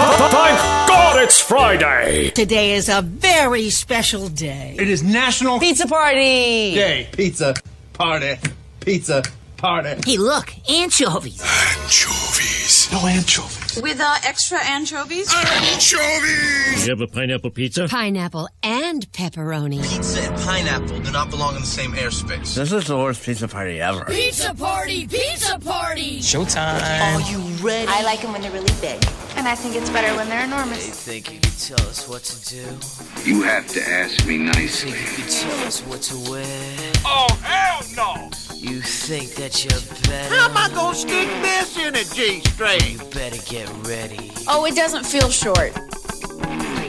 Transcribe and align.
Thank 0.00 0.58
God 0.88 1.22
it's 1.22 1.40
Friday. 1.40 2.30
Today 2.30 2.72
is 2.72 2.88
a 2.88 3.02
very 3.02 3.68
special 3.68 4.28
day. 4.28 4.74
It 4.78 4.88
is 4.88 5.02
National 5.02 5.60
Pizza 5.60 5.86
Party! 5.86 6.74
Day. 6.74 7.08
Pizza 7.12 7.54
party. 7.92 8.36
Pizza 8.80 9.22
party. 9.58 10.00
Hey, 10.06 10.16
look, 10.16 10.54
anchovies. 10.70 11.42
Anchovies. 11.42 12.59
No 12.92 13.04
anchovies. 13.06 13.82
With 13.82 13.98
uh, 14.00 14.16
extra 14.24 14.58
anchovies? 14.64 15.32
Anchovies. 15.34 16.86
You 16.86 16.90
have 16.90 17.00
a 17.00 17.08
pineapple 17.08 17.50
pizza? 17.50 17.88
Pineapple 17.88 18.48
and 18.62 19.10
pepperoni. 19.10 19.82
Pizza 19.82 20.20
and 20.22 20.36
pineapple 20.36 21.00
do 21.00 21.10
not 21.10 21.30
belong 21.30 21.56
in 21.56 21.62
the 21.62 21.66
same 21.66 21.92
airspace. 21.92 22.54
This 22.54 22.70
is 22.72 22.86
the 22.86 22.96
worst 22.96 23.24
pizza 23.24 23.48
party 23.48 23.80
ever. 23.80 24.04
Pizza 24.04 24.54
party! 24.54 25.08
Pizza 25.08 25.58
party! 25.58 26.20
Showtime. 26.20 27.16
Are 27.16 27.30
you 27.30 27.38
ready? 27.64 27.88
I 27.90 28.02
like 28.02 28.20
them 28.22 28.30
when 28.32 28.42
they're 28.42 28.52
really 28.52 28.72
big. 28.80 29.02
And 29.36 29.48
I 29.48 29.54
think 29.56 29.74
it's 29.74 29.90
better 29.90 30.14
when 30.16 30.28
they're 30.28 30.44
enormous. 30.44 30.86
You 30.86 30.92
think 30.92 31.32
you 31.32 31.40
can 31.40 31.52
tell 31.52 31.88
us 31.88 32.08
what 32.08 32.22
to 32.22 32.50
do? 32.54 33.28
You 33.28 33.42
have 33.42 33.66
to 33.68 33.80
ask 33.88 34.26
me 34.26 34.38
nicely. 34.38 34.90
You 34.90 34.96
Think 34.96 35.18
you 35.18 35.24
can 35.24 35.32
tell 35.50 35.66
us 35.66 35.80
what 35.86 36.02
to 36.02 36.30
wear? 36.30 36.92
Oh, 37.04 37.28
hell 37.42 37.82
no. 37.96 38.30
You 38.54 38.80
think 38.82 39.30
that 39.36 39.64
you're 39.64 39.80
better? 40.10 40.34
How 40.34 40.50
am 40.50 40.56
I 40.56 40.68
gonna 40.74 40.94
stick 40.94 41.28
this 41.42 41.78
in 41.78 41.94
a 41.94 42.04
G 42.04 42.42
string? 42.60 42.92
You 42.92 42.98
better 43.10 43.40
get 43.48 43.68
ready. 43.86 44.32
Oh, 44.46 44.66
it 44.66 44.76
doesn't 44.76 45.06
feel 45.06 45.30
short. 45.30 45.72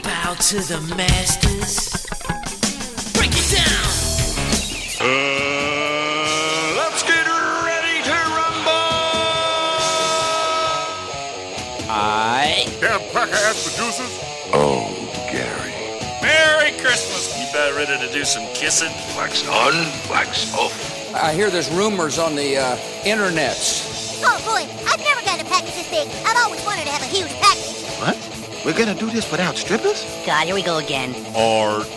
Bow 0.04 0.34
to 0.34 0.56
the 0.60 0.94
masters. 0.96 2.04
Break 3.14 3.32
it 3.32 3.48
down! 3.56 3.88
Uh, 5.00 5.08
let's 6.76 7.02
get 7.02 7.24
ready 7.64 8.04
to 8.04 8.12
rumble. 8.36 8.84
I. 11.88 12.66
Damn 12.78 13.00
cracker 13.10 13.32
ass 13.32 13.64
producers. 13.64 14.12
Oh, 14.52 14.92
Gary. 15.32 15.72
Merry 16.20 16.72
Christmas. 16.82 17.32
You 17.38 17.46
better 17.54 17.74
ready 17.76 18.06
to 18.06 18.12
do 18.12 18.24
some 18.26 18.46
kissing? 18.52 18.92
Wax 19.16 19.48
on, 19.48 19.72
wax 20.10 20.52
off. 20.54 21.14
I 21.14 21.32
hear 21.32 21.48
there's 21.48 21.70
rumors 21.70 22.18
on 22.18 22.34
the 22.34 22.58
uh, 22.58 22.76
internets. 23.04 23.91
Oh 24.24 24.38
boy, 24.46 24.62
I've 24.88 25.00
never 25.00 25.20
gotten 25.22 25.44
a 25.46 25.48
package 25.48 25.74
this 25.74 25.90
big. 25.90 26.08
I've 26.24 26.36
always 26.44 26.64
wanted 26.64 26.84
to 26.84 26.90
have 26.90 27.02
a 27.02 27.06
huge 27.06 27.32
package. 27.40 27.82
What? 27.98 28.16
We're 28.64 28.78
gonna 28.78 28.94
do 28.98 29.10
this 29.10 29.28
without 29.30 29.56
strippers? 29.56 30.04
God, 30.24 30.46
here 30.46 30.54
we 30.54 30.62
go 30.62 30.78
again. 30.78 31.12
RWRC. 31.34 31.88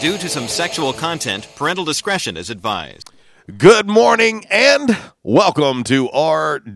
Due 0.00 0.18
to 0.18 0.28
some 0.28 0.48
sexual 0.48 0.92
content, 0.92 1.48
parental 1.56 1.84
discretion 1.86 2.36
is 2.36 2.50
advised. 2.50 3.10
Good 3.56 3.88
morning 3.88 4.44
and 4.50 4.96
welcome 5.22 5.84
to 5.84 6.08
RWRC 6.08 6.66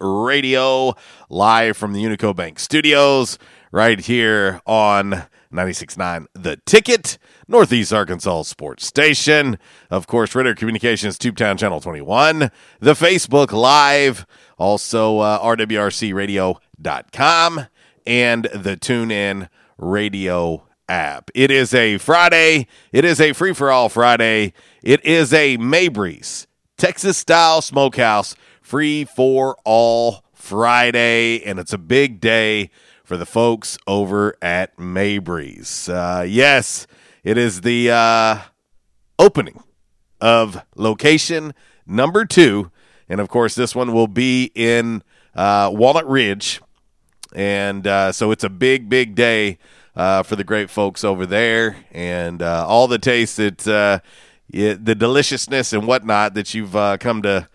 Radio 0.00 0.94
live 1.28 1.76
from 1.76 1.92
the 1.92 2.02
Unico 2.02 2.34
Bank 2.34 2.58
Studios 2.58 3.38
right 3.72 4.00
here 4.00 4.60
on 4.66 5.24
96.9 5.52 6.26
The 6.34 6.56
Ticket, 6.64 7.18
Northeast 7.50 7.92
Arkansas 7.92 8.42
Sports 8.42 8.86
Station. 8.86 9.58
Of 9.90 10.06
course, 10.06 10.36
Ritter 10.36 10.54
Communications, 10.54 11.18
Tubetown 11.18 11.58
Channel 11.58 11.80
21, 11.80 12.52
the 12.78 12.94
Facebook 12.94 13.50
Live, 13.50 14.24
also 14.56 15.18
uh, 15.18 15.42
RWRCRadio.com, 15.42 17.66
and 18.06 18.44
the 18.44 18.76
TuneIn 18.76 19.48
Radio 19.78 20.68
app. 20.88 21.32
It 21.34 21.50
is 21.50 21.74
a 21.74 21.98
Friday. 21.98 22.68
It 22.92 23.04
is 23.04 23.20
a 23.20 23.32
free 23.32 23.52
for 23.52 23.72
all 23.72 23.88
Friday. 23.88 24.52
It 24.84 25.04
is 25.04 25.34
a 25.34 25.56
Mabry's 25.56 26.46
Texas 26.78 27.18
style 27.18 27.62
smokehouse 27.62 28.36
free 28.62 29.04
for 29.04 29.56
all 29.64 30.22
Friday, 30.32 31.42
and 31.42 31.58
it's 31.58 31.72
a 31.72 31.78
big 31.78 32.20
day 32.20 32.70
for 33.02 33.16
the 33.16 33.26
folks 33.26 33.76
over 33.88 34.36
at 34.40 34.78
Mabry's. 34.78 35.88
Uh, 35.88 36.24
yes, 36.28 36.86
it 37.22 37.38
is 37.38 37.60
the 37.60 37.90
uh, 37.90 38.38
opening 39.18 39.62
of 40.20 40.62
location 40.76 41.54
number 41.86 42.24
two, 42.24 42.70
and 43.08 43.20
of 43.20 43.28
course, 43.28 43.54
this 43.54 43.74
one 43.74 43.92
will 43.92 44.08
be 44.08 44.50
in 44.54 45.02
uh, 45.34 45.70
Walnut 45.72 46.08
Ridge, 46.08 46.60
and 47.34 47.86
uh, 47.86 48.12
so 48.12 48.30
it's 48.30 48.44
a 48.44 48.50
big, 48.50 48.88
big 48.88 49.14
day 49.14 49.58
uh, 49.96 50.22
for 50.22 50.36
the 50.36 50.44
great 50.44 50.70
folks 50.70 51.04
over 51.04 51.26
there, 51.26 51.76
and 51.92 52.42
uh, 52.42 52.66
all 52.66 52.88
the 52.88 52.98
taste 52.98 53.36
that 53.36 53.66
uh, 53.66 54.00
yeah, 54.48 54.74
the 54.80 54.94
deliciousness 54.94 55.72
and 55.72 55.86
whatnot 55.86 56.34
that 56.34 56.54
you've 56.54 56.74
uh, 56.74 56.96
come 56.98 57.22
to 57.22 57.48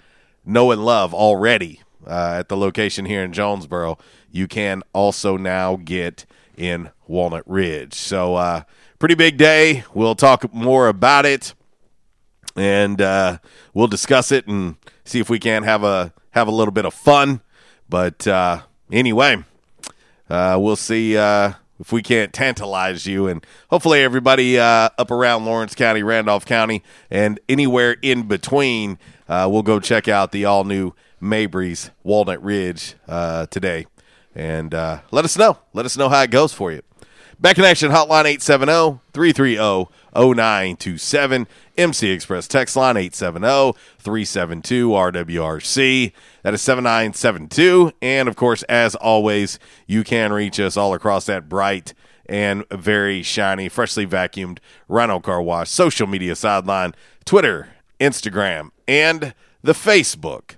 know 0.46 0.72
and 0.72 0.86
love 0.86 1.14
already 1.14 1.82
uh, 2.08 2.38
at 2.40 2.50
the 2.50 2.58
location 2.58 3.06
here 3.06 3.24
in 3.24 3.34
Jonesboro, 3.34 3.97
you 4.32 4.47
can 4.47 4.84
also 4.94 5.38
now 5.38 5.76
get 5.76 6.26
in 6.56 6.92
Walnut 7.08 7.44
Ridge. 7.46 7.94
So, 7.94 8.36
uh, 8.36 8.64
pretty 9.06 9.14
big 9.14 9.38
day. 9.38 9.84
We'll 9.94 10.16
talk 10.16 10.52
more 10.52 10.88
about 10.88 11.28
it, 11.28 11.54
and 12.56 13.00
uh, 13.00 13.38
we'll 13.72 13.86
discuss 13.86 14.32
it 14.32 14.48
and 14.48 14.78
see 15.04 15.20
if 15.20 15.30
we 15.30 15.38
can 15.38 15.62
have 15.62 15.84
a 15.84 16.12
have 16.32 16.48
a 16.48 16.52
little 16.52 16.72
bit 16.72 16.86
of 16.86 16.94
fun. 16.96 17.42
But 17.88 18.26
uh, 18.26 18.64
anyway, 18.92 19.44
uh, 20.28 20.58
we'll 20.60 20.76
see 20.76 21.16
uh, 21.16 21.54
if 21.80 21.92
we 21.92 22.02
can't 22.02 22.34
tantalize 22.34 23.06
you, 23.06 23.28
and 23.28 23.46
hopefully 23.70 24.02
everybody 24.02 24.58
uh, 24.58 24.90
up 24.98 25.12
around 25.12 25.46
Lawrence 25.46 25.76
County, 25.76 26.02
Randolph 26.02 26.48
County, 26.48 26.82
and 27.12 27.40
anywhere 27.48 27.98
in 28.02 28.24
between. 28.28 28.98
Uh, 29.30 29.48
we'll 29.52 29.62
go 29.62 29.80
check 29.80 30.08
out 30.08 30.32
the 30.32 30.46
all 30.46 30.64
new 30.64 30.94
Mabry's 31.20 31.92
Walnut 32.02 32.42
Ridge 32.42 32.96
today, 33.08 33.86
and 34.34 34.74
let 34.74 35.26
us 35.26 35.38
know. 35.38 35.60
Let 35.74 35.86
us 35.86 35.96
know 35.96 36.10
how 36.10 36.24
it 36.24 36.32
goes 36.32 36.54
for 36.54 36.72
you. 36.72 36.82
Back 37.40 37.57
in 37.57 37.66
action 37.66 37.91
hotline 37.91 38.25
870 38.25 39.01
330 39.12 39.91
0927. 40.16 41.47
MC 41.78 42.09
Express 42.09 42.47
text 42.47 42.75
line 42.78 42.96
870 42.96 43.78
372 44.00 44.90
RWRC. 44.90 46.13
That 46.44 46.53
is 46.53 46.62
7972. 46.62 47.91
And 48.01 48.29
of 48.29 48.38
course, 48.38 48.63
as 48.63 48.96
always, 48.96 49.59
you 49.85 50.03
can 50.03 50.31
reach 50.31 50.59
us 50.59 50.78
all 50.78 50.94
across 50.94 51.26
that 51.26 51.49
bright 51.49 51.93
and 52.26 52.64
very 52.70 53.22
shiny, 53.22 53.67
freshly 53.67 54.08
vacuumed 54.08 54.59
Rhino 54.88 55.20
Car 55.20 55.41
Wash 55.41 55.70
social 55.70 56.08
media 56.08 56.35
sideline, 56.35 56.96
Twitter, 57.26 57.67
Instagram, 57.99 58.70
and 58.88 59.34
the 59.61 59.73
Facebook 59.73 60.55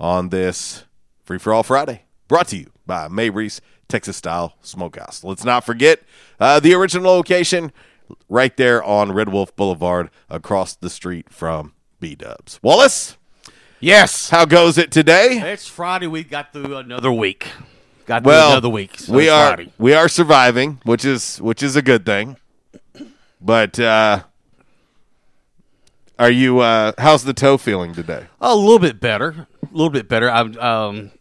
on 0.00 0.30
this 0.30 0.84
Free 1.24 1.38
for 1.38 1.54
All 1.54 1.62
Friday. 1.62 2.04
Brought 2.26 2.48
to 2.48 2.56
you 2.56 2.72
by 2.84 3.08
Mabry's 3.08 3.60
Texas 3.88 4.16
Style 4.16 4.54
Smokehouse. 4.62 5.22
Let's 5.24 5.44
not 5.44 5.64
forget 5.64 6.00
uh, 6.40 6.60
the 6.60 6.74
original 6.74 7.12
location 7.12 7.72
right 8.28 8.56
there 8.56 8.82
on 8.82 9.12
Red 9.12 9.28
Wolf 9.28 9.54
Boulevard 9.56 10.10
across 10.28 10.74
the 10.74 10.90
street 10.90 11.30
from 11.30 11.74
B 12.00 12.14
Dubs. 12.14 12.60
Wallace? 12.62 13.16
Yes. 13.80 14.30
How 14.30 14.44
goes 14.44 14.78
it 14.78 14.90
today? 14.90 15.38
It's 15.52 15.66
Friday. 15.66 16.06
We 16.06 16.24
got 16.24 16.52
through 16.52 16.76
another 16.76 17.12
week. 17.12 17.48
Got 18.06 18.22
through 18.22 18.32
well, 18.32 18.52
another 18.52 18.68
week. 18.68 18.98
So 18.98 19.12
we 19.12 19.28
are 19.28 19.48
Friday. 19.56 19.72
we 19.78 19.92
are 19.92 20.08
surviving, 20.08 20.80
which 20.84 21.04
is 21.04 21.38
which 21.40 21.62
is 21.62 21.76
a 21.76 21.82
good 21.82 22.06
thing. 22.06 22.36
But 23.40 23.78
uh 23.78 24.22
are 26.18 26.30
you 26.30 26.60
uh 26.60 26.92
how's 26.98 27.24
the 27.24 27.34
toe 27.34 27.58
feeling 27.58 27.94
today? 27.94 28.26
A 28.40 28.54
little 28.54 28.78
bit 28.78 29.00
better. 29.00 29.46
A 29.62 29.72
little 29.72 29.90
bit 29.90 30.08
better. 30.08 30.30
I 30.30 30.40
um 30.40 31.10
I 31.12 31.15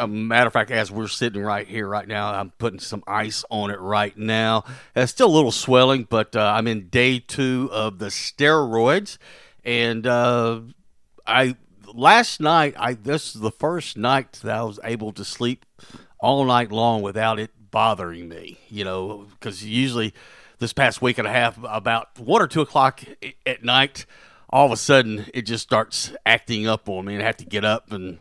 a 0.00 0.08
matter 0.08 0.46
of 0.46 0.52
fact, 0.52 0.70
as 0.70 0.90
we're 0.90 1.08
sitting 1.08 1.42
right 1.42 1.66
here 1.66 1.86
right 1.86 2.08
now, 2.08 2.32
I'm 2.32 2.50
putting 2.52 2.80
some 2.80 3.04
ice 3.06 3.44
on 3.50 3.70
it 3.70 3.78
right 3.78 4.16
now. 4.16 4.64
It's 4.96 5.12
still 5.12 5.28
a 5.28 5.36
little 5.36 5.52
swelling, 5.52 6.06
but 6.08 6.34
uh, 6.34 6.54
I'm 6.56 6.66
in 6.66 6.88
day 6.88 7.18
two 7.18 7.68
of 7.70 7.98
the 7.98 8.06
steroids, 8.06 9.18
and 9.62 10.06
uh, 10.06 10.60
I 11.26 11.56
last 11.92 12.40
night 12.40 12.74
I 12.78 12.94
this 12.94 13.34
is 13.34 13.42
the 13.42 13.50
first 13.50 13.96
night 13.96 14.32
that 14.42 14.56
I 14.56 14.62
was 14.62 14.80
able 14.82 15.12
to 15.12 15.24
sleep 15.24 15.66
all 16.18 16.44
night 16.44 16.72
long 16.72 17.02
without 17.02 17.38
it 17.38 17.50
bothering 17.70 18.28
me. 18.28 18.58
You 18.68 18.84
know, 18.84 19.26
because 19.30 19.64
usually 19.64 20.14
this 20.60 20.72
past 20.72 21.02
week 21.02 21.18
and 21.18 21.28
a 21.28 21.32
half, 21.32 21.58
about 21.62 22.18
one 22.18 22.40
or 22.40 22.46
two 22.46 22.62
o'clock 22.62 23.02
at 23.44 23.62
night, 23.62 24.06
all 24.48 24.64
of 24.64 24.72
a 24.72 24.78
sudden 24.78 25.26
it 25.34 25.42
just 25.42 25.62
starts 25.62 26.14
acting 26.24 26.66
up 26.66 26.88
on 26.88 27.04
me, 27.04 27.14
and 27.14 27.22
I 27.22 27.26
have 27.26 27.36
to 27.36 27.44
get 27.44 27.66
up 27.66 27.92
and 27.92 28.18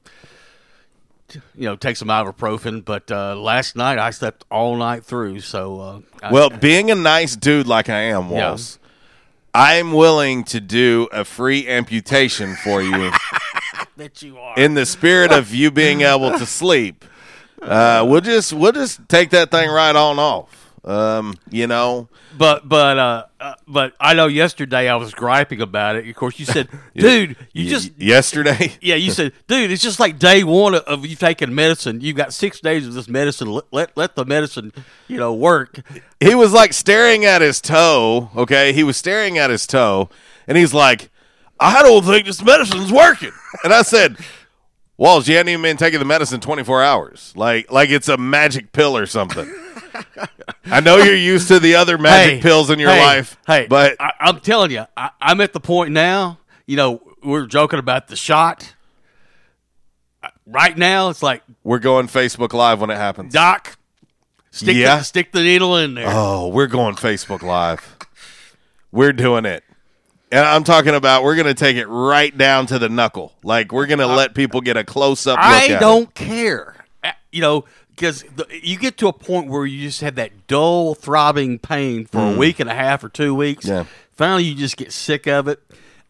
you 1.56 1.66
know 1.66 1.76
take 1.76 1.98
some 1.98 2.08
ibuprofen. 2.10 2.84
But 2.86 3.12
uh, 3.12 3.36
last 3.36 3.76
night 3.76 3.98
I 3.98 4.10
slept 4.12 4.46
all 4.52 4.76
night 4.76 5.04
through, 5.04 5.40
so 5.42 5.80
uh, 5.80 6.00
I- 6.24 6.32
Well, 6.32 6.50
being 6.50 6.92
a 6.92 6.96
nice 6.96 7.36
dude 7.36 7.68
like 7.68 7.90
I 7.90 8.02
am, 8.02 8.30
Yeah. 8.32 8.58
I'm 9.54 9.94
willing 9.94 10.44
to 10.46 10.60
do 10.62 11.08
a 11.12 11.26
free 11.26 11.68
amputation 11.68 12.56
for 12.56 12.82
you 12.84 13.12
that 13.98 14.22
you 14.22 14.38
are. 14.38 14.56
in 14.58 14.76
the 14.76 14.86
spirit 14.86 15.32
of 15.32 15.54
you 15.54 15.72
being 15.72 16.02
able 16.02 16.32
to 16.38 16.46
sleep. 16.60 17.04
Uh, 17.62 18.06
we'll 18.08 18.22
just 18.22 18.54
we'll 18.54 18.72
just 18.72 19.08
take 19.10 19.32
that 19.32 19.52
thing 19.52 19.70
right 19.70 19.96
on 19.96 20.20
off. 20.20 20.59
Um, 20.86 21.36
you 21.50 21.68
know, 21.68 22.08
But 22.38 22.68
but 22.70 22.98
uh, 22.98 23.26
uh, 23.40 23.56
but 23.68 23.94
I 24.00 24.14
know 24.14 24.28
yesterday 24.28 24.88
I 24.88 24.96
was 24.96 25.14
griping 25.14 25.60
about 25.62 25.98
it. 25.98 26.08
Of 26.08 26.16
course, 26.16 26.40
you 26.40 26.46
said, 26.46 26.70
"Dude, 26.96 27.36
you 27.52 27.66
Y- 27.66 27.70
just 27.70 27.92
yesterday. 27.98 28.74
yeah." 28.82 28.96
You 28.96 29.12
said, 29.12 29.34
"Dude, 29.48 29.72
it's 29.72 29.84
just 29.84 30.00
like 30.00 30.18
day 30.20 30.44
one 30.46 30.76
of 30.76 31.06
you 31.06 31.18
taking 31.18 31.54
medicine. 31.54 32.00
You 32.00 32.14
got 32.14 32.34
six 32.34 32.62
days 32.62 32.88
of 32.88 32.94
this 32.94 33.10
medicine. 33.10 33.50
Let 33.50 33.66
let, 33.72 33.98
let 33.98 34.16
the 34.16 34.24
medicine, 34.26 34.72
you 35.08 35.18
know, 35.18 35.34
work." 35.34 35.80
he 36.22 36.34
was 36.34 36.54
like 36.54 36.72
staring 36.74 37.26
at 37.26 37.42
his 37.42 37.60
toe. 37.60 38.30
Okay, 38.36 38.72
he 38.72 38.84
was 38.84 38.96
staring 38.96 39.38
at 39.38 39.50
his 39.50 39.68
toe, 39.68 40.10
and 40.48 40.58
he's 40.58 40.74
like, 40.74 41.10
"I 41.60 41.82
don't 41.84 42.06
think 42.06 42.26
this 42.26 42.42
medicine's 42.42 42.92
working." 42.92 43.34
And 43.66 43.74
I 43.74 43.82
said, 43.82 44.16
"Walls, 44.98 45.28
you 45.28 45.36
hadn't 45.36 45.50
even 45.50 45.62
been 45.62 45.78
taking 45.78 46.00
the 46.00 46.06
medicine 46.06 46.40
24 46.40 46.84
hours. 46.84 47.34
Like, 47.36 47.70
like 47.70 47.90
it's 47.90 48.08
a 48.08 48.18
magic 48.18 48.72
pill 48.72 48.96
or 48.96 49.06
something." 49.06 49.54
I 50.66 50.80
know 50.82 50.98
you're 50.98 51.16
used 51.16 51.48
to 51.50 51.60
the 51.60 51.76
other 51.76 51.98
magic 51.98 52.36
Hey, 52.36 52.42
pills 52.42 52.70
in 52.70 52.80
your 52.80 52.92
hey, 52.92 53.00
life, 53.04 53.38
Hey, 53.48 53.68
but 53.70 53.96
I, 54.00 54.12
I'm 54.20 54.40
telling 54.40 54.72
you, 54.72 54.86
I, 54.96 55.12
I'm 55.22 55.42
at 55.42 55.54
the 55.54 55.60
point 55.60 55.92
now. 55.92 56.40
You 56.66 56.76
know, 56.78 57.02
we're 57.24 57.46
joking 57.48 57.80
about 57.80 58.08
the 58.08 58.16
shot. 58.16 58.76
Right 60.46 60.78
now, 60.78 61.10
it's 61.10 61.22
like 61.24 61.44
we're 61.64 61.80
going 61.80 62.08
Facebook 62.08 62.54
Live 62.54 62.82
when 62.82 62.90
it 62.90 62.98
happens. 62.98 63.34
Doc, 63.34 63.78
stick 64.52 64.76
Yeah. 64.76 64.98
the, 64.98 65.04
stick 65.04 65.32
the 65.32 65.42
needle 65.42 65.78
in 65.78 65.94
there. 65.94 66.08
Oh, 66.08 66.48
we're 66.50 66.68
going 66.68 66.96
Facebook 66.96 67.42
Live. 67.44 67.98
We're 68.92 69.14
doing 69.14 69.46
it. 69.46 69.64
And 70.32 70.46
I'm 70.46 70.64
talking 70.64 70.94
about 70.96 71.24
we're 71.24 71.36
going 71.36 71.48
to 71.48 71.54
take 71.54 71.76
it 71.78 71.86
right 71.88 72.36
down 72.36 72.66
to 72.68 72.78
the 72.80 72.90
knuckle. 72.90 73.34
Like 73.44 73.72
we're 73.72 73.86
going 73.88 74.00
to 74.00 74.08
let 74.08 74.36
people 74.36 74.62
get 74.62 74.78
a 74.78 74.84
close 74.84 75.26
up 75.28 75.38
look 75.38 75.46
I 75.46 75.80
don't 75.80 76.10
it. 76.10 76.16
care. 76.16 76.76
You 77.32 77.42
know, 77.42 77.66
because 78.00 78.24
you 78.64 78.78
get 78.80 78.98
to 78.98 79.08
a 79.08 79.14
point 79.14 79.48
where 79.50 79.66
you 79.66 79.82
just 79.82 80.00
have 80.02 80.16
that 80.16 80.48
dull, 80.48 80.96
throbbing 80.96 81.60
pain 81.60 82.06
for 82.06 82.20
Mm. 82.20 82.36
a 82.36 82.38
week 82.38 82.60
and 82.62 82.70
a 82.70 82.74
half 82.74 83.04
or 83.04 83.10
two 83.10 83.36
weeks. 83.36 83.66
Yeah. 83.66 83.84
Finally, 84.14 84.44
you 84.46 84.56
just 84.56 84.78
get 84.78 84.94
sick 84.94 85.28
of 85.28 85.48
it, 85.50 85.60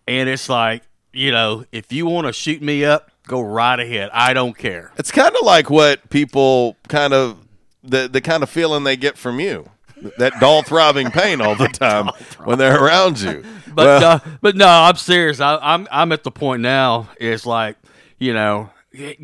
and 0.07 0.29
it's 0.29 0.47
like, 0.49 0.83
you 1.11 1.31
know, 1.31 1.65
if 1.71 1.91
you 1.91 2.05
want 2.05 2.27
to 2.27 2.33
shoot 2.33 2.61
me 2.61 2.85
up, 2.85 3.09
go 3.27 3.41
right 3.41 3.79
ahead. 3.79 4.09
I 4.13 4.33
don't 4.33 4.55
care. 4.57 4.91
It's 4.97 5.11
kind 5.11 5.35
of 5.35 5.43
like 5.45 5.69
what 5.71 6.09
people 6.11 6.77
kind 6.87 7.13
of 7.13 7.37
the 7.83 8.07
the 8.07 8.21
kind 8.21 8.43
of 8.43 8.49
feeling 8.49 8.83
they 8.83 8.95
get 8.97 9.17
from 9.17 9.39
you. 9.39 9.69
That 10.17 10.39
dull 10.39 10.61
throbbing 10.63 11.11
pain 11.11 11.41
all 11.41 11.55
the 11.55 11.67
time 11.73 12.09
when 12.45 12.57
they're 12.59 12.81
around 12.83 13.19
you. 13.19 13.43
But 13.69 14.01
Well, 14.01 14.03
uh, 14.03 14.19
but 14.41 14.55
no, 14.55 14.67
I'm 14.67 14.95
serious. 14.95 15.39
I, 15.39 15.57
I'm 15.61 15.87
I'm 15.91 16.11
at 16.11 16.23
the 16.23 16.31
point 16.31 16.61
now. 16.63 17.09
It's 17.19 17.45
like 17.45 17.77
you 18.17 18.33
know, 18.33 18.71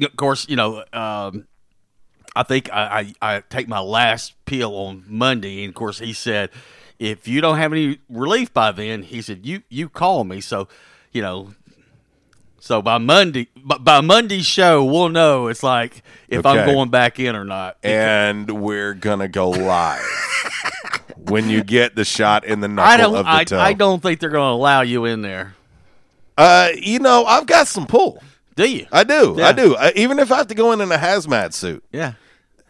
of 0.01 0.15
course, 0.17 0.47
you 0.47 0.55
know. 0.55 0.83
Um, 0.93 1.47
I 2.35 2.43
think 2.43 2.71
I, 2.71 3.13
I, 3.21 3.35
I 3.35 3.43
take 3.49 3.67
my 3.67 3.79
last 3.79 4.33
pill 4.45 4.75
on 4.75 5.03
Monday, 5.07 5.63
and 5.63 5.69
of 5.69 5.75
course 5.75 5.99
he 5.99 6.13
said, 6.13 6.49
if 6.99 7.27
you 7.27 7.41
don't 7.41 7.57
have 7.57 7.71
any 7.71 7.99
relief 8.09 8.53
by 8.53 8.71
then, 8.71 9.03
he 9.03 9.21
said 9.21 9.45
you 9.45 9.63
you 9.69 9.89
call 9.89 10.23
me. 10.23 10.41
So, 10.41 10.67
you 11.11 11.21
know, 11.21 11.53
so 12.59 12.81
by 12.81 12.97
Monday, 12.97 13.47
by, 13.55 13.77
by 13.77 14.01
Monday's 14.01 14.45
show, 14.45 14.83
we'll 14.83 15.09
know. 15.09 15.47
It's 15.47 15.63
like 15.63 16.03
if 16.29 16.45
I'm 16.45 16.65
going 16.65 16.89
back 16.89 17.19
in 17.19 17.35
or 17.35 17.45
not. 17.45 17.77
and 17.83 18.49
we're 18.61 18.93
gonna 18.93 19.27
go 19.27 19.49
live 19.49 20.01
when 21.29 21.49
you 21.49 21.63
get 21.63 21.95
the 21.95 22.05
shot 22.05 22.45
in 22.45 22.59
the 22.59 22.67
knuckle 22.67 22.91
I 22.91 22.97
don't. 22.97 23.15
of 23.15 23.25
the 23.25 23.31
I, 23.31 23.43
toe. 23.43 23.59
I 23.59 23.73
don't 23.73 24.01
think 24.01 24.19
they're 24.19 24.29
going 24.29 24.51
to 24.51 24.55
allow 24.55 24.81
you 24.81 25.05
in 25.05 25.21
there. 25.21 25.55
Uh, 26.37 26.69
you 26.77 26.99
know, 26.99 27.25
I've 27.25 27.45
got 27.45 27.67
some 27.67 27.87
pull. 27.87 28.21
Do 28.55 28.69
you? 28.69 28.87
I 28.91 29.03
do. 29.03 29.35
Yeah. 29.37 29.47
I 29.47 29.51
do. 29.51 29.75
I, 29.75 29.91
even 29.95 30.19
if 30.19 30.31
I 30.31 30.37
have 30.37 30.47
to 30.47 30.55
go 30.55 30.71
in 30.71 30.81
in 30.81 30.91
a 30.91 30.97
hazmat 30.97 31.53
suit, 31.53 31.83
Yeah. 31.91 32.13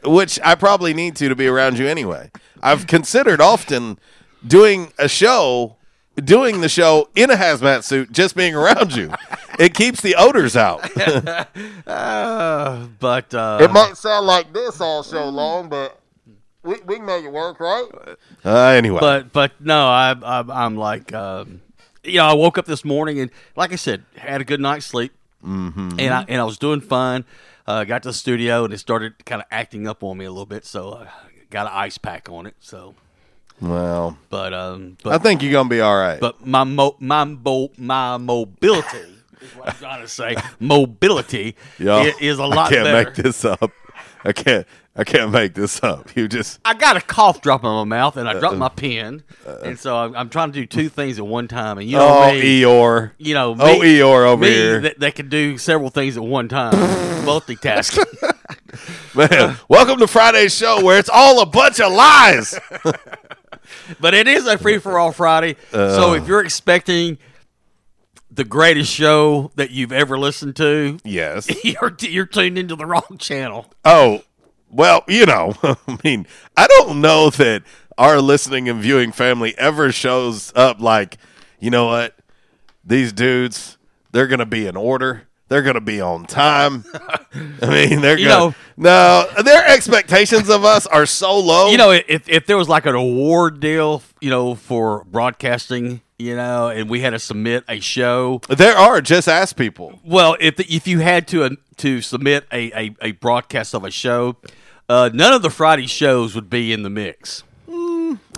Which 0.05 0.39
I 0.43 0.55
probably 0.55 0.93
need 0.93 1.15
to 1.17 1.29
to 1.29 1.35
be 1.35 1.47
around 1.47 1.77
you 1.77 1.87
anyway. 1.87 2.31
I've 2.61 2.87
considered 2.87 3.41
often 3.41 3.99
doing 4.45 4.91
a 4.97 5.07
show, 5.07 5.75
doing 6.15 6.61
the 6.61 6.69
show 6.69 7.09
in 7.15 7.29
a 7.31 7.35
hazmat 7.35 7.83
suit, 7.83 8.11
just 8.11 8.35
being 8.35 8.55
around 8.55 8.95
you. 8.95 9.11
it 9.59 9.73
keeps 9.73 10.01
the 10.01 10.15
odors 10.15 10.55
out. 10.55 10.89
Uh, 11.87 12.87
but 12.99 13.33
uh, 13.33 13.59
it 13.61 13.71
might 13.71 13.97
sound 13.97 14.25
like 14.25 14.53
this 14.53 14.81
all 14.81 15.03
show 15.03 15.27
long, 15.29 15.69
but 15.69 15.99
we, 16.63 16.75
we 16.85 16.95
can 16.97 17.05
make 17.05 17.23
it 17.25 17.31
work, 17.31 17.59
right? 17.59 17.87
Uh, 18.43 18.49
anyway, 18.69 18.99
But 18.99 19.31
but 19.31 19.51
no, 19.59 19.87
I, 19.87 20.15
I 20.23 20.43
I'm 20.65 20.75
like, 20.77 21.13
um, 21.13 21.61
you 22.03 22.17
know, 22.17 22.25
I 22.25 22.33
woke 22.33 22.57
up 22.57 22.65
this 22.65 22.83
morning 22.85 23.19
and 23.19 23.31
like 23.55 23.71
I 23.71 23.75
said, 23.75 24.03
had 24.15 24.41
a 24.41 24.43
good 24.45 24.59
night's 24.59 24.85
sleep, 24.85 25.13
Mhm. 25.43 25.99
and 25.99 26.13
I 26.13 26.25
and 26.27 26.41
I 26.41 26.43
was 26.43 26.57
doing 26.57 26.81
fine. 26.81 27.25
Uh, 27.67 27.83
got 27.83 28.03
to 28.03 28.09
the 28.09 28.13
studio 28.13 28.63
and 28.65 28.73
it 28.73 28.77
started 28.77 29.25
kind 29.25 29.41
of 29.41 29.47
acting 29.51 29.87
up 29.87 30.03
on 30.03 30.17
me 30.17 30.25
a 30.25 30.29
little 30.31 30.45
bit, 30.45 30.65
so 30.65 30.93
I 30.93 31.07
got 31.49 31.65
an 31.67 31.71
ice 31.73 31.97
pack 31.97 32.29
on 32.29 32.45
it. 32.45 32.55
So, 32.59 32.93
well, 33.61 34.17
but 34.29 34.53
um, 34.53 34.97
but 35.03 35.13
I 35.13 35.17
think 35.17 35.41
you're 35.41 35.51
gonna 35.51 35.69
be 35.69 35.81
all 35.81 35.97
right. 35.97 36.19
but 36.19 36.45
my 36.45 36.63
mo- 36.63 36.95
my 36.99 37.23
mo- 37.23 37.71
my 37.77 38.17
mobility 38.17 38.97
is 39.41 39.51
what 39.55 39.69
I'm 39.69 39.75
trying 39.75 40.01
to 40.01 40.07
say. 40.07 40.35
Mobility 40.59 41.55
is 41.79 42.37
a 42.39 42.45
lot 42.45 42.71
I 42.71 42.75
can't 42.75 42.85
better. 42.85 43.05
make 43.09 43.15
this 43.15 43.43
up. 43.45 43.71
I 44.23 44.31
can't. 44.33 44.67
I 44.97 45.03
can't 45.03 45.31
make 45.31 45.53
this 45.55 45.83
up. 45.83 46.09
You 46.15 46.29
just 46.29 46.59
I 46.63 46.73
got 46.73 46.95
a 46.95 47.01
cough 47.01 47.41
drop 47.41 47.63
in 47.65 47.69
my 47.69 47.83
mouth, 47.83 48.15
and 48.15 48.27
I 48.29 48.39
dropped 48.39 48.55
my 48.55 48.69
pen, 48.69 49.23
and 49.63 49.77
so 49.77 49.97
I'm, 49.97 50.15
I'm 50.15 50.29
trying 50.29 50.53
to 50.53 50.59
do 50.61 50.65
two 50.65 50.87
things 50.87 51.19
at 51.19 51.27
one 51.27 51.49
time. 51.49 51.77
And 51.77 51.89
you 51.89 51.97
know 51.97 52.07
oh 52.07 52.31
me, 52.31 52.61
Eeyore. 52.61 53.11
you 53.17 53.33
know, 53.33 53.53
me, 53.55 53.61
oh 53.63 53.79
Eeyore 53.81 54.25
over 54.27 54.41
me 54.43 54.49
here. 54.49 54.79
That, 54.81 54.99
that 54.99 55.15
can 55.15 55.27
do 55.27 55.57
several 55.57 55.89
things 55.89 56.15
at 56.15 56.23
one 56.23 56.47
time, 56.47 56.71
multitasking. 57.25 58.05
Man, 59.15 59.57
welcome 59.67 59.99
to 59.99 60.07
Friday's 60.07 60.55
show 60.55 60.81
where 60.83 60.97
it's 60.99 61.09
all 61.11 61.41
a 61.41 61.45
bunch 61.45 61.81
of 61.81 61.91
lies. 61.91 62.57
but 63.99 64.13
it 64.13 64.27
is 64.29 64.47
a 64.47 64.57
free 64.57 64.77
for 64.77 64.97
all 64.97 65.11
Friday, 65.11 65.57
so 65.71 66.11
Uh. 66.11 66.13
if 66.13 66.27
you're 66.29 66.43
expecting 66.45 67.17
the 68.31 68.45
greatest 68.45 68.91
show 68.91 69.51
that 69.55 69.71
you've 69.71 69.91
ever 69.91 70.17
listened 70.17 70.55
to, 70.57 70.97
yes. 71.03 71.49
you're 71.65 71.93
you're 71.99 72.25
tuned 72.25 72.57
into 72.57 72.75
the 72.77 72.85
wrong 72.85 73.17
channel. 73.19 73.65
Oh, 73.83 74.21
well, 74.69 75.03
you 75.07 75.25
know, 75.25 75.53
I 75.63 75.97
mean, 76.03 76.27
I 76.55 76.67
don't 76.67 77.01
know 77.01 77.29
that 77.31 77.63
our 77.97 78.19
listening 78.19 78.69
and 78.69 78.81
viewing 78.81 79.11
family 79.11 79.57
ever 79.57 79.91
shows 79.91 80.51
up 80.55 80.79
like, 80.81 81.17
you 81.59 81.69
know 81.69 81.85
what? 81.87 82.15
These 82.83 83.13
dudes, 83.13 83.77
they're 84.11 84.27
going 84.27 84.39
to 84.39 84.45
be 84.45 84.67
in 84.67 84.75
order. 84.75 85.27
They're 85.47 85.61
going 85.61 85.75
to 85.75 85.81
be 85.81 86.01
on 86.01 86.25
time. 86.25 86.85
I 87.61 87.87
mean, 87.87 88.01
they're 88.01 88.17
You 88.17 88.27
going 88.27 88.51
to. 88.53 88.57
No, 88.77 89.27
their 89.43 89.65
expectations 89.67 90.49
of 90.49 90.65
us 90.65 90.87
are 90.87 91.05
so 91.05 91.37
low. 91.39 91.69
You 91.69 91.77
know, 91.77 91.91
if 91.91 92.27
if 92.27 92.45
there 92.47 92.57
was 92.57 92.67
like 92.67 92.85
an 92.85 92.95
award 92.95 93.59
deal, 93.59 94.01
you 94.21 94.29
know, 94.29 94.55
for 94.55 95.03
broadcasting, 95.05 96.01
you 96.17 96.35
know, 96.35 96.69
and 96.69 96.89
we 96.89 97.01
had 97.01 97.11
to 97.11 97.19
submit 97.19 97.63
a 97.69 97.79
show, 97.79 98.41
there 98.49 98.75
are 98.75 99.01
just 99.01 99.27
ask 99.27 99.55
people. 99.55 99.99
Well, 100.03 100.35
if 100.39 100.59
if 100.59 100.87
you 100.87 100.99
had 100.99 101.27
to 101.29 101.43
uh, 101.43 101.49
to 101.77 102.01
submit 102.01 102.45
a, 102.51 102.71
a, 102.87 102.95
a 103.01 103.11
broadcast 103.13 103.73
of 103.75 103.83
a 103.83 103.91
show, 103.91 104.37
uh, 104.89 105.09
none 105.13 105.31
of 105.33 105.41
the 105.43 105.49
Friday 105.51 105.87
shows 105.87 106.33
would 106.35 106.49
be 106.49 106.73
in 106.73 106.83
the 106.83 106.89
mix. 106.89 107.43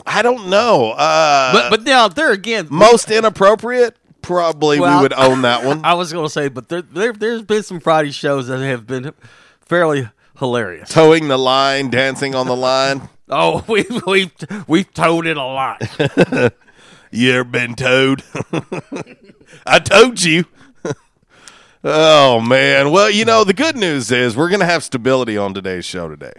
I 0.06 0.22
don't 0.22 0.50
know. 0.50 0.92
Uh, 0.92 1.54
But 1.54 1.70
but 1.70 1.84
now 1.84 2.08
there 2.08 2.32
again, 2.32 2.68
most 2.70 3.10
inappropriate, 3.12 3.96
probably 4.28 4.80
Well, 4.80 4.98
we 4.98 5.04
would 5.04 5.14
own 5.14 5.42
that 5.44 5.64
one. 5.64 5.82
I 5.84 5.94
was 5.94 6.12
going 6.12 6.26
to 6.26 6.30
say, 6.30 6.50
but 6.50 6.70
there, 6.70 6.82
there 6.82 7.14
there's 7.14 7.42
been 7.42 7.64
some 7.64 7.80
Friday 7.80 8.12
shows 8.12 8.48
that 8.48 8.60
have 8.60 8.86
been 8.86 9.14
fairly 9.62 10.10
hilarious. 10.38 10.90
Towing 10.90 11.30
the 11.30 11.38
line, 11.38 11.90
dancing 11.90 12.36
on 12.36 12.48
the 12.48 12.56
line. 12.56 13.10
Oh, 13.30 13.66
we 13.68 13.86
we 14.06 14.32
we've 14.68 14.94
towed 14.94 15.28
it 15.28 15.36
a 15.36 15.44
lot. 15.44 15.82
You 17.12 17.34
ever 17.34 17.44
been 17.44 17.76
towed? 17.76 18.24
I 19.66 19.80
told 19.80 20.24
you. 20.24 20.46
Oh 21.84 22.40
man. 22.40 22.92
Well, 22.92 23.10
you 23.10 23.26
know, 23.26 23.44
the 23.44 23.54
good 23.54 23.76
news 23.76 24.14
is 24.14 24.38
we're 24.38 24.48
going 24.48 24.62
to 24.62 24.66
have 24.66 24.82
stability 24.82 25.38
on 25.38 25.54
today's 25.54 25.84
show 25.84 26.08
today. 26.08 26.32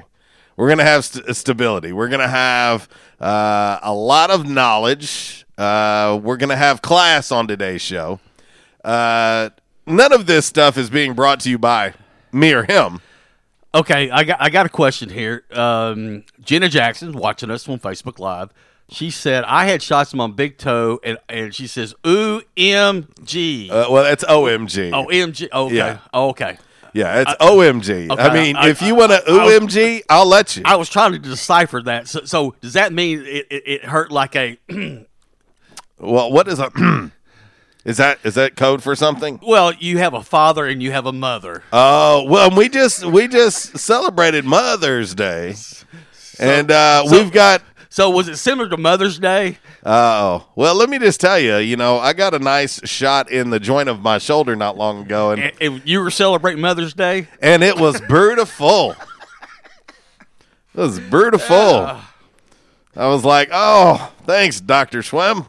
We're 0.57 0.69
going 0.69 0.79
to 0.79 0.85
have 0.85 1.05
st- 1.05 1.37
stability. 1.37 1.93
We're 1.93 2.09
going 2.09 2.21
to 2.21 2.27
have 2.27 2.89
uh, 3.21 3.79
a 3.83 3.93
lot 3.93 4.31
of 4.31 4.49
knowledge. 4.49 5.45
Uh, 5.59 6.21
we're 6.23 6.37
going 6.37 6.49
to 6.51 6.57
have 6.57 6.81
class 6.81 7.33
on 7.33 7.49
today's 7.49 7.83
show. 7.83 8.21
Uh, 8.85 9.51
none 9.87 10.13
of 10.13 10.27
this 10.27 10.47
stuff 10.47 10.79
is 10.79 10.89
being 10.89 11.15
brought 11.15 11.41
to 11.41 11.51
you 11.51 11.59
by 11.59 11.95
me 12.33 12.53
or 12.53 12.63
him. 12.65 13.01
Okay, 13.75 14.09
I 14.11 14.25
got 14.25 14.41
I 14.41 14.49
got 14.49 14.65
a 14.65 14.71
question 14.71 15.11
here. 15.11 15.45
Um, 15.53 16.25
Jenna 16.41 16.69
Jackson 16.71 17.13
watching 17.13 17.51
us 17.51 17.69
on 17.69 17.79
Facebook 17.79 18.19
Live. 18.19 18.51
She 18.91 19.11
said 19.11 19.45
I 19.45 19.67
had 19.67 19.83
shots 19.83 20.15
in 20.15 20.17
my 20.17 20.29
big 20.29 20.57
toe, 20.57 20.99
and, 21.05 21.19
and 21.29 21.55
she 21.55 21.67
says 21.67 21.95
"Ooh, 22.07 22.41
MG." 22.57 23.71
Uh, 23.71 23.87
well, 23.91 24.05
that's 24.05 24.25
OMG. 24.25 24.93
oh, 24.95 25.07
MG. 25.09 25.49
Okay. 25.53 25.75
Yeah. 25.77 25.99
Oh, 26.15 26.31
okay. 26.31 26.57
Yeah, 26.95 27.21
it's 27.21 27.35
OMG. 27.35 28.11
okay, 28.11 28.23
I 28.23 28.33
mean, 28.33 28.57
I- 28.57 28.71
if 28.71 28.81
you 28.81 28.95
want 28.95 29.11
to 29.13 29.19
I 29.27 29.59
OMG, 29.59 30.03
I'll 30.09 30.27
let 30.27 30.57
you. 30.57 30.63
I 30.65 30.77
was 30.77 30.89
trying 30.89 31.13
to 31.13 31.19
decipher 31.19 31.83
that. 31.83 32.09
So, 32.09 32.25
so 32.25 32.55
does 32.63 32.73
that 32.73 32.95
mean 32.95 33.21
it, 33.27 33.47
it, 33.51 33.63
it 33.67 33.85
hurt 33.85 34.11
like 34.11 34.35
a? 34.35 34.57
well, 36.01 36.31
what 36.31 36.49
is 36.49 36.59
a 36.59 36.71
is 37.85 37.97
that 37.99 38.19
is 38.25 38.35
that 38.35 38.57
code 38.57 38.83
for 38.83 38.95
something? 38.97 39.41
well, 39.47 39.73
you 39.75 39.99
have 39.99 40.15
a 40.15 40.23
father 40.23 40.67
and 40.67 40.83
you 40.83 40.93
have 40.93 41.07
a 41.07 41.13
mother. 41.13 41.63
Oh 41.73 42.25
well, 42.29 42.51
we 42.55 42.69
just 42.69 43.05
we 43.05 43.29
just 43.29 43.79
celebrated 43.79 44.45
Mother's 44.45 45.15
Day, 45.15 45.55
and 46.39 46.71
uh, 46.71 47.05
so- 47.07 47.13
we've 47.23 47.33
got. 47.33 47.63
So 47.91 48.11
was 48.11 48.29
it 48.29 48.37
similar 48.37 48.69
to 48.69 48.77
Mother's 48.77 49.19
Day? 49.19 49.59
Oh 49.85 50.47
well, 50.55 50.75
let 50.75 50.91
me 50.91 50.99
just 50.99 51.21
tell 51.21 51.39
you. 51.39 51.57
You 51.57 51.77
know, 51.77 51.99
I 51.99 52.13
got 52.13 52.35
a 52.35 52.39
nice 52.39 52.87
shot 52.87 53.31
in 53.31 53.49
the 53.51 53.59
joint 53.59 53.89
of 53.89 54.01
my 54.03 54.19
shoulder 54.19 54.55
not 54.55 54.77
long 54.77 55.01
ago, 55.03 55.31
and 55.31 55.41
And, 55.43 55.53
and 55.61 55.83
you 55.87 56.01
were 56.01 56.11
celebrating 56.11 56.61
Mother's 56.61 56.93
Day. 56.93 57.29
and 57.41 57.65
it 57.65 57.77
was 57.79 57.99
beautiful. 58.03 58.95
it 60.75 60.81
was 60.81 61.01
beautiful. 61.01 61.99
I 62.97 63.07
was 63.09 63.25
like, 63.25 63.49
oh, 63.53 64.13
thanks, 64.27 64.61
Doctor 64.61 65.03
Swim. 65.03 65.47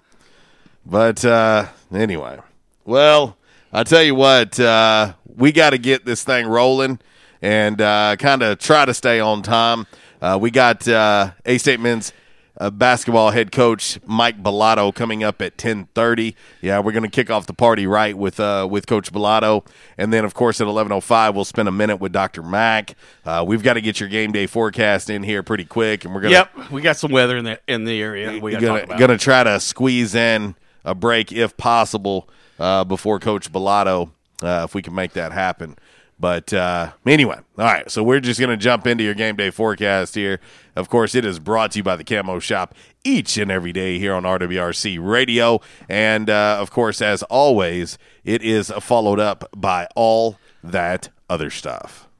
But 0.85 1.23
uh, 1.23 1.67
anyway, 1.93 2.39
well, 2.85 3.37
I 3.71 3.83
tell 3.83 4.03
you 4.03 4.15
what, 4.15 4.59
uh, 4.59 5.13
we 5.35 5.51
got 5.51 5.71
to 5.71 5.77
get 5.77 6.05
this 6.05 6.23
thing 6.23 6.47
rolling 6.47 6.99
and 7.41 7.79
uh, 7.79 8.15
kind 8.17 8.41
of 8.41 8.59
try 8.59 8.85
to 8.85 8.93
stay 8.93 9.19
on 9.19 9.43
time. 9.43 9.87
Uh, 10.21 10.37
we 10.41 10.51
got 10.51 10.87
uh, 10.87 11.31
A 11.45 11.57
State 11.57 11.79
Men's 11.79 12.11
uh, 12.59 12.69
basketball 12.69 13.31
head 13.31 13.53
coach 13.53 13.99
Mike 14.05 14.43
Balado 14.43 14.93
coming 14.93 15.23
up 15.23 15.41
at 15.41 15.57
ten 15.57 15.85
thirty. 15.95 16.35
Yeah, 16.61 16.79
we're 16.79 16.91
going 16.91 17.03
to 17.03 17.09
kick 17.09 17.29
off 17.29 17.45
the 17.45 17.53
party 17.53 17.87
right 17.87 18.17
with 18.17 18.37
uh, 18.39 18.67
with 18.69 18.85
Coach 18.85 19.13
Balado, 19.13 19.65
and 19.97 20.11
then 20.11 20.25
of 20.25 20.33
course 20.33 20.59
at 20.59 20.67
eleven 20.67 20.91
oh 20.91 20.99
five 20.99 21.35
we'll 21.35 21.45
spend 21.45 21.69
a 21.69 21.71
minute 21.71 21.97
with 21.97 22.11
Doctor 22.11 22.43
Mac. 22.43 22.95
Uh, 23.23 23.45
we've 23.47 23.63
got 23.63 23.75
to 23.75 23.81
get 23.81 24.01
your 24.01 24.09
game 24.09 24.33
day 24.33 24.45
forecast 24.45 25.09
in 25.09 25.23
here 25.23 25.41
pretty 25.41 25.63
quick, 25.63 26.03
and 26.03 26.13
we're 26.13 26.21
gonna 26.21 26.33
Yep, 26.33 26.71
we 26.71 26.81
got 26.81 26.97
some 26.97 27.11
weather 27.11 27.37
in 27.37 27.45
the 27.45 27.59
in 27.67 27.85
the 27.85 28.01
area. 28.01 28.39
We 28.41 28.55
are 28.55 28.59
gonna, 28.59 28.97
gonna 28.97 29.17
try 29.17 29.43
to 29.43 29.59
squeeze 29.61 30.13
in 30.15 30.55
a 30.89 30.95
break 30.95 31.31
if 31.31 31.55
possible 31.55 32.27
uh, 32.59 32.83
before 32.83 33.19
Coach 33.19 33.51
Balado, 33.51 34.09
uh, 34.41 34.63
if 34.65 34.73
we 34.73 34.81
can 34.81 34.95
make 34.95 35.13
that 35.13 35.31
happen. 35.31 35.77
But 36.19 36.51
uh, 36.51 36.91
anyway, 37.05 37.37
all 37.57 37.65
right. 37.65 37.89
So 37.89 38.03
we're 38.03 38.19
just 38.19 38.39
gonna 38.39 38.57
jump 38.57 38.85
into 38.85 39.03
your 39.03 39.13
game 39.13 39.37
day 39.37 39.51
forecast 39.51 40.15
here. 40.15 40.41
Of 40.75 40.89
course, 40.89 41.15
it 41.15 41.23
is 41.23 41.39
brought 41.39 41.71
to 41.71 41.79
you 41.79 41.83
by 41.83 41.95
the 41.95 42.03
Camo 42.03 42.39
Shop 42.39 42.75
each 43.05 43.37
and 43.37 43.49
every 43.49 43.71
day 43.71 43.99
here 43.99 44.13
on 44.13 44.23
RWRC 44.23 44.99
Radio, 45.01 45.61
and 45.87 46.29
uh, 46.29 46.57
of 46.59 46.71
course, 46.71 47.01
as 47.01 47.23
always, 47.23 47.97
it 48.25 48.41
is 48.43 48.69
followed 48.81 49.19
up 49.19 49.49
by 49.55 49.87
all 49.95 50.37
that 50.61 51.07
other 51.29 51.49
stuff. 51.49 52.08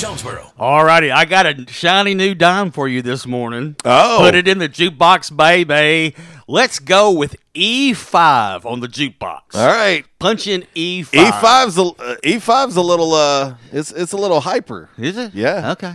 Jonesboro. 0.00 0.50
All 0.58 0.82
righty, 0.82 1.10
I 1.10 1.26
got 1.26 1.44
a 1.44 1.66
shiny 1.70 2.14
new 2.14 2.34
dime 2.34 2.70
for 2.70 2.88
you 2.88 3.02
this 3.02 3.26
morning. 3.26 3.76
Oh. 3.84 4.20
Put 4.22 4.34
it 4.34 4.48
in 4.48 4.56
the 4.56 4.66
jukebox, 4.66 5.36
baby. 5.36 6.16
Let's 6.48 6.78
go 6.78 7.10
with 7.10 7.36
E5 7.54 8.64
on 8.64 8.80
the 8.80 8.86
jukebox. 8.86 9.54
All 9.54 9.66
right, 9.66 10.06
Punch 10.18 10.46
in 10.46 10.64
E 10.74 11.02
E5. 11.02 11.14
E 11.14 11.30
five's 11.32 11.76
a 11.76 11.82
uh, 11.82 12.16
E 12.24 12.38
five's 12.38 12.76
a 12.76 12.80
little 12.80 13.12
uh, 13.12 13.56
it's 13.72 13.92
it's 13.92 14.12
a 14.12 14.16
little 14.16 14.40
hyper. 14.40 14.88
Is 14.96 15.18
it? 15.18 15.34
Yeah. 15.34 15.72
Okay. 15.72 15.94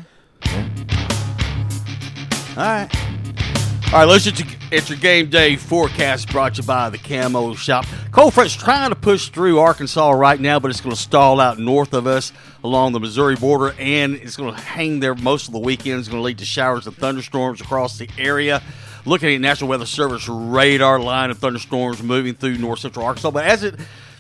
All 2.55 2.63
right. 2.63 2.89
All 3.88 4.01
right, 4.01 4.07
let's 4.07 4.25
get 4.25 4.39
your, 4.39 4.47
it's 4.71 4.89
your 4.89 4.97
game 4.97 5.29
day 5.29 5.55
forecast 5.55 6.29
brought 6.29 6.55
to 6.55 6.62
you 6.62 6.67
by 6.67 6.89
the 6.89 6.97
Camo 6.97 7.53
Shop. 7.53 7.85
Cold 8.12 8.33
front's 8.33 8.55
trying 8.55 8.89
to 8.89 8.95
push 8.95 9.29
through 9.29 9.59
Arkansas 9.59 10.12
right 10.12 10.39
now, 10.39 10.59
but 10.59 10.69
it's 10.69 10.81
going 10.81 10.95
to 10.95 11.01
stall 11.01 11.39
out 11.39 11.59
north 11.59 11.93
of 11.93 12.05
us 12.07 12.33
along 12.65 12.93
the 12.93 13.00
Missouri 13.00 13.36
border, 13.36 13.75
and 13.79 14.15
it's 14.15 14.36
going 14.36 14.53
to 14.53 14.60
hang 14.60 15.00
there 15.00 15.13
most 15.15 15.48
of 15.48 15.53
the 15.53 15.60
weekend. 15.60 16.00
It's 16.00 16.07
going 16.10 16.19
to 16.19 16.25
lead 16.25 16.39
to 16.39 16.45
showers 16.45 16.88
and 16.88 16.95
thunderstorms 16.98 17.62
across 17.62 17.98
the 18.00 18.10
area. 18.17 18.62
Looking 19.05 19.36
at 19.36 19.39
National 19.39 19.69
Weather 19.69 19.86
Service 19.86 20.27
radar 20.27 21.00
line 21.00 21.29
of 21.29 21.38
thunderstorms 21.38 22.01
moving 22.01 22.34
through 22.34 22.57
north 22.57 22.79
central 22.79 23.05
Arkansas, 23.05 23.29
but 23.29 23.45
as 23.45 23.63
it 23.63 23.75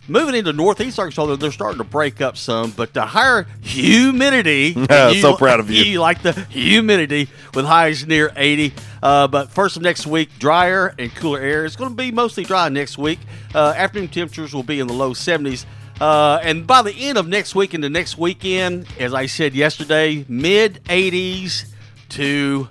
moving 0.07 0.35
into 0.35 0.53
northeast 0.53 0.99
Arkansas, 0.99 1.25
they're- 1.25 1.37
they're 1.37 1.51
starting 1.51 1.79
to 1.79 1.83
break 1.83 2.21
up 2.21 2.37
some, 2.37 2.69
but 2.69 2.93
the 2.93 3.03
higher 3.03 3.47
humidity. 3.63 4.73
and 4.89 5.15
So 5.21 5.35
proud 5.35 5.59
of 5.59 5.71
you. 5.71 5.83
You 5.95 5.99
like 6.01 6.21
the 6.21 6.33
humidity 6.33 7.27
with 7.55 7.65
highs 7.65 8.05
near 8.05 8.31
80. 8.35 8.73
Uh, 9.01 9.27
but 9.27 9.49
first 9.49 9.75
of 9.75 9.81
next 9.81 10.05
week, 10.05 10.29
drier 10.37 10.93
and 10.99 11.13
cooler 11.15 11.39
air. 11.39 11.65
It's 11.65 11.75
going 11.75 11.89
to 11.89 11.95
be 11.95 12.11
mostly 12.11 12.43
dry 12.43 12.69
next 12.69 12.99
week. 12.99 13.17
Uh, 13.55 13.73
afternoon 13.75 14.09
temperatures 14.09 14.53
will 14.53 14.61
be 14.63 14.79
in 14.79 14.85
the 14.85 14.93
low 14.93 15.13
70s. 15.15 15.65
Uh, 15.99 16.39
and 16.43 16.67
by 16.67 16.81
the 16.81 16.91
end 16.91 17.17
of 17.17 17.27
next 17.27 17.55
week 17.55 17.73
into 17.73 17.89
next 17.89 18.17
weekend, 18.17 18.87
as 18.99 19.13
I 19.13 19.27
said 19.27 19.55
yesterday, 19.55 20.25
mid 20.27 20.83
80s 20.85 21.65
to 22.09 22.67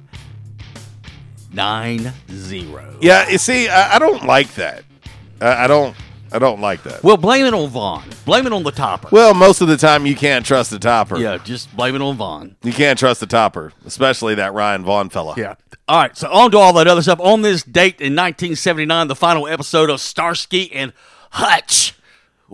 9 1.53 2.13
0. 2.31 2.97
Yeah, 3.01 3.29
you 3.29 3.39
see, 3.39 3.69
I, 3.69 3.97
I 3.97 3.99
don't 3.99 4.25
like 4.25 4.55
that. 4.55 4.85
I, 5.41 5.65
I 5.65 5.67
don't. 5.67 5.97
I 6.33 6.41
don't 6.41 6.61
like 6.61 6.83
that. 6.83 7.05
Well, 7.05 7.17
blame 7.17 7.47
it 7.47 7.55
on 7.55 7.69
Vaughn. 7.69 8.03
Blame 8.25 8.45
it 8.45 8.53
on 8.53 8.65
the 8.65 8.73
topper. 8.73 9.09
Well, 9.13 9.35
most 9.35 9.61
of 9.61 9.69
the 9.69 9.77
time 9.77 10.05
you 10.05 10.17
can't 10.17 10.45
trust 10.45 10.73
the 10.73 10.81
topper. 10.81 11.17
yeah, 11.17 11.39
just 11.39 11.75
blame 11.77 11.95
it 11.95 12.03
on 12.03 12.17
Vaughn. 12.17 12.57
You 12.65 12.73
can't 12.73 12.99
trust 12.99 13.21
the 13.21 13.27
topper, 13.27 13.73
especially 13.87 14.35
that 14.35 14.53
Ryan 14.53 14.83
Vaughn 14.83 15.11
fella. 15.11 15.35
Yeah. 15.37 15.55
All 15.87 16.01
right. 16.01 16.17
So 16.17 16.29
on 16.33 16.51
to 16.51 16.59
all 16.59 16.73
that 16.73 16.89
other 16.89 17.03
stuff. 17.03 17.21
On 17.21 17.43
this 17.43 17.63
date 17.63 18.01
in 18.01 18.17
1979, 18.17 19.07
the 19.07 19.15
final 19.15 19.47
episode 19.47 19.91
of 19.91 20.01
Starsky 20.01 20.73
and 20.73 20.93
Hutch 21.31 21.95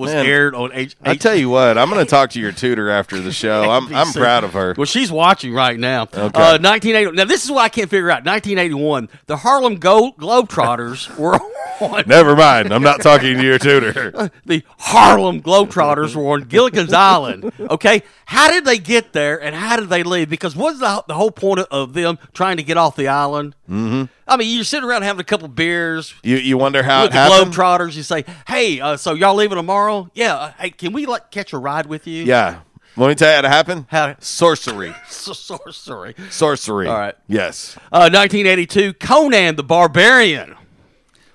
was 0.00 0.12
Man, 0.12 0.24
aired 0.26 0.54
on 0.54 0.72
H. 0.72 0.96
I 1.02 1.14
tell 1.14 1.34
you 1.36 1.50
what, 1.50 1.76
I'm 1.76 1.90
going 1.90 2.04
to 2.04 2.10
talk 2.10 2.30
to 2.30 2.40
your 2.40 2.52
tutor 2.52 2.90
after 2.90 3.20
the 3.20 3.32
show. 3.44 3.70
I'm 3.70 3.94
I'm 3.94 4.12
proud 4.12 4.42
of 4.44 4.54
her. 4.54 4.74
Well, 4.76 4.86
she's 4.86 5.12
watching 5.12 5.52
right 5.52 5.78
now. 5.78 6.02
Okay. 6.04 6.20
Uh, 6.22 6.58
1980. 6.58 7.12
Now, 7.12 7.24
this 7.26 7.44
is 7.44 7.50
what 7.50 7.60
I 7.60 7.68
can't 7.68 7.90
figure 7.90 8.10
out. 8.10 8.24
1981, 8.24 9.08
the 9.26 9.36
Harlem 9.36 9.76
Go- 9.76 10.12
Globetrotters 10.12 11.14
were 11.18 11.38
on. 11.80 12.04
Never 12.06 12.34
mind. 12.34 12.72
I'm 12.72 12.82
not 12.82 13.02
talking 13.02 13.36
to 13.36 13.44
your 13.44 13.58
tutor. 13.58 14.30
the 14.46 14.62
Harlem 14.78 15.42
Globetrotters 15.42 16.16
were 16.16 16.32
on 16.32 16.42
Gilligan's 16.44 16.92
Island. 16.92 17.52
Okay, 17.60 18.02
how 18.30 18.48
did 18.48 18.64
they 18.64 18.78
get 18.78 19.12
there 19.12 19.42
and 19.42 19.56
how 19.56 19.74
did 19.74 19.88
they 19.88 20.04
leave? 20.04 20.30
Because 20.30 20.54
what's 20.54 20.78
the, 20.78 21.02
the 21.08 21.14
whole 21.14 21.32
point 21.32 21.58
of 21.58 21.94
them 21.94 22.16
trying 22.32 22.58
to 22.58 22.62
get 22.62 22.76
off 22.76 22.94
the 22.94 23.08
island? 23.08 23.56
Mm-hmm. 23.68 24.04
I 24.28 24.36
mean, 24.36 24.54
you're 24.54 24.62
sitting 24.62 24.88
around 24.88 25.02
having 25.02 25.20
a 25.20 25.24
couple 25.24 25.48
beers 25.48 26.14
You 26.22 26.36
you 26.36 26.56
wonder 26.56 26.84
how 26.84 27.02
with 27.02 27.10
it 27.10 27.14
the 27.14 27.18
happened? 27.18 27.52
Globetrotters. 27.52 27.96
You 27.96 28.04
say, 28.04 28.24
"Hey, 28.46 28.80
uh, 28.80 28.96
so 28.96 29.14
y'all 29.14 29.34
leaving 29.34 29.56
tomorrow? 29.56 30.08
Yeah. 30.14 30.36
Uh, 30.36 30.52
hey, 30.60 30.70
can 30.70 30.92
we 30.92 31.06
like 31.06 31.32
catch 31.32 31.52
a 31.52 31.58
ride 31.58 31.86
with 31.86 32.06
you? 32.06 32.22
Yeah. 32.22 32.60
Let 32.96 33.08
me 33.08 33.16
tell 33.16 33.30
you 33.30 33.34
how 33.34 33.46
it 33.48 33.48
happened. 33.48 33.86
How 33.88 34.14
Sorcery. 34.20 34.94
sorcery. 35.08 36.14
Sorcery. 36.30 36.86
All 36.86 36.96
right. 36.98 37.16
Yes. 37.26 37.76
Uh, 37.90 38.10
1982, 38.12 38.92
Conan 38.92 39.56
the 39.56 39.64
Barbarian 39.64 40.54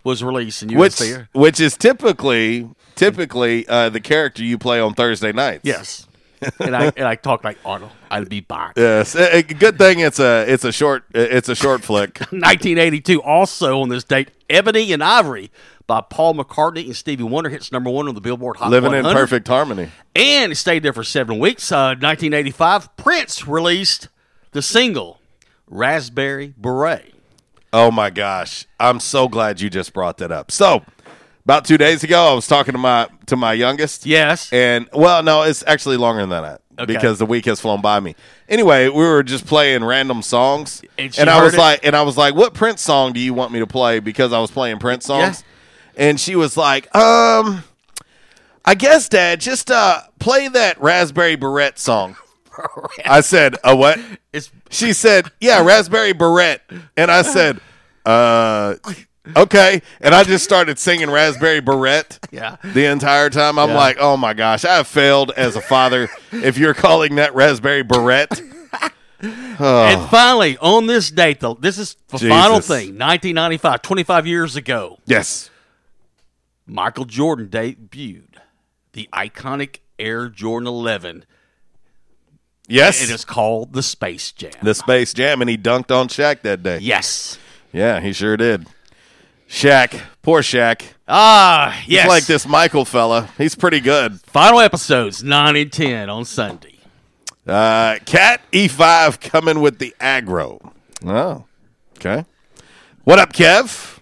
was 0.06 0.24
released 0.24 0.64
in 0.64 0.78
Which 0.78 1.02
which 1.34 1.60
is 1.60 1.76
typically 1.76 2.70
typically 2.96 3.68
uh, 3.68 3.90
the 3.90 4.00
character 4.00 4.44
you 4.46 4.58
play 4.58 4.80
on 4.80 4.94
Thursday 4.94 5.34
nights. 5.34 5.62
Yes. 5.66 6.05
And 6.60 6.76
I 6.76 6.92
and 6.96 7.08
I 7.08 7.16
talk 7.16 7.44
like 7.44 7.58
Arnold. 7.66 7.92
I'd 8.10 8.30
be 8.30 8.42
back. 8.42 8.74
Yes. 8.78 9.16
A, 9.16 9.38
a 9.40 9.44
good 9.44 9.78
thing 9.78 10.00
it's 10.00 10.20
a 10.20 10.46
it's 10.48 10.64
a 10.64 10.72
short 10.72 11.04
eh, 11.14 11.28
it's 11.30 11.50
a 11.50 11.56
short 11.56 11.84
flick. 11.84 12.20
1982, 12.20 13.22
also 13.22 13.82
on 13.82 13.90
this 13.90 14.04
date, 14.04 14.32
Ebony 14.50 14.92
and 14.94 15.04
Ivory 15.04 15.52
by 15.88 16.02
Paul 16.02 16.36
McCartney 16.36 16.86
and 16.86 16.96
Stevie 16.96 17.24
Wonder 17.24 17.50
hits 17.50 17.72
number 17.72 17.90
one 17.90 18.08
on 18.08 18.16
the 18.16 18.22
Billboard 18.22 18.58
Hot 18.58 18.70
Living 18.72 18.94
in 18.94 19.04
perfect 19.04 19.48
harmony. 19.48 19.90
And 20.16 20.52
it 20.52 20.56
stayed 20.56 20.84
there 20.84 20.94
for 20.94 21.04
seven 21.04 21.40
weeks. 21.40 21.72
Uh, 21.72 21.96
1985, 22.00 22.96
Prince 22.98 23.48
released 23.48 24.10
the 24.52 24.62
single 24.62 25.20
Raspberry 25.68 26.54
Beret. 26.58 27.14
Oh 27.74 27.92
my 27.92 28.10
gosh. 28.10 28.66
I'm 28.80 29.00
so 29.00 29.28
glad 29.28 29.62
you 29.62 29.70
just 29.70 29.94
brought 29.94 30.18
that 30.18 30.32
up. 30.32 30.50
So, 30.52 30.84
about 31.46 31.64
2 31.66 31.78
days 31.78 32.04
ago, 32.04 32.28
I 32.32 32.34
was 32.34 32.48
talking 32.48 32.74
to 32.74 32.78
my 32.78 33.08
to 33.28 33.36
my 33.36 33.54
youngest. 33.54 34.06
Yes. 34.06 34.52
And 34.52 34.88
well, 34.94 35.24
no, 35.24 35.44
it's 35.44 35.64
actually 35.66 35.98
longer 35.98 36.22
than 36.26 36.30
that 36.42 36.62
Okay. 36.78 36.92
because 36.94 37.20
the 37.20 37.26
week 37.26 37.46
has 37.46 37.62
flown 37.62 37.82
by 37.82 38.00
me. 38.02 38.16
Anyway, 38.50 38.90
we 38.90 39.04
were 39.04 39.24
just 39.24 39.46
playing 39.46 39.84
random 39.84 40.22
songs 40.22 40.84
And 40.98 41.14
she 41.14 41.22
I 41.22 41.42
was 41.42 41.54
it? 41.54 41.58
like 41.60 41.80
and 41.86 41.96
I 41.96 42.02
was 42.02 42.18
like, 42.18 42.36
"What 42.36 42.54
Prince 42.54 42.82
song 42.82 43.14
do 43.14 43.20
you 43.22 43.34
want 43.34 43.52
me 43.54 43.60
to 43.60 43.68
play?" 43.68 44.00
because 44.00 44.34
I 44.34 44.40
was 44.40 44.52
playing 44.52 44.80
Prince 44.80 45.06
songs. 45.06 45.44
And 45.96 46.20
she 46.20 46.36
was 46.36 46.58
like, 46.58 46.94
"Um 46.96 47.64
I 48.66 48.76
guess 48.76 49.08
dad, 49.08 49.40
just 49.40 49.72
uh 49.72 50.02
play 50.20 50.48
that 50.50 50.82
Raspberry 50.82 51.36
Beret 51.38 51.80
song." 51.80 52.18
I 53.06 53.22
said, 53.22 53.56
"A 53.64 53.76
what?" 53.76 54.00
It's 54.34 54.52
she 54.70 54.92
said, 54.94 55.32
"Yeah, 55.40 55.64
Raspberry 55.64 56.14
Beret." 56.14 56.62
And 56.98 57.10
I 57.12 57.22
said, 57.22 57.60
"Uh 58.06 58.76
okay." 59.36 59.82
And 60.02 60.14
I 60.16 60.24
just 60.24 60.44
started 60.44 60.78
singing 60.80 61.10
Raspberry 61.10 61.60
Beret 61.62 62.20
Yeah. 62.32 62.58
the 62.64 62.86
entire 62.86 63.30
time. 63.30 63.58
I'm 63.60 63.70
Yeah. 63.70 63.76
like, 63.76 63.98
"Oh 64.00 64.18
my 64.18 64.34
gosh, 64.34 64.66
I 64.66 64.76
have 64.78 64.88
failed 64.88 65.32
as 65.38 65.56
a 65.56 65.62
father 65.62 66.10
if 66.32 66.58
you're 66.58 66.74
calling 66.74 67.16
that 67.16 67.34
Raspberry 67.36 67.84
Beret." 67.84 68.30
Oh. 68.42 68.90
And 69.88 70.10
finally, 70.10 70.58
on 70.58 70.88
this 70.88 71.10
date, 71.10 71.40
though, 71.40 71.54
this 71.56 71.78
is 71.78 71.96
the 72.10 72.20
final 72.20 72.60
thing 72.60 72.98
1995, 72.98 73.82
25 73.82 74.28
years 74.28 74.56
ago. 74.58 75.00
Yes. 75.06 75.50
Michael 76.68 77.06
Jordan 77.06 77.48
debuted 77.48 78.36
the 78.92 79.08
iconic 79.14 79.78
Air 79.98 80.28
Jordan 80.28 80.68
11. 80.68 81.26
Yes. 82.68 83.02
It 83.02 83.10
is 83.14 83.24
called 83.24 83.74
the 83.74 83.82
Space 83.84 84.32
Jam. 84.32 84.52
The 84.62 84.74
Space 84.76 85.14
Jam 85.14 85.42
and 85.42 85.50
he 85.50 85.58
dunked 85.58 85.96
on 85.96 86.08
Shaq 86.10 86.42
that 86.42 86.62
day. 86.64 86.80
Yes. 86.82 87.38
Yeah, 87.72 88.00
he 88.02 88.12
sure 88.14 88.36
did. 88.38 88.68
Shaq, 89.50 90.02
poor 90.22 90.42
Shaq. 90.42 90.82
Ah, 91.08 91.82
yes. 91.88 92.04
He's 92.04 92.10
like 92.10 92.26
this 92.26 92.48
Michael 92.48 92.86
fella. 92.86 93.30
He's 93.38 93.56
pretty 93.56 93.80
good. 93.80 94.20
Final 94.22 94.60
episodes 94.60 95.24
9 95.24 95.56
and 95.56 95.72
10 95.72 96.10
on 96.10 96.26
Sunday. 96.26 96.80
Uh, 97.48 98.00
Cat 98.06 98.42
E5 98.52 99.22
coming 99.22 99.62
with 99.62 99.78
the 99.78 99.94
aggro. 100.00 100.72
Oh, 101.06 101.46
okay. 101.98 102.26
What 103.04 103.20
up, 103.20 103.34
Kev? 103.34 104.00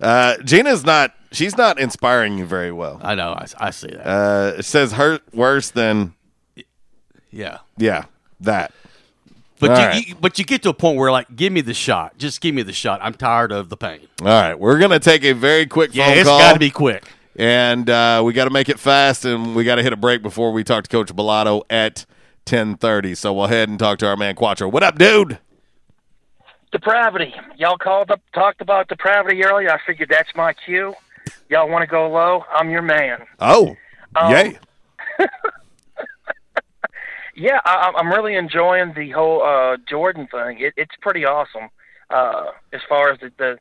Uh, 0.00 0.38
Gina's 0.38 0.84
not. 0.84 1.14
She's 1.30 1.56
not 1.58 1.78
inspiring 1.78 2.38
you 2.38 2.46
very 2.46 2.72
well. 2.72 3.00
I 3.02 3.14
know. 3.14 3.32
I, 3.32 3.46
I 3.58 3.70
see 3.70 3.88
that. 3.88 4.06
Uh, 4.06 4.54
it 4.58 4.64
says 4.64 4.92
hurt 4.92 5.22
worse 5.34 5.70
than 5.70 6.14
yeah. 7.30 7.58
yeah 7.76 8.04
that. 8.40 8.72
But 9.60 9.70
All 9.70 9.78
you, 9.78 9.84
right. 9.86 10.06
you, 10.08 10.14
but 10.16 10.38
you 10.38 10.44
get 10.44 10.62
to 10.64 10.70
a 10.70 10.74
point 10.74 10.98
where 10.98 11.12
like, 11.12 11.34
give 11.36 11.52
me 11.52 11.60
the 11.60 11.74
shot. 11.74 12.18
Just 12.18 12.40
give 12.40 12.54
me 12.54 12.62
the 12.62 12.72
shot. 12.72 13.00
I'm 13.02 13.14
tired 13.14 13.52
of 13.52 13.68
the 13.68 13.76
pain. 13.76 14.00
All 14.20 14.26
right, 14.26 14.58
we're 14.58 14.78
gonna 14.78 14.98
take 14.98 15.24
a 15.24 15.32
very 15.32 15.66
quick 15.66 15.94
Yeah, 15.94 16.08
phone 16.08 16.18
it's 16.18 16.28
call. 16.28 16.38
got 16.38 16.52
to 16.54 16.58
be 16.58 16.70
quick. 16.70 17.04
and 17.36 17.88
uh, 17.88 18.22
we 18.24 18.32
got 18.32 18.44
to 18.44 18.50
make 18.50 18.68
it 18.68 18.78
fast, 18.80 19.24
and 19.24 19.54
we 19.54 19.64
got 19.64 19.76
to 19.76 19.82
hit 19.82 19.92
a 19.92 19.96
break 19.96 20.22
before 20.22 20.52
we 20.52 20.64
talk 20.64 20.84
to 20.84 20.90
Coach 20.90 21.14
Balado 21.14 21.62
at 21.70 22.04
ten 22.44 22.76
thirty. 22.76 23.14
So 23.14 23.32
we'll 23.32 23.46
head 23.46 23.68
and 23.68 23.78
talk 23.78 23.98
to 24.00 24.06
our 24.08 24.16
man 24.16 24.34
Quattro. 24.34 24.68
What 24.68 24.82
up, 24.82 24.98
dude? 24.98 25.38
Depravity. 26.72 27.32
Y'all 27.56 27.78
called 27.78 28.10
up, 28.10 28.20
talked 28.34 28.60
about 28.60 28.88
depravity 28.88 29.44
earlier. 29.44 29.70
I 29.70 29.78
figured 29.86 30.08
that's 30.08 30.30
my 30.34 30.52
cue. 30.52 30.94
Y'all 31.48 31.68
want 31.68 31.82
to 31.82 31.86
go 31.86 32.10
low? 32.10 32.44
I'm 32.52 32.68
your 32.70 32.82
man. 32.82 33.24
Oh, 33.38 33.76
Um, 34.16 34.32
yay! 34.32 34.58
Yeah, 37.36 37.60
I, 37.64 37.92
I'm 37.96 38.08
really 38.10 38.36
enjoying 38.36 38.94
the 38.94 39.10
whole 39.10 39.42
uh, 39.42 39.76
Jordan 39.88 40.28
thing. 40.30 40.60
It, 40.60 40.74
it's 40.76 40.94
pretty 41.00 41.24
awesome 41.24 41.68
uh, 42.10 42.46
as 42.72 42.80
far 42.88 43.10
as 43.10 43.20
the 43.20 43.32
the, 43.38 43.58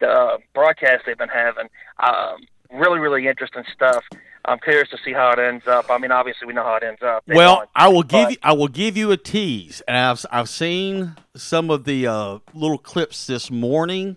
the 0.00 0.08
uh, 0.08 0.38
broadcast 0.54 1.04
they've 1.06 1.18
been 1.18 1.28
having. 1.28 1.68
Um, 1.98 2.46
really, 2.72 2.98
really 2.98 3.26
interesting 3.26 3.64
stuff. 3.74 4.04
I'm 4.44 4.58
curious 4.60 4.88
to 4.90 4.98
see 5.04 5.12
how 5.12 5.32
it 5.32 5.40
ends 5.40 5.66
up. 5.66 5.90
I 5.90 5.98
mean, 5.98 6.12
obviously 6.12 6.46
we 6.46 6.52
know 6.52 6.62
how 6.62 6.76
it 6.76 6.84
ends 6.84 7.02
up. 7.02 7.24
They 7.26 7.34
well, 7.34 7.56
won, 7.56 7.66
I 7.74 7.88
will 7.88 8.04
give 8.04 8.26
but- 8.26 8.30
you. 8.32 8.36
I 8.42 8.52
will 8.52 8.68
give 8.68 8.96
you 8.96 9.10
a 9.10 9.16
tease, 9.16 9.82
and 9.88 9.96
I've 9.96 10.24
I've 10.30 10.48
seen 10.48 11.16
some 11.34 11.70
of 11.70 11.84
the 11.84 12.06
uh, 12.06 12.38
little 12.54 12.78
clips 12.78 13.26
this 13.26 13.50
morning, 13.50 14.16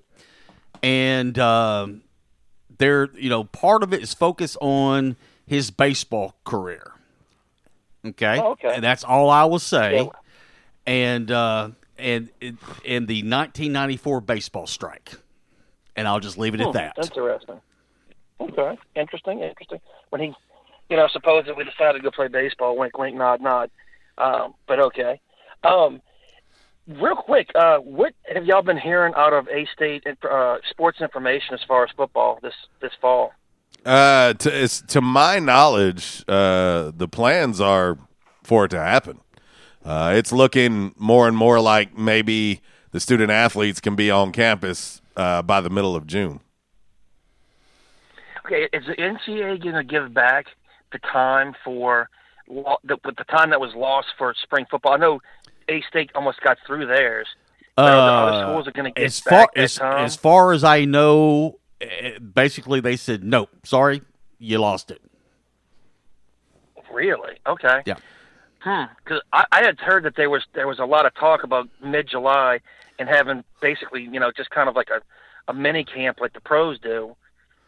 and 0.84 1.38
um, 1.40 2.02
they're 2.78 3.10
you 3.16 3.30
know 3.30 3.46
part 3.46 3.82
of 3.82 3.92
it 3.92 4.04
is 4.04 4.14
focused 4.14 4.58
on 4.62 5.16
his 5.48 5.72
baseball 5.72 6.36
career. 6.44 6.89
Okay, 8.06 8.40
Oh, 8.40 8.52
okay. 8.52 8.74
and 8.74 8.84
that's 8.84 9.04
all 9.04 9.30
I 9.30 9.44
will 9.46 9.60
say. 9.60 10.04
Yeah. 10.04 10.10
And 10.86 11.30
uh, 11.32 11.70
and 11.98 12.30
and 12.42 13.08
the 13.08 13.22
1994 13.24 14.22
baseball 14.22 14.68
strike, 14.68 15.14
and 15.96 16.08
I'll 16.08 16.20
just 16.22 16.38
leave 16.38 16.54
it 16.56 16.62
Hmm, 16.62 16.68
at 16.68 16.74
that. 16.74 16.94
That's 16.96 17.08
Interesting. 17.10 17.62
Okay, 18.42 18.78
interesting, 18.96 19.42
interesting. 19.42 19.80
When 20.12 20.22
he, 20.22 20.34
you 20.90 20.96
know, 20.96 21.10
supposedly 21.12 21.66
decided 21.66 22.00
to 22.00 22.04
go 22.04 22.10
play 22.10 22.30
baseball, 22.30 22.78
wink, 22.78 22.98
wink, 22.98 23.18
nod, 23.18 23.42
nod. 23.42 23.70
Um, 24.18 24.54
but 24.66 24.80
okay. 24.80 25.20
Um, 25.64 26.02
real 26.88 27.16
quick, 27.18 27.50
uh, 27.54 27.80
what 27.80 28.14
have 28.34 28.46
y'all 28.46 28.62
been 28.62 28.78
hearing 28.78 29.14
out 29.18 29.34
of 29.34 29.50
A 29.50 29.66
State 29.76 30.08
uh, 30.24 30.58
sports 30.70 31.02
information 31.02 31.54
as 31.54 31.60
far 31.68 31.84
as 31.84 31.90
football 31.98 32.40
this 32.42 32.54
this 32.82 32.92
fall? 33.02 33.34
Uh, 33.86 34.34
to 34.34 34.64
it's, 34.64 34.82
to 34.82 35.02
my 35.02 35.40
knowledge, 35.40 36.24
uh, 36.28 36.92
the 36.96 37.08
plans 37.08 37.60
are 37.62 37.98
for 38.44 38.66
it 38.66 38.70
to 38.70 38.80
happen. 38.80 39.20
Uh, 39.84 40.12
it's 40.16 40.32
looking 40.32 40.94
more 40.98 41.28
and 41.28 41.38
more 41.38 41.60
like 41.60 41.98
maybe 41.98 42.62
the 42.92 43.00
student 43.00 43.32
athletes 43.32 43.80
can 43.80 43.96
be 43.96 44.12
on 44.12 44.32
campus 44.32 45.02
uh, 45.16 45.42
by 45.42 45.62
the 45.62 45.70
middle 45.70 45.96
of 45.96 46.06
June. 46.06 46.42
Okay, 48.46 48.68
is 48.74 48.86
the 48.88 48.96
NCAA 48.96 49.62
going 49.62 49.76
to 49.76 49.84
give 49.84 50.14
back 50.14 50.48
the 50.92 51.00
time 51.00 51.56
for 51.64 52.10
lo- 52.48 52.78
the, 52.84 52.98
with 53.06 53.16
the 53.16 53.24
time 53.26 53.52
that 53.52 53.62
was 53.62 53.74
lost 53.76 54.08
for 54.18 54.34
spring 54.42 54.66
football? 54.70 54.94
I 54.94 54.98
know 54.98 55.22
A 55.70 55.82
State 55.88 56.10
almost 56.16 56.42
got 56.42 56.58
through 56.66 56.88
theirs. 56.88 57.28
But 57.76 57.86
are 57.86 57.96
the 57.96 58.02
other 58.02 58.32
Uh, 58.32 58.50
schools 58.52 58.68
are 58.68 58.72
going 58.72 58.92
to 58.94 59.00
get 59.00 59.06
as 59.06 59.20
far 59.20 59.32
that 59.56 59.62
as, 59.62 59.76
time? 59.76 60.04
as 60.06 60.16
far 60.16 60.52
as 60.52 60.64
I 60.64 60.84
know, 60.86 61.59
basically 62.34 62.80
they 62.80 62.96
said 62.96 63.24
nope. 63.24 63.50
Sorry, 63.64 64.02
you 64.38 64.58
lost 64.60 64.92
it. 64.92 65.02
Really? 66.92 67.36
Okay. 67.48 67.82
Yeah. 67.86 67.96
Hmm. 68.60 68.86
Because 69.04 69.22
I, 69.32 69.46
I 69.52 69.64
had 69.64 69.80
heard 69.80 70.04
that 70.04 70.16
there 70.16 70.30
was 70.30 70.44
there 70.54 70.68
was 70.68 70.80
a 70.80 70.86
lot 70.86 71.06
of 71.06 71.14
talk 71.16 71.44
about 71.44 71.70
mid 71.84 72.08
July 72.10 72.60
and 72.98 73.08
having 73.08 73.44
basically 73.62 74.04
you 74.04 74.20
know 74.20 74.32
just 74.36 74.50
kind 74.50 74.68
of 74.68 74.76
like 74.76 74.90
a 74.90 75.02
a 75.50 75.54
mini 75.54 75.84
camp 75.84 76.20
like 76.20 76.34
the 76.34 76.42
pros 76.42 76.80
do, 76.80 77.16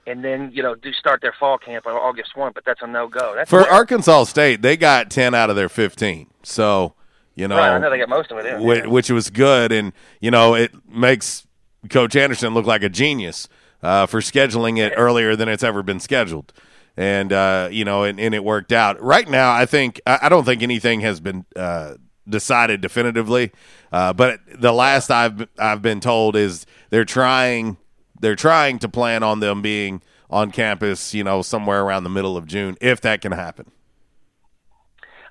and 0.05 0.23
then 0.23 0.51
you 0.53 0.61
know 0.61 0.75
do 0.75 0.91
start 0.91 1.21
their 1.21 1.33
fall 1.39 1.57
camp 1.57 1.85
on 1.87 1.93
August 1.93 2.35
one. 2.35 2.51
But 2.53 2.65
that's 2.65 2.81
a 2.81 2.87
no 2.87 3.07
go. 3.07 3.33
That's 3.35 3.49
For 3.49 3.59
weird. 3.59 3.69
Arkansas 3.69 4.25
State, 4.25 4.61
they 4.61 4.75
got 4.75 5.09
ten 5.09 5.33
out 5.33 5.49
of 5.49 5.55
their 5.55 5.69
fifteen. 5.69 6.27
So 6.43 6.93
you 7.35 7.47
know, 7.47 7.57
right. 7.57 7.69
I 7.75 7.77
know 7.77 7.89
they 7.89 7.97
got 7.97 8.09
most 8.09 8.31
of 8.31 8.39
it 8.39 8.45
in. 8.45 8.61
whi- 8.61 8.87
which 8.87 9.09
was 9.09 9.29
good, 9.29 9.71
and 9.71 9.93
you 10.19 10.31
know 10.31 10.55
it 10.55 10.71
makes 10.89 11.47
Coach 11.89 12.15
Anderson 12.15 12.53
look 12.53 12.65
like 12.65 12.83
a 12.83 12.89
genius 12.89 13.47
uh, 13.83 14.05
for 14.05 14.19
scheduling 14.19 14.77
it 14.77 14.93
earlier 14.95 15.35
than 15.35 15.49
it's 15.49 15.63
ever 15.63 15.83
been 15.83 15.99
scheduled, 15.99 16.53
and 16.97 17.33
uh, 17.33 17.69
you 17.71 17.85
know, 17.85 18.03
and, 18.03 18.19
and 18.19 18.33
it 18.33 18.43
worked 18.43 18.71
out. 18.71 19.01
Right 19.01 19.27
now, 19.27 19.51
I 19.51 19.65
think 19.65 20.01
I, 20.05 20.29
don't 20.29 20.45
think 20.45 20.61
anything 20.61 21.01
has 21.01 21.19
been 21.19 21.45
uh, 21.55 21.95
decided 22.27 22.81
definitively, 22.81 23.51
uh, 23.91 24.13
but 24.13 24.39
the 24.47 24.71
last 24.71 25.11
I've 25.11 25.47
I've 25.57 25.81
been 25.81 25.99
told 25.99 26.35
is 26.35 26.65
they're 26.89 27.05
trying 27.05 27.77
they're 28.19 28.35
trying 28.35 28.79
to 28.79 28.89
plan 28.89 29.23
on 29.23 29.39
them 29.39 29.61
being 29.61 30.01
on 30.29 30.51
campus, 30.51 31.13
you 31.13 31.23
know, 31.23 31.41
somewhere 31.41 31.83
around 31.83 32.03
the 32.03 32.09
middle 32.09 32.37
of 32.37 32.45
June, 32.45 32.77
if 32.79 33.01
that 33.01 33.21
can 33.21 33.33
happen. 33.33 33.71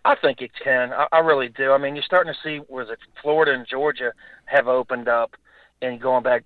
I 0.04 0.14
think 0.14 0.40
it 0.40 0.50
can. 0.62 0.92
I, 0.92 1.06
I 1.12 1.18
really 1.18 1.48
do. 1.48 1.72
I 1.72 1.78
mean, 1.78 1.94
you're 1.94 2.04
starting 2.04 2.32
to 2.32 2.38
see 2.42 2.60
was 2.68 2.88
it 2.90 2.98
Florida 3.22 3.52
and 3.52 3.66
Georgia 3.66 4.12
have 4.46 4.66
opened 4.66 5.08
up 5.08 5.36
and 5.82 6.00
going 6.00 6.22
back 6.22 6.44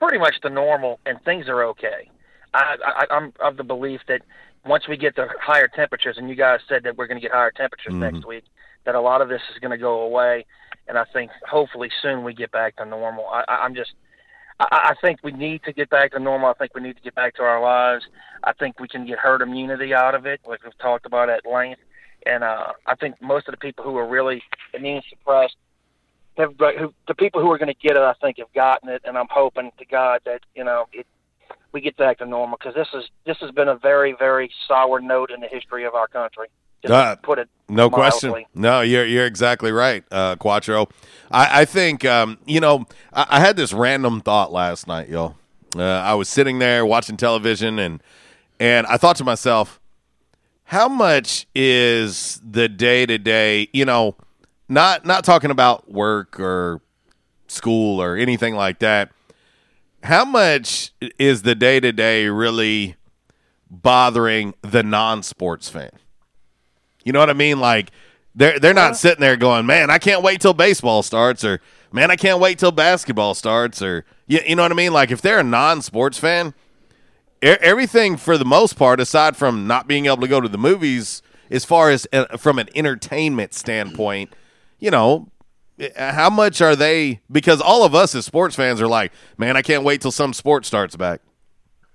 pretty 0.00 0.18
much 0.18 0.40
to 0.40 0.50
normal, 0.50 0.98
and 1.06 1.22
things 1.24 1.48
are 1.48 1.62
okay. 1.64 2.10
I, 2.54 2.76
I, 2.84 3.14
I'm 3.14 3.32
of 3.40 3.56
the 3.56 3.64
belief 3.64 4.00
that 4.08 4.22
once 4.64 4.88
we 4.88 4.96
get 4.96 5.14
the 5.16 5.28
higher 5.40 5.68
temperatures, 5.68 6.16
and 6.18 6.28
you 6.28 6.34
guys 6.34 6.60
said 6.68 6.82
that 6.84 6.96
we're 6.96 7.06
going 7.06 7.20
to 7.20 7.22
get 7.22 7.32
higher 7.32 7.52
temperatures 7.52 7.94
Mhm. 7.94 8.12
next 8.12 8.26
week, 8.26 8.44
that 8.84 8.94
a 8.94 9.00
lot 9.00 9.20
of 9.20 9.28
this 9.28 9.42
is 9.52 9.58
going 9.60 9.70
to 9.70 9.78
go 9.78 10.00
away, 10.00 10.44
and 10.88 10.98
I 10.98 11.04
think 11.12 11.30
hopefully 11.48 11.90
soon 12.02 12.24
we 12.24 12.34
get 12.34 12.50
back 12.50 12.76
to 12.76 12.84
normal. 12.84 13.26
I, 13.28 13.44
I, 13.46 13.56
I'm 13.64 13.74
just. 13.74 13.92
I 14.58 14.66
I 14.90 14.94
think 15.00 15.20
we 15.22 15.32
need 15.32 15.62
to 15.64 15.72
get 15.72 15.88
back 15.90 16.12
to 16.12 16.18
normal. 16.18 16.50
I 16.50 16.54
think 16.54 16.74
we 16.74 16.80
need 16.82 16.96
to 16.96 17.02
get 17.02 17.14
back 17.14 17.34
to 17.36 17.42
our 17.42 17.60
lives. 17.62 18.06
I 18.42 18.52
think 18.54 18.80
we 18.80 18.88
can 18.88 19.06
get 19.06 19.18
herd 19.18 19.42
immunity 19.42 19.94
out 19.94 20.14
of 20.14 20.26
it, 20.26 20.40
like 20.46 20.64
we've 20.64 20.76
talked 20.78 21.06
about 21.06 21.28
at 21.30 21.46
length. 21.46 21.80
And 22.26 22.44
uh, 22.44 22.72
I 22.86 22.94
think 22.96 23.20
most 23.22 23.48
of 23.48 23.52
the 23.52 23.58
people 23.58 23.84
who 23.84 23.96
are 23.96 24.06
really 24.06 24.42
immune 24.74 25.02
suppressed, 25.08 25.56
have, 26.36 26.54
who, 26.58 26.94
the 27.08 27.14
people 27.14 27.40
who 27.40 27.50
are 27.50 27.58
going 27.58 27.72
to 27.72 27.80
get 27.80 27.96
it, 27.96 28.02
I 28.02 28.14
think, 28.20 28.38
have 28.38 28.52
gotten 28.54 28.88
it. 28.88 29.02
And 29.04 29.16
I'm 29.18 29.28
hoping 29.30 29.70
to 29.78 29.84
God 29.84 30.20
that 30.24 30.40
you 30.54 30.64
know 30.64 30.86
it 30.92 31.06
we 31.72 31.80
get 31.80 31.96
back 31.96 32.18
to 32.18 32.26
normal 32.26 32.58
because 32.58 32.74
this 32.74 32.88
is 32.94 33.08
this 33.26 33.36
has 33.38 33.50
been 33.52 33.68
a 33.68 33.76
very 33.76 34.12
very 34.18 34.50
sour 34.66 35.00
note 35.00 35.30
in 35.30 35.40
the 35.40 35.48
history 35.48 35.84
of 35.84 35.94
our 35.94 36.08
country. 36.08 36.48
Just 36.82 36.92
Uh, 36.94 37.16
put 37.16 37.38
it 37.38 37.48
No 37.68 37.90
mildly. 37.90 37.94
question. 37.94 38.44
No, 38.54 38.80
you're 38.80 39.04
you're 39.04 39.26
exactly 39.26 39.70
right, 39.70 40.02
uh, 40.10 40.36
Quattro. 40.36 40.88
I, 41.30 41.60
I 41.62 41.64
think 41.66 42.04
um, 42.04 42.38
you 42.46 42.60
know 42.60 42.86
I, 43.12 43.26
I 43.30 43.40
had 43.40 43.56
this 43.56 43.72
random 43.72 44.20
thought 44.20 44.50
last 44.52 44.86
night, 44.86 45.08
yo. 45.08 45.34
Uh, 45.76 45.82
I 45.84 46.14
was 46.14 46.28
sitting 46.28 46.58
there 46.58 46.84
watching 46.86 47.16
television, 47.16 47.78
and 47.78 48.02
and 48.58 48.86
I 48.86 48.96
thought 48.96 49.16
to 49.16 49.24
myself, 49.24 49.78
how 50.64 50.88
much 50.88 51.46
is 51.54 52.40
the 52.42 52.68
day 52.68 53.06
to 53.06 53.18
day? 53.18 53.68
You 53.72 53.84
know, 53.84 54.16
not 54.70 55.04
not 55.04 55.24
talking 55.24 55.50
about 55.50 55.90
work 55.90 56.38
or 56.38 56.80
school 57.48 58.00
or 58.00 58.16
anything 58.16 58.54
like 58.54 58.78
that. 58.78 59.10
How 60.02 60.24
much 60.24 60.92
is 61.18 61.42
the 61.42 61.54
day 61.54 61.80
to 61.80 61.92
day 61.92 62.28
really 62.28 62.96
bothering 63.70 64.54
the 64.62 64.82
non 64.82 65.22
sports 65.22 65.68
fan? 65.68 65.90
You 67.04 67.12
know 67.12 67.18
what 67.18 67.30
I 67.30 67.34
mean? 67.34 67.60
Like 67.60 67.90
they're 68.34 68.58
they're 68.58 68.72
not 68.72 68.96
sitting 68.96 69.20
there 69.20 69.36
going, 69.36 69.66
"Man, 69.66 69.90
I 69.90 69.98
can't 69.98 70.22
wait 70.22 70.40
till 70.40 70.54
baseball 70.54 71.02
starts," 71.02 71.44
or 71.44 71.60
"Man, 71.92 72.10
I 72.10 72.16
can't 72.16 72.38
wait 72.38 72.58
till 72.58 72.72
basketball 72.72 73.34
starts," 73.34 73.82
or 73.82 74.04
you, 74.26 74.38
you 74.46 74.56
know 74.56 74.62
what 74.62 74.72
I 74.72 74.76
mean? 74.76 74.92
Like 74.92 75.10
if 75.10 75.20
they're 75.20 75.40
a 75.40 75.44
non-sports 75.44 76.18
fan, 76.18 76.54
everything 77.42 78.16
for 78.16 78.38
the 78.38 78.44
most 78.44 78.74
part, 78.74 79.00
aside 79.00 79.36
from 79.36 79.66
not 79.66 79.88
being 79.88 80.06
able 80.06 80.18
to 80.18 80.28
go 80.28 80.40
to 80.40 80.48
the 80.48 80.58
movies, 80.58 81.22
as 81.50 81.64
far 81.64 81.90
as 81.90 82.06
uh, 82.12 82.36
from 82.36 82.58
an 82.58 82.68
entertainment 82.74 83.52
standpoint, 83.52 84.32
you 84.80 84.90
know, 84.90 85.28
how 85.96 86.30
much 86.30 86.60
are 86.60 86.76
they? 86.76 87.20
Because 87.30 87.60
all 87.60 87.84
of 87.84 87.94
us 87.94 88.14
as 88.14 88.26
sports 88.26 88.56
fans 88.56 88.80
are 88.80 88.88
like, 88.88 89.12
"Man, 89.38 89.56
I 89.56 89.62
can't 89.62 89.84
wait 89.84 90.00
till 90.00 90.10
some 90.10 90.32
sport 90.32 90.66
starts 90.66 90.96
back." 90.96 91.20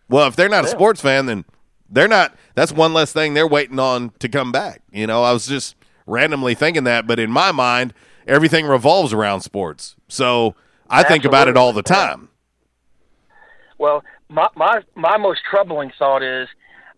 Well, 0.10 0.28
if 0.28 0.36
they're 0.36 0.50
not 0.50 0.66
a 0.66 0.68
sports 0.68 1.02
fan, 1.02 1.26
then 1.26 1.46
they're 1.90 2.08
not. 2.08 2.36
That's 2.56 2.72
one 2.72 2.94
less 2.94 3.12
thing 3.12 3.34
they're 3.34 3.48
waiting 3.48 3.80
on 3.80 4.12
to 4.20 4.30
come 4.30 4.52
back. 4.52 4.82
You 4.92 5.08
know, 5.08 5.24
I 5.24 5.34
was 5.34 5.46
just 5.48 5.76
randomly 6.06 6.56
thinking 6.56 6.84
that, 6.86 7.08
but 7.08 7.20
in 7.20 7.32
my 7.32 7.52
mind, 7.52 7.94
everything 8.28 8.66
revolves 8.66 9.14
around 9.14 9.42
sports. 9.42 9.96
So 10.08 10.56
I 10.90 11.04
think 11.04 11.26
about 11.26 11.48
it 11.48 11.58
all 11.58 11.74
the 11.74 11.84
time. 11.84 12.30
Well, 13.78 14.04
my 14.30 14.48
my 14.56 14.82
my 14.96 15.18
most 15.18 15.42
troubling 15.50 15.92
thought 15.98 16.24
is, 16.24 16.48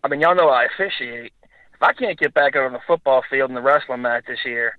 I 0.04 0.08
mean, 0.08 0.20
y'all 0.20 0.34
know 0.34 0.48
I 0.48 0.64
officiate. 0.64 1.32
If 1.74 1.82
I 1.82 1.92
can't 1.92 2.18
get 2.18 2.34
back 2.34 2.56
out 2.56 2.64
on 2.64 2.72
the 2.72 2.80
football 2.86 3.22
field 3.30 3.50
in 3.50 3.54
the 3.54 3.62
wrestling 3.62 4.02
match 4.02 4.24
this 4.26 4.44
year, 4.44 4.76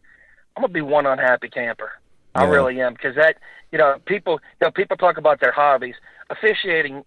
I'm 0.55 0.63
gonna 0.63 0.73
be 0.73 0.81
one 0.81 1.05
unhappy 1.05 1.49
camper. 1.49 1.91
I 2.35 2.45
really 2.45 2.79
am 2.81 2.93
because 2.93 3.15
that, 3.15 3.38
you 3.71 3.77
know, 3.77 3.97
people, 4.05 4.39
you 4.62 4.65
know, 4.67 4.71
people 4.71 4.95
talk 4.97 5.17
about 5.17 5.39
their 5.41 5.51
hobbies. 5.51 5.95
Officiating, 6.29 7.03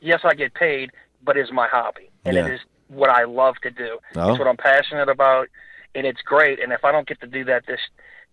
yes, 0.00 0.20
I 0.24 0.34
get 0.34 0.54
paid, 0.54 0.90
but 1.22 1.36
is 1.36 1.52
my 1.52 1.68
hobby, 1.68 2.10
and 2.24 2.36
it 2.36 2.46
Yeah. 2.46 2.54
is 2.54 2.60
what 2.88 3.10
I 3.10 3.24
love 3.24 3.56
to 3.62 3.70
do. 3.70 3.98
Oh. 4.16 4.30
It's 4.30 4.38
what 4.38 4.48
I'm 4.48 4.56
passionate 4.56 5.08
about, 5.08 5.48
and 5.94 6.06
it's 6.06 6.20
great. 6.22 6.60
And 6.60 6.72
if 6.72 6.84
I 6.84 6.92
don't 6.92 7.06
get 7.06 7.20
to 7.20 7.26
do 7.26 7.44
that 7.44 7.66
this 7.66 7.80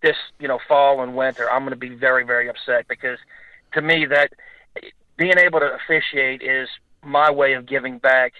this 0.02 0.16
you 0.38 0.48
know 0.48 0.58
fall 0.68 1.02
and 1.02 1.16
winter, 1.16 1.50
I'm 1.50 1.60
going 1.62 1.70
to 1.70 1.76
be 1.76 1.88
very 1.94 2.24
very 2.24 2.48
upset 2.48 2.86
because 2.88 3.18
to 3.72 3.80
me 3.80 4.06
that 4.06 4.32
being 5.16 5.38
able 5.38 5.60
to 5.60 5.72
officiate 5.72 6.42
is 6.42 6.68
my 7.02 7.30
way 7.30 7.54
of 7.54 7.66
giving 7.66 7.98
back 7.98 8.32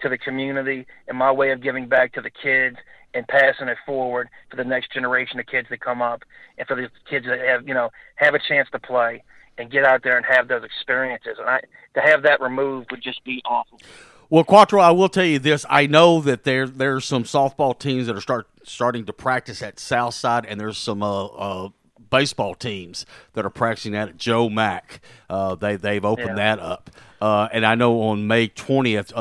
to 0.00 0.08
the 0.08 0.18
community 0.18 0.86
and 1.08 1.16
my 1.18 1.32
way 1.32 1.50
of 1.50 1.60
giving 1.60 1.86
back 1.88 2.12
to 2.12 2.20
the 2.20 2.30
kids 2.30 2.76
and 3.14 3.26
passing 3.28 3.68
it 3.68 3.78
forward 3.86 4.28
for 4.50 4.56
the 4.56 4.64
next 4.64 4.92
generation 4.92 5.40
of 5.40 5.46
kids 5.46 5.68
that 5.70 5.80
come 5.80 6.02
up 6.02 6.22
and 6.58 6.66
for 6.68 6.74
the 6.76 6.88
kids 7.08 7.26
that 7.26 7.38
have 7.40 7.66
you 7.66 7.74
know 7.74 7.90
have 8.16 8.34
a 8.34 8.38
chance 8.38 8.68
to 8.72 8.78
play 8.78 9.22
and 9.56 9.70
get 9.70 9.84
out 9.84 10.02
there 10.02 10.16
and 10.16 10.26
have 10.26 10.48
those 10.48 10.62
experiences 10.64 11.36
and 11.38 11.48
I 11.48 11.60
to 11.94 12.00
have 12.00 12.22
that 12.22 12.40
removed 12.40 12.90
would 12.90 13.02
just 13.02 13.24
be 13.24 13.42
awful. 13.44 13.80
Well, 14.30 14.44
Quattro, 14.44 14.80
I 14.82 14.90
will 14.90 15.08
tell 15.08 15.24
you 15.24 15.38
this. 15.38 15.64
I 15.70 15.86
know 15.86 16.20
that 16.20 16.44
there 16.44 16.66
there's 16.66 17.06
some 17.06 17.24
softball 17.24 17.76
teams 17.78 18.06
that 18.08 18.16
are 18.16 18.20
start 18.20 18.46
starting 18.62 19.06
to 19.06 19.12
practice 19.14 19.62
at 19.62 19.80
Southside, 19.80 20.44
and 20.44 20.60
there's 20.60 20.76
some 20.76 21.02
uh, 21.02 21.26
uh, 21.26 21.68
baseball 22.10 22.54
teams 22.54 23.06
that 23.32 23.46
are 23.46 23.50
practicing 23.50 23.92
that 23.92 24.10
at 24.10 24.16
Joe 24.18 24.50
Mack. 24.50 25.00
Uh, 25.30 25.54
they 25.54 25.76
they've 25.76 26.04
opened 26.04 26.36
Yeah. 26.36 26.56
that 26.56 26.58
up, 26.58 26.90
uh, 27.22 27.48
and 27.52 27.64
I 27.64 27.74
know 27.74 28.02
on 28.02 28.26
May 28.26 28.48
twentieth. 28.48 29.16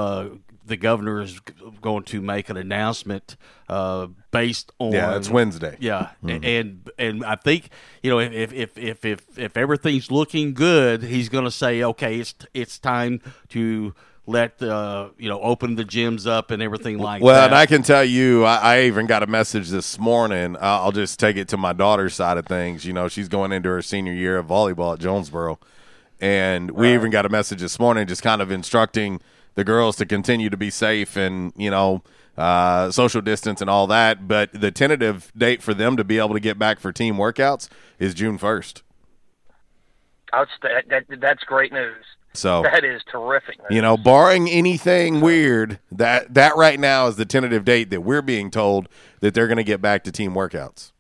The 0.68 0.78
governor 0.78 1.22
is 1.22 1.40
going 1.82 2.04
to 2.04 2.22
make 2.22 2.50
an 2.50 2.58
announcement 2.58 3.38
uh, 3.70 4.08
based 4.32 4.72
on 4.80 4.92
Yeah, 4.92 5.16
it's 5.16 5.30
Wednesday. 5.30 5.78
Yeah, 5.80 6.10
Mhm. 6.24 6.46
and 6.46 6.90
and 6.98 7.26
I 7.26 7.36
think 7.36 7.70
you 8.04 8.12
know 8.12 8.20
if 8.20 8.54
if 8.54 8.78
if 8.78 9.06
if 9.06 9.38
if 9.38 9.58
everything's 9.58 10.12
looking 10.12 10.54
good, 10.54 11.04
he's 11.04 11.30
going 11.30 11.46
to 11.46 11.52
say, 11.52 11.84
okay, 11.84 12.20
it's 12.20 12.36
it's 12.54 12.78
time 12.80 13.22
to 13.50 13.94
let 14.26 14.62
uh, 14.62 15.10
you 15.18 15.30
know 15.30 15.40
open 15.42 15.76
the 15.76 15.86
gyms 15.86 16.28
up 16.28 16.52
and 16.52 16.62
everything 16.62 16.98
like 16.98 17.22
well, 17.22 17.34
that. 17.34 17.40
Well, 17.40 17.46
and 17.46 17.56
I 17.56 17.66
can 17.66 17.82
tell 17.82 18.04
you, 18.04 18.44
I, 18.44 18.58
I 18.58 18.82
even 18.84 19.06
got 19.08 19.24
a 19.24 19.28
message 19.28 19.70
this 19.70 19.98
morning. 19.98 20.58
I'll 20.60 20.84
I'll 20.86 20.92
just 20.92 21.20
take 21.20 21.38
it 21.38 21.48
to 21.50 21.58
my 21.58 21.74
daughter's 21.74 22.14
side 22.14 22.38
of 22.38 22.46
things. 22.46 22.86
You 22.86 22.94
know, 22.94 23.08
she's 23.08 23.30
going 23.30 23.54
into 23.54 23.70
her 23.70 23.82
senior 23.82 24.14
year 24.14 24.38
of 24.38 24.48
volleyball 24.48 24.94
at 24.94 25.00
Jonesboro, 25.00 25.60
and 26.20 26.72
we 26.72 26.94
even 26.94 27.10
got 27.10 27.26
a 27.26 27.30
message 27.30 27.62
this 27.62 27.80
morning, 27.80 28.06
just 28.06 28.22
kind 28.22 28.42
of 28.42 28.52
instructing 28.52 29.22
the 29.58 29.64
girls 29.64 29.96
to 29.96 30.06
continue 30.06 30.52
to 30.52 30.56
be 30.56 30.70
safe 30.70 31.18
and 31.18 31.52
you 31.58 31.72
know 31.72 32.04
uh, 32.38 32.92
social 32.92 33.22
distance 33.22 33.60
and 33.60 33.70
all 33.70 33.88
that. 33.88 34.28
But 34.28 34.54
the 34.54 34.72
tentative 34.72 35.34
date 35.36 35.62
for 35.62 35.74
them 35.74 35.98
to 35.98 36.04
be 36.04 36.20
able 36.20 36.34
to 36.34 36.40
get 36.40 36.58
back 36.58 36.80
for 36.80 36.94
team 36.94 37.16
workouts 37.16 37.68
is 38.00 38.14
June 38.14 38.38
first. 38.38 38.84
That, 40.32 41.06
that's 41.20 41.44
great 41.44 41.74
news. 41.74 42.06
So 42.34 42.62
that 42.62 42.84
is 42.84 43.02
terrific. 43.12 43.58
News. 43.58 43.68
You 43.72 43.82
know, 43.82 43.98
barring 43.98 44.48
anything 44.48 45.22
weird, 45.22 45.80
that 45.92 46.36
that 46.36 46.56
right 46.56 46.80
now 46.80 47.08
is 47.08 47.16
the 47.16 47.26
tentative 47.26 47.66
date 47.66 47.90
that 47.90 48.02
we're 48.02 48.22
being 48.22 48.52
told 48.52 48.88
that 49.22 49.34
they're 49.34 49.48
going 49.48 49.58
to 49.58 49.64
get 49.64 49.82
back 49.82 50.04
to 50.04 50.12
team 50.12 50.34
workouts. 50.34 50.92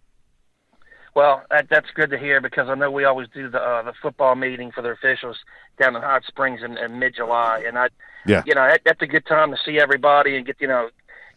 Well, 1.13 1.43
that, 1.51 1.67
that's 1.69 1.87
good 1.93 2.09
to 2.09 2.17
hear 2.17 2.41
because 2.41 2.69
I 2.69 2.75
know 2.75 2.89
we 2.89 3.03
always 3.03 3.27
do 3.33 3.49
the 3.49 3.59
uh, 3.59 3.83
the 3.83 3.93
football 4.01 4.33
meeting 4.33 4.71
for 4.71 4.81
the 4.81 4.89
officials 4.89 5.37
down 5.79 5.95
in 5.95 6.01
Hot 6.01 6.23
Springs 6.25 6.61
in, 6.63 6.75
in 6.79 6.97
mid 6.97 7.15
July, 7.15 7.63
and 7.67 7.77
I, 7.77 7.89
Yeah. 8.27 8.43
you 8.45 8.53
know, 8.55 8.67
that, 8.67 8.81
that's 8.85 9.01
a 9.01 9.07
good 9.07 9.25
time 9.25 9.51
to 9.51 9.57
see 9.65 9.79
everybody 9.79 10.35
and 10.35 10.45
get 10.45 10.57
you 10.59 10.67
know, 10.67 10.89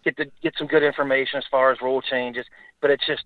get 0.04 0.16
to 0.18 0.26
get 0.42 0.54
some 0.58 0.66
good 0.66 0.82
information 0.82 1.38
as 1.38 1.44
far 1.50 1.70
as 1.72 1.80
rule 1.80 2.02
changes. 2.02 2.46
But 2.80 2.90
it's 2.90 3.06
just, 3.06 3.24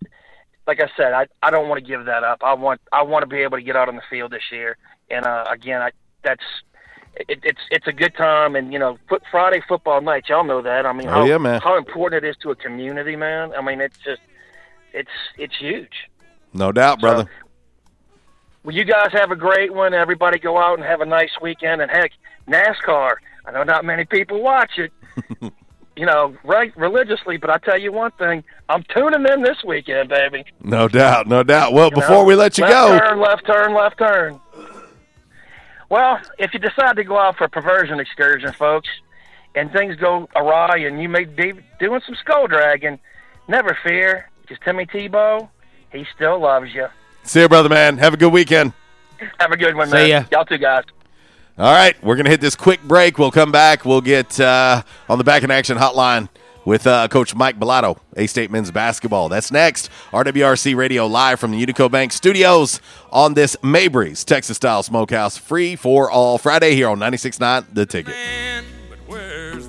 like 0.67 0.81
I 0.81 0.89
said, 0.97 1.13
I 1.13 1.27
I 1.43 1.51
don't 1.51 1.69
want 1.69 1.83
to 1.83 1.87
give 1.89 2.05
that 2.07 2.25
up. 2.25 2.43
I 2.43 2.55
want 2.55 2.81
I 2.93 3.03
want 3.03 3.23
to 3.23 3.27
be 3.27 3.39
able 3.39 3.59
to 3.59 3.63
get 3.63 3.77
out 3.77 3.89
on 3.89 3.97
the 3.97 4.03
field 4.11 4.33
this 4.33 4.51
year, 4.53 4.77
and 5.11 5.25
uh, 5.25 5.45
again, 5.51 5.81
I 5.83 5.91
that's. 6.23 6.45
It, 7.29 7.39
it's 7.45 7.61
it's 7.71 7.87
a 7.87 7.93
good 7.93 8.13
time, 8.17 8.57
and 8.57 8.73
you 8.73 8.79
know, 8.81 8.99
foot, 9.09 9.23
Friday 9.31 9.63
football 9.69 10.01
night. 10.01 10.25
Y'all 10.29 10.43
know 10.43 10.61
that. 10.63 10.85
I 10.85 10.93
mean, 10.93 11.07
Oh, 11.07 11.13
how, 11.13 11.25
yeah, 11.25 11.39
man. 11.39 11.61
how 11.61 11.79
important 11.79 12.25
it 12.25 12.29
is 12.29 12.37
to 12.39 12.51
a 12.51 12.57
community, 12.57 13.15
man. 13.15 13.53
I 13.57 13.63
mean, 13.63 13.81
it's 13.81 13.97
just, 13.99 14.21
it's 14.93 15.13
it's 15.39 15.55
huge. 15.57 16.09
No 16.53 16.73
doubt, 16.73 16.99
brother. 17.01 17.31
Well, 18.65 18.75
you 18.75 18.83
guys 18.85 19.13
have 19.13 19.31
a 19.31 19.37
great 19.37 19.73
one. 19.73 19.95
Everybody 19.95 20.41
go 20.41 20.59
out 20.59 20.79
and 20.79 20.87
have 20.87 21.01
a 21.03 21.07
nice 21.07 21.31
weekend. 21.41 21.83
And 21.83 21.91
heck, 21.91 22.11
NASCAR. 22.49 23.15
I 23.47 23.53
know 23.53 23.63
not 23.63 23.85
many 23.85 24.05
people 24.05 24.41
watch 24.43 24.79
it, 24.79 24.93
you 25.97 26.07
know, 26.07 26.35
right 26.45 26.75
religiously. 26.77 27.37
But 27.37 27.51
I 27.51 27.59
tell 27.59 27.79
you 27.79 27.93
one 27.93 28.11
thing, 28.13 28.43
I'm 28.69 28.83
tuning 28.95 29.27
in 29.31 29.43
this 29.43 29.63
weekend, 29.65 30.09
baby. 30.09 30.45
No 30.63 30.89
doubt, 30.89 31.27
no 31.27 31.43
doubt. 31.43 31.73
Well, 31.73 31.89
You 31.91 31.97
before 31.97 32.17
know, 32.17 32.25
we 32.25 32.35
let 32.35 32.57
you 32.59 32.67
go 32.67 32.89
left 32.91 33.03
go, 33.03 33.09
turn, 33.09 33.21
left 33.21 33.47
turn, 33.47 33.75
left 33.75 33.99
turn. 33.99 34.41
Well, 35.91 36.19
if 36.39 36.53
you 36.55 36.61
decide 36.61 36.97
to 36.97 37.05
go 37.05 37.19
out 37.19 37.37
for 37.37 37.45
a 37.45 37.49
perversion 37.49 38.01
excursion, 38.01 38.53
folks, 38.53 38.89
and 39.55 39.71
things 39.71 39.97
go 39.97 40.29
awry, 40.35 40.79
and 40.79 41.01
you 41.01 41.09
may 41.09 41.25
be 41.25 41.53
doing 41.79 42.01
some 42.07 42.15
skull 42.17 42.47
dragging, 42.47 42.99
never 43.47 43.77
fear, 43.85 44.29
because 44.43 44.57
Timmy 44.65 44.87
Tebow, 44.87 45.49
he 45.93 46.07
still 46.15 46.41
loves 46.41 46.75
you. 46.75 46.87
see 47.23 47.41
you, 47.43 47.49
brother, 47.49 47.69
man. 47.69 47.99
Have 47.99 48.15
a 48.15 48.17
good 48.17 48.33
weekend. 48.33 48.73
Have 49.39 49.53
a 49.53 49.57
good 49.57 49.77
one, 49.77 49.87
See 49.89 49.93
man. 49.95 50.09
ya. 50.09 50.25
Y'all 50.33 50.45
too, 50.45 50.59
guys. 50.59 50.85
All 51.57 51.73
right, 51.73 51.95
we're 52.03 52.17
going 52.17 52.25
to 52.25 52.33
hit 52.33 52.41
this 52.41 52.57
quick 52.57 52.83
break. 52.83 53.17
We'll 53.17 53.31
come 53.31 53.53
back. 53.53 53.85
We'll 53.85 54.01
get 54.01 54.41
uh, 54.41 54.83
on 55.09 55.19
the 55.19 55.25
Back 55.25 55.45
in 55.45 55.53
Action 55.53 55.79
hotline 55.79 56.29
with 56.65 56.85
uh, 56.85 57.07
Coach 57.07 57.33
Mike 57.37 57.61
Balado, 57.61 57.97
A 58.17 58.27
State 58.27 58.51
Men's 58.51 58.73
Basketball. 58.73 59.29
That's 59.29 59.53
next. 59.53 59.89
RWRC 60.11 60.75
Radio 60.75 61.07
live 61.07 61.39
from 61.39 61.53
the 61.53 61.65
Unico 61.65 61.89
Bank 61.89 62.11
Studios 62.13 62.81
on 63.13 63.35
this 63.35 63.57
Mabry's 63.63 64.25
Texas 64.25 64.57
Style 64.57 64.83
Smokehouse, 64.83 65.37
free 65.37 65.77
for 65.77 66.11
all 66.11 66.39
Friday 66.39 66.75
here 66.75 66.89
on 66.89 66.99
96.9 66.99 67.67
The 67.73 67.87
Ticket. 67.87 68.17
Where's 69.07 69.69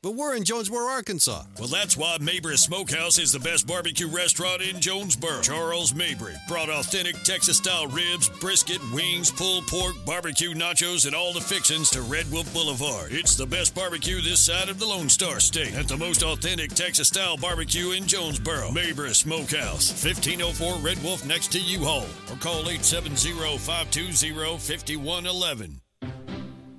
but 0.01 0.15
we're 0.15 0.35
in 0.35 0.43
Jonesboro, 0.43 0.87
Arkansas. 0.87 1.43
Well, 1.59 1.67
that's 1.67 1.95
why 1.95 2.17
Mabry 2.19 2.57
Smokehouse 2.57 3.19
is 3.19 3.31
the 3.31 3.39
best 3.39 3.67
barbecue 3.67 4.07
restaurant 4.07 4.61
in 4.61 4.81
Jonesboro. 4.81 5.41
Charles 5.41 5.93
Mabry 5.93 6.33
brought 6.47 6.69
authentic 6.69 7.21
Texas 7.23 7.57
style 7.57 7.87
ribs, 7.87 8.27
brisket, 8.39 8.79
wings, 8.91 9.29
pulled 9.29 9.67
pork, 9.67 9.93
barbecue 10.05 10.53
nachos, 10.53 11.05
and 11.05 11.15
all 11.15 11.33
the 11.33 11.41
fixings 11.41 11.89
to 11.91 12.01
Red 12.01 12.31
Wolf 12.31 12.51
Boulevard. 12.53 13.11
It's 13.11 13.35
the 13.35 13.45
best 13.45 13.75
barbecue 13.75 14.21
this 14.21 14.39
side 14.39 14.69
of 14.69 14.79
the 14.79 14.85
Lone 14.85 15.09
Star 15.09 15.39
State 15.39 15.75
at 15.75 15.87
the 15.87 15.97
most 15.97 16.23
authentic 16.23 16.73
Texas 16.73 17.09
style 17.09 17.37
barbecue 17.37 17.91
in 17.91 18.07
Jonesboro. 18.07 18.71
Mabry 18.71 19.13
Smokehouse, 19.13 19.91
1504 20.03 20.77
Red 20.77 21.01
Wolf 21.03 21.25
next 21.25 21.51
to 21.51 21.59
U 21.59 21.79
Haul, 21.85 22.05
or 22.31 22.37
call 22.39 22.61
870 22.61 23.33
520 23.57 24.57
5111. 24.57 25.80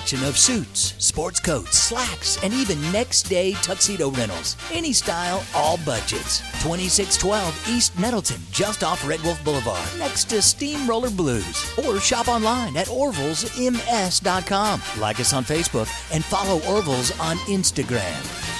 of 0.00 0.36
suits, 0.38 0.94
sports 0.98 1.38
coats, 1.38 1.78
slacks, 1.78 2.42
and 2.42 2.52
even 2.52 2.80
next 2.90 3.24
day 3.24 3.52
tuxedo 3.52 4.10
rentals. 4.10 4.56
Any 4.72 4.92
style, 4.92 5.44
all 5.54 5.76
budgets. 5.84 6.40
2612 6.62 7.68
East 7.68 7.96
Nettleton, 7.98 8.40
just 8.50 8.82
off 8.82 9.06
Red 9.06 9.20
Wolf 9.20 9.44
Boulevard, 9.44 9.86
next 9.98 10.30
to 10.30 10.40
Steamroller 10.42 11.10
Blues. 11.10 11.72
Or 11.78 12.00
shop 12.00 12.28
online 12.28 12.76
at 12.76 12.88
orvillesms.com. 12.88 14.82
Like 14.98 15.20
us 15.20 15.32
on 15.32 15.44
Facebook 15.44 15.88
and 16.12 16.24
follow 16.24 16.60
Orville's 16.72 17.12
on 17.20 17.36
Instagram. 17.48 18.59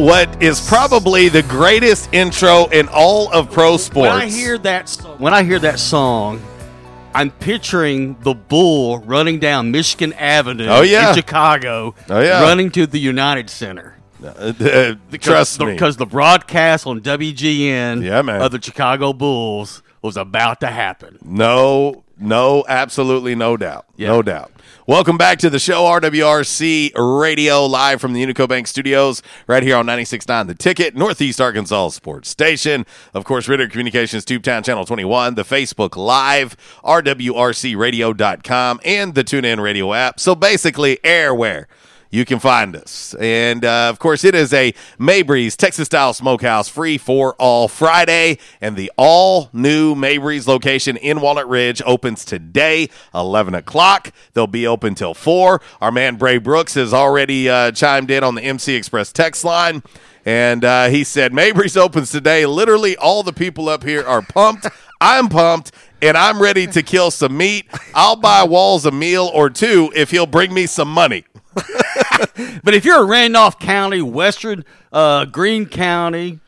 what 0.00 0.42
is 0.42 0.66
probably 0.66 1.28
the 1.28 1.42
greatest 1.42 2.12
intro 2.14 2.66
in 2.66 2.88
all 2.88 3.30
of 3.32 3.50
pro 3.50 3.76
sports? 3.76 4.10
When 4.12 4.22
I 4.22 4.26
hear 4.28 4.58
that, 4.58 4.90
when 5.18 5.34
I 5.34 5.42
hear 5.42 5.58
that 5.58 5.78
song, 5.78 6.40
I'm 7.14 7.30
picturing 7.30 8.16
the 8.20 8.34
bull 8.34 8.98
running 9.00 9.38
down 9.40 9.70
Michigan 9.70 10.12
Avenue 10.14 10.66
Oh, 10.68 10.82
yeah. 10.82 11.10
in 11.10 11.16
Chicago, 11.16 11.94
Oh, 12.08 12.20
yeah. 12.20 12.42
running 12.42 12.70
to 12.72 12.86
the 12.86 12.98
United 12.98 13.50
Center. 13.50 13.96
Uh, 14.22 14.52
uh, 14.60 14.94
trust 15.18 15.58
the, 15.58 15.66
me. 15.66 15.72
because 15.72 15.96
the 15.96 16.06
broadcast 16.06 16.86
on 16.86 17.00
WGN 17.00 18.02
Yeah, 18.04 18.22
man. 18.22 18.42
of 18.42 18.52
the 18.52 18.60
Chicago 18.60 19.12
Bulls 19.12 19.82
was 20.02 20.16
about 20.16 20.60
to 20.60 20.66
happen. 20.68 21.18
No, 21.24 22.04
no, 22.18 22.64
absolutely 22.68 23.34
no 23.34 23.56
doubt. 23.56 23.86
No 23.98 24.22
doubt. 24.22 24.50
Welcome 24.90 25.16
back 25.16 25.38
to 25.38 25.48
the 25.48 25.60
show, 25.60 25.84
RWRC 25.84 26.94
Radio, 26.96 27.64
live 27.64 28.00
from 28.00 28.12
the 28.12 28.26
Unico 28.26 28.48
Bank 28.48 28.66
Studios, 28.66 29.22
right 29.46 29.62
here 29.62 29.76
on 29.76 29.86
96.9 29.86 30.48
The 30.48 30.54
Ticket, 30.56 30.96
Northeast 30.96 31.40
Arkansas 31.40 31.90
Sports 31.90 32.28
Station. 32.28 32.84
Of 33.14 33.22
course, 33.22 33.46
Ritter 33.46 33.68
Communications, 33.68 34.24
Tubetown 34.24 34.64
Channel 34.64 34.84
21, 34.84 35.36
the 35.36 35.44
Facebook 35.44 35.94
Live, 35.94 36.56
RWRCRadio.com, 36.82 38.80
and 38.84 39.14
the 39.14 39.22
TuneIn 39.22 39.62
Radio 39.62 39.92
app. 39.92 40.18
So 40.18 40.34
basically, 40.34 40.96
airware 41.04 41.66
you 42.10 42.24
can 42.24 42.40
find 42.40 42.74
us. 42.76 43.14
And 43.20 43.64
uh, 43.64 43.88
of 43.88 43.98
course, 43.98 44.24
it 44.24 44.34
is 44.34 44.52
a 44.52 44.74
Mabry's 44.98 45.56
Texas 45.56 45.86
style 45.86 46.12
smokehouse 46.12 46.68
free 46.68 46.98
for 46.98 47.34
all 47.34 47.68
Friday. 47.68 48.38
And 48.60 48.76
the 48.76 48.90
all 48.96 49.48
new 49.52 49.94
Mabry's 49.94 50.48
location 50.48 50.96
in 50.96 51.20
Walnut 51.20 51.48
Ridge 51.48 51.80
opens 51.86 52.24
today, 52.24 52.88
11 53.14 53.54
o'clock. 53.54 54.12
They'll 54.34 54.46
be 54.46 54.66
open 54.66 54.94
till 54.94 55.14
4. 55.14 55.60
Our 55.80 55.92
man 55.92 56.16
Bray 56.16 56.38
Brooks 56.38 56.74
has 56.74 56.92
already 56.92 57.48
uh, 57.48 57.70
chimed 57.72 58.10
in 58.10 58.24
on 58.24 58.34
the 58.34 58.42
MC 58.42 58.74
Express 58.74 59.12
text 59.12 59.44
line. 59.44 59.82
And 60.26 60.64
uh, 60.64 60.88
he 60.88 61.04
said, 61.04 61.32
Mabry's 61.32 61.76
opens 61.76 62.10
today. 62.10 62.44
Literally, 62.44 62.96
all 62.96 63.22
the 63.22 63.32
people 63.32 63.68
up 63.68 63.84
here 63.84 64.04
are 64.04 64.20
pumped. 64.20 64.66
I'm 65.00 65.28
pumped. 65.28 65.72
And 66.02 66.16
I'm 66.16 66.40
ready 66.40 66.66
to 66.66 66.82
kill 66.82 67.10
some 67.10 67.36
meat. 67.36 67.66
I'll 67.94 68.16
buy 68.16 68.44
Walls 68.44 68.86
a 68.86 68.90
meal 68.90 69.30
or 69.34 69.50
two 69.50 69.92
if 69.94 70.10
he'll 70.10 70.26
bring 70.26 70.52
me 70.52 70.66
some 70.66 70.90
money. 70.90 71.24
But 72.64 72.74
if 72.74 72.84
you're 72.84 73.02
in 73.02 73.08
Randolph 73.08 73.58
County, 73.58 74.02
Western 74.02 74.64
uh, 74.92 75.24
Greene 75.26 75.66
County, 75.66 76.40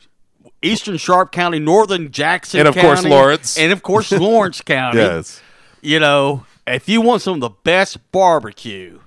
Eastern 0.61 0.97
Sharp 0.97 1.31
County, 1.31 1.59
Northern 1.59 2.11
Jackson 2.11 2.59
And, 2.61 2.69
of 2.69 2.75
course, 2.75 3.03
Lawrence. 3.05 3.57
and 3.57 3.71
of 3.71 3.83
course 3.83 4.11
Lawrence 4.27 4.61
County, 4.61 4.99
Yes. 4.99 5.41
you 5.81 5.99
know, 5.99 6.45
if 6.65 6.87
you 6.87 7.01
want 7.01 7.21
some 7.21 7.35
of 7.35 7.39
the 7.41 7.49
best 7.63 7.97
barbecue, 8.11 8.99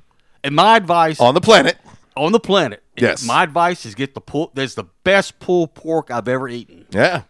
and 0.44 0.54
my 0.54 0.76
advice 0.76 1.18
On 1.20 1.34
the 1.34 1.40
planet. 1.40 1.76
on 2.16 2.32
the 2.32 2.40
planet, 2.40 2.82
Yes. 2.96 3.24
my 3.26 3.42
advice 3.42 3.86
is 3.86 3.94
get 3.94 4.14
the 4.14 4.20
pull. 4.20 4.50
There's 4.54 4.74
the 4.74 4.84
best 5.04 5.38
pulled 5.38 5.74
pork 5.74 6.10
I've 6.10 6.28
ever 6.28 6.48
eaten. 6.48 6.86
Yeah, 6.90 7.22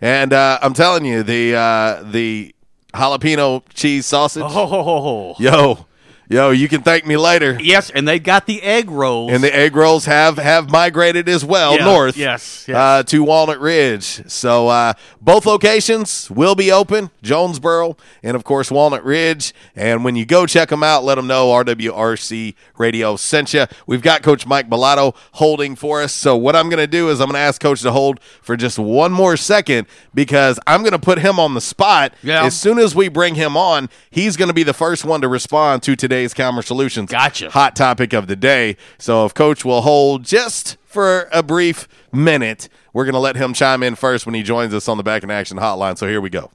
and 0.00 0.32
uh, 0.32 0.58
I'm 0.62 0.74
telling 0.74 1.04
you, 1.04 1.22
the 1.22 1.54
uh, 1.54 2.02
the 2.10 2.54
jalapeno 2.94 3.62
cheese 3.74 4.06
sausage. 4.06 4.42
Oh, 4.46 5.34
Yo, 5.38 5.86
yo, 6.28 6.50
you 6.50 6.68
can 6.68 6.82
thank 6.82 7.06
me 7.06 7.16
later. 7.16 7.58
yes, 7.60 7.90
and 7.90 8.06
they 8.08 8.18
got 8.18 8.46
the 8.46 8.62
egg 8.62 8.90
rolls. 8.90 9.32
And 9.32 9.42
the 9.42 9.54
egg 9.54 9.76
rolls 9.76 10.06
have 10.06 10.38
have 10.38 10.70
migrated 10.70 11.28
as 11.28 11.44
well 11.44 11.76
Yeah, 11.76 11.84
north. 11.84 12.16
yes, 12.16 12.64
yes. 12.68 12.76
Uh, 12.76 13.02
to 13.04 13.22
Walnut 13.22 13.60
Ridge. 13.60 14.30
So 14.30 14.68
uh, 14.68 14.94
both 15.20 15.44
locations 15.46 16.30
will 16.30 16.54
be 16.54 16.70
open, 16.72 17.10
Jonesboro 17.22 17.96
and 18.22 18.34
of 18.36 18.44
course 18.44 18.70
Walnut 18.70 19.04
Ridge. 19.04 19.52
And 19.76 20.04
when 20.04 20.16
you 20.16 20.24
go 20.24 20.46
check 20.46 20.68
them 20.70 20.82
out, 20.82 21.04
let 21.04 21.16
them 21.16 21.26
know 21.26 21.48
RWRC 21.48 22.54
Radio 22.78 23.16
sent 23.16 23.52
you. 23.54 23.66
We've 23.86 24.02
got 24.02 24.22
Coach 24.22 24.46
Mike 24.46 24.68
Balado 24.68 25.14
holding 25.32 25.76
for 25.76 26.02
us. 26.02 26.12
So 26.12 26.36
what 26.36 26.56
I'm 26.56 26.68
going 26.68 26.78
to 26.78 26.86
do 26.86 27.08
is 27.10 27.20
I'm 27.20 27.26
going 27.28 27.34
to 27.34 27.40
ask 27.40 27.60
Coach 27.60 27.82
to 27.82 27.92
hold 27.92 28.20
for 28.40 28.56
just 28.56 28.78
one 28.78 29.12
more 29.12 29.36
second 29.36 29.86
because 30.14 30.58
I'm 30.66 30.80
going 30.80 30.92
to 30.92 30.98
put 30.98 31.18
him 31.18 31.38
on 31.38 31.54
the 31.54 31.60
spot. 31.60 32.14
Yeah. 32.22 32.44
As 32.44 32.58
soon 32.58 32.78
as 32.78 32.94
we 32.94 33.08
bring 33.08 33.34
him 33.34 33.56
on, 33.56 33.88
he's 34.10 34.36
going 34.36 34.48
to 34.48 34.54
be 34.54 34.62
the 34.62 34.74
first 34.74 35.04
one 35.04 35.20
to 35.20 35.28
respond 35.28 35.82
to 35.84 35.96
today's 36.12 36.34
Calmer 36.34 36.60
Solutions 36.60 37.10
Gotcha. 37.10 37.48
hot 37.48 37.74
topic 37.74 38.12
of 38.12 38.26
the 38.26 38.36
day. 38.36 38.76
So 38.98 39.24
if 39.24 39.32
Coach 39.32 39.64
will 39.64 39.80
hold 39.80 40.24
just 40.24 40.76
for 40.84 41.26
a 41.32 41.42
brief 41.42 41.88
minute, 42.12 42.68
we're 42.92 43.06
going 43.06 43.14
to 43.14 43.18
let 43.18 43.34
him 43.34 43.54
chime 43.54 43.82
in 43.82 43.94
first 43.94 44.26
when 44.26 44.34
he 44.34 44.42
joins 44.42 44.74
us 44.74 44.88
on 44.88 44.98
the 44.98 45.02
Back 45.02 45.22
in 45.22 45.30
Action 45.30 45.56
hotline. 45.56 45.96
So 45.96 46.06
here 46.06 46.20
we 46.20 46.28
go. 46.28 46.50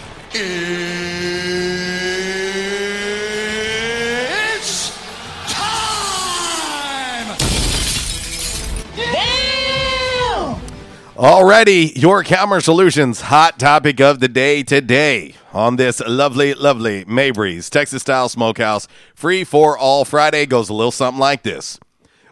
Alrighty, 11.16 11.96
your 11.96 12.26
Calmer 12.26 12.60
Solutions 12.60 13.22
hot 13.22 13.58
topic 13.58 14.02
of 14.02 14.20
the 14.20 14.28
day 14.28 14.64
today 14.64 15.36
on 15.54 15.78
this 15.78 16.02
lovely, 16.06 16.54
lovely 16.54 17.06
Mabry's 17.08 17.70
Texas 17.70 18.02
style 18.02 18.28
smokehouse. 18.28 18.86
Free 19.16 19.46
for 19.46 19.78
all 19.78 20.04
Friday 20.04 20.46
goes 20.46 20.68
a 20.68 20.74
little 20.74 20.92
something 20.92 21.18
like 21.18 21.44
this. 21.44 21.80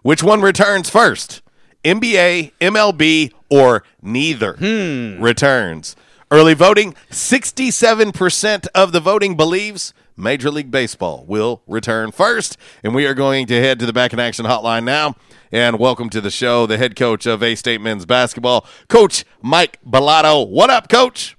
Which 0.02 0.22
one 0.22 0.42
returns 0.42 0.90
first? 0.90 1.42
NBA, 1.86 2.52
MLB, 2.60 3.32
or 3.50 3.86
neither 4.02 4.58
hmm. 4.58 5.24
returns? 5.24 5.96
Early 6.30 6.54
voting 6.54 6.94
67% 7.10 8.68
of 8.76 8.92
the 8.92 9.00
voting 9.00 9.38
believes 9.38 9.94
Major 10.16 10.52
League 10.52 10.72
Baseball 10.72 11.26
will 11.28 11.62
return 11.68 12.12
first. 12.12 12.58
And 12.84 12.94
we 12.94 13.06
are 13.06 13.14
going 13.14 13.48
to 13.48 13.60
head 13.60 13.80
to 13.80 13.86
the 13.86 13.94
Back 13.94 14.14
in 14.14 14.20
Action 14.20 14.46
hotline 14.46 14.84
now. 14.84 15.16
And 15.52 15.80
welcome 15.80 16.10
to 16.10 16.22
the 16.22 16.32
show, 16.32 16.66
the 16.66 16.78
head 16.78 16.96
coach 16.96 17.26
of 17.26 17.44
A 17.44 17.56
State 17.56 17.82
men's 17.82 18.06
basketball, 18.06 18.66
Coach 18.88 19.24
Mike 19.42 19.80
Balado. 19.86 20.48
What 20.48 20.70
up, 20.70 20.90
Coach? 20.90 21.38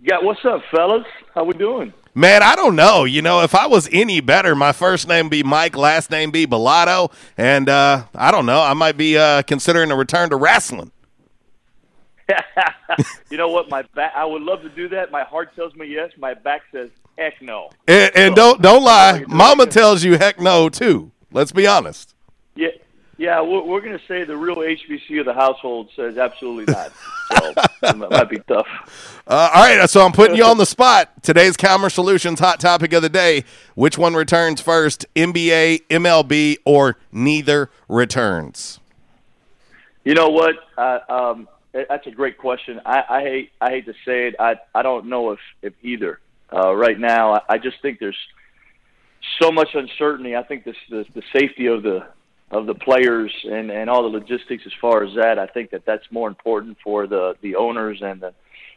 Yeah, 0.00 0.18
what's 0.22 0.44
up, 0.44 0.62
fellas? 0.70 1.06
How 1.34 1.44
we 1.44 1.54
doing? 1.54 1.92
Man, 2.14 2.42
I 2.42 2.56
don't 2.56 2.74
know. 2.74 3.04
You 3.04 3.22
know, 3.22 3.42
if 3.42 3.54
I 3.54 3.66
was 3.68 3.88
any 3.92 4.20
better, 4.20 4.56
my 4.56 4.72
first 4.72 5.06
name 5.06 5.28
be 5.28 5.44
Mike, 5.44 5.76
last 5.76 6.10
name 6.10 6.32
be 6.32 6.46
Balado, 6.46 7.12
and 7.36 7.68
uh, 7.68 8.06
I 8.14 8.32
don't 8.32 8.46
know. 8.46 8.60
I 8.60 8.74
might 8.74 8.96
be 8.96 9.16
uh, 9.16 9.42
considering 9.42 9.92
a 9.92 9.96
return 9.96 10.30
to 10.30 10.36
wrestling. 10.36 10.90
you 13.30 13.36
know 13.36 13.48
what? 13.48 13.68
My 13.68 13.82
back. 13.94 14.12
I 14.14 14.24
would 14.24 14.42
love 14.42 14.62
to 14.62 14.68
do 14.68 14.88
that. 14.88 15.10
My 15.10 15.24
heart 15.24 15.54
tells 15.56 15.74
me 15.74 15.86
yes. 15.86 16.10
My 16.18 16.34
back 16.34 16.62
says 16.72 16.90
heck 17.16 17.40
no. 17.42 17.70
And, 17.86 18.10
and 18.14 18.34
don't 18.34 18.60
don't 18.60 18.82
lie. 18.82 19.24
Mama 19.28 19.66
tells 19.66 20.04
you 20.04 20.18
heck 20.18 20.40
no 20.40 20.68
too. 20.68 21.10
Let's 21.32 21.52
be 21.52 21.66
honest. 21.66 22.14
Yeah, 22.54 22.68
yeah. 23.16 23.40
We're, 23.40 23.62
we're 23.62 23.80
going 23.80 23.98
to 23.98 24.06
say 24.06 24.24
the 24.24 24.36
real 24.36 24.56
HBC 24.56 25.20
of 25.20 25.26
the 25.26 25.34
household 25.34 25.90
says 25.94 26.18
absolutely 26.18 26.72
not. 26.72 26.92
So 27.30 27.52
it 27.82 27.96
might 27.98 28.30
be 28.30 28.38
tough. 28.48 28.66
Uh, 29.26 29.50
all 29.54 29.62
right, 29.62 29.90
so 29.90 30.00
I'm 30.00 30.12
putting 30.12 30.34
you 30.34 30.44
on 30.44 30.56
the 30.56 30.64
spot. 30.64 31.22
Today's 31.22 31.58
Calmer 31.58 31.90
Solutions 31.90 32.40
hot 32.40 32.58
topic 32.58 32.94
of 32.94 33.02
the 33.02 33.10
day: 33.10 33.44
Which 33.74 33.98
one 33.98 34.14
returns 34.14 34.62
first, 34.62 35.04
NBA, 35.14 35.88
MLB, 35.88 36.56
or 36.64 36.96
neither 37.12 37.68
returns? 37.86 38.80
You 40.04 40.14
know 40.14 40.30
what? 40.30 40.54
Uh, 40.78 41.00
um, 41.10 41.48
that's 41.88 42.06
a 42.06 42.10
great 42.10 42.38
question. 42.38 42.80
I, 42.84 43.02
I 43.08 43.20
hate 43.22 43.52
I 43.60 43.70
hate 43.70 43.86
to 43.86 43.94
say 44.04 44.28
it. 44.28 44.34
I 44.38 44.56
I 44.74 44.82
don't 44.82 45.06
know 45.06 45.32
if 45.32 45.40
if 45.62 45.72
either. 45.82 46.20
Uh, 46.50 46.74
right 46.74 46.98
now, 46.98 47.34
I, 47.34 47.40
I 47.50 47.58
just 47.58 47.76
think 47.82 47.98
there's 47.98 48.16
so 49.40 49.50
much 49.50 49.68
uncertainty. 49.74 50.34
I 50.34 50.42
think 50.42 50.64
this 50.64 50.76
the, 50.88 51.04
the 51.14 51.22
safety 51.32 51.66
of 51.66 51.82
the 51.82 52.06
of 52.50 52.66
the 52.66 52.74
players 52.74 53.32
and 53.44 53.70
and 53.70 53.90
all 53.90 54.02
the 54.02 54.08
logistics 54.08 54.62
as 54.66 54.72
far 54.80 55.04
as 55.04 55.14
that. 55.16 55.38
I 55.38 55.46
think 55.46 55.70
that 55.70 55.84
that's 55.84 56.04
more 56.10 56.28
important 56.28 56.78
for 56.82 57.06
the 57.06 57.36
the 57.42 57.56
owners 57.56 58.00
and 58.02 58.20
the 58.20 58.32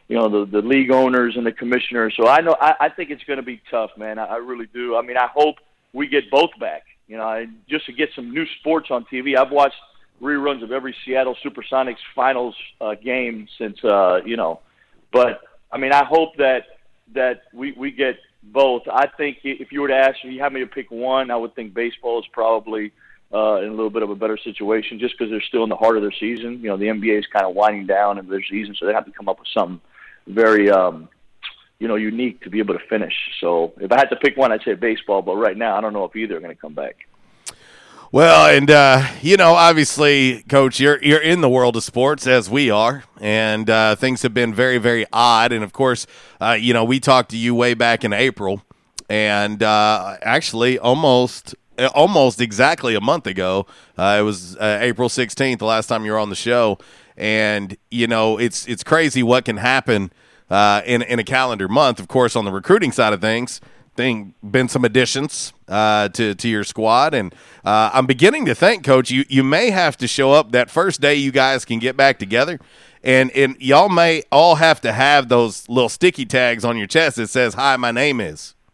you 0.08 0.16
know 0.16 0.28
the 0.28 0.50
the 0.50 0.66
league 0.66 0.90
owners 0.90 1.36
and 1.36 1.46
the 1.46 1.52
commissioners. 1.52 2.14
So 2.16 2.28
I 2.28 2.40
know 2.40 2.56
I, 2.60 2.74
I 2.80 2.88
think 2.90 3.10
it's 3.10 3.24
going 3.24 3.38
to 3.38 3.42
be 3.44 3.60
tough, 3.70 3.90
man. 3.96 4.18
I, 4.18 4.24
I 4.24 4.36
really 4.36 4.66
do. 4.66 4.96
I 4.96 5.02
mean, 5.02 5.16
I 5.16 5.28
hope 5.34 5.56
we 5.92 6.06
get 6.06 6.30
both 6.30 6.50
back. 6.60 6.82
You 7.08 7.16
know, 7.16 7.24
I, 7.24 7.46
just 7.68 7.86
to 7.86 7.92
get 7.92 8.10
some 8.14 8.32
new 8.32 8.46
sports 8.60 8.88
on 8.90 9.04
TV. 9.12 9.36
I've 9.36 9.50
watched 9.50 9.76
reruns 10.22 10.62
of 10.62 10.70
every 10.70 10.94
Seattle 11.04 11.36
SuperSonics 11.44 11.96
finals 12.14 12.54
uh, 12.80 12.94
game 12.94 13.48
since 13.58 13.82
uh, 13.84 14.20
you 14.24 14.36
know, 14.36 14.60
but 15.12 15.40
I 15.70 15.78
mean, 15.78 15.92
I 15.92 16.04
hope 16.04 16.36
that 16.36 16.64
that 17.14 17.42
we 17.52 17.72
we 17.72 17.90
get 17.90 18.16
both. 18.42 18.82
I 18.90 19.06
think 19.16 19.38
if 19.42 19.72
you 19.72 19.80
were 19.80 19.88
to 19.88 19.96
ask 19.96 20.24
me, 20.24 20.34
you 20.34 20.40
have 20.40 20.52
me 20.52 20.60
to 20.60 20.66
pick 20.66 20.90
one, 20.90 21.30
I 21.30 21.36
would 21.36 21.54
think 21.54 21.74
baseball 21.74 22.20
is 22.20 22.26
probably 22.32 22.92
uh, 23.32 23.60
in 23.62 23.68
a 23.68 23.72
little 23.72 23.90
bit 23.90 24.02
of 24.02 24.10
a 24.10 24.14
better 24.14 24.38
situation 24.42 24.98
just 24.98 25.14
because 25.16 25.30
they're 25.30 25.42
still 25.42 25.62
in 25.62 25.68
the 25.68 25.76
heart 25.76 25.96
of 25.96 26.02
their 26.02 26.12
season. 26.12 26.60
You 26.60 26.68
know, 26.68 26.76
the 26.76 26.86
NBA 26.86 27.18
is 27.18 27.26
kind 27.32 27.46
of 27.46 27.54
winding 27.54 27.86
down 27.86 28.18
in 28.18 28.28
their 28.28 28.42
season, 28.42 28.74
so 28.78 28.86
they 28.86 28.92
have 28.92 29.06
to 29.06 29.12
come 29.12 29.28
up 29.28 29.38
with 29.38 29.48
something 29.56 29.80
very, 30.26 30.70
um, 30.70 31.08
you 31.78 31.88
know, 31.88 31.96
unique 31.96 32.42
to 32.42 32.50
be 32.50 32.58
able 32.58 32.74
to 32.74 32.86
finish. 32.88 33.14
So 33.40 33.72
if 33.80 33.90
I 33.90 33.98
had 33.98 34.10
to 34.10 34.16
pick 34.16 34.36
one, 34.36 34.52
I'd 34.52 34.62
say 34.64 34.74
baseball. 34.74 35.22
But 35.22 35.36
right 35.36 35.56
now, 35.56 35.76
I 35.76 35.80
don't 35.80 35.92
know 35.92 36.04
if 36.04 36.14
either 36.14 36.36
are 36.36 36.40
going 36.40 36.54
to 36.54 36.60
come 36.60 36.74
back. 36.74 36.96
Well, 38.12 38.54
and 38.54 38.70
uh, 38.70 39.06
you 39.22 39.38
know, 39.38 39.54
obviously, 39.54 40.42
Coach, 40.42 40.78
you're 40.78 41.02
you're 41.02 41.18
in 41.22 41.40
the 41.40 41.48
world 41.48 41.76
of 41.76 41.82
sports 41.82 42.26
as 42.26 42.50
we 42.50 42.70
are, 42.70 43.04
and 43.22 43.70
uh, 43.70 43.96
things 43.96 44.20
have 44.20 44.34
been 44.34 44.52
very, 44.52 44.76
very 44.76 45.06
odd. 45.14 45.50
And 45.50 45.64
of 45.64 45.72
course, 45.72 46.06
uh, 46.38 46.52
you 46.60 46.74
know, 46.74 46.84
we 46.84 47.00
talked 47.00 47.30
to 47.30 47.38
you 47.38 47.54
way 47.54 47.72
back 47.72 48.04
in 48.04 48.12
April, 48.12 48.62
and 49.08 49.62
uh, 49.62 50.18
actually, 50.20 50.78
almost 50.78 51.54
almost 51.94 52.42
exactly 52.42 52.94
a 52.94 53.00
month 53.00 53.26
ago, 53.26 53.66
uh, 53.96 54.18
it 54.20 54.22
was 54.24 54.58
uh, 54.58 54.76
April 54.82 55.08
sixteenth, 55.08 55.60
the 55.60 55.64
last 55.64 55.86
time 55.86 56.04
you 56.04 56.12
were 56.12 56.18
on 56.18 56.28
the 56.28 56.36
show. 56.36 56.76
And 57.16 57.78
you 57.90 58.06
know, 58.06 58.36
it's 58.36 58.68
it's 58.68 58.84
crazy 58.84 59.22
what 59.22 59.46
can 59.46 59.56
happen 59.56 60.12
in 60.50 61.00
in 61.00 61.18
a 61.18 61.24
calendar 61.24 61.66
month. 61.66 61.98
Of 61.98 62.08
course, 62.08 62.36
on 62.36 62.44
the 62.44 62.52
recruiting 62.52 62.92
side 62.92 63.14
of 63.14 63.22
things 63.22 63.58
thing 63.94 64.34
been 64.42 64.68
some 64.68 64.84
additions 64.84 65.52
uh, 65.68 66.08
to 66.10 66.34
to 66.34 66.48
your 66.48 66.64
squad, 66.64 67.14
and 67.14 67.34
uh, 67.64 67.90
I'm 67.92 68.06
beginning 68.06 68.46
to 68.46 68.54
think, 68.54 68.84
Coach, 68.84 69.10
you 69.10 69.24
you 69.28 69.42
may 69.42 69.70
have 69.70 69.96
to 69.98 70.08
show 70.08 70.32
up 70.32 70.52
that 70.52 70.70
first 70.70 71.00
day 71.00 71.14
you 71.14 71.32
guys 71.32 71.64
can 71.64 71.78
get 71.78 71.96
back 71.96 72.18
together, 72.18 72.58
and 73.02 73.30
and 73.32 73.56
y'all 73.60 73.88
may 73.88 74.22
all 74.32 74.56
have 74.56 74.80
to 74.82 74.92
have 74.92 75.28
those 75.28 75.68
little 75.68 75.88
sticky 75.88 76.26
tags 76.26 76.64
on 76.64 76.76
your 76.76 76.86
chest 76.86 77.16
that 77.16 77.28
says 77.28 77.54
"Hi, 77.54 77.76
my 77.76 77.92
name 77.92 78.20
is." 78.20 78.54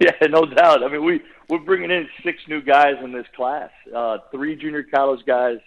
Yeah, 0.00 0.28
no 0.28 0.44
doubt. 0.44 0.84
I 0.84 0.88
mean, 0.88 1.02
we 1.02 1.20
we're 1.48 1.58
bringing 1.58 1.90
in 1.90 2.08
six 2.22 2.40
new 2.46 2.62
guys 2.62 2.94
in 3.02 3.10
this 3.10 3.26
class, 3.34 3.70
uh, 3.92 4.18
three 4.30 4.54
junior 4.54 4.84
college 4.84 5.26
guys, 5.26 5.58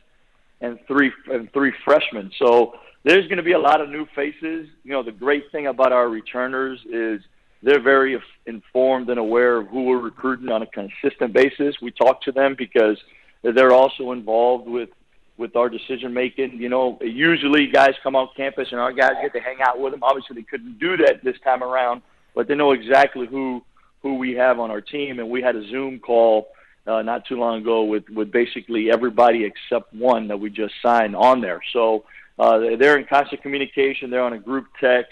and 0.61 0.79
three 0.87 1.11
and 1.29 1.51
three 1.51 1.73
freshmen. 1.83 2.31
So 2.37 2.75
there's 3.03 3.27
going 3.27 3.37
to 3.37 3.43
be 3.43 3.51
a 3.51 3.59
lot 3.59 3.81
of 3.81 3.89
new 3.89 4.05
faces. 4.15 4.69
You 4.85 4.91
know, 4.91 5.03
the 5.03 5.11
great 5.11 5.51
thing 5.51 5.67
about 5.67 5.91
our 5.91 6.07
returners 6.07 6.79
is 6.89 7.21
they're 7.63 7.81
very 7.81 8.19
informed 8.45 9.09
and 9.09 9.19
aware 9.19 9.57
of 9.57 9.67
who 9.67 9.83
we're 9.83 9.99
recruiting 9.99 10.49
on 10.49 10.61
a 10.63 10.67
consistent 10.67 11.33
basis. 11.33 11.75
We 11.81 11.91
talk 11.91 12.21
to 12.23 12.31
them 12.31 12.55
because 12.57 12.97
they're 13.43 13.73
also 13.73 14.11
involved 14.11 14.67
with 14.67 14.89
with 15.37 15.55
our 15.55 15.69
decision 15.69 16.13
making. 16.13 16.53
You 16.59 16.69
know, 16.69 16.97
usually 17.01 17.67
guys 17.67 17.93
come 18.03 18.15
on 18.15 18.29
campus 18.35 18.67
and 18.71 18.79
our 18.79 18.91
guys 18.91 19.13
get 19.21 19.33
to 19.33 19.39
hang 19.39 19.57
out 19.61 19.79
with 19.79 19.91
them. 19.91 20.03
Obviously, 20.03 20.35
they 20.35 20.43
couldn't 20.43 20.79
do 20.79 20.97
that 20.97 21.23
this 21.23 21.35
time 21.43 21.63
around, 21.63 22.01
but 22.35 22.47
they 22.47 22.55
know 22.55 22.71
exactly 22.71 23.27
who 23.27 23.63
who 24.01 24.15
we 24.15 24.33
have 24.33 24.59
on 24.59 24.71
our 24.71 24.81
team. 24.81 25.19
And 25.19 25.29
we 25.29 25.41
had 25.41 25.55
a 25.55 25.67
Zoom 25.69 25.99
call 25.99 26.47
uh, 26.87 27.01
not 27.01 27.25
too 27.25 27.37
long 27.37 27.61
ago 27.61 27.83
with 27.83 28.09
with 28.09 28.31
basically 28.31 28.91
everybody 28.91 29.45
except 29.45 29.93
one 29.93 30.27
that 30.27 30.39
we 30.39 30.49
just 30.49 30.73
signed 30.81 31.15
on 31.15 31.41
there. 31.41 31.61
So 31.73 32.05
uh, 32.39 32.59
they're 32.79 32.97
in 32.97 33.05
constant 33.05 33.41
communication. 33.41 34.09
They're 34.09 34.23
on 34.23 34.33
a 34.33 34.39
group 34.39 34.67
text. 34.79 35.11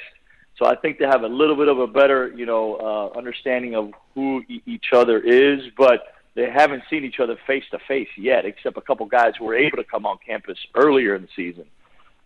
So 0.59 0.65
I 0.65 0.75
think 0.75 0.99
they 0.99 1.05
have 1.05 1.23
a 1.23 1.27
little 1.27 1.55
bit 1.55 1.69
of 1.69 1.79
a 1.79 1.87
better, 1.87 2.33
you 2.35 2.45
know, 2.45 2.75
uh, 2.75 3.17
understanding 3.17 3.75
of 3.75 3.91
who 4.13 4.43
e- 4.49 4.61
each 4.65 4.91
other 4.93 5.17
is, 5.19 5.61
but 5.77 6.13
they 6.35 6.49
haven't 6.49 6.83
seen 6.89 7.05
each 7.05 7.21
other 7.21 7.37
face 7.47 7.63
to 7.71 7.79
face 7.87 8.09
yet, 8.17 8.45
except 8.45 8.77
a 8.77 8.81
couple 8.81 9.05
guys 9.05 9.33
who 9.39 9.45
were 9.45 9.55
able 9.55 9.77
to 9.77 9.85
come 9.85 10.05
on 10.05 10.17
campus 10.25 10.57
earlier 10.75 11.15
in 11.15 11.21
the 11.21 11.29
season. 11.35 11.65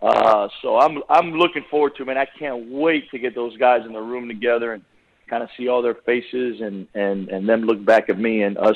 Uh, 0.02 0.50
so 0.62 0.78
I'm 0.78 1.02
I'm 1.10 1.32
looking 1.34 1.64
forward 1.70 1.96
to 1.96 2.04
it, 2.04 2.08
man. 2.08 2.18
I 2.18 2.26
can't 2.26 2.70
wait 2.70 3.10
to 3.12 3.20
get 3.20 3.36
those 3.36 3.56
guys 3.56 3.86
in 3.86 3.94
the 3.94 4.02
room 4.02 4.28
together 4.28 4.74
and 4.74 4.84
kind 5.30 5.44
of 5.44 5.50
see 5.56 5.70
all 5.70 5.82
their 5.82 5.96
faces 5.96 6.60
and 6.60 6.88
and 6.94 7.30
and 7.30 7.48
them 7.48 7.62
look 7.62 7.86
back 7.86 8.10
at 8.10 8.20
me 8.20 8.44
and 8.44 8.58
us 8.58 8.76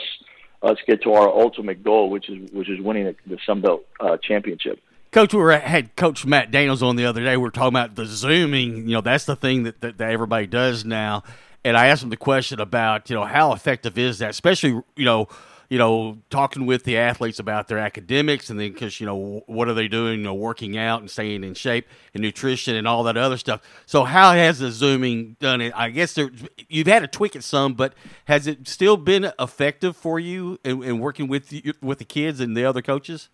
us 0.63 0.77
get 0.87 1.03
to 1.03 1.13
our 1.13 1.27
ultimate 1.27 1.83
goal, 1.83 2.09
which 2.09 2.29
is 2.29 2.49
which 2.51 2.69
is 2.69 2.79
winning 2.79 3.05
the, 3.05 3.15
the 3.25 3.37
Sun 3.45 3.61
Belt 3.61 3.85
uh, 3.99 4.17
championship. 4.17 4.79
Coach, 5.11 5.33
we 5.33 5.39
were 5.39 5.57
had 5.57 5.95
Coach 5.95 6.25
Matt 6.25 6.51
Daniels 6.51 6.83
on 6.83 6.95
the 6.95 7.05
other 7.05 7.23
day. 7.23 7.37
We 7.37 7.43
were 7.43 7.51
talking 7.51 7.69
about 7.69 7.95
the 7.95 8.05
zooming. 8.05 8.87
You 8.87 8.95
know, 8.95 9.01
that's 9.01 9.25
the 9.25 9.35
thing 9.35 9.63
that, 9.63 9.81
that, 9.81 9.97
that 9.97 10.11
everybody 10.11 10.47
does 10.47 10.85
now. 10.85 11.23
And 11.63 11.75
I 11.75 11.87
asked 11.87 12.03
him 12.03 12.09
the 12.09 12.17
question 12.17 12.59
about, 12.59 13.09
you 13.09 13.15
know, 13.15 13.25
how 13.25 13.53
effective 13.53 13.97
is 13.97 14.19
that, 14.19 14.29
especially, 14.29 14.81
you 14.95 15.05
know, 15.05 15.27
you 15.69 15.77
know, 15.77 16.17
talking 16.29 16.65
with 16.65 16.85
the 16.85 16.97
athletes 16.97 17.39
about 17.39 17.67
their 17.67 17.77
academics, 17.77 18.49
and 18.49 18.59
then 18.59 18.71
because 18.71 19.01
you 19.01 19.05
know 19.05 19.43
what 19.47 19.67
are 19.67 19.73
they 19.73 19.89
doing, 19.89 20.19
you 20.19 20.23
know, 20.23 20.33
working 20.33 20.77
out 20.77 21.01
and 21.01 21.11
staying 21.11 21.43
in 21.43 21.53
shape 21.53 21.87
and 22.13 22.23
nutrition 22.23 22.75
and 22.75 22.87
all 22.87 23.03
that 23.03 23.17
other 23.17 23.37
stuff. 23.37 23.61
So 23.85 24.05
how 24.05 24.31
has 24.31 24.59
the 24.59 24.71
zooming 24.71 25.35
done 25.39 25.59
it? 25.59 25.73
I 25.75 25.89
guess 25.89 26.13
there, 26.13 26.31
you've 26.69 26.87
had 26.87 26.99
to 26.99 27.07
tweak 27.07 27.35
it 27.35 27.43
some, 27.43 27.73
but 27.73 27.93
has 28.25 28.47
it 28.47 28.67
still 28.67 28.95
been 28.95 29.31
effective 29.37 29.97
for 29.97 30.19
you 30.19 30.57
in, 30.63 30.83
in 30.83 30.99
working 30.99 31.27
with 31.27 31.51
you, 31.51 31.73
with 31.81 31.99
the 31.99 32.05
kids 32.05 32.39
and 32.39 32.55
the 32.55 32.63
other 32.63 32.81
coaches? 32.81 33.27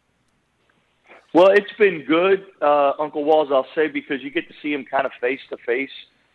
Well, 1.34 1.50
it's 1.50 1.72
been 1.80 2.06
good, 2.08 2.46
uh, 2.62 2.94
Uncle 3.00 3.24
Walls. 3.24 3.50
I'll 3.52 3.66
say 3.74 3.88
because 3.88 4.22
you 4.22 4.30
get 4.30 4.48
to 4.48 4.54
see 4.62 4.72
him 4.72 4.86
kind 4.86 5.08
of 5.08 5.12
face 5.20 5.40
to 5.50 5.58
face. 5.66 5.90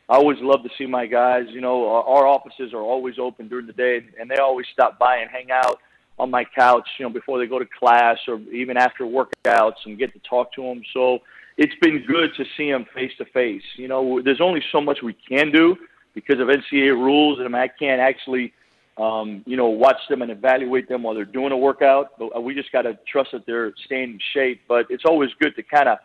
I 0.09 0.17
always 0.17 0.39
love 0.41 0.65
to 0.65 0.71
see 0.77 0.87
my 0.87 1.07
guys. 1.07 1.45
You 1.51 1.61
know, 1.61 1.89
our, 1.89 2.03
our 2.03 2.27
offices 2.27 2.73
are 2.73 2.81
always 2.81 3.15
open 3.17 3.47
during 3.47 3.69
the 3.69 3.73
day, 3.75 4.01
and 4.19 4.29
they 4.29 4.39
always 4.39 4.67
stop 4.73 4.99
by 4.99 5.19
and 5.19 5.31
hang 5.31 5.53
out 5.53 5.79
on 6.19 6.33
my 6.33 6.45
couch. 6.45 6.89
You 6.99 7.05
know, 7.05 7.13
before 7.13 7.39
they 7.39 7.47
go 7.47 7.61
to 7.61 7.67
class 7.79 8.19
or 8.27 8.41
even 8.53 8.77
after 8.77 9.05
workouts, 9.05 9.77
and 9.87 9.97
get 9.99 10.13
to 10.15 10.19
talk 10.29 10.53
to 10.55 10.63
them. 10.63 10.83
So 10.93 11.21
it's 11.57 11.77
been 11.81 12.05
good 12.05 12.31
to 12.37 12.45
see 12.57 12.69
them 12.73 12.85
face 12.93 13.13
to 13.19 13.25
face. 13.27 13.63
You 13.77 13.87
know, 13.87 14.21
there's 14.21 14.41
only 14.41 14.65
so 14.73 14.81
much 14.81 14.99
we 15.05 15.15
can 15.29 15.53
do 15.53 15.77
because 16.13 16.41
of 16.41 16.49
NCAA 16.49 16.91
rules, 16.91 17.39
and 17.39 17.55
I 17.55 17.69
can't 17.69 18.01
actually 18.01 18.53
um, 18.99 19.43
you 19.47 19.57
know, 19.57 19.69
watch 19.69 19.97
them 20.11 20.23
and 20.23 20.31
evaluate 20.31 20.89
them 20.89 21.03
while 21.03 21.15
they're 21.15 21.25
doing 21.25 21.53
a 21.53 21.57
workout. 21.57 22.19
But 22.19 22.43
we 22.43 22.55
just 22.55 22.73
got 22.73 22.83
to 22.83 22.99
trust 23.11 23.31
that 23.33 23.47
they're 23.47 23.73
staying 23.87 24.11
in 24.15 24.21
shape. 24.35 24.63
But 24.69 24.87
it's 24.91 25.05
always 25.07 25.31
good 25.41 25.55
to 25.57 25.63
kind 25.63 25.89
of 25.89 25.99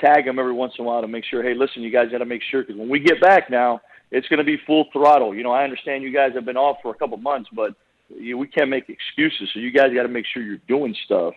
tag 0.00 0.26
them 0.26 0.38
every 0.38 0.52
once 0.52 0.74
in 0.78 0.84
a 0.84 0.88
while 0.88 1.00
to 1.00 1.08
make 1.08 1.24
sure, 1.24 1.42
hey, 1.42 1.54
listen, 1.54 1.82
you 1.82 1.90
guys 1.90 2.10
got 2.10 2.18
to 2.18 2.24
make 2.24 2.42
sure 2.50 2.62
because 2.62 2.76
when 2.76 2.88
we 2.88 3.00
get 3.00 3.20
back 3.20 3.50
now, 3.50 3.80
it's 4.10 4.28
going 4.28 4.38
to 4.38 4.44
be 4.44 4.56
full 4.66 4.86
throttle. 4.92 5.34
You 5.34 5.42
know, 5.42 5.50
I 5.50 5.64
understand 5.64 6.04
you 6.04 6.12
guys 6.12 6.32
have 6.34 6.44
been 6.44 6.56
off 6.56 6.76
for 6.82 6.92
a 6.92 6.94
couple 6.94 7.16
months, 7.16 7.50
but 7.52 7.74
you, 8.08 8.38
we 8.38 8.46
can't 8.46 8.70
make 8.70 8.88
excuses. 8.88 9.50
So 9.52 9.60
you 9.60 9.72
guys 9.72 9.92
got 9.92 10.04
to 10.04 10.08
make 10.08 10.26
sure 10.32 10.42
you're 10.42 10.58
doing 10.68 10.94
stuff 11.04 11.34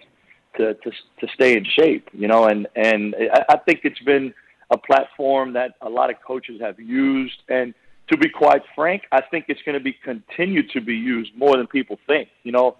to 0.57 0.75
to 0.75 0.91
to 0.91 1.27
stay 1.33 1.57
in 1.57 1.65
shape. 1.65 2.09
You 2.13 2.27
know, 2.27 2.45
and 2.45 2.67
and 2.75 3.15
I, 3.33 3.53
I 3.53 3.57
think 3.57 3.81
it's 3.83 3.99
been 3.99 4.33
a 4.69 4.77
platform 4.77 5.53
that 5.53 5.71
a 5.81 5.89
lot 5.89 6.11
of 6.11 6.17
coaches 6.25 6.61
have 6.61 6.79
used 6.79 7.41
and 7.49 7.73
to 8.09 8.17
be 8.17 8.29
quite 8.29 8.61
frank, 8.75 9.03
I 9.11 9.21
think 9.21 9.45
it's 9.47 9.61
going 9.63 9.77
to 9.77 9.83
be 9.83 9.93
continued 9.93 10.69
to 10.71 10.81
be 10.81 10.95
used 10.95 11.31
more 11.35 11.57
than 11.57 11.67
people 11.67 11.99
think. 12.07 12.29
You 12.43 12.51
know, 12.51 12.77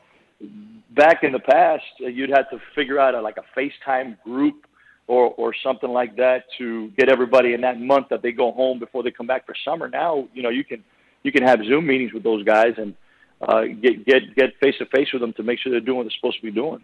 back 0.91 1.23
in 1.23 1.32
the 1.32 1.39
past, 1.39 1.84
uh, 2.01 2.07
you'd 2.07 2.30
have 2.30 2.49
to 2.49 2.59
figure 2.75 2.99
out 2.99 3.15
a, 3.15 3.21
like 3.21 3.38
a 3.38 3.59
FaceTime 3.59 4.21
group 4.23 4.65
or 5.07 5.34
or 5.38 5.53
something 5.63 5.89
like 5.89 6.15
that 6.17 6.43
to 6.57 6.89
get 6.97 7.09
everybody 7.09 7.53
in 7.53 7.61
that 7.61 7.80
month 7.80 8.07
that 8.09 8.21
they 8.21 8.32
go 8.32 8.51
home 8.51 8.80
before 8.80 9.03
they 9.03 9.11
come 9.11 9.27
back 9.27 9.45
for 9.45 9.55
summer. 9.65 9.88
Now, 9.89 10.27
you 10.34 10.43
know, 10.43 10.49
you 10.49 10.63
can 10.63 10.84
you 11.23 11.32
can 11.32 11.43
have 11.43 11.59
Zoom 11.65 11.88
meetings 11.88 12.13
with 12.13 12.23
those 12.23 12.43
guys 12.43 12.73
and 12.77 12.95
uh, 13.41 13.63
get 13.82 14.05
get 14.05 14.36
get 14.36 14.57
face 14.59 14.75
to 14.80 14.86
face 14.86 15.11
with 15.11 15.21
them 15.21 15.34
to 15.34 15.43
make 15.43 15.59
sure 15.59 15.71
they're 15.71 15.82
doing 15.82 15.97
what 15.97 16.03
they're 16.03 16.17
supposed 16.19 16.38
to 16.38 16.43
be 16.43 16.51
doing. 16.51 16.82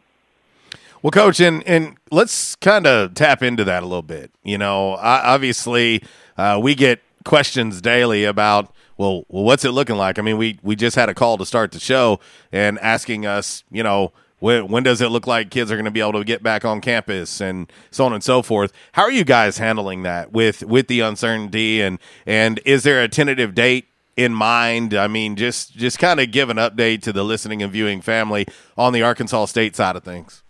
Well, 1.01 1.11
coach, 1.11 1.39
and 1.39 1.61
and 1.67 1.97
let's 2.11 2.55
kind 2.55 2.87
of 2.87 3.13
tap 3.13 3.43
into 3.43 3.63
that 3.65 3.83
a 3.83 3.85
little 3.85 4.01
bit. 4.01 4.31
You 4.43 4.57
know, 4.57 4.95
obviously, 4.99 6.01
uh, 6.37 6.59
we 6.61 6.73
get 6.73 7.01
questions 7.25 7.81
daily 7.81 8.23
about 8.23 8.73
well, 8.97 9.25
well, 9.27 9.43
what's 9.43 9.65
it 9.65 9.71
looking 9.71 9.97
like? 9.97 10.17
I 10.17 10.21
mean, 10.21 10.37
we 10.37 10.57
we 10.63 10.75
just 10.77 10.95
had 10.95 11.09
a 11.09 11.13
call 11.13 11.37
to 11.37 11.45
start 11.45 11.73
the 11.73 11.79
show 11.79 12.21
and 12.51 12.79
asking 12.79 13.25
us, 13.25 13.65
you 13.69 13.83
know, 13.83 14.13
when, 14.39 14.67
when 14.67 14.83
does 14.83 15.01
it 15.01 15.09
look 15.09 15.27
like 15.27 15.49
kids 15.49 15.71
are 15.71 15.75
going 15.75 15.85
to 15.85 15.91
be 15.91 15.99
able 15.99 16.13
to 16.13 16.23
get 16.23 16.43
back 16.43 16.63
on 16.63 16.79
campus 16.79 17.41
and 17.41 17.71
so 17.91 18.05
on 18.05 18.13
and 18.13 18.23
so 18.23 18.41
forth? 18.41 18.71
How 18.93 19.03
are 19.03 19.11
you 19.11 19.25
guys 19.25 19.57
handling 19.57 20.03
that 20.03 20.31
with 20.31 20.63
with 20.63 20.87
the 20.87 21.01
uncertainty 21.01 21.81
and 21.81 21.99
and 22.25 22.61
is 22.65 22.83
there 22.83 23.03
a 23.03 23.09
tentative 23.09 23.53
date 23.53 23.87
in 24.15 24.33
mind? 24.33 24.93
I 24.93 25.07
mean, 25.07 25.35
just 25.35 25.75
just 25.75 25.99
kind 25.99 26.21
of 26.21 26.31
give 26.31 26.49
an 26.49 26.57
update 26.57 27.01
to 27.03 27.11
the 27.11 27.23
listening 27.23 27.61
and 27.61 27.71
viewing 27.71 28.01
family 28.01 28.45
on 28.77 28.93
the 28.93 29.01
Arkansas 29.01 29.45
State 29.45 29.75
side 29.75 29.95
of 29.95 30.03
things. 30.03 30.41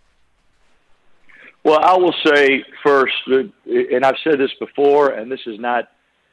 Well, 1.64 1.80
I 1.82 1.96
will 1.96 2.14
say 2.24 2.62
first, 2.84 3.14
and 3.26 4.04
I've 4.04 4.14
said 4.22 4.38
this 4.38 4.52
before, 4.60 5.10
and 5.10 5.32
this 5.32 5.40
is 5.46 5.58
not 5.58 5.88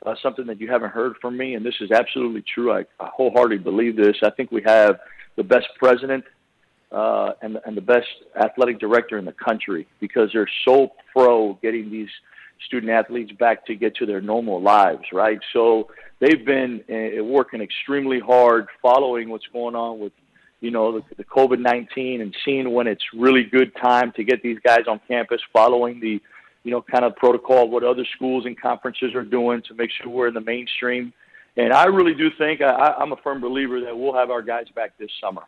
uh, 0.05 0.15
something 0.21 0.45
that 0.47 0.59
you 0.61 0.69
haven't 0.69 0.91
heard 0.91 1.13
from 1.21 1.37
me, 1.37 1.55
and 1.55 1.65
this 1.65 1.75
is 1.81 1.91
absolutely 1.91 2.43
true. 2.53 2.71
I, 2.71 2.81
I 2.99 3.09
wholeheartedly 3.15 3.63
believe 3.63 3.95
this. 3.95 4.17
I 4.23 4.31
think 4.31 4.51
we 4.51 4.61
have 4.65 4.99
the 5.35 5.43
best 5.43 5.67
president 5.79 6.23
uh, 6.91 7.31
and, 7.41 7.57
and 7.65 7.75
the 7.75 7.81
best 7.81 8.07
athletic 8.39 8.79
director 8.79 9.17
in 9.17 9.25
the 9.25 9.33
country 9.33 9.87
because 9.99 10.29
they're 10.33 10.49
so 10.65 10.91
pro 11.11 11.53
getting 11.61 11.89
these 11.89 12.09
student 12.67 12.91
athletes 12.91 13.31
back 13.39 13.65
to 13.65 13.75
get 13.75 13.95
to 13.95 14.05
their 14.05 14.21
normal 14.21 14.61
lives, 14.61 15.03
right? 15.11 15.39
So 15.51 15.89
they've 16.19 16.45
been 16.45 16.81
uh, 16.89 17.23
working 17.23 17.61
extremely 17.61 18.19
hard, 18.19 18.67
following 18.81 19.29
what's 19.29 19.47
going 19.51 19.75
on 19.75 19.99
with, 19.99 20.13
you 20.61 20.71
know, 20.71 20.99
the, 20.99 21.15
the 21.17 21.25
COVID 21.25 21.59
nineteen, 21.59 22.21
and 22.21 22.33
seeing 22.45 22.71
when 22.71 22.87
it's 22.87 23.03
really 23.13 23.43
good 23.43 23.75
time 23.75 24.13
to 24.15 24.23
get 24.23 24.41
these 24.41 24.59
guys 24.65 24.83
on 24.87 25.01
campus, 25.07 25.41
following 25.51 25.99
the, 25.99 26.21
you 26.63 26.71
know, 26.71 26.81
kind 26.81 27.05
of 27.05 27.15
protocol 27.15 27.69
what 27.69 27.83
other 27.83 28.05
schools 28.15 28.45
and 28.45 28.59
conferences 28.59 29.13
are 29.15 29.23
doing 29.23 29.61
to 29.67 29.73
make 29.73 29.91
sure 29.91 30.09
we're 30.09 30.27
in 30.27 30.33
the 30.33 30.41
mainstream. 30.41 31.13
And 31.57 31.71
I 31.73 31.85
really 31.85 32.13
do 32.13 32.29
think 32.37 32.61
I, 32.61 32.95
I'm 32.97 33.11
a 33.11 33.17
firm 33.17 33.41
believer 33.41 33.81
that 33.81 33.97
we'll 33.97 34.15
have 34.15 34.31
our 34.31 34.41
guys 34.41 34.65
back 34.75 34.97
this 34.97 35.11
summer. 35.21 35.43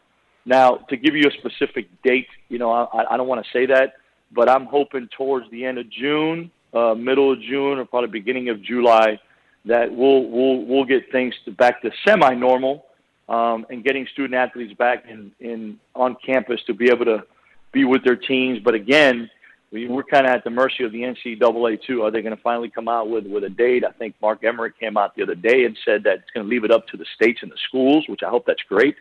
Now, 0.46 0.76
to 0.90 0.98
give 0.98 1.16
you 1.16 1.28
a 1.28 1.32
specific 1.32 1.88
date, 2.04 2.28
you 2.50 2.60
know, 2.60 2.72
I, 2.72 3.14
I 3.14 3.18
don't 3.18 3.28
want 3.28 3.44
to 3.44 3.52
say 3.52 3.66
that, 3.66 3.96
but 4.32 4.48
I'm 4.50 4.66
hoping 4.66 5.10
towards 5.18 5.50
the 5.50 5.66
end 5.66 5.80
of 5.80 5.90
June, 5.90 6.52
uh, 6.74 6.94
middle 6.94 7.32
of 7.32 7.42
June, 7.42 7.80
or 7.80 7.86
probably 7.86 8.10
beginning 8.10 8.50
of 8.50 8.62
July, 8.62 9.20
that 9.66 9.92
we'll 9.92 10.30
we'll 10.30 10.64
we'll 10.66 10.86
get 10.86 11.12
things 11.12 11.34
to 11.46 11.52
back 11.52 11.82
to 11.82 11.90
semi-normal, 12.08 12.86
um, 13.28 13.66
and 13.72 13.84
getting 13.84 14.06
student 14.14 14.36
athletes 14.36 14.74
back 14.74 15.06
in 15.10 15.32
in 15.40 15.80
on 15.96 16.16
campus 16.24 16.62
to 16.68 16.74
be 16.76 16.90
able 16.90 17.06
to 17.06 17.24
be 17.72 17.84
with 17.84 18.04
their 18.04 18.16
teams. 18.16 18.60
But 18.60 18.76
again, 18.76 19.30
we, 19.76 19.90
we're 19.90 20.04
kind 20.04 20.26
of 20.26 20.32
at 20.32 20.46
the 20.46 20.50
mercy 20.50 20.86
of 20.86 20.94
the 20.94 21.02
NCAA 21.02 21.82
too. 21.86 22.02
Are 22.04 22.10
they 22.10 22.22
going 22.22 22.36
to 22.36 22.42
finally 22.42 22.70
come 22.70 22.88
out 22.88 23.10
with 23.10 23.28
with 23.28 23.44
a 23.44 23.50
date? 23.50 23.84
I 23.84 23.92
think 23.92 24.16
Mark 24.22 24.44
Emmert 24.44 24.80
came 24.80 24.96
out 24.96 25.16
the 25.16 25.24
other 25.24 25.36
day 25.36 25.66
and 25.66 25.78
said 25.84 26.04
that 26.06 26.20
it's 26.20 26.32
going 26.34 26.46
to 26.46 26.50
leave 26.50 26.64
it 26.64 26.72
up 26.72 26.88
to 26.88 26.98
the 26.98 27.06
states 27.14 27.40
and 27.44 27.52
the 27.52 27.58
schools, 27.68 28.06
which 28.08 28.22
I 28.26 28.30
hope 28.30 28.46
that's 28.48 28.64
great. 28.70 28.96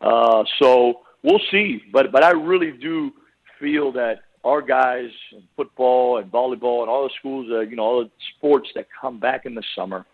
Uh, 0.00 0.42
so 0.58 1.00
we'll 1.22 1.40
see. 1.52 1.80
But 1.92 2.10
but 2.10 2.24
I 2.24 2.32
really 2.32 2.72
do 2.72 3.12
feel 3.60 3.92
that 3.92 4.22
our 4.44 4.60
guys 4.60 5.10
in 5.32 5.44
football 5.56 6.18
and 6.18 6.30
volleyball 6.30 6.80
and 6.80 6.90
all 6.90 7.04
the 7.04 7.14
schools, 7.18 7.46
uh, 7.50 7.60
you 7.60 7.76
know, 7.76 7.82
all 7.84 8.04
the 8.04 8.10
sports 8.36 8.68
that 8.74 8.88
come 9.00 9.20
back 9.20 9.46
in 9.46 9.54
the 9.54 9.62
summer, 9.76 10.04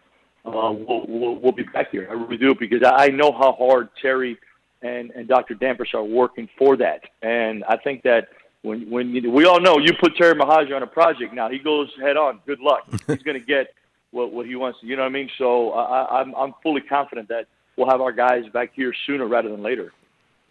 uh, 0.44 0.72
we'll, 0.72 1.06
we'll, 1.08 1.34
we'll 1.36 1.52
be 1.52 1.64
back 1.64 1.90
here. 1.90 2.06
I 2.10 2.14
really 2.14 2.36
do 2.36 2.54
because 2.58 2.82
I 2.84 3.08
know 3.08 3.32
how 3.32 3.52
hard 3.52 3.88
Terry 4.00 4.38
and, 4.82 5.10
and 5.12 5.26
Dr. 5.26 5.54
Damphousse 5.54 5.94
are 5.94 6.04
working 6.04 6.48
for 6.58 6.76
that. 6.76 7.00
And 7.22 7.64
I 7.64 7.76
think 7.76 8.02
that 8.02 8.28
when 8.62 8.88
when 8.88 9.14
you, 9.14 9.30
we 9.30 9.44
all 9.44 9.60
know 9.60 9.78
you 9.78 9.92
put 10.00 10.16
Terry 10.16 10.34
Mohajir 10.34 10.74
on 10.74 10.82
a 10.82 10.86
project 10.86 11.34
now, 11.34 11.50
he 11.50 11.58
goes 11.58 11.90
head 12.00 12.16
on. 12.16 12.40
Good 12.46 12.60
luck. 12.60 12.86
He's 13.06 13.22
going 13.22 13.38
to 13.38 13.46
get 13.46 13.74
what 14.12 14.32
what 14.32 14.46
he 14.46 14.54
wants. 14.54 14.78
You 14.82 14.96
know 14.96 15.02
what 15.02 15.08
I 15.08 15.12
mean? 15.12 15.30
So 15.36 15.72
I, 15.72 16.20
I'm 16.20 16.34
I'm 16.34 16.54
fully 16.62 16.80
confident 16.80 17.28
that 17.28 17.46
we'll 17.76 17.90
have 17.90 18.00
our 18.00 18.12
guys 18.12 18.44
back 18.52 18.70
here 18.74 18.94
sooner 19.06 19.26
rather 19.26 19.48
than 19.48 19.62
later. 19.62 19.92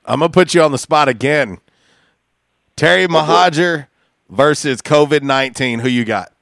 I'm 0.06 0.20
gonna 0.20 0.30
put 0.30 0.54
you 0.54 0.62
on 0.62 0.72
the 0.72 0.78
spot 0.78 1.08
again. 1.08 1.60
Terry 2.76 3.06
oh, 3.06 3.08
Mohajir 3.08 3.88
versus 4.30 4.82
COVID 4.82 5.22
nineteen. 5.22 5.80
Who 5.80 5.88
you 5.88 6.04
got? 6.04 6.34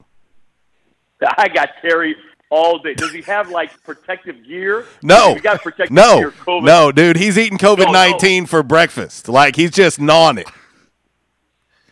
I 1.38 1.50
got 1.50 1.70
Terry 1.82 2.16
all 2.50 2.80
day. 2.80 2.96
Does 2.96 3.12
he 3.12 3.22
have 3.24 3.50
like 3.50 3.84
protective 3.84 4.44
gear? 4.46 4.86
No, 5.04 5.36
he 5.36 5.42
got 5.42 5.62
protective 5.62 5.92
no, 5.92 6.20
gear. 6.20 6.32
COVID. 6.32 6.64
no, 6.64 6.92
dude. 6.92 7.18
He's 7.18 7.38
eating 7.38 7.58
COVID 7.58 7.92
nineteen 7.92 8.44
no, 8.44 8.46
no. 8.46 8.48
for 8.48 8.64
breakfast. 8.64 9.28
Like 9.28 9.56
he's 9.56 9.72
just 9.72 10.00
gnawing 10.00 10.40
it. 10.40 10.48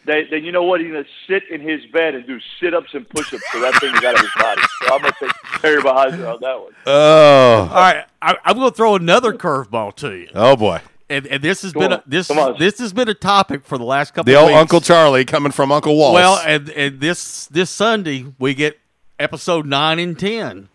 Then, 0.07 0.25
then 0.31 0.43
you 0.43 0.51
know 0.51 0.63
what? 0.63 0.81
He's 0.81 0.89
gonna 0.89 1.05
sit 1.27 1.43
in 1.51 1.61
his 1.61 1.85
bed 1.93 2.15
and 2.15 2.25
do 2.25 2.39
sit 2.59 2.73
ups 2.73 2.93
and 2.93 3.07
push 3.07 3.31
ups 3.33 3.43
so 3.51 3.59
that 3.59 3.75
thing's 3.75 4.03
out 4.03 4.15
of 4.15 4.21
his 4.21 4.31
body. 4.41 4.61
So 4.81 4.95
I'm 4.95 5.01
gonna 5.01 5.13
take 5.19 5.31
Terry 5.61 5.81
Mohajir 5.81 6.33
on 6.33 6.39
that 6.41 6.59
one. 6.59 6.73
Oh, 6.87 7.69
all 7.69 7.75
right. 7.75 8.05
I, 8.21 8.35
I'm 8.43 8.57
gonna 8.57 8.71
throw 8.71 8.95
another 8.95 9.33
curveball 9.33 9.95
to 9.97 10.15
you. 10.15 10.29
Oh 10.33 10.55
boy 10.55 10.81
and, 11.09 11.27
and 11.27 11.43
this 11.43 11.61
has 11.61 11.73
Come 11.73 11.81
been 11.81 11.91
a, 11.93 12.03
this 12.05 12.27
this 12.59 12.79
has 12.79 12.93
been 12.93 13.09
a 13.09 13.13
topic 13.13 13.63
for 13.63 13.77
the 13.77 13.83
last 13.83 14.13
couple. 14.13 14.31
The 14.31 14.35
of 14.35 14.43
old 14.43 14.51
weeks. 14.51 14.59
Uncle 14.59 14.81
Charlie 14.81 15.25
coming 15.25 15.51
from 15.51 15.71
Uncle 15.71 15.95
Walt. 15.95 16.13
Well, 16.13 16.41
and 16.45 16.69
and 16.69 16.99
this 16.99 17.45
this 17.47 17.69
Sunday 17.69 18.25
we 18.39 18.53
get 18.53 18.79
episode 19.19 19.65
nine 19.65 19.99
and 19.99 20.17
ten. 20.17 20.69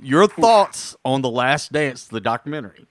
Your 0.00 0.26
thoughts 0.26 0.96
on 1.04 1.22
the 1.22 1.30
Last 1.30 1.72
Dance, 1.72 2.06
the 2.06 2.20
documentary? 2.20 2.86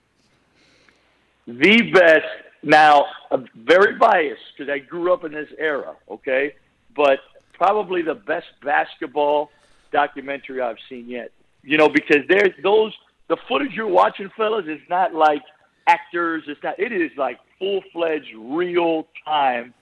The 1.46 1.90
best. 1.92 2.24
Now, 2.64 3.04
I'm 3.30 3.46
very 3.54 3.96
biased 3.96 4.40
because 4.56 4.72
I 4.72 4.78
grew 4.78 5.12
up 5.12 5.24
in 5.24 5.32
this 5.32 5.50
era. 5.58 5.94
Okay, 6.10 6.54
but 6.96 7.20
probably 7.52 8.00
the 8.00 8.14
best 8.14 8.46
basketball 8.62 9.50
documentary 9.92 10.62
I've 10.62 10.78
seen 10.88 11.08
yet. 11.08 11.30
You 11.62 11.76
know, 11.76 11.88
because 11.88 12.26
there's 12.28 12.52
those 12.62 12.92
the 13.28 13.36
footage 13.48 13.72
you're 13.72 13.86
watching, 13.86 14.30
fellas, 14.36 14.66
is 14.66 14.80
not 14.88 15.14
like 15.14 15.42
actors. 15.86 16.44
It's 16.46 16.62
not. 16.62 16.78
It 16.78 16.92
is 16.92 17.10
like 17.18 17.38
full 17.58 17.82
fledged, 17.92 18.34
real 18.34 19.06
time. 19.24 19.74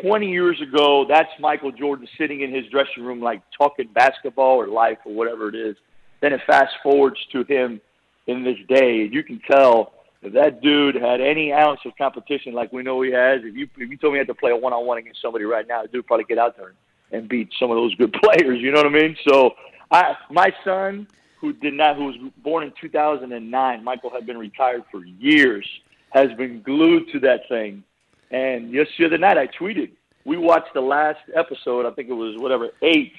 Twenty 0.00 0.30
years 0.30 0.60
ago, 0.60 1.04
that's 1.08 1.30
Michael 1.40 1.72
Jordan 1.72 2.06
sitting 2.16 2.42
in 2.42 2.54
his 2.54 2.64
dressing 2.66 3.02
room, 3.02 3.20
like 3.20 3.42
talking 3.58 3.88
basketball 3.92 4.56
or 4.56 4.68
life 4.68 4.98
or 5.04 5.12
whatever 5.12 5.48
it 5.48 5.56
is. 5.56 5.76
Then 6.20 6.32
it 6.32 6.42
fast 6.46 6.74
forwards 6.80 7.18
to 7.32 7.42
him 7.42 7.80
in 8.28 8.44
this 8.44 8.58
day, 8.68 9.02
and 9.02 9.12
you 9.12 9.24
can 9.24 9.40
tell 9.50 9.94
if 10.22 10.32
that 10.34 10.60
dude 10.60 10.96
had 10.96 11.20
any 11.20 11.52
ounce 11.52 11.80
of 11.86 11.96
competition 11.96 12.52
like 12.52 12.72
we 12.72 12.82
know 12.82 13.00
he 13.02 13.10
has. 13.12 13.40
If 13.42 13.54
you 13.54 13.68
if 13.78 13.90
you 13.90 13.96
told 13.96 14.12
me 14.12 14.18
I 14.18 14.20
had 14.20 14.26
to 14.28 14.34
play 14.34 14.50
a 14.50 14.56
one 14.56 14.72
on 14.72 14.86
one 14.86 14.98
against 14.98 15.22
somebody 15.22 15.44
right 15.44 15.66
now, 15.66 15.84
dude 15.86 16.06
probably 16.06 16.24
get 16.24 16.38
out 16.38 16.56
there 16.56 16.74
and 17.12 17.28
beat 17.28 17.50
some 17.58 17.70
of 17.70 17.76
those 17.76 17.94
good 17.94 18.12
players. 18.22 18.60
You 18.60 18.72
know 18.72 18.78
what 18.78 18.86
I 18.86 18.90
mean? 18.90 19.16
So 19.26 19.54
I 19.90 20.14
my 20.30 20.52
son 20.64 21.06
who 21.40 21.54
did 21.54 21.74
not, 21.74 21.96
who 21.96 22.06
was 22.06 22.16
born 22.38 22.64
in 22.64 22.72
2009. 22.80 23.82
Michael 23.82 24.10
had 24.10 24.26
been 24.26 24.36
retired 24.36 24.82
for 24.90 25.04
years, 25.04 25.66
has 26.10 26.30
been 26.36 26.62
glued 26.62 27.10
to 27.12 27.20
that 27.20 27.40
thing. 27.48 27.82
And 28.30 28.72
just 28.72 28.90
the 28.98 29.06
other 29.06 29.18
night, 29.18 29.38
I 29.38 29.46
tweeted, 29.46 29.90
we 30.24 30.36
watched 30.36 30.74
the 30.74 30.82
last 30.82 31.20
episode. 31.34 31.86
I 31.86 31.90
think 31.92 32.10
it 32.10 32.14
was 32.14 32.36
whatever 32.38 32.68
eight, 32.82 33.12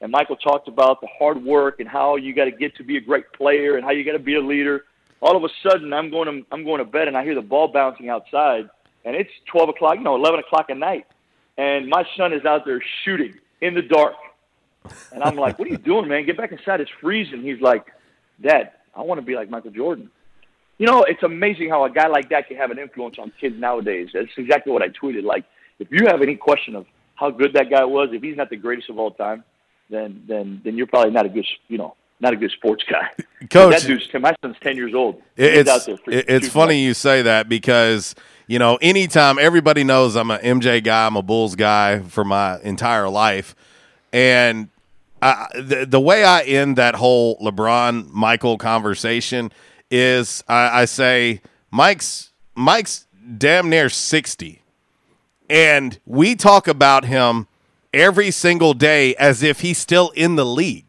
and 0.00 0.10
Michael 0.10 0.36
talked 0.36 0.66
about 0.66 1.00
the 1.00 1.08
hard 1.18 1.42
work 1.42 1.78
and 1.78 1.88
how 1.88 2.16
you 2.16 2.34
got 2.34 2.46
to 2.46 2.50
get 2.50 2.76
to 2.76 2.84
be 2.84 2.96
a 2.96 3.00
great 3.00 3.32
player 3.32 3.76
and 3.76 3.84
how 3.84 3.92
you 3.92 4.04
got 4.04 4.12
to 4.12 4.18
be 4.18 4.34
a 4.34 4.40
leader. 4.40 4.84
All 5.20 5.36
of 5.36 5.44
a 5.44 5.48
sudden, 5.62 5.92
I'm 5.92 6.10
going 6.10 6.26
to 6.26 6.46
I'm 6.52 6.64
going 6.64 6.78
to 6.78 6.84
bed 6.84 7.08
and 7.08 7.16
I 7.16 7.24
hear 7.24 7.34
the 7.34 7.42
ball 7.42 7.68
bouncing 7.68 8.08
outside, 8.08 8.68
and 9.04 9.16
it's 9.16 9.30
12 9.50 9.70
o'clock, 9.70 9.96
you 9.96 10.04
know, 10.04 10.16
11 10.16 10.40
o'clock 10.40 10.66
at 10.70 10.76
night, 10.76 11.06
and 11.56 11.88
my 11.88 12.04
son 12.16 12.32
is 12.32 12.44
out 12.44 12.64
there 12.64 12.80
shooting 13.04 13.34
in 13.60 13.74
the 13.74 13.82
dark 13.82 14.14
and 15.12 15.22
I'm 15.22 15.36
like, 15.36 15.58
what 15.58 15.68
are 15.68 15.70
you 15.70 15.78
doing, 15.78 16.08
man? 16.08 16.24
Get 16.24 16.36
back 16.36 16.52
inside. 16.52 16.80
It's 16.80 16.90
freezing. 17.00 17.42
He's 17.42 17.60
like, 17.60 17.86
Dad, 18.42 18.72
I 18.94 19.02
want 19.02 19.20
to 19.20 19.26
be 19.26 19.34
like 19.34 19.50
Michael 19.50 19.70
Jordan. 19.70 20.10
You 20.78 20.86
know, 20.86 21.02
it's 21.02 21.22
amazing 21.22 21.70
how 21.70 21.84
a 21.84 21.90
guy 21.90 22.06
like 22.06 22.30
that 22.30 22.48
can 22.48 22.56
have 22.56 22.70
an 22.70 22.78
influence 22.78 23.16
on 23.18 23.32
kids 23.40 23.56
nowadays. 23.58 24.10
That's 24.14 24.28
exactly 24.36 24.72
what 24.72 24.82
I 24.82 24.88
tweeted. 24.88 25.24
Like, 25.24 25.44
if 25.78 25.88
you 25.90 26.06
have 26.06 26.22
any 26.22 26.36
question 26.36 26.76
of 26.76 26.86
how 27.16 27.30
good 27.30 27.54
that 27.54 27.68
guy 27.70 27.84
was, 27.84 28.10
if 28.12 28.22
he's 28.22 28.36
not 28.36 28.48
the 28.50 28.56
greatest 28.56 28.88
of 28.90 28.98
all 28.98 29.10
time, 29.10 29.42
then 29.90 30.22
then 30.28 30.60
then 30.64 30.76
you're 30.76 30.86
probably 30.86 31.10
not 31.10 31.26
a 31.26 31.28
good, 31.28 31.46
you 31.66 31.78
know, 31.78 31.96
not 32.20 32.32
a 32.32 32.36
good 32.36 32.50
sports 32.50 32.84
guy. 32.88 33.10
Coach, 33.50 33.80
that 33.80 33.86
dude's 33.86 34.08
my 34.14 34.34
son's 34.42 34.56
ten 34.60 34.76
years 34.76 34.94
old. 34.94 35.22
It's 35.36 35.88
it's 36.06 36.48
funny 36.48 36.82
you 36.82 36.94
say 36.94 37.22
that 37.22 37.48
because 37.48 38.14
you 38.46 38.58
know 38.58 38.78
anytime 38.82 39.38
everybody 39.38 39.84
knows 39.84 40.16
I'm 40.16 40.30
an 40.30 40.40
MJ 40.40 40.82
guy, 40.82 41.06
I'm 41.06 41.16
a 41.16 41.22
Bulls 41.22 41.54
guy 41.54 42.00
for 42.00 42.24
my 42.24 42.60
entire 42.62 43.08
life, 43.08 43.54
and 44.12 44.68
the, 45.20 45.86
the 45.88 46.00
way 46.00 46.24
I 46.24 46.42
end 46.42 46.76
that 46.76 46.94
whole 46.96 47.38
LeBron 47.38 48.10
Michael 48.10 48.58
conversation 48.58 49.52
is 49.90 50.42
I, 50.48 50.82
I 50.82 50.84
say 50.84 51.40
Mike's 51.70 52.32
Mike's 52.54 53.06
damn 53.36 53.68
near 53.68 53.88
sixty, 53.88 54.62
and 55.48 55.98
we 56.04 56.34
talk 56.34 56.68
about 56.68 57.04
him 57.04 57.46
every 57.92 58.30
single 58.30 58.74
day 58.74 59.14
as 59.16 59.42
if 59.42 59.60
he's 59.60 59.78
still 59.78 60.10
in 60.10 60.36
the 60.36 60.44
league. 60.46 60.87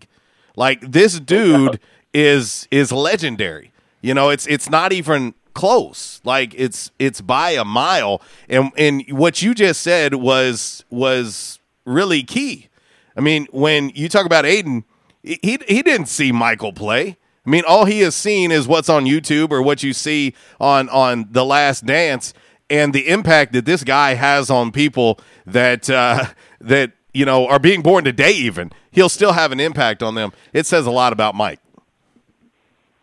Like 0.59 0.81
this 0.81 1.19
dude 1.33 1.79
is 2.13 2.67
is 2.69 2.91
legendary. 2.91 3.71
You 4.01 4.13
know, 4.13 4.29
it's 4.29 4.45
it's 4.45 4.69
not 4.69 4.91
even 4.91 5.33
close. 5.53 6.19
Like 6.23 6.53
it's 6.55 6.91
it's 6.99 7.21
by 7.21 7.51
a 7.51 7.65
mile. 7.65 8.21
And 8.49 8.71
and 8.77 9.03
what 9.09 9.41
you 9.41 9.55
just 9.55 9.81
said 9.81 10.15
was 10.15 10.83
was 10.89 11.59
really 11.85 12.23
key. 12.23 12.67
I 13.15 13.21
mean, 13.21 13.47
when 13.51 13.89
you 13.95 14.09
talk 14.09 14.25
about 14.25 14.45
Aiden, 14.45 14.83
he 15.23 15.39
he 15.41 15.81
didn't 15.81 16.07
see 16.07 16.31
Michael 16.31 16.73
play. 16.73 17.17
I 17.45 17.49
mean, 17.49 17.63
all 17.65 17.85
he 17.85 18.01
has 18.01 18.15
seen 18.15 18.51
is 18.51 18.67
what's 18.67 18.89
on 18.89 19.05
YouTube 19.05 19.51
or 19.51 19.61
what 19.61 19.81
you 19.81 19.93
see 19.93 20.35
on 20.59 20.89
on 20.89 21.27
The 21.31 21.45
Last 21.45 21.85
Dance, 21.85 22.33
and 22.69 22.93
the 22.93 23.07
impact 23.07 23.53
that 23.53 23.65
this 23.65 23.85
guy 23.85 24.13
has 24.15 24.49
on 24.49 24.71
people 24.73 25.19
that 25.45 25.89
uh, 25.89 26.25
that 26.59 26.91
you 27.13 27.25
know 27.25 27.47
are 27.47 27.59
being 27.59 27.81
born 27.81 28.03
today. 28.03 28.33
Even 28.33 28.71
he'll 28.91 29.09
still 29.09 29.33
have 29.33 29.51
an 29.51 29.59
impact 29.59 30.03
on 30.03 30.15
them. 30.15 30.31
It 30.53 30.65
says 30.65 30.85
a 30.85 30.91
lot 30.91 31.13
about 31.13 31.35
Mike. 31.35 31.59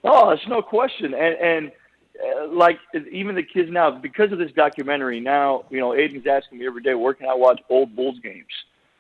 Oh, 0.04 0.30
it's 0.30 0.46
no 0.46 0.62
question, 0.62 1.14
and 1.14 1.36
and 1.36 1.72
uh, 2.22 2.48
like 2.48 2.78
even 3.10 3.34
the 3.34 3.42
kids 3.42 3.70
now, 3.70 3.90
because 3.90 4.30
of 4.32 4.38
this 4.38 4.52
documentary, 4.52 5.20
now 5.20 5.64
you 5.70 5.80
know 5.80 5.90
Aiden's 5.90 6.26
asking 6.26 6.58
me 6.58 6.66
every 6.66 6.82
day, 6.82 6.94
where 6.94 7.14
can 7.14 7.28
I 7.28 7.34
watch 7.34 7.60
old 7.68 7.96
Bulls 7.96 8.18
games? 8.22 8.46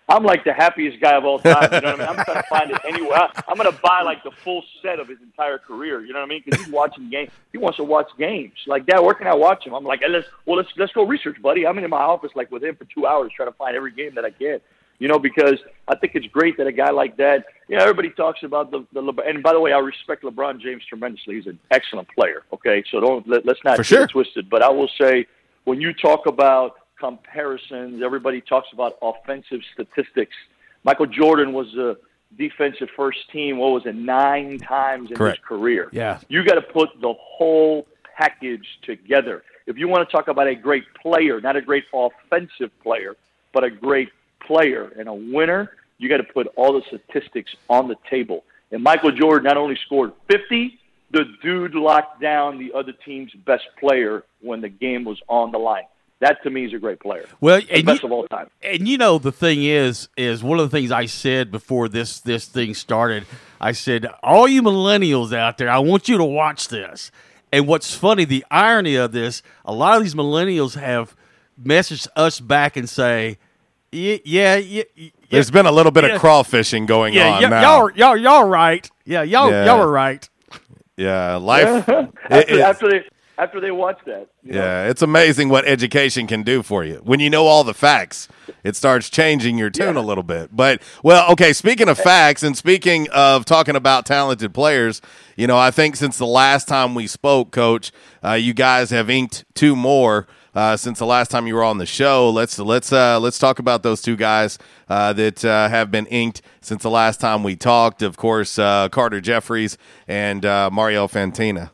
I'm 0.08 0.22
like 0.22 0.44
the 0.44 0.52
happiest 0.52 1.00
guy 1.00 1.16
of 1.16 1.24
all 1.24 1.40
time. 1.40 1.68
You 1.72 1.80
know 1.80 1.96
what 1.96 2.00
I 2.00 2.06
mean? 2.12 2.18
I'm 2.18 2.24
trying 2.24 2.42
to 2.42 2.48
find 2.48 2.70
it 2.70 2.80
anywhere. 2.84 3.28
I'm 3.48 3.56
going 3.56 3.70
to 3.70 3.78
buy 3.82 4.02
like 4.02 4.22
the 4.22 4.30
full 4.30 4.62
set 4.80 5.00
of 5.00 5.08
his 5.08 5.18
entire 5.20 5.58
career. 5.58 6.00
You 6.04 6.12
know 6.12 6.20
what 6.20 6.26
I 6.26 6.28
mean? 6.28 6.42
Because 6.44 6.64
he's 6.64 6.72
watching 6.72 7.10
games. 7.10 7.30
He 7.50 7.58
wants 7.58 7.78
to 7.78 7.84
watch 7.84 8.08
games. 8.16 8.54
Like, 8.68 8.86
Dad, 8.86 9.00
where 9.00 9.14
can 9.14 9.26
I 9.26 9.34
watch 9.34 9.66
him? 9.66 9.74
I'm 9.74 9.84
like, 9.84 10.00
hey, 10.00 10.08
let's 10.08 10.28
well, 10.44 10.58
let's 10.58 10.68
let's 10.76 10.92
go 10.92 11.04
research, 11.04 11.42
buddy. 11.42 11.66
I'm 11.66 11.76
in 11.78 11.90
my 11.90 12.00
office 12.00 12.30
like 12.36 12.52
with 12.52 12.62
him 12.62 12.76
for 12.76 12.84
two 12.84 13.04
hours 13.04 13.32
trying 13.34 13.48
to 13.48 13.56
find 13.56 13.74
every 13.74 13.90
game 13.90 14.14
that 14.14 14.24
I 14.24 14.30
can. 14.30 14.60
You 14.98 15.08
know, 15.08 15.18
because 15.18 15.58
I 15.88 15.94
think 15.96 16.14
it's 16.14 16.26
great 16.28 16.56
that 16.56 16.66
a 16.66 16.72
guy 16.72 16.90
like 16.90 17.16
that. 17.18 17.44
You 17.68 17.76
know, 17.76 17.82
everybody 17.82 18.10
talks 18.10 18.42
about 18.42 18.70
the 18.70 18.86
the 18.92 19.02
LeBron. 19.02 19.28
And 19.28 19.42
by 19.42 19.52
the 19.52 19.60
way, 19.60 19.72
I 19.72 19.78
respect 19.78 20.22
LeBron 20.22 20.60
James 20.60 20.82
tremendously. 20.88 21.36
He's 21.36 21.46
an 21.46 21.58
excellent 21.70 22.08
player. 22.08 22.44
Okay, 22.52 22.82
so 22.90 23.00
don't 23.00 23.28
let, 23.28 23.44
let's 23.44 23.60
not 23.64 23.76
For 23.76 23.82
get 23.82 23.86
sure. 23.88 24.02
it 24.04 24.10
twisted. 24.10 24.48
But 24.48 24.62
I 24.62 24.70
will 24.70 24.90
say, 25.00 25.26
when 25.64 25.80
you 25.80 25.92
talk 25.92 26.26
about 26.26 26.76
comparisons, 26.98 28.02
everybody 28.02 28.40
talks 28.40 28.68
about 28.72 28.96
offensive 29.02 29.60
statistics. 29.74 30.34
Michael 30.84 31.06
Jordan 31.06 31.52
was 31.52 31.74
a 31.74 31.96
defensive 32.38 32.88
first 32.96 33.30
team. 33.30 33.58
What 33.58 33.72
was 33.72 33.86
it? 33.86 33.94
Nine 33.94 34.58
times 34.58 35.10
in 35.10 35.16
Correct. 35.16 35.38
his 35.38 35.46
career. 35.46 35.88
Yeah. 35.92 36.20
You 36.28 36.44
got 36.44 36.54
to 36.54 36.62
put 36.62 36.88
the 37.00 37.12
whole 37.18 37.86
package 38.16 38.66
together. 38.82 39.42
If 39.66 39.76
you 39.76 39.88
want 39.88 40.08
to 40.08 40.12
talk 40.12 40.28
about 40.28 40.46
a 40.46 40.54
great 40.54 40.84
player, 40.94 41.40
not 41.40 41.56
a 41.56 41.60
great 41.60 41.84
offensive 41.92 42.70
player, 42.82 43.16
but 43.52 43.64
a 43.64 43.70
great 43.70 44.10
player 44.46 44.92
and 44.98 45.08
a 45.08 45.14
winner, 45.14 45.72
you 45.98 46.08
got 46.08 46.18
to 46.18 46.24
put 46.24 46.46
all 46.56 46.72
the 46.72 46.82
statistics 46.86 47.54
on 47.68 47.88
the 47.88 47.96
table. 48.10 48.44
And 48.70 48.82
Michael 48.82 49.12
Jordan 49.12 49.44
not 49.44 49.56
only 49.56 49.78
scored 49.86 50.12
50, 50.30 50.78
the 51.10 51.24
dude 51.42 51.74
locked 51.74 52.20
down 52.20 52.58
the 52.58 52.72
other 52.72 52.92
team's 52.92 53.32
best 53.32 53.64
player 53.78 54.24
when 54.40 54.60
the 54.60 54.68
game 54.68 55.04
was 55.04 55.20
on 55.28 55.52
the 55.52 55.58
line. 55.58 55.84
That 56.20 56.42
to 56.44 56.50
me 56.50 56.64
is 56.64 56.72
a 56.72 56.78
great 56.78 56.98
player. 57.00 57.26
Well, 57.40 57.60
and 57.70 57.84
best 57.84 58.02
you- 58.02 58.06
of 58.06 58.12
all 58.12 58.26
time. 58.26 58.48
And 58.62 58.88
you 58.88 58.96
know 58.96 59.18
the 59.18 59.32
thing 59.32 59.62
is, 59.62 60.08
is 60.16 60.42
one 60.42 60.58
of 60.58 60.70
the 60.70 60.76
things 60.76 60.90
I 60.90 61.06
said 61.06 61.50
before 61.50 61.88
this 61.88 62.20
this 62.20 62.46
thing 62.46 62.74
started. 62.74 63.26
I 63.60 63.72
said, 63.72 64.06
all 64.22 64.48
you 64.48 64.62
millennials 64.62 65.32
out 65.34 65.58
there, 65.58 65.68
I 65.68 65.78
want 65.78 66.08
you 66.08 66.16
to 66.18 66.24
watch 66.24 66.68
this. 66.68 67.10
And 67.52 67.66
what's 67.66 67.94
funny, 67.94 68.24
the 68.24 68.44
irony 68.50 68.96
of 68.96 69.12
this, 69.12 69.42
a 69.64 69.72
lot 69.72 69.96
of 69.96 70.02
these 70.02 70.14
millennials 70.14 70.74
have 70.78 71.14
messaged 71.62 72.08
us 72.16 72.40
back 72.40 72.76
and 72.76 72.88
say, 72.88 73.38
"Yeah, 73.96 74.16
yeah, 74.24 74.56
yeah." 74.56 74.82
yeah 74.94 75.10
There's 75.30 75.50
been 75.50 75.66
a 75.66 75.72
little 75.72 75.92
bit 75.92 76.04
yeah, 76.04 76.14
of 76.16 76.20
crawfishing 76.20 76.86
going 76.86 77.14
yeah, 77.14 77.36
on 77.36 77.42
y- 77.42 77.48
now. 77.48 77.62
y'all, 77.62 77.90
y'all, 77.92 78.16
y'all 78.16 78.44
right. 78.44 78.88
Yeah, 79.04 79.22
y'all, 79.22 79.50
Yeah. 79.50 79.64
y'all 79.66 79.80
are 79.82 79.90
right. 79.90 80.28
yeah, 80.96 81.36
life. 81.36 81.88
after, 81.88 82.08
it- 82.30 82.48
it- 82.50 82.60
after 82.60 82.88
they 82.90 83.00
after 83.38 83.60
they 83.60 83.70
watch 83.70 83.98
that. 84.06 84.28
you 84.42 84.54
know? 84.54 84.62
yeah, 84.64 84.88
it's 84.88 85.02
amazing 85.02 85.50
what 85.50 85.66
education 85.66 86.26
can 86.26 86.42
do 86.42 86.62
for 86.62 86.84
you. 86.84 87.02
When 87.04 87.20
you 87.20 87.28
know 87.28 87.46
all 87.46 87.64
the 87.64 87.74
facts, 87.74 88.28
it 88.64 88.76
starts 88.76 89.10
changing 89.10 89.58
your 89.58 89.68
tune 89.68 89.94
a 89.96 90.00
little 90.00 90.22
bit. 90.22 90.56
But 90.56 90.80
well, 91.02 91.30
okay. 91.32 91.52
Speaking 91.52 91.88
of 91.90 91.98
facts, 91.98 92.42
and 92.42 92.56
speaking 92.56 93.08
of 93.10 93.44
talking 93.44 93.76
about 93.76 94.06
talented 94.06 94.54
players, 94.54 95.02
you 95.36 95.46
know, 95.46 95.58
I 95.58 95.70
think 95.70 95.96
since 95.96 96.16
the 96.16 96.26
last 96.26 96.66
time 96.66 96.94
we 96.94 97.06
spoke, 97.06 97.50
Coach, 97.50 97.92
uh, 98.24 98.32
you 98.32 98.54
guys 98.54 98.88
have 98.90 99.10
inked 99.10 99.44
two 99.54 99.76
more. 99.76 100.26
Uh, 100.56 100.74
since 100.74 100.98
the 100.98 101.04
last 101.04 101.30
time 101.30 101.46
you 101.46 101.54
were 101.54 101.62
on 101.62 101.76
the 101.76 101.84
show, 101.84 102.30
let's 102.30 102.58
let's 102.58 102.90
uh, 102.90 103.20
let's 103.20 103.38
talk 103.38 103.58
about 103.58 103.82
those 103.82 104.00
two 104.00 104.16
guys 104.16 104.58
uh, 104.88 105.12
that 105.12 105.44
uh, 105.44 105.68
have 105.68 105.90
been 105.90 106.06
inked 106.06 106.40
since 106.62 106.82
the 106.82 106.88
last 106.88 107.20
time 107.20 107.42
we 107.42 107.54
talked. 107.54 108.00
Of 108.00 108.16
course, 108.16 108.58
uh, 108.58 108.88
Carter 108.88 109.20
Jeffries 109.20 109.76
and 110.08 110.46
uh, 110.46 110.70
Mario 110.72 111.08
Fantina. 111.08 111.68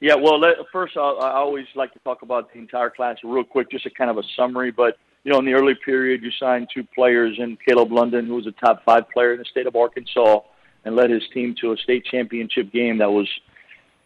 Yeah, 0.00 0.14
well, 0.14 0.40
let, 0.40 0.56
first, 0.72 0.96
I, 0.96 1.00
I 1.00 1.32
always 1.32 1.66
like 1.74 1.92
to 1.92 1.98
talk 1.98 2.22
about 2.22 2.54
the 2.54 2.58
entire 2.58 2.88
class 2.88 3.18
real 3.22 3.44
quick, 3.44 3.70
just 3.70 3.84
a 3.84 3.90
kind 3.90 4.10
of 4.10 4.16
a 4.16 4.22
summary. 4.34 4.70
But 4.70 4.96
you 5.22 5.30
know, 5.30 5.38
in 5.38 5.44
the 5.44 5.52
early 5.52 5.74
period, 5.74 6.22
you 6.22 6.30
signed 6.40 6.68
two 6.72 6.84
players, 6.94 7.36
and 7.38 7.58
Caleb 7.60 7.92
London, 7.92 8.26
who 8.26 8.36
was 8.36 8.46
a 8.46 8.52
top 8.52 8.82
five 8.86 9.10
player 9.10 9.34
in 9.34 9.40
the 9.40 9.44
state 9.44 9.66
of 9.66 9.76
Arkansas, 9.76 10.40
and 10.86 10.96
led 10.96 11.10
his 11.10 11.24
team 11.34 11.54
to 11.60 11.72
a 11.72 11.76
state 11.76 12.06
championship 12.06 12.72
game 12.72 12.96
that 12.96 13.10
was, 13.10 13.28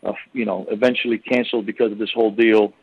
uh, 0.03 0.15
you 0.33 0.45
know, 0.45 0.67
eventually 0.69 1.19
canceled 1.19 1.65
because 1.65 1.93
of 1.93 1.99
this 1.99 2.11
whole 2.13 2.33
deal. 2.33 2.75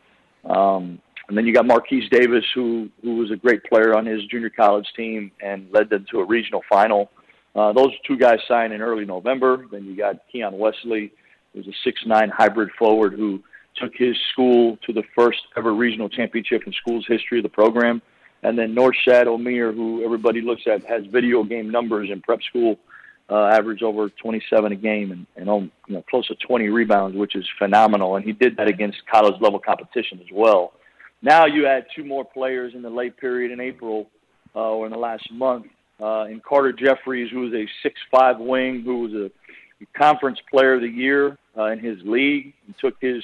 Um, 0.48 1.00
and 1.28 1.36
then 1.36 1.46
you 1.46 1.52
got 1.52 1.66
Marquise 1.66 2.08
Davis, 2.10 2.44
who 2.54 2.88
who 3.02 3.16
was 3.16 3.30
a 3.30 3.36
great 3.36 3.62
player 3.64 3.96
on 3.96 4.06
his 4.06 4.24
junior 4.24 4.50
college 4.50 4.86
team 4.96 5.30
and 5.42 5.68
led 5.72 5.90
them 5.90 6.06
to 6.10 6.20
a 6.20 6.24
regional 6.24 6.62
final. 6.68 7.10
Uh, 7.54 7.72
those 7.72 7.90
two 8.06 8.16
guys 8.16 8.38
signed 8.48 8.72
in 8.72 8.80
early 8.80 9.04
November. 9.04 9.66
Then 9.70 9.84
you 9.84 9.96
got 9.96 10.16
Keon 10.32 10.58
Wesley, 10.58 11.12
who's 11.52 11.66
a 11.66 11.72
six-nine 11.84 12.30
hybrid 12.30 12.70
forward 12.78 13.12
who 13.14 13.42
took 13.76 13.92
his 13.94 14.16
school 14.32 14.78
to 14.86 14.92
the 14.92 15.02
first 15.14 15.40
ever 15.56 15.74
regional 15.74 16.08
championship 16.08 16.62
in 16.66 16.72
school's 16.72 17.06
history 17.06 17.38
of 17.38 17.42
the 17.42 17.48
program. 17.48 18.00
And 18.42 18.56
then 18.58 18.74
Norchad 18.74 19.26
Omier, 19.26 19.74
who 19.74 20.04
everybody 20.04 20.40
looks 20.40 20.62
at, 20.66 20.84
has 20.86 21.04
video 21.06 21.42
game 21.42 21.70
numbers 21.70 22.08
in 22.10 22.20
prep 22.22 22.40
school, 22.42 22.78
uh, 23.30 23.46
average 23.46 23.82
over 23.82 24.08
27 24.08 24.72
a 24.72 24.76
game 24.76 25.12
and, 25.12 25.26
and 25.36 25.50
um, 25.50 25.70
you 25.86 25.94
know, 25.94 26.04
close 26.08 26.26
to 26.28 26.34
20 26.34 26.68
rebounds, 26.68 27.16
which 27.16 27.36
is 27.36 27.44
phenomenal. 27.58 28.16
And 28.16 28.24
he 28.24 28.32
did 28.32 28.56
that 28.56 28.68
against 28.68 28.98
college 29.10 29.40
level 29.40 29.58
competition 29.58 30.18
as 30.20 30.28
well. 30.32 30.72
Now 31.20 31.46
you 31.46 31.66
add 31.66 31.86
two 31.94 32.04
more 32.04 32.24
players 32.24 32.74
in 32.74 32.82
the 32.82 32.90
late 32.90 33.16
period 33.16 33.50
in 33.50 33.60
April 33.60 34.08
uh, 34.54 34.60
or 34.60 34.86
in 34.86 34.92
the 34.92 34.98
last 34.98 35.30
month. 35.32 35.66
Uh, 36.00 36.22
and 36.22 36.42
Carter 36.42 36.72
Jeffries, 36.72 37.30
who 37.30 37.40
was 37.40 37.52
a 37.52 37.66
six-five 37.82 38.38
wing, 38.38 38.82
who 38.82 39.00
was 39.00 39.12
a 39.12 39.30
conference 39.98 40.38
player 40.50 40.74
of 40.74 40.80
the 40.80 40.88
year 40.88 41.36
uh, 41.56 41.66
in 41.66 41.80
his 41.80 41.98
league, 42.04 42.54
and 42.66 42.74
took 42.80 42.94
his 43.00 43.22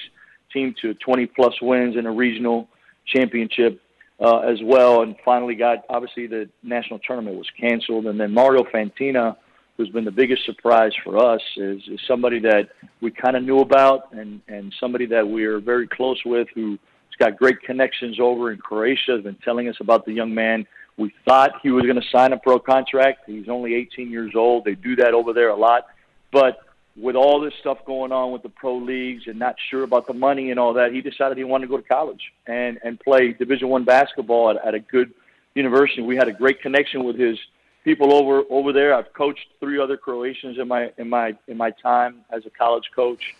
team 0.52 0.74
to 0.82 0.94
20-plus 1.06 1.54
wins 1.62 1.96
in 1.96 2.06
a 2.06 2.12
regional 2.12 2.68
championship 3.06 3.80
uh, 4.20 4.38
as 4.38 4.58
well. 4.62 5.02
And 5.02 5.14
finally 5.24 5.54
got, 5.54 5.84
obviously, 5.88 6.26
the 6.26 6.48
national 6.62 6.98
tournament 7.00 7.36
was 7.36 7.46
canceled. 7.58 8.06
And 8.06 8.18
then 8.18 8.32
Mario 8.32 8.64
Fantina, 8.64 9.36
who's 9.76 9.88
been 9.88 10.04
the 10.04 10.10
biggest 10.10 10.44
surprise 10.44 10.92
for 11.02 11.18
us, 11.18 11.40
is, 11.56 11.82
is 11.88 12.00
somebody 12.06 12.38
that 12.40 12.68
we 13.00 13.10
kind 13.10 13.36
of 13.36 13.42
knew 13.42 13.58
about 13.58 14.12
and, 14.12 14.40
and 14.48 14.72
somebody 14.78 15.06
that 15.06 15.26
we're 15.26 15.58
very 15.58 15.88
close 15.88 16.20
with 16.24 16.48
who's 16.54 16.78
got 17.18 17.36
great 17.36 17.60
connections 17.62 18.18
over 18.20 18.52
in 18.52 18.58
Croatia, 18.58 19.12
has 19.12 19.22
been 19.22 19.36
telling 19.44 19.68
us 19.68 19.76
about 19.80 20.04
the 20.04 20.12
young 20.12 20.34
man. 20.34 20.66
We 20.96 21.12
thought 21.24 21.52
he 21.62 21.70
was 21.70 21.84
going 21.84 22.00
to 22.00 22.08
sign 22.12 22.32
a 22.32 22.38
pro 22.38 22.58
contract. 22.58 23.22
He's 23.26 23.48
only 23.48 23.74
18 23.74 24.10
years 24.10 24.32
old. 24.36 24.64
They 24.64 24.76
do 24.76 24.94
that 24.96 25.12
over 25.12 25.32
there 25.32 25.48
a 25.48 25.56
lot. 25.56 25.86
But 26.32 26.58
with 26.96 27.16
all 27.16 27.40
this 27.40 27.52
stuff 27.60 27.78
going 27.84 28.12
on 28.12 28.30
with 28.32 28.42
the 28.42 28.48
pro 28.48 28.76
leagues 28.76 29.24
and 29.26 29.38
not 29.38 29.56
sure 29.70 29.82
about 29.82 30.06
the 30.06 30.14
money 30.14 30.50
and 30.52 30.60
all 30.60 30.74
that, 30.74 30.92
he 30.92 31.00
decided 31.00 31.36
he 31.36 31.44
wanted 31.44 31.66
to 31.66 31.70
go 31.70 31.76
to 31.76 31.82
college 31.82 32.20
and 32.46 32.78
and 32.84 33.00
play 33.00 33.32
Division 33.32 33.68
One 33.68 33.84
basketball 33.84 34.50
at, 34.50 34.64
at 34.64 34.74
a 34.74 34.80
good 34.80 35.12
university. 35.54 36.02
We 36.02 36.16
had 36.16 36.28
a 36.28 36.32
great 36.32 36.60
connection 36.60 37.04
with 37.04 37.18
his 37.18 37.38
people 37.84 38.12
over 38.12 38.42
over 38.50 38.72
there. 38.72 38.94
I've 38.94 39.12
coached 39.12 39.46
three 39.60 39.78
other 39.78 39.96
Croatians 39.96 40.58
in 40.58 40.66
my 40.66 40.90
in 40.98 41.08
my 41.08 41.36
in 41.46 41.56
my 41.56 41.70
time 41.70 42.24
as 42.30 42.44
a 42.46 42.50
college 42.50 42.90
coach. 42.94 43.34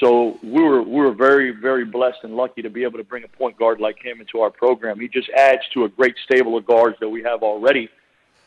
So 0.00 0.38
we 0.42 0.62
were 0.62 0.82
we 0.82 1.00
were 1.00 1.12
very 1.12 1.50
very 1.50 1.84
blessed 1.84 2.20
and 2.22 2.34
lucky 2.36 2.62
to 2.62 2.70
be 2.70 2.84
able 2.84 2.98
to 2.98 3.04
bring 3.04 3.24
a 3.24 3.28
point 3.28 3.58
guard 3.58 3.80
like 3.80 3.98
him 3.98 4.20
into 4.20 4.40
our 4.40 4.50
program. 4.50 5.00
He 5.00 5.08
just 5.08 5.28
adds 5.30 5.62
to 5.74 5.84
a 5.84 5.88
great 5.88 6.14
stable 6.24 6.56
of 6.56 6.64
guards 6.64 6.96
that 7.00 7.08
we 7.08 7.22
have 7.24 7.42
already. 7.42 7.90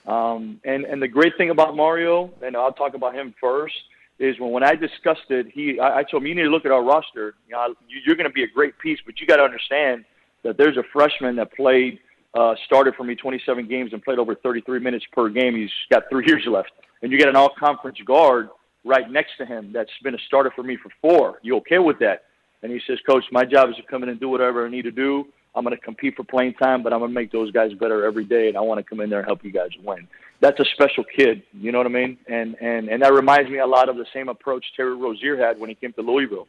Um, 0.08 0.60
and 0.64 0.86
and 0.86 1.02
the 1.02 1.08
great 1.08 1.38
thing 1.38 1.50
about 1.50 1.76
Mario, 1.76 2.32
and 2.42 2.56
I'll 2.56 2.74
talk 2.74 2.96
about 2.96 3.14
him 3.14 3.36
first, 3.40 3.76
is 4.18 4.40
when 4.40 4.52
when 4.52 4.64
I 4.64 4.76
discussed 4.76 5.30
it, 5.30 5.48
he 5.52 5.80
I, 5.80 6.00
I 6.00 6.04
told 6.04 6.24
him 6.24 6.28
you 6.28 6.36
need 6.36 6.44
to 6.44 6.50
look 6.50 6.66
at 6.66 6.72
our 6.72 6.84
roster. 6.84 7.36
You 7.48 7.54
know, 7.54 7.76
you, 7.88 8.00
you're 8.06 8.16
going 8.16 8.30
to 8.30 8.34
be 8.34 8.44
a 8.44 8.48
great 8.48 8.78
piece, 8.80 9.00
but 9.06 9.20
you 9.20 9.28
got 9.28 9.38
to 9.38 9.44
understand 9.44 10.06
that 10.44 10.58
there's 10.58 10.78
a 10.78 10.84
freshman 10.92 11.36
that 11.36 11.54
played 11.54 12.00
uh, 12.34 12.56
started 12.66 12.96
for 12.96 13.04
me 13.04 13.16
27 13.16 13.68
games 13.68 13.94
and 13.94 14.04
played 14.04 14.20
over 14.20 14.36
33 14.36 14.80
minutes 14.80 15.06
per 15.12 15.30
game. 15.30 15.56
He's 15.56 15.70
got 15.92 16.04
three 16.10 16.26
years 16.28 16.44
left, 16.48 16.72
and 17.02 17.12
you 17.12 17.20
got 17.20 17.30
an 17.30 17.36
all-conference 17.36 18.00
guard 18.06 18.50
right 18.84 19.10
next 19.10 19.32
to 19.38 19.46
him 19.46 19.72
that's 19.74 19.92
been 20.04 20.16
a 20.16 20.20
starter 20.28 20.52
for 20.56 20.64
me 20.64 20.78
for 20.82 20.90
four. 21.02 21.40
You 21.42 21.58
okay 21.58 21.80
with 21.80 22.00
that? 22.00 22.24
And 22.64 22.72
he 22.72 22.80
says, 22.88 23.00
Coach, 23.08 23.24
my 23.32 23.44
job 23.44 23.70
is 23.70 23.76
to 23.78 23.84
come 23.84 24.04
in 24.04 24.10
and 24.10 24.20
do 24.20 24.30
whatever 24.30 24.66
I 24.66 24.70
need 24.70 24.84
to 24.84 24.92
do. 24.92 25.26
I'm 25.54 25.66
going 25.66 25.76
to 25.76 25.82
compete 25.82 26.16
for 26.16 26.24
playing 26.24 26.54
time, 26.54 26.82
but 26.82 26.94
I'm 26.94 27.00
going 27.00 27.12
to 27.12 27.16
make 27.16 27.32
those 27.32 27.52
guys 27.52 27.74
better 27.74 28.06
every 28.06 28.24
day, 28.24 28.48
and 28.48 28.58
I 28.58 28.62
want 28.62 28.78
to 28.80 28.84
come 28.84 29.02
in 29.02 29.10
there 29.10 29.20
and 29.20 29.28
help 29.28 29.44
you 29.44 29.52
guys 29.52 29.70
win. 29.84 30.08
That's 30.40 30.60
a 30.60 30.66
special 30.74 31.04
kid, 31.04 31.44
you 31.54 31.72
know 31.72 31.78
what 31.78 31.88
I 31.88 31.92
mean? 31.92 32.18
And 32.28 32.56
and 32.60 32.90
and 32.90 33.04
that 33.04 33.14
reminds 33.14 33.50
me 33.52 33.60
a 33.60 33.66
lot 33.66 33.90
of 33.90 33.98
the 33.98 34.06
same 34.12 34.28
approach 34.28 34.66
Terry 34.76 34.96
Rozier 34.96 35.38
had 35.38 35.60
when 35.60 35.70
he 35.70 35.76
came 35.76 35.94
to 35.94 36.02
Louisville. 36.02 36.48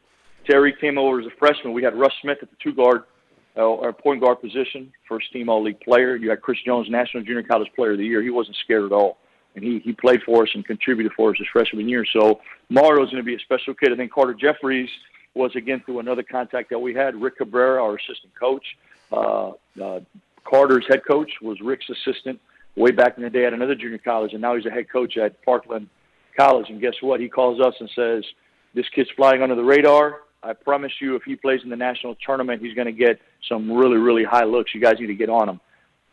Terry 0.49 0.73
came 0.79 0.97
over 0.97 1.19
as 1.19 1.27
a 1.27 1.35
freshman. 1.37 1.73
We 1.73 1.83
had 1.83 1.95
Russ 1.95 2.13
Smith 2.21 2.39
at 2.41 2.49
the 2.49 2.55
two 2.63 2.73
guard 2.73 3.03
uh, 3.57 3.61
or 3.61 3.93
point 3.93 4.21
guard 4.21 4.41
position, 4.41 4.91
first 5.07 5.31
team 5.31 5.49
All 5.49 5.63
League 5.63 5.79
player. 5.81 6.15
You 6.15 6.29
had 6.29 6.41
Chris 6.41 6.57
Jones, 6.65 6.87
National 6.89 7.23
Junior 7.23 7.43
College 7.43 7.69
Player 7.75 7.91
of 7.91 7.97
the 7.99 8.05
Year. 8.05 8.21
He 8.21 8.29
wasn't 8.29 8.57
scared 8.63 8.85
at 8.85 8.91
all, 8.91 9.17
and 9.55 9.63
he 9.63 9.79
he 9.79 9.93
played 9.93 10.21
for 10.23 10.43
us 10.43 10.49
and 10.53 10.65
contributed 10.65 11.11
for 11.15 11.31
us 11.31 11.37
his 11.37 11.47
freshman 11.51 11.87
year. 11.87 12.05
So 12.13 12.39
Mario's 12.69 13.11
going 13.11 13.23
to 13.23 13.23
be 13.23 13.35
a 13.35 13.39
special 13.39 13.73
kid. 13.73 13.93
I 13.93 13.95
think 13.95 14.11
Carter 14.11 14.33
Jeffries 14.33 14.89
was 15.35 15.55
again 15.55 15.81
through 15.85 15.99
another 15.99 16.23
contact 16.23 16.69
that 16.69 16.79
we 16.79 16.93
had. 16.93 17.15
Rick 17.15 17.37
Cabrera, 17.37 17.83
our 17.83 17.95
assistant 17.95 18.33
coach, 18.39 18.65
uh, 19.11 19.51
uh, 19.83 19.99
Carter's 20.43 20.85
head 20.89 21.01
coach 21.07 21.31
was 21.41 21.59
Rick's 21.61 21.89
assistant 21.89 22.39
way 22.75 22.91
back 22.91 23.17
in 23.17 23.23
the 23.23 23.29
day 23.29 23.45
at 23.45 23.53
another 23.53 23.75
junior 23.75 23.99
college, 23.99 24.33
and 24.33 24.41
now 24.41 24.55
he's 24.55 24.65
a 24.65 24.71
head 24.71 24.89
coach 24.91 25.17
at 25.17 25.43
Parkland 25.43 25.87
College. 26.37 26.69
And 26.69 26.81
guess 26.81 26.95
what? 27.01 27.19
He 27.19 27.29
calls 27.29 27.61
us 27.61 27.75
and 27.79 27.89
says, 27.95 28.23
"This 28.73 28.89
kid's 28.89 29.09
flying 29.11 29.43
under 29.43 29.55
the 29.55 29.63
radar. 29.63 30.21
I 30.41 30.53
promise 30.53 30.91
you, 30.99 31.15
if 31.15 31.23
he 31.23 31.35
plays 31.35 31.61
in 31.63 31.69
the 31.69 31.75
national 31.75 32.15
tournament, 32.15 32.61
he's 32.61 32.73
going 32.73 32.87
to 32.87 32.91
get 32.91 33.21
some 33.47 33.71
really, 33.71 33.97
really 33.97 34.23
high 34.23 34.45
looks. 34.45 34.73
You 34.73 34.81
guys 34.81 34.95
need 34.99 35.07
to 35.07 35.15
get 35.15 35.29
on 35.29 35.47
them. 35.47 35.59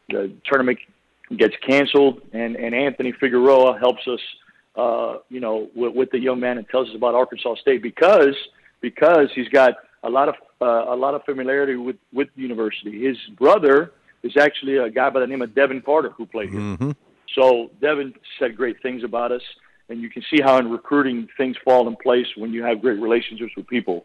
The 0.08 0.32
tournament 0.44 0.78
gets 1.36 1.54
canceled, 1.66 2.20
and 2.32 2.56
and 2.56 2.74
Anthony 2.74 3.12
Figueroa 3.12 3.78
helps 3.78 4.06
us, 4.08 4.20
uh, 4.76 5.18
you 5.28 5.40
know, 5.40 5.68
with, 5.74 5.94
with 5.94 6.10
the 6.10 6.18
young 6.18 6.40
man 6.40 6.58
and 6.58 6.68
tells 6.68 6.88
us 6.88 6.96
about 6.96 7.14
Arkansas 7.14 7.56
State 7.56 7.82
because 7.82 8.34
because 8.80 9.28
he's 9.34 9.48
got 9.48 9.74
a 10.02 10.10
lot 10.10 10.28
of 10.28 10.34
uh, 10.60 10.92
a 10.92 10.96
lot 10.96 11.14
of 11.14 11.22
familiarity 11.24 11.76
with 11.76 11.96
with 12.12 12.28
the 12.36 12.42
university. 12.42 13.06
His 13.06 13.16
brother 13.36 13.92
is 14.22 14.36
actually 14.36 14.76
a 14.76 14.90
guy 14.90 15.10
by 15.10 15.20
the 15.20 15.26
name 15.26 15.42
of 15.42 15.54
Devin 15.54 15.82
Carter 15.82 16.10
who 16.10 16.26
played 16.26 16.50
here. 16.50 16.60
Mm-hmm. 16.60 16.90
So 17.34 17.70
Devin 17.80 18.14
said 18.38 18.56
great 18.56 18.82
things 18.82 19.04
about 19.04 19.32
us, 19.32 19.42
and 19.88 20.00
you 20.00 20.10
can 20.10 20.22
see 20.30 20.42
how 20.42 20.58
in 20.58 20.70
recruiting 20.70 21.28
things 21.36 21.56
fall 21.64 21.86
in 21.88 21.96
place 21.96 22.26
when 22.36 22.52
you 22.52 22.64
have 22.64 22.80
great 22.80 23.00
relationships 23.00 23.52
with 23.56 23.66
people. 23.68 24.04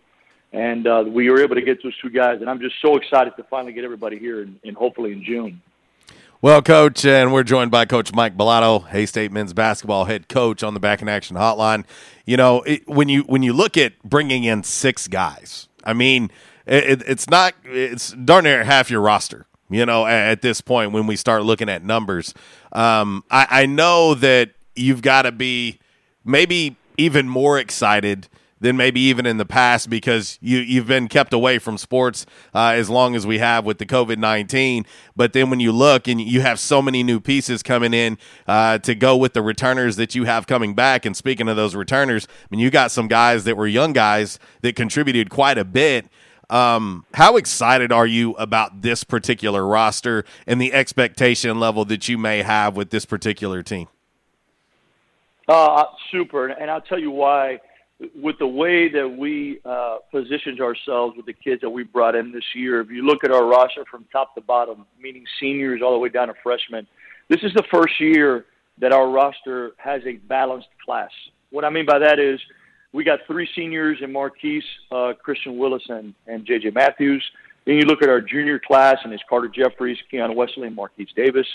And 0.56 0.88
uh, 0.88 1.04
we 1.06 1.30
were 1.30 1.42
able 1.42 1.56
to 1.56 1.62
get 1.62 1.84
those 1.84 1.98
two 2.02 2.10
guys, 2.10 2.40
and 2.40 2.50
I'm 2.50 2.62
just 2.62 2.76
so 2.82 2.96
excited 2.96 3.34
to 3.36 3.44
finally 3.44 3.74
get 3.74 3.84
everybody 3.84 4.18
here, 4.18 4.42
and, 4.42 4.58
and 4.64 4.78
hopefully 4.78 5.12
in 5.12 5.22
June. 5.22 5.62
Well, 6.42 6.62
coach, 6.62 7.04
and 7.06 7.34
we're 7.34 7.44
joined 7.44 7.72
by 7.72 7.86
Coach 7.86 8.14
Mike 8.14 8.38
Balado, 8.38 8.86
A 8.94 9.06
State 9.06 9.34
men's 9.34 9.52
basketball 9.52 10.06
head 10.06 10.30
coach 10.30 10.64
on 10.64 10.74
the 10.74 10.80
Back 10.80 11.02
in 11.02 11.10
Action 11.10 11.36
Hotline. 11.36 11.84
You 12.26 12.38
know, 12.38 12.62
it, 12.62 12.88
when 12.88 13.10
you 13.10 13.24
when 13.24 13.44
you 13.44 13.52
look 13.52 13.76
at 13.76 14.02
bringing 14.04 14.46
in 14.46 14.64
six 14.64 15.10
guys, 15.10 15.68
I 15.84 15.92
mean, 15.92 16.32
it, 16.66 17.04
it's 17.06 17.30
not 17.30 17.54
it's 17.66 18.12
darn 18.12 18.46
near 18.46 18.64
half 18.64 18.90
your 18.90 19.02
roster. 19.02 19.48
You 19.70 19.86
know, 19.86 20.06
at, 20.06 20.30
at 20.30 20.42
this 20.42 20.62
point 20.62 20.94
when 20.94 21.06
we 21.06 21.18
start 21.18 21.44
looking 21.44 21.68
at 21.68 21.84
numbers, 21.84 22.34
um, 22.72 23.26
I, 23.30 23.48
I 23.50 23.66
know 23.66 24.14
that 24.14 24.52
you've 24.74 25.02
got 25.02 25.24
to 25.24 25.34
be 25.34 25.80
maybe 26.24 26.78
even 26.98 27.28
more 27.28 27.60
excited 27.60 28.30
than 28.60 28.78
maybe 28.78 29.00
even 29.02 29.26
in 29.26 29.38
the 29.38 29.46
past 29.46 29.90
because 29.90 30.40
you 30.42 30.60
you've 30.60 30.88
been 30.88 31.08
kept 31.08 31.34
away 31.34 31.60
from 31.60 31.78
sports 31.78 32.26
uh, 32.54 32.74
as 32.76 32.90
long 32.90 33.16
as 33.16 33.28
we 33.28 33.40
have 33.40 33.66
with 33.66 33.78
the 33.78 33.86
COVID 33.86 34.18
nineteen. 34.18 34.86
But 35.16 35.34
then 35.34 35.50
when 35.50 35.60
you 35.60 35.72
look 35.72 36.08
and 36.08 36.22
you 36.22 36.42
have 36.42 36.60
so 36.60 36.82
many 36.82 37.04
new 37.04 37.20
pieces 37.20 37.62
coming 37.62 37.94
in 37.94 38.18
uh, 38.48 38.78
to 38.80 38.96
go 38.96 39.18
with 39.18 39.34
the 39.34 39.42
returners 39.42 39.98
that 39.98 40.16
you 40.16 40.24
have 40.24 40.48
coming 40.48 40.74
back. 40.74 41.06
And 41.06 41.16
speaking 41.16 41.50
of 41.50 41.56
those 41.56 41.76
returners, 41.76 42.28
I 42.30 42.48
mean 42.50 42.60
you 42.60 42.70
got 42.70 42.92
some 42.92 43.08
guys 43.08 43.44
that 43.44 43.58
were 43.58 43.68
young 43.68 43.94
guys 43.94 44.40
that 44.62 44.76
contributed 44.76 45.30
quite 45.30 45.58
a 45.58 45.66
bit. 45.66 46.08
Um, 46.50 47.06
how 47.16 47.38
excited 47.38 47.92
are 47.92 48.06
you 48.06 48.34
about 48.34 48.84
this 48.84 49.04
particular 49.04 49.66
roster 49.66 50.24
and 50.46 50.62
the 50.62 50.74
expectation 50.74 51.60
level 51.60 51.86
that 51.86 52.08
you 52.08 52.20
may 52.20 52.44
have 52.44 52.76
with 52.76 52.92
this 52.92 53.04
particular 53.06 53.64
team? 53.64 53.88
Uh, 55.48 55.86
super, 56.12 56.48
and 56.48 56.70
I'll 56.72 56.82
tell 56.82 57.00
you 57.00 57.12
why. 57.12 57.60
With 58.14 58.38
the 58.40 58.48
way 58.48 58.90
that 58.90 59.08
we 59.18 59.60
uh, 59.64 59.98
positioned 60.12 60.60
ourselves 60.60 61.16
with 61.16 61.26
the 61.26 61.34
kids 61.34 61.62
that 61.62 61.70
we 61.70 61.84
brought 61.84 62.16
in 62.16 62.34
this 62.34 62.44
year, 62.54 62.82
if 62.82 62.90
you 62.90 63.06
look 63.06 63.24
at 63.24 63.32
our 63.32 63.46
roster 63.46 63.86
from 63.90 64.06
top 64.12 64.36
to 64.36 64.42
bottom, 64.42 64.86
meaning 65.02 65.24
seniors 65.40 65.82
all 65.82 65.94
the 65.94 66.00
way 66.00 66.10
down 66.10 66.28
to 66.28 66.34
freshmen, 66.44 66.86
this 67.30 67.42
is 67.42 67.54
the 67.54 67.64
first 67.72 68.00
year 68.00 68.46
that 68.80 68.92
our 68.92 69.10
roster 69.10 69.72
has 69.78 70.02
a 70.06 70.14
balanced 70.28 70.68
class. 70.84 71.12
What 71.52 71.64
I 71.64 71.70
mean 71.70 71.86
by 71.86 72.00
that 72.00 72.20
is 72.20 72.40
we 72.92 73.04
got 73.04 73.20
three 73.28 73.48
seniors 73.56 74.00
in 74.02 74.12
Marquise, 74.12 74.64
uh, 74.92 75.14
Christian 75.22 75.58
Willis, 75.58 75.84
and, 75.90 76.14
and 76.28 76.46
J.J. 76.46 76.72
Matthews. 76.72 77.24
Then 77.66 77.76
you 77.76 77.82
look 77.82 78.04
at 78.04 78.10
our 78.10 78.22
junior 78.22 78.60
class, 78.60 78.98
and 79.04 79.14
it's 79.14 79.24
Carter 79.30 79.48
Jeffries, 79.48 79.98
Keon 80.12 80.36
Wesley, 80.36 80.68
and 80.68 80.76
Marquise 80.76 81.10
Davis. 81.16 81.48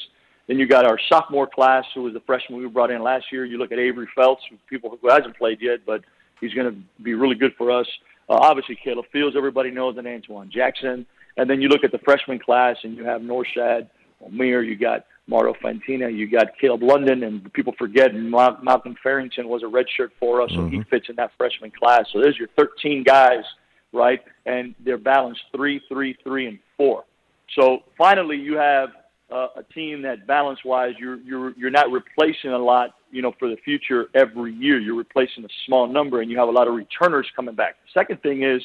Then 0.48 0.58
you 0.58 0.66
got 0.66 0.84
our 0.84 0.98
sophomore 1.08 1.46
class, 1.46 1.84
who 1.94 2.02
was 2.02 2.12
the 2.12 2.20
freshman 2.20 2.58
we 2.58 2.66
brought 2.66 2.90
in 2.90 3.02
last 3.02 3.26
year. 3.30 3.44
You 3.44 3.58
look 3.58 3.72
at 3.72 3.78
Avery 3.78 4.08
who 4.16 4.36
people 4.68 4.98
who 5.00 5.08
hasn't 5.08 5.36
played 5.36 5.58
yet, 5.60 5.80
but 5.86 6.02
he's 6.40 6.54
going 6.54 6.72
to 6.72 7.02
be 7.02 7.14
really 7.14 7.36
good 7.36 7.52
for 7.56 7.70
us. 7.70 7.86
Uh, 8.28 8.34
obviously, 8.34 8.78
Caleb 8.82 9.06
Fields, 9.12 9.36
everybody 9.36 9.70
knows, 9.70 9.96
and 9.98 10.06
Antoine 10.06 10.50
Jackson. 10.50 11.06
And 11.36 11.48
then 11.48 11.60
you 11.60 11.68
look 11.68 11.84
at 11.84 11.92
the 11.92 11.98
freshman 11.98 12.38
class, 12.38 12.76
and 12.82 12.96
you 12.96 13.04
have 13.04 13.20
Norchad, 13.20 13.88
Omier, 14.24 14.66
you 14.66 14.76
got 14.76 15.06
Mario 15.26 15.54
Fantina, 15.62 16.14
you 16.14 16.28
got 16.28 16.48
Caleb 16.60 16.82
London, 16.82 17.22
and 17.22 17.52
people 17.52 17.72
forget 17.78 18.14
Ma- 18.14 18.60
Malcolm 18.62 18.96
Farrington 19.02 19.48
was 19.48 19.62
a 19.62 19.66
redshirt 19.66 20.10
for 20.18 20.42
us, 20.42 20.50
so 20.54 20.66
he 20.66 20.82
fits 20.90 21.08
in 21.08 21.16
that 21.16 21.30
freshman 21.38 21.70
class. 21.70 22.06
So 22.12 22.20
there's 22.20 22.36
your 22.36 22.48
13 22.56 23.04
guys, 23.04 23.44
right? 23.92 24.20
And 24.46 24.74
they're 24.84 24.98
balanced 24.98 25.42
three, 25.54 25.80
three, 25.88 26.16
three, 26.24 26.46
and 26.48 26.58
four. 26.76 27.04
So 27.58 27.84
finally, 27.96 28.36
you 28.36 28.56
have 28.56 28.90
uh, 29.30 29.48
a 29.56 29.62
team 29.74 30.02
that 30.02 30.26
balance-wise, 30.26 30.94
you're 30.98 31.18
you're 31.20 31.52
you're 31.56 31.70
not 31.70 31.90
replacing 31.90 32.50
a 32.50 32.58
lot, 32.58 32.96
you 33.10 33.22
know, 33.22 33.32
for 33.38 33.48
the 33.48 33.56
future 33.64 34.06
every 34.14 34.52
year. 34.54 34.78
You're 34.78 34.96
replacing 34.96 35.44
a 35.44 35.48
small 35.66 35.86
number, 35.86 36.20
and 36.20 36.30
you 36.30 36.38
have 36.38 36.48
a 36.48 36.52
lot 36.52 36.68
of 36.68 36.74
returners 36.74 37.26
coming 37.34 37.54
back. 37.54 37.76
The 37.84 38.00
second 38.00 38.22
thing 38.22 38.42
is 38.42 38.62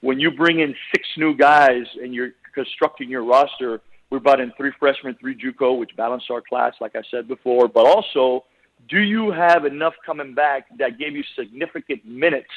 when 0.00 0.20
you 0.20 0.30
bring 0.30 0.60
in 0.60 0.74
six 0.92 1.06
new 1.16 1.36
guys 1.36 1.84
and 2.02 2.14
you're 2.14 2.30
constructing 2.54 3.10
your 3.10 3.24
roster. 3.24 3.80
We 4.10 4.20
brought 4.20 4.40
in 4.40 4.52
three 4.56 4.70
freshmen, 4.78 5.16
three 5.20 5.34
JUCO, 5.36 5.76
which 5.78 5.90
balanced 5.96 6.30
our 6.30 6.40
class, 6.40 6.74
like 6.80 6.94
I 6.94 7.02
said 7.10 7.26
before. 7.26 7.66
But 7.66 7.86
also, 7.86 8.44
do 8.88 9.00
you 9.00 9.32
have 9.32 9.64
enough 9.64 9.94
coming 10.06 10.34
back 10.34 10.66
that 10.78 10.98
gave 10.98 11.16
you 11.16 11.24
significant 11.36 12.04
minutes 12.04 12.50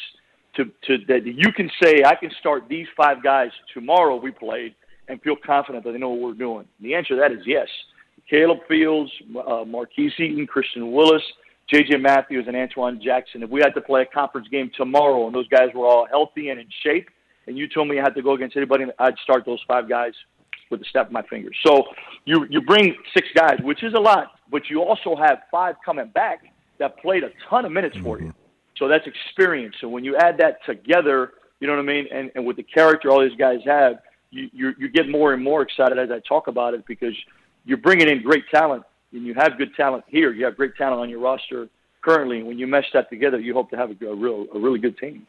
to, 0.55 0.65
to 0.85 0.97
that 1.07 1.25
you 1.25 1.51
can 1.51 1.69
say 1.81 2.03
I 2.05 2.15
can 2.15 2.31
start 2.39 2.63
these 2.67 2.87
five 2.95 3.23
guys 3.23 3.51
tomorrow 3.73 4.15
we 4.15 4.31
played 4.31 4.75
and 5.07 5.21
feel 5.21 5.35
confident 5.35 5.83
that 5.85 5.91
they 5.91 5.97
know 5.97 6.09
what 6.09 6.21
we're 6.21 6.33
doing? 6.33 6.65
The 6.81 6.95
answer 6.95 7.15
to 7.15 7.21
that 7.21 7.31
is 7.31 7.45
yes. 7.45 7.67
Caleb 8.29 8.59
Fields, 8.67 9.11
uh, 9.47 9.63
Marquise 9.65 10.13
Eaton, 10.19 10.47
Christian 10.47 10.91
Willis, 10.91 11.23
J.J. 11.69 11.97
Matthews, 11.97 12.45
and 12.47 12.55
Antoine 12.55 12.99
Jackson. 13.01 13.43
If 13.43 13.49
we 13.49 13.61
had 13.61 13.73
to 13.75 13.81
play 13.81 14.01
a 14.01 14.05
conference 14.05 14.47
game 14.49 14.71
tomorrow 14.75 15.27
and 15.27 15.35
those 15.35 15.47
guys 15.47 15.69
were 15.73 15.85
all 15.85 16.07
healthy 16.09 16.49
and 16.49 16.59
in 16.59 16.67
shape, 16.83 17.09
and 17.47 17.57
you 17.57 17.67
told 17.67 17.87
me 17.87 17.99
I 17.99 18.03
had 18.03 18.15
to 18.15 18.21
go 18.21 18.33
against 18.33 18.57
anybody, 18.57 18.85
I'd 18.99 19.17
start 19.23 19.45
those 19.45 19.63
five 19.67 19.87
guys 19.87 20.13
with 20.69 20.81
the 20.81 20.85
snap 20.91 21.07
of 21.07 21.13
my 21.13 21.23
fingers. 21.23 21.55
So 21.65 21.83
you 22.25 22.45
you 22.49 22.61
bring 22.61 22.95
six 23.13 23.27
guys, 23.33 23.57
which 23.61 23.83
is 23.83 23.93
a 23.93 23.99
lot, 23.99 24.33
but 24.51 24.69
you 24.69 24.81
also 24.81 25.15
have 25.15 25.39
five 25.49 25.75
coming 25.85 26.09
back 26.13 26.39
that 26.79 26.97
played 26.99 27.23
a 27.23 27.29
ton 27.49 27.65
of 27.65 27.71
minutes 27.71 27.97
for 28.03 28.19
you. 28.19 28.33
So 28.77 28.87
that's 28.87 29.05
experience. 29.07 29.75
So 29.81 29.87
when 29.87 30.03
you 30.03 30.15
add 30.17 30.37
that 30.39 30.63
together, 30.65 31.31
you 31.59 31.67
know 31.67 31.73
what 31.73 31.79
I 31.79 31.85
mean, 31.85 32.05
and, 32.13 32.31
and 32.35 32.45
with 32.45 32.57
the 32.57 32.63
character 32.63 33.09
all 33.09 33.21
these 33.21 33.37
guys 33.37 33.59
have, 33.65 33.99
you, 34.31 34.73
you 34.77 34.89
get 34.89 35.09
more 35.09 35.33
and 35.33 35.43
more 35.43 35.61
excited 35.61 35.97
as 35.97 36.11
I 36.11 36.19
talk 36.19 36.47
about 36.47 36.73
it 36.73 36.85
because 36.85 37.15
you're 37.65 37.77
bringing 37.77 38.09
in 38.09 38.21
great 38.21 38.49
talent, 38.49 38.83
and 39.11 39.25
you 39.25 39.33
have 39.35 39.57
good 39.57 39.75
talent 39.75 40.05
here. 40.07 40.31
You 40.31 40.45
have 40.45 40.57
great 40.57 40.75
talent 40.75 41.01
on 41.01 41.09
your 41.09 41.19
roster 41.19 41.69
currently. 42.01 42.39
And 42.39 42.47
when 42.47 42.57
you 42.57 42.67
mesh 42.67 42.91
that 42.93 43.09
together, 43.09 43.39
you 43.39 43.53
hope 43.53 43.69
to 43.71 43.77
have 43.77 43.89
a, 43.89 44.05
a 44.05 44.15
real 44.15 44.47
a 44.53 44.59
really 44.59 44.79
good 44.79 44.97
team. 44.97 45.27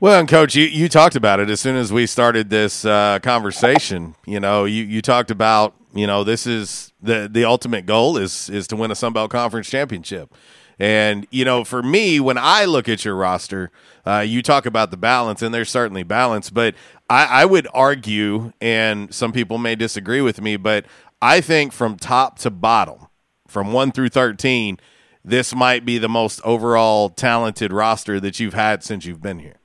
Well, 0.00 0.20
and 0.20 0.28
coach, 0.28 0.54
you, 0.54 0.64
you 0.64 0.88
talked 0.88 1.16
about 1.16 1.40
it 1.40 1.50
as 1.50 1.60
soon 1.60 1.74
as 1.74 1.92
we 1.92 2.06
started 2.06 2.50
this 2.50 2.84
uh, 2.84 3.18
conversation. 3.20 4.14
You 4.26 4.38
know, 4.38 4.64
you, 4.64 4.84
you 4.84 5.02
talked 5.02 5.30
about 5.32 5.74
you 5.92 6.06
know 6.06 6.22
this 6.24 6.46
is 6.46 6.92
the 7.02 7.28
the 7.30 7.44
ultimate 7.44 7.86
goal 7.86 8.16
is 8.16 8.48
is 8.48 8.66
to 8.68 8.76
win 8.76 8.90
a 8.90 8.94
Sun 8.94 9.12
Belt 9.12 9.30
Conference 9.30 9.68
championship. 9.68 10.32
And 10.78 11.26
you 11.30 11.44
know, 11.44 11.64
for 11.64 11.82
me, 11.82 12.20
when 12.20 12.38
I 12.38 12.64
look 12.64 12.88
at 12.88 13.04
your 13.04 13.16
roster, 13.16 13.70
uh, 14.06 14.20
you 14.20 14.42
talk 14.42 14.64
about 14.64 14.90
the 14.90 14.96
balance, 14.96 15.42
and 15.42 15.52
there's 15.52 15.70
certainly 15.70 16.04
balance. 16.04 16.50
But 16.50 16.74
I, 17.10 17.42
I 17.42 17.44
would 17.46 17.66
argue, 17.74 18.52
and 18.60 19.12
some 19.12 19.32
people 19.32 19.58
may 19.58 19.74
disagree 19.74 20.20
with 20.20 20.40
me, 20.40 20.56
but 20.56 20.84
I 21.20 21.40
think 21.40 21.72
from 21.72 21.96
top 21.96 22.38
to 22.40 22.50
bottom, 22.50 23.08
from 23.48 23.72
one 23.72 23.90
through 23.90 24.10
thirteen, 24.10 24.78
this 25.24 25.54
might 25.54 25.84
be 25.84 25.98
the 25.98 26.08
most 26.08 26.40
overall 26.44 27.08
talented 27.08 27.72
roster 27.72 28.20
that 28.20 28.38
you've 28.38 28.54
had 28.54 28.84
since 28.84 29.04
you've 29.04 29.20
been 29.20 29.40
here. 29.40 29.56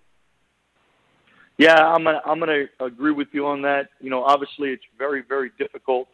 Yeah, 1.59 1.75
I'm 1.75 2.03
gonna, 2.03 2.21
I'm 2.25 2.39
going 2.39 2.67
to 2.79 2.85
agree 2.85 3.11
with 3.11 3.27
you 3.31 3.45
on 3.45 3.61
that. 3.61 3.89
You 4.01 4.09
know, 4.09 4.23
obviously 4.23 4.71
it's 4.71 4.83
very 4.97 5.21
very 5.21 5.51
difficult 5.59 6.07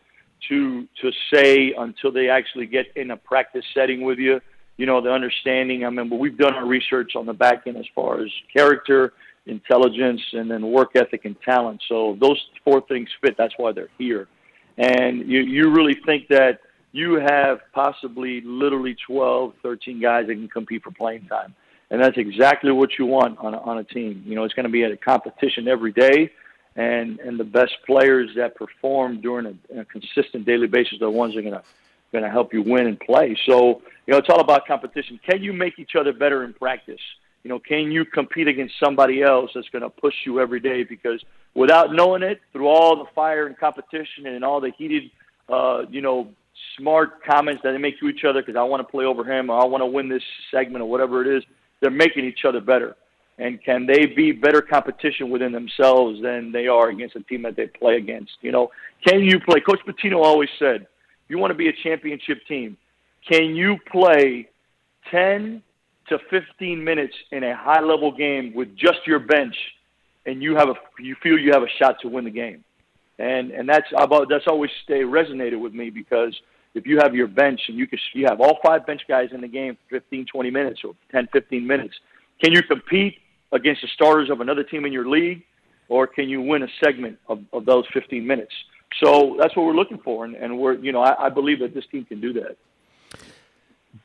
to 0.49 0.87
to 1.01 1.11
say 1.33 1.73
until 1.77 2.11
they 2.11 2.29
actually 2.29 2.65
get 2.65 2.87
in 2.97 3.11
a 3.11 3.17
practice 3.17 3.63
setting 3.73 4.01
with 4.01 4.19
you. 4.19 4.41
You 4.79 4.85
know, 4.85 5.01
the 5.01 5.11
understanding. 5.11 5.85
I 5.85 5.89
mean, 5.89 6.07
but 6.07 6.19
we've 6.19 6.37
done 6.37 6.53
our 6.53 6.65
research 6.65 7.17
on 7.17 7.25
the 7.25 7.33
back 7.33 7.67
end 7.67 7.75
as 7.75 7.85
far 7.93 8.21
as 8.21 8.31
character, 8.51 9.11
intelligence, 9.45 10.21
and 10.31 10.49
then 10.49 10.71
work 10.71 10.91
ethic 10.95 11.25
and 11.25 11.35
talent. 11.41 11.83
So 11.89 12.17
those 12.21 12.41
four 12.63 12.79
things 12.87 13.09
fit. 13.21 13.35
That's 13.37 13.53
why 13.57 13.73
they're 13.73 13.89
here. 13.97 14.29
And 14.77 15.29
you, 15.29 15.41
you 15.41 15.69
really 15.69 15.97
think 16.05 16.29
that 16.29 16.61
you 16.93 17.15
have 17.15 17.59
possibly 17.73 18.39
literally 18.45 18.95
12, 19.05 19.53
13 19.61 20.01
guys 20.01 20.27
that 20.27 20.35
can 20.35 20.47
compete 20.47 20.81
for 20.81 20.91
playing 20.91 21.27
time. 21.27 21.53
And 21.91 22.01
that's 22.01 22.17
exactly 22.17 22.71
what 22.71 22.97
you 22.97 23.05
want 23.05 23.37
on 23.39 23.53
a, 23.53 23.59
on 23.59 23.79
a 23.79 23.83
team. 23.83 24.23
You 24.25 24.35
know, 24.35 24.45
it's 24.45 24.53
going 24.53 24.63
to 24.63 24.71
be 24.71 24.85
at 24.85 24.91
a 24.93 24.97
competition 24.97 25.67
every 25.67 25.91
day. 25.91 26.31
And, 26.77 27.19
and 27.19 27.37
the 27.37 27.43
best 27.43 27.73
players 27.85 28.29
that 28.37 28.55
perform 28.55 29.19
during 29.19 29.45
a, 29.45 29.81
a 29.81 29.83
consistent 29.83 30.45
daily 30.45 30.67
basis 30.67 30.93
are 30.93 30.99
the 30.99 31.11
ones 31.11 31.33
that 31.33 31.39
are 31.39 31.49
going 31.49 31.55
to 31.55 31.63
going 32.11 32.23
to 32.23 32.29
help 32.29 32.53
you 32.53 32.61
win 32.61 32.87
and 32.87 32.99
play. 32.99 33.37
So, 33.45 33.81
you 34.05 34.13
know, 34.13 34.17
it's 34.17 34.29
all 34.29 34.39
about 34.39 34.65
competition. 34.67 35.19
Can 35.27 35.43
you 35.43 35.53
make 35.53 35.79
each 35.79 35.91
other 35.99 36.13
better 36.13 36.43
in 36.43 36.53
practice? 36.53 37.01
You 37.43 37.49
know, 37.49 37.59
can 37.59 37.91
you 37.91 38.05
compete 38.05 38.47
against 38.47 38.75
somebody 38.83 39.21
else 39.21 39.51
that's 39.55 39.69
going 39.69 39.83
to 39.83 39.89
push 39.89 40.13
you 40.25 40.39
every 40.39 40.59
day? 40.59 40.83
Because 40.83 41.23
without 41.55 41.93
knowing 41.93 42.23
it, 42.23 42.41
through 42.51 42.67
all 42.67 42.97
the 42.97 43.09
fire 43.15 43.47
and 43.47 43.57
competition 43.57 44.27
and 44.27 44.43
all 44.43 44.59
the 44.59 44.71
heated, 44.77 45.03
uh, 45.47 45.83
you 45.89 46.01
know, 46.01 46.29
smart 46.77 47.23
comments 47.23 47.61
that 47.63 47.71
they 47.71 47.77
make 47.77 47.99
to 47.99 48.07
each 48.07 48.25
other 48.25 48.41
because 48.41 48.57
I 48.57 48.63
want 48.63 48.85
to 48.85 48.91
play 48.91 49.05
over 49.05 49.23
him 49.23 49.49
or 49.49 49.61
I 49.61 49.65
want 49.65 49.81
to 49.81 49.85
win 49.85 50.09
this 50.09 50.23
segment 50.51 50.81
or 50.81 50.89
whatever 50.89 51.21
it 51.21 51.37
is, 51.37 51.43
they're 51.79 51.91
making 51.91 52.25
each 52.25 52.43
other 52.45 52.59
better. 52.59 52.95
And 53.37 53.63
can 53.63 53.85
they 53.85 54.05
be 54.05 54.33
better 54.33 54.61
competition 54.61 55.29
within 55.29 55.53
themselves 55.53 56.21
than 56.21 56.51
they 56.51 56.67
are 56.67 56.89
against 56.89 57.15
a 57.15 57.21
team 57.21 57.43
that 57.43 57.55
they 57.55 57.67
play 57.67 57.95
against? 57.95 58.33
You 58.41 58.51
know, 58.51 58.69
can 59.07 59.21
you 59.21 59.39
play? 59.39 59.61
Coach 59.61 59.79
Pitino 59.87 60.21
always 60.21 60.49
said, 60.59 60.87
you 61.29 61.37
want 61.37 61.51
to 61.51 61.55
be 61.55 61.69
a 61.69 61.73
championship 61.83 62.39
team, 62.47 62.77
can 63.27 63.55
you 63.55 63.77
play 63.91 64.49
10 65.11 65.61
to 66.09 66.17
15 66.29 66.83
minutes 66.83 67.13
in 67.31 67.43
a 67.43 67.55
high 67.55 67.81
level 67.81 68.11
game 68.11 68.53
with 68.55 68.75
just 68.75 68.99
your 69.05 69.19
bench 69.19 69.55
and 70.25 70.41
you 70.41 70.55
have 70.55 70.69
a 70.69 70.73
you 70.99 71.15
feel 71.21 71.37
you 71.37 71.51
have 71.53 71.63
a 71.63 71.69
shot 71.77 71.97
to 72.01 72.07
win 72.07 72.25
the 72.25 72.31
game? 72.31 72.63
And 73.19 73.51
and 73.51 73.67
that's 73.69 73.87
about 73.95 74.27
that's 74.29 74.47
always 74.47 74.71
stay 74.83 75.01
resonated 75.01 75.59
with 75.59 75.73
me 75.73 75.89
because 75.89 76.35
if 76.73 76.85
you 76.85 76.97
have 76.99 77.15
your 77.15 77.27
bench 77.27 77.61
and 77.67 77.77
you 77.77 77.87
can 77.87 77.99
you 78.13 78.25
have 78.27 78.41
all 78.41 78.59
five 78.63 78.85
bench 78.85 79.01
guys 79.07 79.29
in 79.31 79.41
the 79.41 79.47
game 79.47 79.77
for 79.89 79.99
15 79.99 80.25
20 80.25 80.51
minutes 80.51 80.81
or 80.83 80.95
10 81.11 81.27
15 81.31 81.65
minutes, 81.65 81.95
can 82.43 82.53
you 82.53 82.63
compete 82.63 83.17
against 83.51 83.81
the 83.81 83.87
starters 83.93 84.29
of 84.29 84.41
another 84.41 84.63
team 84.63 84.85
in 84.85 84.93
your 84.93 85.07
league 85.07 85.43
or 85.89 86.05
can 86.07 86.29
you 86.29 86.41
win 86.41 86.63
a 86.63 86.67
segment 86.83 87.17
of, 87.27 87.39
of 87.51 87.65
those 87.65 87.83
15 87.93 88.25
minutes? 88.25 88.53
So 88.97 89.35
that's 89.39 89.55
what 89.55 89.65
we're 89.65 89.73
looking 89.73 89.99
for, 89.99 90.25
and, 90.25 90.35
and 90.35 90.57
we're 90.57 90.73
you 90.73 90.91
know 90.91 91.01
I, 91.01 91.25
I 91.25 91.29
believe 91.29 91.59
that 91.59 91.73
this 91.73 91.85
team 91.91 92.05
can 92.05 92.19
do 92.19 92.33
that. 92.33 92.57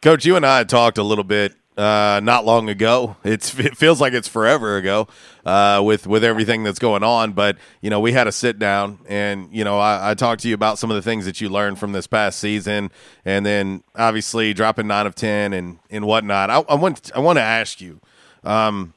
Coach, 0.02 0.24
you 0.24 0.36
and 0.36 0.44
I 0.44 0.64
talked 0.64 0.98
a 0.98 1.02
little 1.02 1.24
bit 1.24 1.54
uh, 1.76 2.20
not 2.22 2.44
long 2.44 2.68
ago. 2.68 3.16
It's 3.24 3.58
it 3.58 3.76
feels 3.76 4.00
like 4.00 4.12
it's 4.12 4.28
forever 4.28 4.76
ago 4.76 5.08
uh, 5.44 5.82
with 5.84 6.06
with 6.06 6.24
everything 6.24 6.62
that's 6.62 6.78
going 6.78 7.02
on. 7.02 7.32
But 7.32 7.58
you 7.80 7.90
know, 7.90 8.00
we 8.00 8.12
had 8.12 8.26
a 8.26 8.32
sit 8.32 8.58
down, 8.58 8.98
and 9.08 9.48
you 9.52 9.64
know, 9.64 9.78
I, 9.78 10.10
I, 10.10 10.14
talked 10.14 10.42
to 10.42 10.48
you 10.48 10.54
about 10.54 10.78
some 10.78 10.90
of 10.90 10.96
the 10.96 11.02
things 11.02 11.24
that 11.24 11.40
you 11.40 11.48
learned 11.48 11.78
from 11.78 11.92
this 11.92 12.06
past 12.06 12.38
season, 12.38 12.90
and 13.24 13.44
then 13.44 13.82
obviously 13.96 14.54
dropping 14.54 14.86
nine 14.86 15.06
of 15.06 15.14
ten 15.14 15.52
and 15.52 15.78
and 15.90 16.06
whatnot. 16.06 16.50
I, 16.50 16.60
I 16.68 16.74
want 16.74 17.10
I 17.14 17.20
want 17.20 17.38
to 17.38 17.42
ask 17.42 17.80
you. 17.80 18.00
Um, 18.44 18.92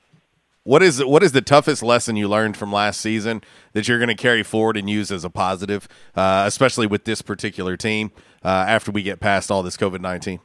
what 0.67 0.83
is 0.83 1.03
what 1.03 1.23
is 1.23 1.31
the 1.31 1.41
toughest 1.41 1.81
lesson 1.81 2.17
you 2.17 2.27
learned 2.27 2.57
from 2.57 2.73
last 2.73 2.99
season 2.99 3.41
that 3.71 3.87
you're 3.87 3.99
going 3.99 4.09
to 4.09 4.15
carry 4.15 4.43
forward 4.43 4.75
and 4.75 4.89
use 4.89 5.11
as 5.13 5.23
a 5.23 5.29
positive, 5.29 5.87
uh, 6.13 6.43
especially 6.45 6.85
with 6.85 7.05
this 7.05 7.21
particular 7.21 7.77
team 7.77 8.11
uh, 8.43 8.49
after 8.67 8.91
we 8.91 9.01
get 9.01 9.21
past 9.21 9.49
all 9.49 9.63
this 9.63 9.77
COVID 9.77 10.01
nineteen? 10.01 10.41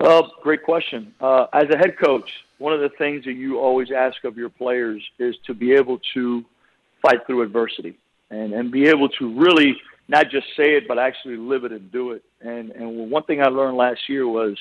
Well, 0.00 0.32
great 0.42 0.64
question. 0.64 1.14
Uh, 1.20 1.46
as 1.52 1.66
a 1.72 1.78
head 1.78 1.96
coach, 2.02 2.28
one 2.58 2.72
of 2.72 2.80
the 2.80 2.90
things 2.98 3.24
that 3.26 3.34
you 3.34 3.60
always 3.60 3.92
ask 3.92 4.24
of 4.24 4.36
your 4.36 4.50
players 4.50 5.00
is 5.20 5.36
to 5.46 5.54
be 5.54 5.72
able 5.72 6.00
to 6.14 6.44
fight 7.02 7.24
through 7.26 7.42
adversity 7.42 7.96
and, 8.30 8.52
and 8.52 8.72
be 8.72 8.88
able 8.88 9.08
to 9.20 9.38
really 9.40 9.76
not 10.08 10.30
just 10.30 10.46
say 10.56 10.74
it, 10.74 10.88
but 10.88 10.98
actually 10.98 11.36
live 11.36 11.64
it 11.64 11.70
and 11.70 11.92
do 11.92 12.10
it. 12.10 12.24
And, 12.40 12.72
and 12.72 13.08
one 13.08 13.22
thing 13.22 13.40
I 13.40 13.46
learned 13.46 13.76
last 13.76 14.00
year 14.08 14.26
was 14.26 14.58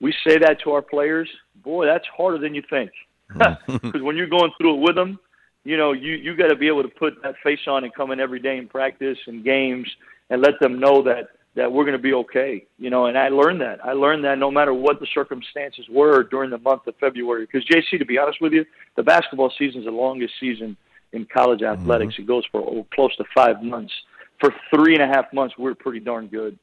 we 0.00 0.14
say 0.26 0.38
that 0.38 0.60
to 0.62 0.70
our 0.70 0.82
players. 0.82 1.28
Boy, 1.64 1.84
that's 1.86 2.06
harder 2.16 2.38
than 2.38 2.54
you 2.54 2.62
think. 2.70 2.92
Because 3.66 4.02
when 4.02 4.16
you're 4.16 4.26
going 4.26 4.50
through 4.58 4.76
it 4.76 4.80
with 4.80 4.96
them, 4.96 5.18
you 5.64 5.76
know, 5.76 5.92
you, 5.92 6.12
you 6.12 6.36
got 6.36 6.48
to 6.48 6.56
be 6.56 6.68
able 6.68 6.82
to 6.82 6.88
put 6.88 7.22
that 7.22 7.34
face 7.42 7.60
on 7.66 7.84
and 7.84 7.94
come 7.94 8.10
in 8.10 8.20
every 8.20 8.40
day 8.40 8.56
in 8.56 8.68
practice 8.68 9.18
and 9.26 9.44
games 9.44 9.86
and 10.30 10.40
let 10.40 10.58
them 10.60 10.78
know 10.78 11.02
that 11.02 11.28
that 11.54 11.72
we're 11.72 11.82
going 11.84 11.96
to 11.96 12.02
be 12.02 12.12
okay. 12.12 12.64
You 12.78 12.88
know, 12.88 13.06
and 13.06 13.18
I 13.18 13.28
learned 13.30 13.60
that. 13.62 13.84
I 13.84 13.92
learned 13.92 14.24
that 14.24 14.38
no 14.38 14.50
matter 14.50 14.72
what 14.72 15.00
the 15.00 15.08
circumstances 15.12 15.86
were 15.90 16.22
during 16.22 16.50
the 16.50 16.58
month 16.58 16.86
of 16.86 16.94
February. 17.00 17.46
Because 17.46 17.66
JC, 17.66 17.98
to 17.98 18.04
be 18.04 18.16
honest 18.16 18.40
with 18.40 18.52
you, 18.52 18.64
the 18.96 19.02
basketball 19.02 19.52
season 19.58 19.80
is 19.80 19.86
the 19.86 19.90
longest 19.90 20.34
season 20.38 20.76
in 21.12 21.26
college 21.26 21.62
athletics. 21.62 22.14
Mm-hmm. 22.14 22.22
It 22.22 22.26
goes 22.28 22.44
for 22.52 22.60
oh, 22.60 22.86
close 22.94 23.14
to 23.16 23.24
five 23.34 23.62
months. 23.62 23.92
For 24.40 24.54
three 24.72 24.94
and 24.94 25.02
a 25.02 25.06
half 25.08 25.32
months, 25.32 25.58
we 25.58 25.64
we're 25.64 25.74
pretty 25.74 26.00
darn 26.00 26.28
good, 26.28 26.58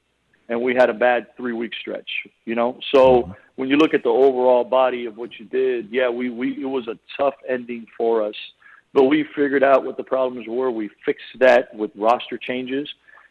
and 0.50 0.62
we 0.62 0.76
had 0.76 0.90
a 0.90 0.94
bad 0.94 1.36
three 1.38 1.54
week 1.54 1.74
stretch. 1.80 2.10
You 2.46 2.56
know, 2.56 2.80
so 2.94 3.36
when 3.56 3.70
you 3.70 3.78
look 3.78 3.94
at 3.94 4.04
the 4.04 4.10
overall 4.10 4.64
body 4.64 5.06
of 5.06 5.18
what 5.18 5.32
you 5.40 5.46
did, 5.46 5.90
yeah, 5.92 6.10
we 6.10 6.30
we 6.30 6.62
it 6.62 6.66
was 6.66 6.88
a 6.88 6.98
tough 7.18 7.36
ending 7.48 7.86
for 7.98 8.24
us. 8.24 8.36
But 8.94 9.06
we 9.06 9.26
figured 9.36 9.64
out 9.64 9.84
what 9.84 9.98
the 9.98 10.04
problems 10.04 10.48
were. 10.48 10.72
We 10.72 10.90
fixed 11.06 11.40
that 11.40 11.74
with 11.76 11.92
roster 11.96 12.38
changes 12.38 12.88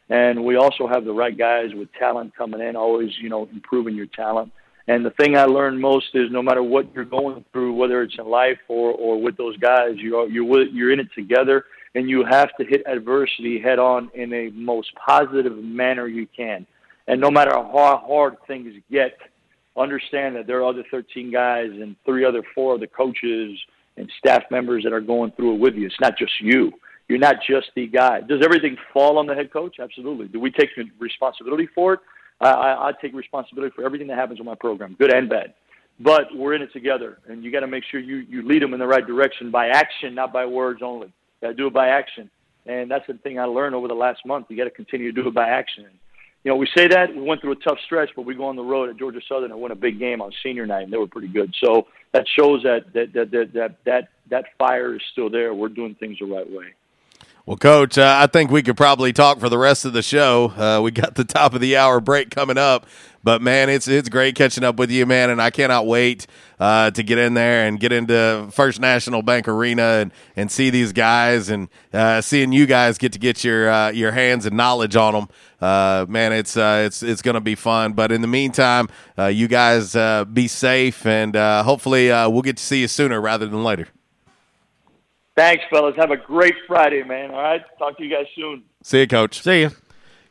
and 0.09 0.45
we 0.45 0.57
also 0.57 0.87
have 0.87 1.05
the 1.05 1.13
right 1.13 1.37
guys 1.37 1.71
with 1.75 1.93
talent 1.95 2.37
coming 2.37 2.61
in, 2.61 2.77
always, 2.77 3.11
you 3.21 3.29
know, 3.29 3.49
improving 3.53 3.95
your 3.95 4.07
talent. 4.07 4.53
And 4.87 5.05
the 5.05 5.11
thing 5.11 5.37
I 5.37 5.45
learned 5.45 5.81
most 5.81 6.09
is 6.13 6.31
no 6.31 6.43
matter 6.43 6.63
what 6.63 6.95
you're 6.95 7.07
going 7.07 7.43
through, 7.53 7.73
whether 7.73 8.03
it's 8.03 8.17
in 8.19 8.27
life 8.27 8.59
or, 8.69 8.93
or 8.93 9.21
with 9.21 9.39
those 9.39 9.57
guys, 9.57 9.93
you 9.97 10.19
are, 10.19 10.27
you're, 10.27 10.45
with, 10.45 10.69
you're 10.73 10.93
in 10.93 11.01
it 11.01 11.09
together 11.15 11.65
and 11.95 12.11
you 12.11 12.25
have 12.29 12.55
to 12.61 12.67
hit 12.67 12.83
adversity 12.87 13.59
head 13.59 13.79
on 13.79 14.11
in 14.15 14.33
a 14.35 14.51
most 14.51 14.91
positive 14.95 15.57
manner 15.57 16.07
you 16.07 16.27
can. 16.37 16.67
And 17.07 17.21
no 17.21 17.31
matter 17.31 17.53
how 17.53 18.03
hard 18.07 18.37
things 18.47 18.75
get, 18.91 19.19
understand 19.77 20.37
that 20.37 20.47
there 20.47 20.59
are 20.59 20.69
other 20.69 20.85
13 20.91 21.31
guys 21.33 21.71
and 21.71 21.97
three 22.05 22.25
other, 22.25 22.43
four 22.55 22.75
other 22.75 22.87
coaches 22.87 23.59
and 23.97 24.11
staff 24.19 24.43
members 24.51 24.85
that 24.85 24.93
are 24.93 25.01
going 25.01 25.33
through 25.33 25.55
it 25.55 25.61
with 25.61 25.75
you. 25.75 25.87
It's 25.87 26.01
not 26.01 26.17
just 26.17 26.33
you. 26.41 26.73
You're 27.09 27.19
not 27.19 27.37
just 27.47 27.71
the 27.77 27.87
guy. 27.87 28.21
Does 28.23 28.41
everything 28.43 28.77
fall 28.93 29.19
on 29.19 29.27
the 29.27 29.35
head 29.35 29.53
coach? 29.53 29.77
Absolutely. 29.79 30.27
Do 30.29 30.41
we 30.41 30.51
take 30.51 30.71
responsibility 30.99 31.69
for 31.75 31.95
it? 31.95 32.01
I, 32.41 32.51
I, 32.51 32.89
I 32.89 32.93
take 33.01 33.15
responsibility 33.15 33.73
for 33.77 33.85
everything 33.85 34.07
that 34.09 34.19
happens 34.19 34.41
in 34.41 34.47
my 34.47 34.55
program, 34.55 34.97
good 34.99 35.13
and 35.13 35.29
bad. 35.29 35.55
But 36.01 36.35
we're 36.35 36.55
in 36.55 36.63
it 36.63 36.73
together, 36.73 37.19
and 37.29 37.45
you 37.45 37.53
got 37.53 37.61
to 37.61 37.69
make 37.69 37.85
sure 37.89 38.01
you, 38.01 38.17
you 38.29 38.43
lead 38.43 38.63
them 38.63 38.75
in 38.75 38.81
the 38.81 38.87
right 38.87 39.07
direction 39.07 39.51
by 39.51 39.69
action, 39.69 40.15
not 40.15 40.33
by 40.33 40.45
words 40.45 40.81
only. 40.83 41.13
Got 41.41 41.49
to 41.49 41.55
do 41.55 41.69
it 41.69 41.73
by 41.73 41.89
action, 41.89 42.31
and 42.67 42.91
that's 42.91 43.07
the 43.07 43.15
thing 43.15 43.39
I 43.39 43.45
learned 43.45 43.77
over 43.77 43.87
the 43.87 43.95
last 43.95 44.27
month. 44.27 44.47
You 44.49 44.57
got 44.57 44.65
to 44.65 44.71
continue 44.71 45.13
to 45.13 45.23
do 45.23 45.29
it 45.29 45.35
by 45.35 45.49
action. 45.49 45.87
You 46.45 46.51
know, 46.51 46.57
we 46.57 46.69
say 46.77 46.87
that 46.89 47.15
we 47.15 47.23
went 47.23 47.41
through 47.41 47.53
a 47.53 47.57
tough 47.57 47.79
stretch, 47.87 48.11
but 48.15 48.27
we 48.27 48.35
go 48.35 48.45
on 48.45 48.57
the 48.57 48.63
road 48.63 48.91
at 48.91 48.99
Georgia 48.99 49.21
Southern 49.27 49.51
and 49.51 49.61
win 49.61 49.73
a 49.73 49.77
big 49.77 49.99
game 49.99 50.21
on 50.21 50.31
senior 50.43 50.67
night, 50.67 50.83
and 50.83 50.93
they 50.93 50.99
were 50.99 51.07
pretty 51.07 51.29
good. 51.29 51.55
So 51.59 51.87
that 52.13 52.27
shows 52.29 52.63
that 52.65 52.93
that 52.93 53.15
that 53.15 53.31
that 53.31 53.53
that 53.55 53.77
that, 53.85 54.09
that 54.29 54.45
fire 54.59 54.95
is 54.95 55.03
still 55.13 55.31
there. 55.31 55.55
We're 55.55 55.71
doing 55.71 55.95
things 55.95 56.19
the 56.21 56.27
right 56.27 56.49
way. 56.49 56.75
Well, 57.47 57.59
Coach, 57.59 57.99
uh, 57.99 58.17
I 58.23 58.27
think 58.27 58.51
we 58.51 58.63
could 58.63 58.79
probably 58.79 59.13
talk 59.13 59.39
for 59.39 59.51
the 59.51 59.59
rest 59.59 59.85
of 59.85 59.93
the 59.93 60.01
show. 60.01 60.47
Uh, 60.57 60.81
we 60.83 60.91
got 60.91 61.15
the 61.15 61.25
top 61.25 61.53
of 61.53 61.61
the 61.61 61.77
hour 61.77 62.01
break 62.01 62.31
coming 62.31 62.57
up, 62.57 62.87
but 63.23 63.43
man, 63.43 63.69
it's 63.69 63.87
it's 63.87 64.09
great 64.09 64.35
catching 64.35 64.65
up 64.65 64.77
with 64.77 64.91
you, 64.91 65.05
man, 65.05 65.29
and 65.29 65.43
I 65.43 65.51
cannot 65.51 65.87
wait 65.87 66.27
uh, 66.59 66.91
to 66.93 67.03
get 67.03 67.19
in 67.19 67.35
there 67.35 67.67
and 67.67 67.79
get 67.79 67.93
into 67.93 68.49
First 68.51 68.81
National 68.81 69.21
Bank 69.21 69.47
Arena 69.47 69.83
and, 69.83 70.13
and 70.37 70.51
see 70.51 70.71
these 70.71 70.95
guys 70.95 71.51
and 71.51 71.69
uh, 71.93 72.23
seeing 72.23 72.51
you 72.51 72.65
guys 72.65 72.97
get 72.97 73.13
to 73.13 73.19
get 73.19 73.45
your 73.45 73.69
uh, 73.69 73.91
your 73.91 74.13
hands 74.13 74.47
and 74.47 74.57
knowledge 74.57 74.97
on 74.97 75.13
them. 75.13 75.29
Uh, 75.61 76.07
man, 76.09 76.33
it's 76.33 76.57
it's 76.57 77.03
it's 77.03 77.21
going 77.21 77.35
to 77.35 77.43
be 77.43 77.57
fun. 77.57 77.93
But 77.93 78.11
in 78.11 78.23
the 78.23 78.27
meantime, 78.27 78.89
you 79.19 79.49
guys 79.49 79.93
be 80.33 80.49
safe, 80.49 81.05
and 81.05 81.37
hopefully 81.37 82.09
we'll 82.09 82.41
get 82.41 82.57
to 82.57 82.65
see 82.65 82.81
you 82.81 82.89
sooner 82.89 83.21
rather 83.21 83.47
than 83.47 83.63
later. 83.63 83.89
Thanks, 85.37 85.65
fellas. 85.69 85.97
Have 85.97 86.11
a 86.11 86.17
great 86.17 86.55
Friday, 86.67 87.03
man. 87.03 87.31
All 87.31 87.43
right. 87.43 87.63
Talk 87.79 87.97
to 87.99 88.05
you 88.05 88.11
guys 88.11 88.27
soon. 88.37 88.63
See 88.83 89.01
you, 89.01 89.09
Coach. 89.09 89.43
See 89.43 89.63
you. 89.63 89.71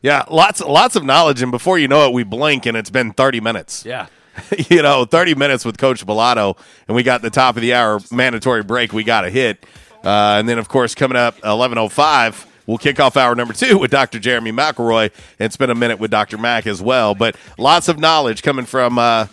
Yeah, 0.01 0.25
lots 0.29 0.59
lots 0.59 0.97
of 0.97 1.05
knowledge, 1.05 1.41
and 1.41 1.51
before 1.51 1.79
you 1.79 1.87
know 1.87 2.07
it, 2.07 2.13
we 2.13 2.23
blink 2.23 2.65
and 2.65 2.75
it's 2.75 2.89
been 2.89 3.11
thirty 3.13 3.39
minutes. 3.39 3.85
Yeah. 3.85 4.07
you 4.69 4.81
know, 4.81 5.05
30 5.05 5.35
minutes 5.35 5.63
with 5.63 5.77
Coach 5.77 6.03
Balado, 6.07 6.57
and 6.87 6.95
we 6.95 7.03
got 7.03 7.21
the 7.21 7.29
top 7.29 7.55
of 7.55 7.61
the 7.61 7.75
hour 7.75 7.99
mandatory 8.11 8.63
break 8.63 8.91
we 8.91 9.03
got 9.03 9.21
to 9.21 9.29
hit. 9.29 9.63
Uh, 10.03 10.37
and 10.39 10.49
then, 10.49 10.57
of 10.57 10.67
course, 10.67 10.95
coming 10.95 11.15
up 11.15 11.39
11.05, 11.41 12.47
we'll 12.65 12.79
kick 12.79 12.99
off 12.99 13.15
hour 13.15 13.35
number 13.35 13.53
two 13.53 13.77
with 13.77 13.91
Dr. 13.91 14.17
Jeremy 14.17 14.51
McElroy 14.51 15.11
and 15.37 15.53
spend 15.53 15.71
a 15.71 15.75
minute 15.75 15.99
with 15.99 16.09
Dr. 16.09 16.39
Mac 16.39 16.65
as 16.65 16.81
well. 16.81 17.13
But 17.13 17.35
lots 17.59 17.87
of 17.87 17.99
knowledge 17.99 18.41
coming 18.41 18.65
from 18.65 18.97
uh, 18.97 19.27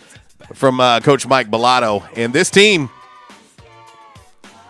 from 0.53 0.79
uh, 0.79 0.99
Coach 0.99 1.25
Mike 1.25 1.49
Balado. 1.49 2.07
And 2.15 2.31
this 2.31 2.51
team– 2.51 2.91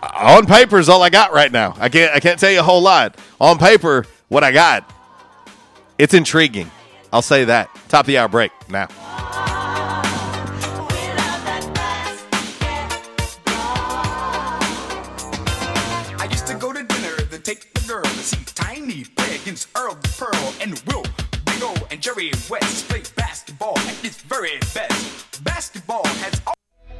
on 0.02 0.46
paper 0.46 0.78
is 0.78 0.88
all 0.88 1.02
I 1.02 1.10
got 1.10 1.32
right 1.32 1.50
now. 1.50 1.74
I 1.78 1.88
can't 1.88 2.12
I 2.14 2.20
can't 2.20 2.38
tell 2.38 2.50
you 2.50 2.60
a 2.60 2.62
whole 2.62 2.82
lot. 2.82 3.16
On 3.40 3.58
paper, 3.58 4.06
what 4.28 4.44
I 4.44 4.52
got, 4.52 4.90
it's 5.98 6.14
intriguing. 6.14 6.70
I'll 7.12 7.22
say 7.22 7.44
that. 7.44 7.70
Top 7.88 8.00
of 8.00 8.06
the 8.06 8.18
hour 8.18 8.28
break 8.28 8.52
now. 8.68 8.88
Tiny 18.54 19.04
Earl 19.76 19.94
the 19.94 20.08
Pearl, 20.18 20.54
and 20.60 20.82
Will 20.86 21.04
and 21.92 22.00
Jerry 22.00 22.30
West 22.48 22.88
play 22.88 23.02
basketball 23.16 23.78
at 23.78 24.04
its 24.04 24.16
very 24.22 24.58
best. 24.74 25.44
Basketball 25.44 26.06
has 26.06 26.40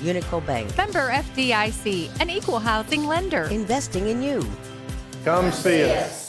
Unico 0.00 0.44
Bank. 0.46 0.76
Member 0.76 1.10
FDIC, 1.10 2.20
an 2.20 2.30
equal 2.30 2.58
housing 2.58 3.06
lender. 3.06 3.44
Investing 3.44 4.08
in 4.08 4.22
you. 4.22 4.46
Come 5.24 5.50
see 5.52 5.84
us. 5.84 6.24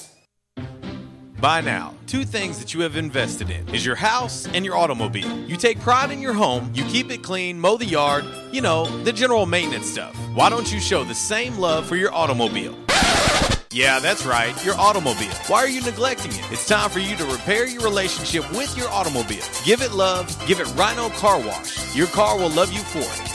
By 1.39 1.61
now, 1.61 1.93
two 2.07 2.24
things 2.24 2.57
that 2.59 2.74
you 2.74 2.80
have 2.82 2.95
invested 2.95 3.49
in 3.49 3.68
is 3.70 3.86
your 3.86 3.95
house 3.95 4.47
and 4.47 4.66
your 4.66 4.78
automobile. 4.78 5.38
You 5.41 5.57
take 5.57 5.80
pride 5.80 6.09
in 6.09 6.22
your 6.22 6.34
home, 6.34 6.72
you 6.74 6.84
keep 6.86 7.11
it 7.11 7.22
clean, 7.22 7.59
mow 7.59 7.78
the 7.78 7.86
yard, 7.86 8.26
you 8.51 8.61
know, 8.61 8.86
the 9.03 9.11
general 9.11 9.45
maintenance 9.45 9.88
stuff. 9.88 10.16
Why 10.34 10.49
don't 10.49 10.72
you 10.74 10.80
show 10.80 11.03
the 11.03 11.13
same 11.13 11.57
love 11.57 11.86
for 11.86 11.97
your 11.97 12.13
automobile? 12.13 12.76
Yeah, 13.70 13.99
that's 13.99 14.26
right, 14.26 14.55
your 14.66 14.76
automobile. 14.76 15.34
Why 15.47 15.57
are 15.59 15.68
you 15.68 15.82
neglecting 15.82 16.32
it? 16.32 16.51
It's 16.51 16.66
time 16.66 16.89
for 16.89 16.99
you 16.99 17.18
to 17.18 17.26
repair 17.26 17.68
your 17.68 17.84
relationship 17.84 18.49
with 18.53 18.76
your 18.78 18.88
automobile. 18.88 19.43
Give 19.66 19.82
it 19.82 19.91
love, 19.91 20.34
give 20.47 20.61
it 20.61 20.74
Rhino 20.76 21.09
Car 21.09 21.39
Wash. 21.39 21.93
Your 21.93 22.07
car 22.07 22.38
will 22.38 22.51
love 22.51 22.72
you 22.72 22.80
for 22.80 22.99
it. 22.99 23.35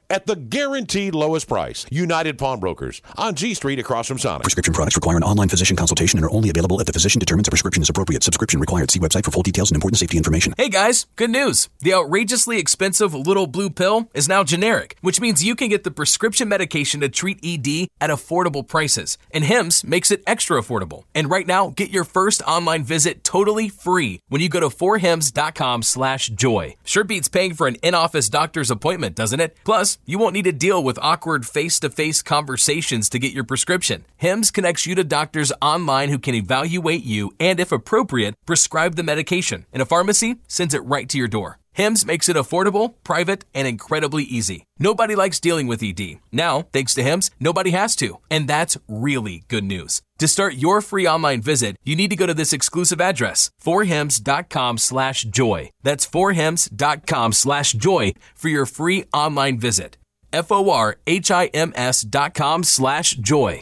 at 0.11 0.27
the 0.27 0.35
guaranteed 0.35 1.15
lowest 1.15 1.47
price. 1.47 1.85
United 1.89 2.37
Pawnbrokers 2.37 3.01
on 3.17 3.33
G 3.33 3.53
Street 3.53 3.79
across 3.79 4.07
from 4.07 4.19
Sonic. 4.19 4.43
Prescription 4.43 4.73
products 4.73 4.97
require 4.97 5.17
an 5.17 5.23
online 5.23 5.47
physician 5.47 5.77
consultation 5.77 6.19
and 6.19 6.25
are 6.25 6.31
only 6.31 6.49
available 6.49 6.79
if 6.79 6.85
the 6.85 6.93
physician 6.93 7.19
determines 7.19 7.47
a 7.47 7.51
prescription 7.51 7.81
is 7.81 7.89
appropriate. 7.89 8.21
Subscription 8.21 8.59
required. 8.59 8.91
See 8.91 8.99
website 8.99 9.23
for 9.23 9.31
full 9.31 9.43
details 9.43 9.71
and 9.71 9.77
important 9.77 9.99
safety 9.99 10.17
information. 10.17 10.53
Hey 10.57 10.69
guys, 10.69 11.07
good 11.15 11.29
news. 11.29 11.69
The 11.79 11.93
outrageously 11.93 12.59
expensive 12.59 13.15
little 13.15 13.47
blue 13.47 13.69
pill 13.69 14.09
is 14.13 14.27
now 14.27 14.43
generic, 14.43 14.97
which 15.01 15.21
means 15.21 15.43
you 15.43 15.55
can 15.55 15.69
get 15.69 15.85
the 15.85 15.91
prescription 15.91 16.49
medication 16.49 16.99
to 16.99 17.09
treat 17.09 17.39
ED 17.43 17.87
at 18.01 18.09
affordable 18.09 18.67
prices. 18.67 19.17
And 19.31 19.45
HIMS 19.45 19.85
makes 19.85 20.11
it 20.11 20.23
extra 20.27 20.61
affordable. 20.61 21.03
And 21.15 21.29
right 21.29 21.47
now, 21.47 21.69
get 21.69 21.89
your 21.89 22.03
first 22.03 22.41
online 22.43 22.83
visit 22.83 23.23
totally 23.23 23.69
free 23.69 24.19
when 24.27 24.41
you 24.41 24.49
go 24.49 24.59
to 24.59 24.67
forhims.com 24.67 25.83
slash 25.83 26.27
joy. 26.27 26.75
Sure 26.83 27.05
beats 27.05 27.29
paying 27.29 27.53
for 27.53 27.67
an 27.67 27.75
in-office 27.75 28.27
doctor's 28.29 28.69
appointment, 28.69 29.15
doesn't 29.15 29.39
it? 29.39 29.57
Plus, 29.63 29.97
you 30.05 30.17
won't 30.17 30.33
need 30.33 30.43
to 30.43 30.51
deal 30.51 30.83
with 30.83 30.99
awkward 31.01 31.45
face-to-face 31.45 32.21
conversations 32.23 33.07
to 33.09 33.19
get 33.19 33.31
your 33.31 33.45
prescription. 33.45 34.03
HIMS 34.17 34.51
connects 34.51 34.85
you 34.85 34.95
to 34.95 35.03
doctors 35.03 35.53
online 35.61 36.09
who 36.09 36.19
can 36.19 36.35
evaluate 36.35 37.05
you 37.05 37.31
and, 37.39 37.59
if 37.59 37.71
appropriate, 37.71 38.35
prescribe 38.45 38.95
the 38.95 39.03
medication. 39.03 39.65
And 39.71 39.81
a 39.81 39.85
pharmacy 39.85 40.41
sends 40.47 40.73
it 40.73 40.83
right 40.83 41.07
to 41.07 41.17
your 41.17 41.29
door. 41.29 41.60
HIMS 41.73 42.05
makes 42.05 42.27
it 42.27 42.35
affordable, 42.35 42.95
private, 43.03 43.45
and 43.53 43.67
incredibly 43.67 44.23
easy. 44.23 44.65
Nobody 44.77 45.15
likes 45.15 45.39
dealing 45.39 45.67
with 45.67 45.81
ED. 45.81 46.19
Now, 46.31 46.67
thanks 46.73 46.93
to 46.95 47.03
HIMS, 47.03 47.31
nobody 47.39 47.71
has 47.71 47.95
to. 47.97 48.17
And 48.29 48.47
that's 48.47 48.77
really 48.87 49.43
good 49.47 49.63
news. 49.63 50.01
To 50.19 50.27
start 50.27 50.55
your 50.55 50.81
free 50.81 51.07
online 51.07 51.41
visit, 51.41 51.77
you 51.83 51.95
need 51.95 52.09
to 52.09 52.15
go 52.15 52.27
to 52.27 52.33
this 52.33 52.53
exclusive 52.53 53.01
address, 53.01 53.51
forhims.com 53.63 54.77
slash 54.77 55.23
joy. 55.23 55.69
That's 55.81 56.05
forhims.com 56.05 57.33
slash 57.33 57.71
joy 57.73 58.13
for 58.35 58.49
your 58.49 58.65
free 58.65 59.05
online 59.13 59.57
visit. 59.57 59.97
F-O-R-H-I-M-S 60.33 62.01
dot 62.03 62.33
com 62.33 62.63
slash 62.63 63.11
joy. 63.15 63.61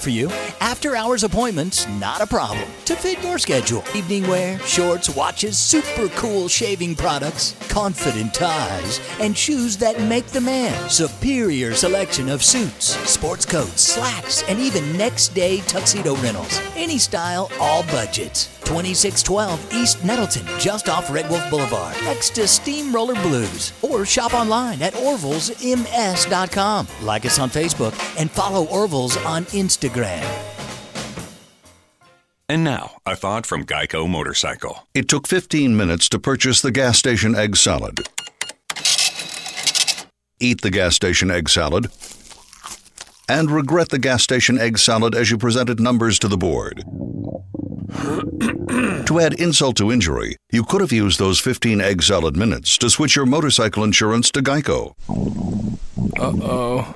for 0.00 0.10
you, 0.10 0.28
after 0.60 0.96
hours 0.96 1.24
appointments, 1.24 1.88
not 1.88 2.20
a 2.20 2.26
problem. 2.26 2.68
To 2.86 2.94
fit 2.96 3.22
your 3.22 3.38
schedule, 3.38 3.84
evening 3.94 4.26
wear, 4.28 4.58
shorts, 4.60 5.08
watches, 5.08 5.58
super 5.58 6.08
cool 6.16 6.48
shaving 6.48 6.94
products, 6.96 7.56
confident 7.68 8.34
ties, 8.34 9.00
and 9.20 9.36
shoes 9.36 9.76
that 9.78 10.00
make 10.02 10.26
the 10.26 10.40
man. 10.40 10.88
Superior 10.88 11.74
selection 11.74 12.28
of 12.28 12.42
suits, 12.42 12.96
sports 13.08 13.44
coats, 13.44 13.82
slacks, 13.82 14.42
and 14.44 14.58
even 14.58 14.96
next 14.96 15.28
day 15.34 15.60
tuxedo 15.60 16.16
rentals. 16.16 16.60
Any 16.76 16.98
style, 16.98 17.50
all 17.60 17.82
budgets. 17.84 18.48
2612 18.64 19.74
East 19.74 20.04
Nettleton, 20.04 20.46
just 20.58 20.88
off 20.88 21.10
Red 21.10 21.28
Wolf 21.30 21.48
Boulevard, 21.50 21.96
next 22.04 22.34
to 22.36 22.48
Steamroller 22.48 23.14
Blues. 23.22 23.72
Or 23.82 24.04
shop 24.04 24.34
online 24.34 24.82
at 24.82 24.94
orvillesms.com. 24.94 26.88
Like 27.02 27.26
us 27.26 27.38
on 27.38 27.50
Facebook 27.50 28.20
and 28.20 28.30
follow 28.30 28.66
Orville's 28.66 29.16
on 29.18 29.44
Instagram. 29.46 30.24
And 32.48 32.62
now, 32.62 32.98
a 33.06 33.16
thought 33.16 33.46
from 33.46 33.64
Geico 33.64 34.08
Motorcycle. 34.08 34.86
It 34.92 35.08
took 35.08 35.26
15 35.26 35.76
minutes 35.76 36.10
to 36.10 36.18
purchase 36.18 36.60
the 36.60 36.70
gas 36.70 36.98
station 36.98 37.34
egg 37.34 37.56
salad. 37.56 38.00
Eat 40.40 40.60
the 40.60 40.70
gas 40.70 40.94
station 40.94 41.30
egg 41.30 41.48
salad. 41.48 41.86
And 43.28 43.50
regret 43.50 43.88
the 43.88 43.98
gas 43.98 44.22
station 44.22 44.58
egg 44.58 44.78
salad 44.78 45.14
as 45.14 45.30
you 45.30 45.38
presented 45.38 45.80
numbers 45.80 46.18
to 46.18 46.28
the 46.28 46.36
board. 46.36 46.84
to 49.06 49.20
add 49.20 49.34
insult 49.34 49.76
to 49.76 49.90
injury, 49.90 50.36
you 50.52 50.62
could 50.62 50.80
have 50.80 50.92
used 50.92 51.18
those 51.18 51.40
15 51.40 51.80
egg 51.80 52.02
salad 52.02 52.36
minutes 52.36 52.76
to 52.78 52.90
switch 52.90 53.16
your 53.16 53.26
motorcycle 53.26 53.82
insurance 53.84 54.30
to 54.32 54.40
Geico. 54.40 54.94
Uh 56.18 56.32
oh. 56.42 56.92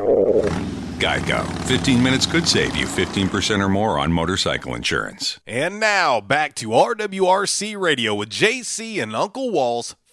Geico. 0.99 1.47
15 1.67 2.03
minutes 2.03 2.27
could 2.27 2.47
save 2.47 2.77
you 2.77 2.85
15% 2.85 3.65
or 3.65 3.69
more 3.69 3.99
on 3.99 4.13
motorcycle 4.13 4.75
insurance. 4.75 5.39
And 5.47 5.79
now 5.81 6.21
back 6.21 6.55
to 6.57 6.69
RWRC 6.71 7.81
Radio 7.81 8.15
with 8.15 8.29
JC 8.31 9.01
and 9.03 9.15
Uncle 9.15 9.51
Walls, 9.51 9.95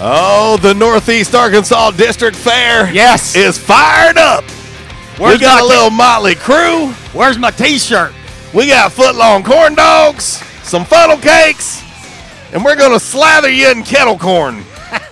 Oh, 0.00 0.56
the 0.62 0.74
Northeast 0.74 1.34
Arkansas 1.34 1.90
District 1.90 2.36
Fair, 2.36 2.88
yes, 2.92 3.34
is 3.34 3.58
fired 3.58 4.16
up. 4.16 4.44
Where's 5.18 5.40
we 5.40 5.42
got 5.44 5.60
a 5.60 5.66
little 5.66 5.90
motley 5.90 6.36
crew. 6.36 6.92
Where's 7.12 7.36
my 7.36 7.50
T-shirt? 7.50 8.12
We 8.54 8.68
got 8.68 8.92
footlong 8.92 9.44
corn 9.44 9.74
dogs, 9.74 10.24
some 10.62 10.84
funnel 10.84 11.16
cakes, 11.16 11.82
and 12.52 12.64
we're 12.64 12.76
gonna 12.76 13.00
slather 13.00 13.50
you 13.50 13.72
in 13.72 13.82
kettle 13.82 14.16
corn. 14.16 14.62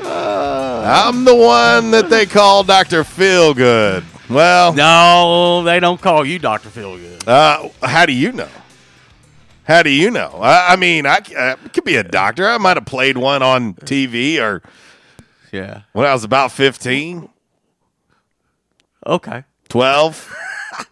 I'm 0.00 1.24
the 1.24 1.34
one 1.34 1.90
that 1.90 2.08
they 2.08 2.24
call 2.24 2.64
Doctor 2.64 3.04
Feelgood. 3.04 4.02
Well, 4.30 4.72
no, 4.72 5.62
they 5.62 5.78
don't 5.78 6.00
call 6.00 6.24
you 6.24 6.38
Doctor 6.38 6.70
Feelgood. 6.70 7.28
Uh, 7.28 7.68
how 7.86 8.06
do 8.06 8.14
you 8.14 8.32
know? 8.32 8.48
How 9.66 9.82
do 9.82 9.90
you 9.90 10.10
know? 10.10 10.38
I, 10.40 10.74
I 10.74 10.76
mean, 10.76 11.06
I, 11.06 11.20
I 11.36 11.56
could 11.72 11.84
be 11.84 11.96
a 11.96 12.04
doctor. 12.04 12.48
I 12.48 12.56
might 12.58 12.76
have 12.76 12.86
played 12.86 13.18
one 13.18 13.42
on 13.42 13.74
TV 13.74 14.40
or 14.40 14.62
yeah 15.52 15.82
when 15.92 16.06
I 16.06 16.12
was 16.12 16.24
about 16.24 16.52
fifteen. 16.52 17.28
Okay, 19.04 19.44
twelve, 19.68 20.32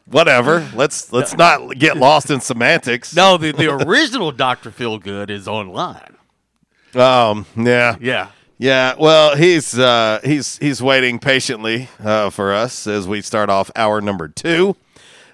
whatever. 0.07 0.68
Let's 0.75 1.12
let's 1.12 1.35
not 1.37 1.79
get 1.79 1.97
lost 1.97 2.31
in 2.31 2.41
semantics. 2.41 3.14
No, 3.14 3.37
the 3.37 3.53
the 3.53 3.72
original 3.72 4.33
Doctor 4.33 4.70
Feelgood 4.70 5.31
is 5.31 5.47
online. 5.47 6.16
Um. 6.95 7.47
Yeah. 7.57 7.97
Yeah. 8.01 8.29
Yeah. 8.59 8.95
Well, 8.99 9.37
he's 9.37 9.79
uh, 9.79 10.20
he's 10.25 10.59
he's 10.59 10.83
waiting 10.83 11.18
patiently 11.20 11.89
uh, 12.03 12.31
for 12.31 12.53
us 12.53 12.87
as 12.87 13.07
we 13.07 13.20
start 13.20 13.51
off 13.51 13.70
hour 13.77 14.01
number 14.01 14.29
two. 14.29 14.77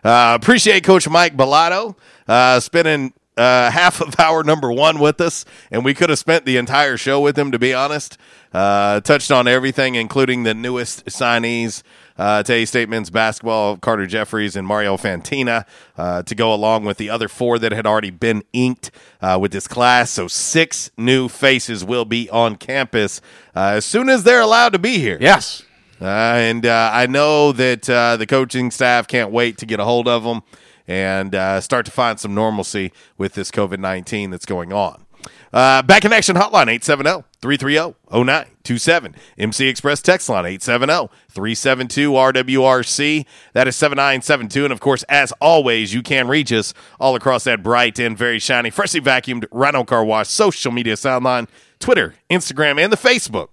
Uh, 0.03 0.39
appreciate 0.41 0.85
Coach 0.85 1.09
Mike 1.09 1.37
Balado 1.37 1.95
uh, 2.27 2.61
spending 2.61 3.13
uh, 3.37 3.71
half 3.71 4.01
of 4.01 4.15
hour 4.19 4.43
number 4.43 4.73
one 4.73 4.99
with 4.99 5.21
us, 5.21 5.45
and 5.71 5.85
we 5.85 5.95
could 5.95 6.11
have 6.11 6.19
spent 6.19 6.45
the 6.45 6.57
entire 6.57 6.97
show 6.97 7.21
with 7.21 7.39
him, 7.39 7.53
to 7.53 7.59
be 7.59 7.75
honest. 7.75 8.19
Uh, 8.53 9.01
touched 9.01 9.31
on 9.31 9.47
everything, 9.47 9.95
including 9.95 10.43
the 10.43 10.55
newest 10.55 11.07
signees 11.07 11.85
uh, 12.19 12.43
to 12.43 12.53
A 12.53 12.65
State 12.65 12.89
men's 12.89 13.09
basketball, 13.09 13.77
Carter 13.77 14.07
Jeffries 14.07 14.57
and 14.57 14.67
Mario 14.67 14.97
Fantina, 14.97 15.65
uh, 15.97 16.23
to 16.25 16.35
go 16.35 16.53
along 16.53 16.85
with 16.85 16.99
the 16.99 17.09
other 17.09 17.29
four 17.29 17.59
that 17.59 17.73
had 17.73 17.87
already 17.87 18.11
been 18.11 18.43
inked 18.53 18.91
uh, 19.23 19.39
with 19.41 19.53
this 19.53 19.69
class. 19.69 20.11
So 20.11 20.29
six 20.29 20.91
new 20.99 21.29
faces 21.29 21.85
will 21.85 22.05
be 22.05 22.29
on 22.29 22.57
campus 22.57 23.21
uh, 23.55 23.75
as 23.77 23.85
soon 23.85 24.09
as 24.09 24.25
they're 24.25 24.41
allowed 24.41 24.73
to 24.75 24.79
be 24.79 24.99
here. 24.99 25.17
Yes. 25.21 25.63
Uh, 26.01 26.05
and 26.05 26.67
uh, 26.67 26.91
I 26.93 27.07
know 27.07 27.53
that 27.53 27.89
uh, 27.89 28.17
the 28.17 28.27
coaching 28.27 28.71
staff 28.71 29.07
can't 29.07 29.31
wait 29.31 29.59
to 29.59 29.67
get 29.67 29.81
a 29.81 29.85
hold 29.85 30.09
of 30.09 30.25
them 30.25 30.43
and 30.91 31.37
uh, 31.37 31.61
start 31.61 31.87
to 31.87 31.93
find 31.93 32.19
some 32.19 32.35
normalcy 32.35 32.93
with 33.17 33.35
this 33.35 33.53
COVID 33.53 33.79
19 33.79 34.31
that's 34.31 34.45
going 34.45 34.73
on. 34.73 35.07
Uh, 35.53 35.83
back 35.83 36.05
in 36.05 36.13
action 36.13 36.35
hotline 36.35 36.67
870 36.69 37.25
330 37.41 37.95
0927. 38.11 39.15
MC 39.39 39.69
Express 39.69 40.03
text 40.03 40.29
line 40.29 40.47
870 40.47 41.09
372 41.29 42.11
RWRC. 42.11 43.25
That 43.53 43.69
is 43.69 43.77
7972. 43.77 44.65
And 44.65 44.73
of 44.73 44.81
course, 44.81 45.05
as 45.05 45.33
always, 45.41 45.95
you 45.95 46.03
can 46.03 46.27
reach 46.27 46.53
us 46.53 46.75
all 46.99 47.15
across 47.15 47.45
that 47.45 47.63
bright 47.63 48.01
and 48.01 48.19
very 48.19 48.41
shiny, 48.41 48.71
freshly 48.71 49.01
vacuumed 49.01 49.45
Rhino 49.53 49.85
Car 49.85 50.05
Wash 50.05 50.29
social 50.29 50.73
media 50.73 50.97
sound 50.97 51.25
line, 51.25 51.47
Twitter, 51.79 52.17
Instagram, 52.29 52.83
and 52.83 52.93
the 52.93 52.97
Facebook 52.97 53.51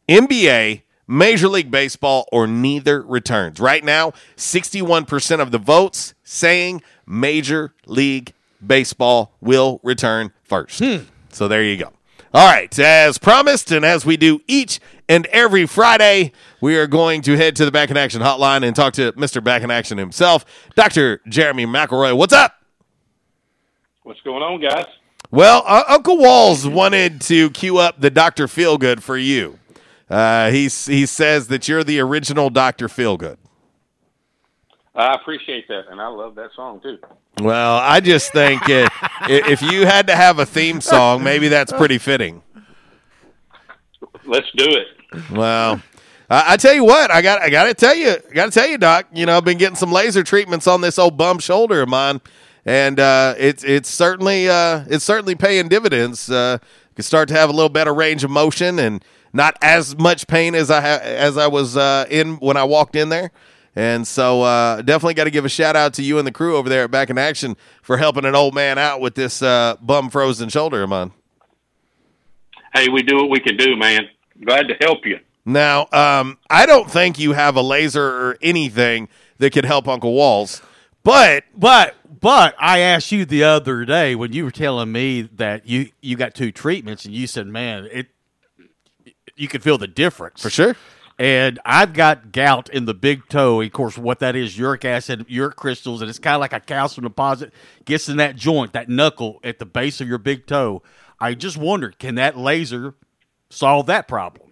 NBA, 0.09 0.83
Major 1.07 1.47
League 1.47 1.71
Baseball, 1.71 2.27
or 2.33 2.49
neither 2.49 3.01
returns? 3.01 3.61
Right 3.61 3.85
now, 3.85 4.11
61% 4.37 5.39
of 5.39 5.53
the 5.53 5.59
votes 5.59 6.15
saying 6.25 6.83
Major 7.07 7.73
League 7.87 8.33
Baseball 8.65 9.37
will 9.41 9.79
return 9.85 10.33
first. 10.43 10.81
Hmm. 10.81 11.05
So 11.29 11.47
there 11.47 11.63
you 11.63 11.77
go. 11.77 11.93
All 12.35 12.51
right, 12.53 12.77
as 12.77 13.19
promised, 13.19 13.71
and 13.71 13.85
as 13.85 14.05
we 14.05 14.17
do 14.17 14.41
each 14.49 14.81
and 15.09 15.27
every 15.27 15.67
Friday, 15.67 16.33
we 16.61 16.77
are 16.77 16.89
going 16.89 17.23
to 17.23 17.37
head 17.37 17.55
to 17.55 17.65
the 17.65 17.71
Back 17.71 17.93
in 17.93 17.97
Action 17.97 18.21
hotline 18.21 18.67
and 18.67 18.75
talk 18.75 18.95
to 18.95 19.13
Mr. 19.13 19.45
Back 19.45 19.63
in 19.63 19.71
Action 19.71 19.97
himself, 19.97 20.45
Dr. 20.75 21.21
Jeremy 21.29 21.67
McElroy. 21.67 22.17
What's 22.17 22.33
up? 22.33 22.62
What's 24.03 24.21
going 24.23 24.43
on, 24.43 24.61
guys? 24.61 24.87
Well, 25.31 25.63
uh, 25.67 25.85
Uncle 25.89 26.19
Walls 26.19 26.67
wanted 26.67 27.21
to 27.23 27.51
cue 27.51 27.79
up 27.79 28.01
the 28.01 28.11
Dr. 28.11 28.47
Feelgood 28.47 29.01
for 29.01 29.17
you. 29.17 29.59
Uh, 30.11 30.51
he's, 30.51 30.87
he 30.87 31.07
says 31.07 31.49
that 31.49 31.69
you're 31.69 31.85
the 31.85 32.01
original 32.01 32.51
Dr. 32.51 32.89
Feelgood. 32.89 33.37
I 34.95 35.15
appreciate 35.15 35.69
that, 35.69 35.85
and 35.91 36.01
I 36.01 36.09
love 36.09 36.35
that 36.35 36.51
song 36.55 36.81
too. 36.83 36.99
Well, 37.41 37.77
I 37.77 38.01
just 38.01 38.31
think 38.33 38.69
uh, 38.69 38.89
i- 39.03 39.27
if 39.49 39.63
you 39.63 39.87
had 39.87 40.07
to 40.09 40.17
have 40.17 40.39
a 40.39 40.45
theme 40.45 40.83
song, 40.83 41.25
maybe 41.25 41.49
that's 41.49 41.73
pretty 41.73 41.97
fitting. 41.97 42.43
Let's 44.27 44.51
do 44.55 44.67
it. 44.69 44.87
Well, 45.31 45.81
I, 46.29 46.53
I 46.53 46.57
tell 46.59 46.75
you 46.75 46.85
what, 46.85 47.11
I 47.11 47.23
got 47.23 47.41
I 47.41 47.49
got 47.49 47.65
to 47.65 47.75
tell 47.75 47.95
you, 47.95 48.17
got 48.35 48.47
to 48.47 48.51
tell 48.51 48.67
you, 48.69 48.77
Doc. 48.77 49.07
You 49.15 49.25
know, 49.25 49.39
I've 49.39 49.45
been 49.47 49.57
getting 49.59 49.77
some 49.77 49.91
laser 49.93 50.23
treatments 50.23 50.67
on 50.67 50.83
this 50.83 50.99
old 50.99 51.17
bum 51.17 51.39
shoulder 51.39 51.81
of 51.81 51.89
mine, 51.89 52.21
and 52.65 53.01
uh, 53.01 53.35
it's 53.39 53.65
it's 53.65 53.89
certainly 53.89 54.49
uh, 54.49 54.85
it's 54.89 55.05
certainly 55.05 55.35
paying 55.35 55.69
dividends. 55.69 56.31
Uh, 56.31 56.59
can 56.95 57.03
start 57.03 57.29
to 57.29 57.35
have 57.35 57.49
a 57.49 57.53
little 57.53 57.71
better 57.71 57.95
range 57.95 58.23
of 58.23 58.31
motion 58.31 58.79
and 58.79 59.05
not 59.33 59.57
as 59.63 59.97
much 59.97 60.27
pain 60.27 60.55
as 60.55 60.71
I 60.71 60.81
ha- 60.81 61.01
as 61.03 61.39
I 61.39 61.47
was 61.47 61.77
uh, 61.77 62.07
in 62.11 62.37
when 62.37 62.57
I 62.57 62.65
walked 62.65 62.97
in 62.97 63.09
there. 63.09 63.31
And 63.75 64.07
so, 64.07 64.43
uh, 64.43 64.83
definitely 64.83 65.15
got 65.15 65.25
to 65.25 65.31
give 65.31 65.47
a 65.47 65.49
shout 65.49 65.77
out 65.77 65.95
to 65.95 66.03
you 66.03 66.19
and 66.19 66.27
the 66.27 66.33
crew 66.33 66.57
over 66.57 66.69
there 66.69 66.85
at 66.85 66.91
Back 66.91 67.09
in 67.09 67.17
Action 67.17 67.57
for 67.81 67.97
helping 67.97 68.27
an 68.27 68.35
old 68.35 68.55
man 68.55 68.77
out 68.77 69.01
with 69.01 69.15
this 69.15 69.41
uh, 69.41 69.77
bum 69.81 70.11
frozen 70.11 70.51
shoulder 70.51 70.83
of 70.83 70.91
mine. 70.91 71.13
Hey, 72.75 72.89
we 72.91 73.03
do 73.03 73.17
what 73.17 73.31
we 73.31 73.41
can 73.41 73.57
do, 73.57 73.75
man. 73.77 74.11
Glad 74.45 74.69
to 74.69 74.75
help 74.83 75.07
you. 75.07 75.21
Now, 75.47 75.89
um, 75.93 76.39
I 76.51 76.67
don't 76.67 76.91
think 76.91 77.19
you 77.19 77.33
have 77.33 77.57
a 77.57 77.63
laser 77.63 78.05
or 78.05 78.39
anything 78.43 79.09
that 79.39 79.53
could 79.53 79.65
help 79.65 79.89
Uncle 79.89 80.13
Walls, 80.13 80.61
but 81.03 81.45
but 81.57 81.95
but 82.21 82.55
I 82.59 82.81
asked 82.81 83.13
you 83.13 83.25
the 83.25 83.45
other 83.45 83.85
day 83.85 84.15
when 84.15 84.33
you 84.33 84.45
were 84.45 84.51
telling 84.51 84.93
me 84.93 85.23
that 85.23 85.67
you 85.67 85.91
you 86.01 86.17
got 86.17 86.35
two 86.35 86.53
treatments, 86.53 87.05
and 87.05 87.15
you 87.15 87.27
said, 87.27 87.47
"Man, 87.47 87.89
it 87.91 88.09
you 89.37 89.49
could 89.49 89.63
feel 89.63 89.79
the 89.79 89.89
difference 89.89 90.43
for 90.43 90.51
sure." 90.51 90.77
And 91.19 91.61
I've 91.65 91.93
got 91.93 92.33
gout 92.33 92.69
in 92.71 92.87
the 92.87 92.95
big 92.95 93.29
toe. 93.29 93.61
Of 93.61 93.73
course, 93.73 93.99
what 93.99 94.19
that 94.21 94.35
is, 94.35 94.59
uric 94.59 94.85
acid, 94.85 95.27
uric 95.29 95.57
crystals, 95.57 96.01
and 96.01 96.09
it's 96.09 96.19
kind 96.19 96.35
of 96.35 96.41
like 96.41 96.53
a 96.53 96.61
calcium 96.61 97.05
deposit 97.05 97.53
gets 97.85 98.09
in 98.09 98.17
that 98.17 98.35
joint, 98.35 98.73
that 98.73 98.89
knuckle 98.89 99.39
at 99.45 99.59
the 99.59 99.67
base 99.67 100.01
of 100.01 100.09
your 100.09 100.19
big 100.19 100.47
toe. 100.47 100.83
I 101.21 101.35
just 101.35 101.57
wondered, 101.57 101.99
can 101.99 102.17
that 102.17 102.37
laser 102.37 102.95
solve 103.51 103.87
that 103.87 104.09
problem? 104.09 104.51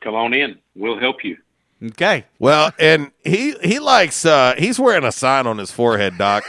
Come 0.00 0.14
on 0.14 0.32
in. 0.32 0.58
We'll 0.74 0.98
help 0.98 1.24
you. 1.24 1.36
Okay. 1.82 2.24
Well, 2.38 2.72
and 2.78 3.12
he 3.24 3.54
he 3.62 3.78
likes 3.78 4.24
uh, 4.24 4.54
he's 4.58 4.80
wearing 4.80 5.04
a 5.04 5.12
sign 5.12 5.46
on 5.46 5.58
his 5.58 5.70
forehead, 5.70 6.18
Doc, 6.18 6.44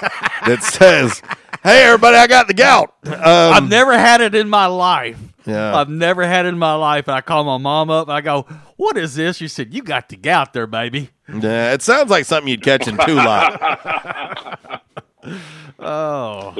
that 0.45 0.63
says, 0.63 1.21
"Hey, 1.61 1.83
everybody, 1.83 2.17
I 2.17 2.25
got 2.25 2.47
the 2.47 2.55
gout." 2.55 2.95
Um, 3.05 3.15
I've 3.15 3.69
never 3.69 3.97
had 3.97 4.21
it 4.21 4.33
in 4.33 4.49
my 4.49 4.65
life. 4.65 5.19
Yeah. 5.49 5.75
I've 5.75 5.89
never 5.89 6.25
had 6.25 6.45
it 6.45 6.49
in 6.49 6.59
my 6.59 6.75
life. 6.75 7.07
And 7.07 7.15
I 7.15 7.21
call 7.21 7.43
my 7.43 7.57
mom 7.57 7.89
up 7.89 8.07
and 8.07 8.15
I 8.15 8.21
go, 8.21 8.43
What 8.77 8.97
is 8.97 9.15
this? 9.15 9.37
She 9.37 9.47
said, 9.47 9.73
You 9.73 9.81
got 9.81 10.09
the 10.09 10.17
gout 10.17 10.53
there, 10.53 10.67
baby. 10.67 11.09
Yeah, 11.27 11.73
it 11.73 11.81
sounds 11.81 12.09
like 12.09 12.25
something 12.25 12.49
you'd 12.49 12.63
catch 12.63 12.87
in 12.87 12.97
Tula. 12.97 14.81
oh. 15.79 16.55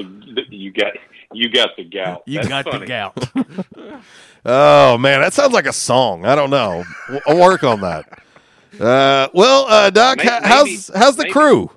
You 0.50 0.72
got 0.72 0.94
you 1.32 1.50
got 1.50 1.70
the 1.78 1.84
gout. 1.84 2.24
You 2.26 2.42
That's 2.42 2.48
got 2.48 2.66
the 2.72 2.86
gout. 2.86 3.30
oh 4.46 4.98
man, 4.98 5.22
that 5.22 5.34
sounds 5.34 5.54
like 5.54 5.68
a 5.68 5.74
song. 5.74 6.26
I 6.26 6.34
don't 6.36 6.50
know. 6.50 6.84
W- 7.08 7.22
I'll 7.28 7.40
work 7.40 7.64
on 7.64 7.82
that. 7.82 8.24
Uh, 8.80 9.28
well, 9.34 9.66
uh, 9.68 9.90
Doc, 9.90 10.18
Maybe- 10.18 10.30
how's 10.30 10.90
how's 10.96 11.16
the 11.16 11.24
maybe. 11.24 11.34
crew? 11.34 11.70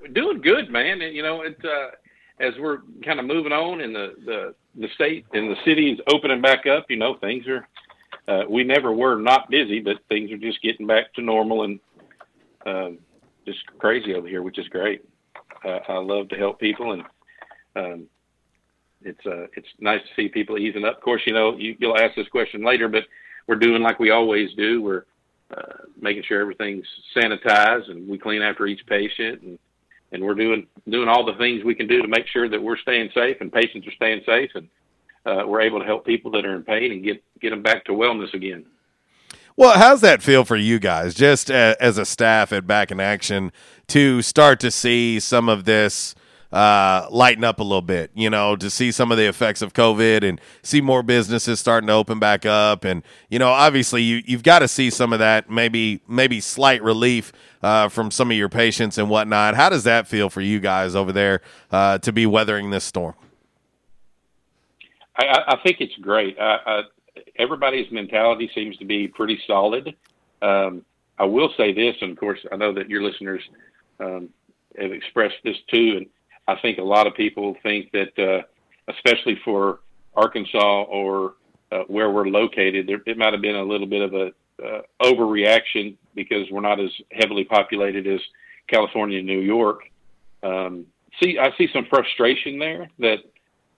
We're 0.00 0.08
doing 0.08 0.40
good, 0.40 0.70
man. 0.70 1.02
And 1.02 1.14
you 1.14 1.22
know, 1.22 1.42
it 1.42 1.58
uh, 1.64 1.90
as 2.40 2.54
we're 2.58 2.78
kind 3.04 3.20
of 3.20 3.26
moving 3.26 3.52
on, 3.52 3.80
and 3.80 3.94
the 3.94 4.14
the 4.24 4.54
the 4.76 4.88
state 4.94 5.26
and 5.32 5.50
the 5.50 5.56
city 5.64 5.90
is 5.92 6.00
opening 6.08 6.40
back 6.40 6.66
up. 6.66 6.86
You 6.90 6.96
know, 6.96 7.16
things 7.16 7.46
are. 7.46 7.66
Uh, 8.28 8.44
we 8.48 8.62
never 8.62 8.92
were 8.92 9.16
not 9.16 9.50
busy, 9.50 9.80
but 9.80 9.96
things 10.08 10.30
are 10.30 10.36
just 10.38 10.62
getting 10.62 10.86
back 10.86 11.12
to 11.14 11.20
normal 11.20 11.64
and 11.64 11.80
um, 12.64 12.98
just 13.44 13.58
crazy 13.78 14.14
over 14.14 14.28
here, 14.28 14.42
which 14.42 14.58
is 14.58 14.68
great. 14.68 15.04
Uh, 15.64 15.80
I 15.88 15.98
love 15.98 16.28
to 16.28 16.36
help 16.36 16.60
people, 16.60 16.92
and 16.92 17.02
um, 17.74 18.06
it's 19.02 19.26
uh, 19.26 19.46
it's 19.56 19.66
nice 19.80 20.00
to 20.02 20.08
see 20.14 20.28
people 20.28 20.56
easing 20.56 20.84
up. 20.84 20.96
Of 20.98 21.02
course, 21.02 21.22
you 21.26 21.32
know 21.34 21.56
you, 21.56 21.76
you'll 21.78 21.98
ask 21.98 22.14
this 22.14 22.28
question 22.28 22.64
later, 22.64 22.88
but 22.88 23.04
we're 23.48 23.56
doing 23.56 23.82
like 23.82 23.98
we 23.98 24.10
always 24.10 24.54
do. 24.54 24.80
We're 24.80 25.04
uh, 25.56 25.84
making 26.00 26.22
sure 26.24 26.40
everything's 26.40 26.86
sanitized 27.16 27.90
and 27.90 28.08
we 28.08 28.18
clean 28.18 28.42
after 28.42 28.66
each 28.66 28.84
patient, 28.86 29.42
and 29.42 29.58
and 30.12 30.22
we're 30.22 30.34
doing 30.34 30.66
doing 30.88 31.08
all 31.08 31.24
the 31.24 31.34
things 31.34 31.64
we 31.64 31.74
can 31.74 31.86
do 31.86 32.02
to 32.02 32.08
make 32.08 32.26
sure 32.26 32.48
that 32.48 32.62
we're 32.62 32.76
staying 32.76 33.10
safe 33.14 33.38
and 33.40 33.52
patients 33.52 33.86
are 33.86 33.92
staying 33.92 34.22
safe, 34.26 34.50
and 34.54 34.68
uh, 35.26 35.46
we're 35.46 35.60
able 35.60 35.78
to 35.78 35.86
help 35.86 36.04
people 36.04 36.30
that 36.32 36.44
are 36.44 36.54
in 36.54 36.62
pain 36.62 36.92
and 36.92 37.02
get 37.04 37.22
get 37.40 37.50
them 37.50 37.62
back 37.62 37.84
to 37.84 37.92
wellness 37.92 38.32
again. 38.34 38.64
Well, 39.54 39.78
how's 39.78 40.00
that 40.00 40.22
feel 40.22 40.44
for 40.44 40.56
you 40.56 40.78
guys, 40.78 41.14
just 41.14 41.50
as 41.50 41.98
a 41.98 42.06
staff 42.06 42.52
at 42.52 42.66
Back 42.66 42.90
in 42.90 43.00
Action, 43.00 43.52
to 43.88 44.22
start 44.22 44.60
to 44.60 44.70
see 44.70 45.20
some 45.20 45.50
of 45.50 45.64
this 45.64 46.14
uh, 46.52 47.06
lighten 47.10 47.44
up 47.44 47.60
a 47.60 47.62
little 47.62 47.82
bit? 47.82 48.10
You 48.14 48.30
know, 48.30 48.56
to 48.56 48.68
see 48.70 48.92
some 48.92 49.10
of 49.10 49.18
the 49.18 49.26
effects 49.28 49.62
of 49.62 49.72
COVID 49.72 50.22
and 50.28 50.40
see 50.62 50.80
more 50.80 51.02
businesses 51.02 51.60
starting 51.60 51.86
to 51.88 51.92
open 51.94 52.18
back 52.18 52.44
up, 52.46 52.84
and 52.84 53.02
you 53.30 53.38
know, 53.38 53.48
obviously, 53.48 54.02
you 54.02 54.22
you've 54.26 54.42
got 54.42 54.60
to 54.60 54.68
see 54.68 54.90
some 54.90 55.12
of 55.12 55.18
that, 55.18 55.50
maybe 55.50 56.00
maybe 56.06 56.40
slight 56.40 56.82
relief 56.82 57.32
uh, 57.62 57.88
from 57.88 58.10
some 58.10 58.30
of 58.30 58.36
your 58.36 58.48
patients 58.48 58.98
and 58.98 59.08
whatnot. 59.08 59.54
How 59.54 59.68
does 59.68 59.84
that 59.84 60.06
feel 60.06 60.28
for 60.28 60.40
you 60.40 60.60
guys 60.60 60.94
over 60.94 61.12
there 61.12 61.40
uh, 61.70 61.98
to 61.98 62.12
be 62.12 62.26
weathering 62.26 62.70
this 62.70 62.84
storm? 62.84 63.14
I, 65.16 65.44
I- 65.48 65.56
think 65.62 65.76
it's 65.80 65.94
great. 66.00 66.36
Everybody's 67.38 67.90
mentality 67.92 68.50
seems 68.54 68.76
to 68.78 68.84
be 68.84 69.08
pretty 69.08 69.38
solid. 69.46 69.94
Um, 70.40 70.84
I 71.18 71.24
will 71.24 71.50
say 71.56 71.72
this, 71.72 71.94
and 72.00 72.10
of 72.12 72.18
course, 72.18 72.40
I 72.50 72.56
know 72.56 72.72
that 72.74 72.88
your 72.90 73.02
listeners 73.02 73.42
um, 74.00 74.28
have 74.80 74.92
expressed 74.92 75.36
this 75.44 75.56
too, 75.70 75.94
and 75.98 76.06
I 76.48 76.56
think 76.60 76.78
a 76.78 76.82
lot 76.82 77.06
of 77.06 77.14
people 77.14 77.56
think 77.62 77.92
that, 77.92 78.18
uh, 78.18 78.42
especially 78.92 79.38
for 79.44 79.80
Arkansas 80.14 80.82
or 80.82 81.34
uh, 81.70 81.84
where 81.86 82.10
we're 82.10 82.28
located, 82.28 82.86
there, 82.86 83.00
it 83.06 83.16
might 83.16 83.32
have 83.32 83.42
been 83.42 83.56
a 83.56 83.62
little 83.62 83.86
bit 83.86 84.02
of 84.02 84.14
a 84.14 84.32
uh, 84.62 84.82
overreaction 85.02 85.96
because 86.14 86.50
we're 86.50 86.60
not 86.60 86.80
as 86.80 86.90
heavily 87.12 87.44
populated 87.44 88.06
as 88.06 88.20
California 88.68 89.18
and 89.18 89.26
New 89.26 89.40
York. 89.40 89.80
Um, 90.42 90.86
see, 91.20 91.38
I 91.38 91.50
see 91.56 91.68
some 91.72 91.86
frustration 91.86 92.58
there 92.58 92.88
that 92.98 93.18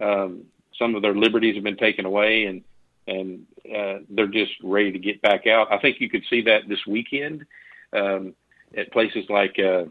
um, 0.01 0.45
some 0.79 0.95
of 0.95 1.03
their 1.03 1.15
liberties 1.15 1.55
have 1.55 1.65
been 1.65 1.77
taken 1.77 2.05
away, 2.05 2.47
and 2.47 2.63
and 3.07 3.47
uh, 3.75 3.99
they're 4.09 4.27
just 4.27 4.53
ready 4.63 4.91
to 4.93 4.99
get 4.99 5.21
back 5.21 5.47
out. 5.47 5.71
I 5.71 5.79
think 5.79 6.01
you 6.01 6.09
could 6.09 6.25
see 6.31 6.43
that 6.43 6.69
this 6.69 6.87
weekend 6.87 7.45
um, 7.93 8.35
at 8.77 8.91
places 8.93 9.25
like, 9.29 9.59
uh, 9.59 9.85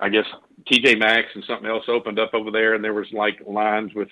I 0.00 0.08
guess 0.08 0.26
TJ 0.70 0.98
Maxx 0.98 1.28
and 1.34 1.44
something 1.44 1.68
else 1.68 1.84
opened 1.88 2.18
up 2.18 2.34
over 2.34 2.50
there, 2.50 2.74
and 2.74 2.84
there 2.84 2.94
was 2.94 3.06
like 3.12 3.40
lines 3.46 3.94
with, 3.94 4.08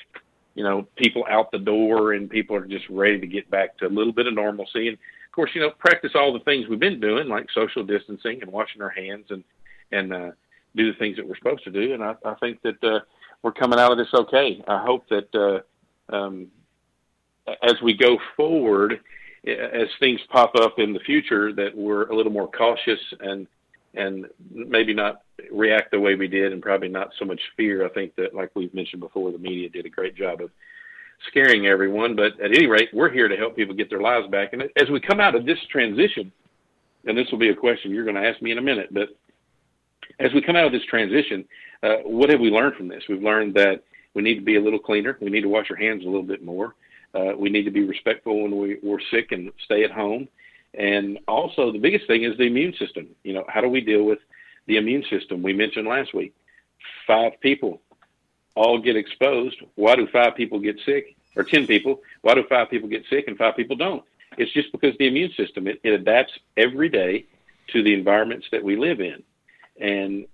you 0.54 0.64
know, 0.64 0.86
people 0.96 1.24
out 1.28 1.50
the 1.50 1.58
door, 1.58 2.12
and 2.12 2.30
people 2.30 2.56
are 2.56 2.66
just 2.66 2.88
ready 2.88 3.20
to 3.20 3.26
get 3.26 3.50
back 3.50 3.76
to 3.78 3.86
a 3.86 3.88
little 3.88 4.12
bit 4.12 4.26
of 4.26 4.34
normalcy. 4.34 4.88
And 4.88 4.96
of 4.96 5.32
course, 5.32 5.50
you 5.54 5.60
know, 5.60 5.70
practice 5.78 6.12
all 6.14 6.32
the 6.32 6.40
things 6.40 6.68
we've 6.68 6.80
been 6.80 7.00
doing, 7.00 7.28
like 7.28 7.46
social 7.52 7.84
distancing 7.84 8.40
and 8.42 8.50
washing 8.50 8.82
our 8.82 8.90
hands, 8.90 9.26
and 9.30 9.44
and 9.92 10.12
uh, 10.12 10.30
do 10.76 10.90
the 10.90 10.98
things 10.98 11.16
that 11.16 11.26
we're 11.26 11.36
supposed 11.36 11.64
to 11.64 11.70
do. 11.70 11.94
And 11.94 12.02
I, 12.02 12.14
I 12.24 12.34
think 12.34 12.62
that 12.62 12.82
uh, 12.82 13.00
we're 13.42 13.52
coming 13.52 13.78
out 13.78 13.92
of 13.92 13.98
this 13.98 14.12
okay. 14.14 14.62
I 14.66 14.82
hope 14.82 15.08
that 15.10 15.34
uh, 15.34 16.14
um, 16.14 16.48
as 17.62 17.74
we 17.82 17.94
go 17.94 18.18
forward, 18.36 19.00
as 19.46 19.88
things 20.00 20.20
pop 20.30 20.54
up 20.56 20.78
in 20.78 20.92
the 20.92 21.00
future, 21.00 21.52
that 21.52 21.76
we're 21.76 22.08
a 22.08 22.16
little 22.16 22.32
more 22.32 22.50
cautious 22.50 23.00
and 23.20 23.46
and 23.94 24.26
maybe 24.50 24.92
not 24.92 25.23
react 25.50 25.90
the 25.90 26.00
way 26.00 26.14
we 26.14 26.28
did, 26.28 26.52
and 26.52 26.62
probably 26.62 26.88
not 26.88 27.10
so 27.18 27.24
much 27.24 27.40
fear. 27.56 27.84
I 27.84 27.88
think 27.90 28.14
that, 28.16 28.34
like 28.34 28.50
we've 28.54 28.74
mentioned 28.74 29.00
before, 29.00 29.32
the 29.32 29.38
media 29.38 29.68
did 29.68 29.86
a 29.86 29.90
great 29.90 30.14
job 30.14 30.40
of 30.40 30.50
scaring 31.28 31.66
everyone. 31.66 32.16
But 32.16 32.40
at 32.40 32.54
any 32.54 32.66
rate, 32.66 32.90
we're 32.92 33.10
here 33.10 33.28
to 33.28 33.36
help 33.36 33.56
people 33.56 33.74
get 33.74 33.90
their 33.90 34.00
lives 34.00 34.28
back. 34.28 34.52
And 34.52 34.62
as 34.76 34.90
we 34.90 35.00
come 35.00 35.20
out 35.20 35.34
of 35.34 35.46
this 35.46 35.58
transition, 35.70 36.32
and 37.06 37.16
this 37.16 37.26
will 37.30 37.38
be 37.38 37.50
a 37.50 37.54
question 37.54 37.90
you're 37.90 38.04
going 38.04 38.16
to 38.16 38.26
ask 38.26 38.40
me 38.40 38.52
in 38.52 38.58
a 38.58 38.62
minute, 38.62 38.88
but 38.92 39.08
as 40.20 40.32
we 40.32 40.42
come 40.42 40.56
out 40.56 40.66
of 40.66 40.72
this 40.72 40.84
transition, 40.88 41.44
uh, 41.82 41.96
what 42.04 42.30
have 42.30 42.40
we 42.40 42.50
learned 42.50 42.76
from 42.76 42.88
this? 42.88 43.02
We've 43.08 43.22
learned 43.22 43.54
that 43.54 43.82
we 44.14 44.22
need 44.22 44.36
to 44.36 44.42
be 44.42 44.56
a 44.56 44.60
little 44.60 44.78
cleaner. 44.78 45.18
We 45.20 45.30
need 45.30 45.42
to 45.42 45.48
wash 45.48 45.70
our 45.70 45.76
hands 45.76 46.02
a 46.02 46.06
little 46.06 46.22
bit 46.22 46.44
more. 46.44 46.74
Uh, 47.14 47.32
we 47.36 47.48
need 47.48 47.64
to 47.64 47.70
be 47.70 47.84
respectful 47.84 48.42
when 48.42 48.56
we, 48.56 48.78
we're 48.82 49.00
sick 49.10 49.32
and 49.32 49.50
stay 49.64 49.84
at 49.84 49.90
home. 49.90 50.28
And 50.74 51.18
also, 51.28 51.70
the 51.70 51.78
biggest 51.78 52.06
thing 52.06 52.24
is 52.24 52.36
the 52.36 52.44
immune 52.44 52.74
system. 52.78 53.08
You 53.22 53.34
know, 53.34 53.44
how 53.48 53.60
do 53.60 53.68
we 53.68 53.80
deal 53.80 54.04
with 54.04 54.18
the 54.66 54.76
immune 54.76 55.04
system? 55.10 55.42
We 55.42 55.52
mentioned 55.52 55.86
last 55.86 56.14
week 56.14 56.34
five 57.06 57.40
people 57.40 57.80
all 58.54 58.78
get 58.78 58.96
exposed. 58.96 59.56
Why 59.74 59.96
do 59.96 60.06
five 60.06 60.36
people 60.36 60.58
get 60.58 60.78
sick? 60.84 61.16
Or 61.36 61.42
10 61.42 61.66
people? 61.66 62.00
Why 62.22 62.34
do 62.34 62.44
five 62.48 62.70
people 62.70 62.88
get 62.88 63.04
sick 63.10 63.24
and 63.26 63.36
five 63.36 63.56
people 63.56 63.76
don't? 63.76 64.04
It's 64.38 64.52
just 64.52 64.70
because 64.72 64.96
the 64.98 65.08
immune 65.08 65.32
system, 65.36 65.66
it, 65.66 65.80
it 65.82 65.90
adapts 65.90 66.32
every 66.56 66.88
day 66.88 67.26
to 67.72 67.82
the 67.82 67.94
environments 67.94 68.46
that 68.52 68.62
we 68.62 68.76
live 68.76 69.00
in. 69.00 69.22
And 69.80 70.26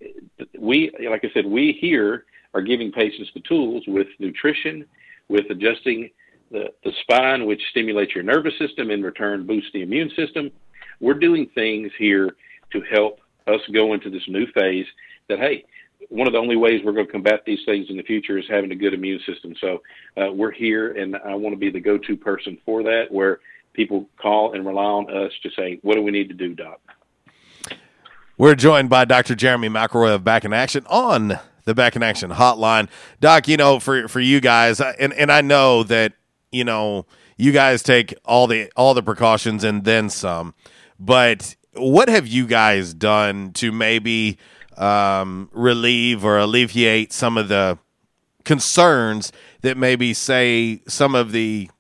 we, 0.59 0.91
like 1.09 1.25
I 1.25 1.31
said, 1.33 1.47
we 1.47 1.73
here 1.81 2.25
are 2.53 2.61
giving 2.61 2.93
patients 2.93 3.31
the 3.33 3.41
tools 3.41 3.85
with 3.87 4.09
nutrition, 4.19 4.85
with 5.29 5.47
adjusting 5.51 6.11
the, 6.51 6.73
the 6.85 6.93
spine, 7.03 7.47
which 7.47 7.63
stimulates 7.71 8.15
your 8.15 8.25
nervous 8.25 8.59
system, 8.59 8.91
in 8.91 9.03
return 9.03 9.47
boosts 9.47 9.71
the 9.73 9.83
immune 9.83 10.11
system. 10.17 10.51
We're 11.01 11.15
doing 11.15 11.49
things 11.55 11.93
here 11.99 12.37
to 12.73 12.81
help 12.83 13.20
us 13.47 13.61
go 13.73 13.95
into 13.95 14.11
this 14.11 14.23
new 14.29 14.47
phase 14.53 14.87
that, 15.29 15.39
hey, 15.39 15.65
one 16.09 16.27
of 16.27 16.33
the 16.33 16.39
only 16.39 16.57
ways 16.57 16.81
we're 16.85 16.93
going 16.93 17.07
to 17.07 17.13
combat 17.13 17.43
these 17.45 17.61
things 17.67 17.87
in 17.91 17.97
the 17.97 18.03
future 18.03 18.39
is 18.39 18.45
having 18.49 18.73
a 18.73 18.77
good 18.77 18.95
immune 18.95 19.21
system. 19.27 19.55
So 19.61 19.83
uh, 20.17 20.33
we're 20.33 20.51
here, 20.51 20.93
and 20.93 21.17
I 21.17 21.35
want 21.35 21.53
to 21.53 21.59
be 21.59 21.71
the 21.71 21.81
go-to 21.81 22.17
person 22.17 22.59
for 22.65 22.83
that, 22.83 23.07
where 23.11 23.41
people 23.73 24.09
call 24.21 24.55
and 24.55 24.67
rely 24.67 24.83
on 24.83 25.11
us 25.15 25.33
to 25.43 25.51
say, 25.51 25.79
"What 25.83 25.95
do 25.95 26.03
we 26.03 26.11
need 26.11 26.29
to 26.29 26.35
do, 26.35 26.55
Doc?" 26.55 26.81
We're 28.39 28.55
joined 28.55 28.89
by 28.89 29.05
Dr. 29.05 29.35
Jeremy 29.35 29.69
McElroy 29.69 30.15
of 30.15 30.25
Back 30.25 30.45
in 30.45 30.53
Action 30.53 30.87
on 30.89 31.39
the 31.65 31.75
Back 31.75 31.95
in 31.95 32.03
Action 32.03 32.31
hotline. 32.31 32.89
Doc, 33.21 33.47
you 33.47 33.57
know, 33.57 33.79
for 33.79 34.09
for 34.09 34.21
you 34.21 34.41
guys, 34.41 34.81
and 34.81 35.13
and 35.13 35.31
I 35.31 35.43
know 35.43 35.83
that 35.85 36.15
you 36.51 36.65
know 36.65 37.07
you 37.37 37.53
guys 37.53 37.83
take 37.83 38.15
all 38.25 38.47
the 38.47 38.73
all 38.77 38.95
the 38.95 39.03
precautions 39.03 39.63
and 39.63 39.85
then 39.85 40.09
some, 40.09 40.55
but 40.99 41.55
what 41.75 42.09
have 42.09 42.27
you 42.27 42.47
guys 42.47 42.95
done 42.95 43.53
to 43.55 43.73
maybe 43.73 44.39
um, 44.77 45.49
relieve 45.53 46.25
or 46.25 46.39
alleviate 46.39 47.13
some 47.13 47.37
of 47.37 47.49
the 47.49 47.79
concerns 48.45 49.33
that 49.61 49.77
maybe 49.77 50.15
say 50.15 50.83
some 50.87 51.15
of 51.15 51.33
the 51.33 51.71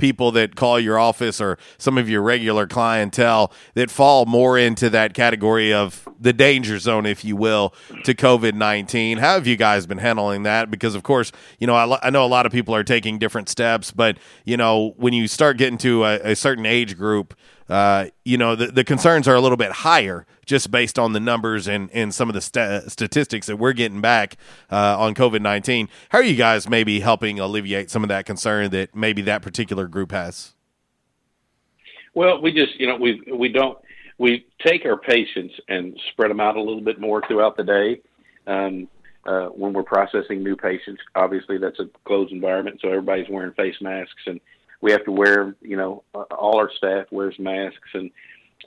people 0.00 0.32
that 0.32 0.56
call 0.56 0.80
your 0.80 0.98
office 0.98 1.40
or 1.40 1.58
some 1.78 1.98
of 1.98 2.08
your 2.08 2.22
regular 2.22 2.66
clientele 2.66 3.52
that 3.74 3.90
fall 3.90 4.26
more 4.26 4.58
into 4.58 4.90
that 4.90 5.14
category 5.14 5.72
of 5.72 6.08
the 6.18 6.32
danger 6.32 6.78
zone, 6.78 7.06
if 7.06 7.24
you 7.24 7.36
will, 7.36 7.72
to 8.04 8.14
COVID 8.14 8.54
19. 8.54 9.18
How 9.18 9.34
have 9.34 9.46
you 9.46 9.56
guys 9.56 9.86
been 9.86 9.98
handling 9.98 10.42
that? 10.42 10.70
Because, 10.70 10.94
of 10.94 11.02
course, 11.02 11.30
you 11.58 11.66
know, 11.66 11.74
I, 11.74 11.98
I 12.02 12.10
know 12.10 12.24
a 12.24 12.26
lot 12.26 12.46
of 12.46 12.52
people 12.52 12.74
are 12.74 12.82
taking 12.82 13.18
different 13.18 13.48
steps, 13.48 13.92
but, 13.92 14.18
you 14.44 14.56
know, 14.56 14.94
when 14.96 15.12
you 15.12 15.28
start 15.28 15.58
getting 15.58 15.78
to 15.78 16.04
a, 16.04 16.32
a 16.32 16.36
certain 16.36 16.66
age 16.66 16.96
group, 16.96 17.34
uh, 17.70 18.06
you 18.24 18.36
know, 18.36 18.56
the, 18.56 18.66
the 18.66 18.84
concerns 18.84 19.28
are 19.28 19.34
a 19.34 19.40
little 19.40 19.56
bit 19.56 19.70
higher 19.70 20.26
just 20.44 20.72
based 20.72 20.98
on 20.98 21.12
the 21.12 21.20
numbers 21.20 21.68
and, 21.68 21.88
and 21.92 22.12
some 22.12 22.28
of 22.28 22.34
the 22.34 22.40
st- 22.40 22.90
statistics 22.90 23.46
that 23.46 23.56
we're 23.56 23.72
getting 23.72 24.00
back 24.00 24.36
uh, 24.70 24.98
on 24.98 25.14
COVID 25.14 25.40
19. 25.40 25.88
How 26.08 26.18
are 26.18 26.24
you 26.24 26.34
guys 26.34 26.68
maybe 26.68 26.98
helping 26.98 27.38
alleviate 27.38 27.88
some 27.88 28.02
of 28.02 28.08
that 28.08 28.26
concern 28.26 28.70
that 28.70 28.94
maybe 28.94 29.22
that 29.22 29.40
particular 29.40 29.86
group 29.86 30.10
has? 30.10 30.54
Well, 32.12 32.42
we 32.42 32.52
just, 32.52 32.78
you 32.80 32.88
know, 32.88 32.96
we 32.96 33.22
we 33.32 33.48
don't 33.48 33.78
we 34.18 34.46
take 34.66 34.84
our 34.84 34.96
patients 34.96 35.54
and 35.68 35.98
spread 36.10 36.30
them 36.30 36.40
out 36.40 36.56
a 36.56 36.60
little 36.60 36.80
bit 36.80 37.00
more 37.00 37.22
throughout 37.28 37.56
the 37.56 37.62
day. 37.62 38.00
Um, 38.48 38.88
uh, 39.24 39.46
when 39.46 39.72
we're 39.72 39.84
processing 39.84 40.42
new 40.42 40.56
patients, 40.56 41.00
obviously 41.14 41.56
that's 41.58 41.78
a 41.78 41.88
closed 42.04 42.32
environment, 42.32 42.80
so 42.82 42.88
everybody's 42.88 43.28
wearing 43.28 43.52
face 43.52 43.76
masks 43.80 44.22
and 44.26 44.40
we 44.80 44.92
have 44.92 45.04
to 45.04 45.12
wear, 45.12 45.54
you 45.60 45.76
know, 45.76 46.02
uh, 46.14 46.22
all 46.38 46.58
our 46.58 46.70
staff 46.76 47.06
wears 47.10 47.38
masks, 47.38 47.88
and 47.94 48.10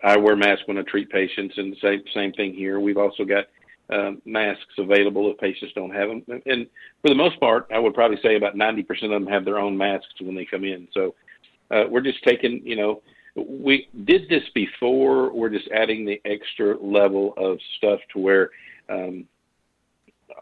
I 0.04 0.18
wear 0.18 0.36
masks 0.36 0.68
when 0.68 0.78
I 0.78 0.82
treat 0.84 1.10
patients, 1.10 1.56
and 1.58 1.76
same 1.82 2.04
same 2.14 2.34
thing 2.34 2.54
here. 2.54 2.80
We've 2.80 2.98
also 2.98 3.24
got 3.26 3.46
um, 3.90 4.22
masks 4.26 4.74
available 4.78 5.32
if 5.32 5.38
patients 5.38 5.74
don't 5.76 5.94
have 5.94 6.10
them, 6.10 6.24
and 6.46 6.68
for 7.02 7.10
the 7.10 7.16
most 7.16 7.40
part, 7.40 7.68
I 7.74 7.80
would 7.80 7.94
probably 7.94 8.18
say 8.22 8.36
about 8.36 8.56
ninety 8.56 8.84
percent 8.84 9.14
of 9.14 9.22
them 9.22 9.32
have 9.32 9.46
their 9.46 9.60
own 9.60 9.78
masks 9.78 10.22
when 10.22 10.36
they 10.36 10.46
come 10.46 10.64
in. 10.64 10.88
So 10.94 11.16
uh, 11.72 11.84
we're 11.90 12.02
just 12.02 12.24
taking, 12.24 12.62
you 12.66 12.76
know, 12.76 13.02
we 13.36 13.88
did 14.06 14.30
this 14.30 14.44
before. 14.54 15.34
We're 15.34 15.50
just 15.50 15.70
adding 15.72 16.06
the 16.06 16.22
extra 16.26 16.78
level 16.80 17.34
of 17.38 17.58
stuff 17.78 18.00
to 18.14 18.20
where. 18.20 18.50
Um, 18.90 19.26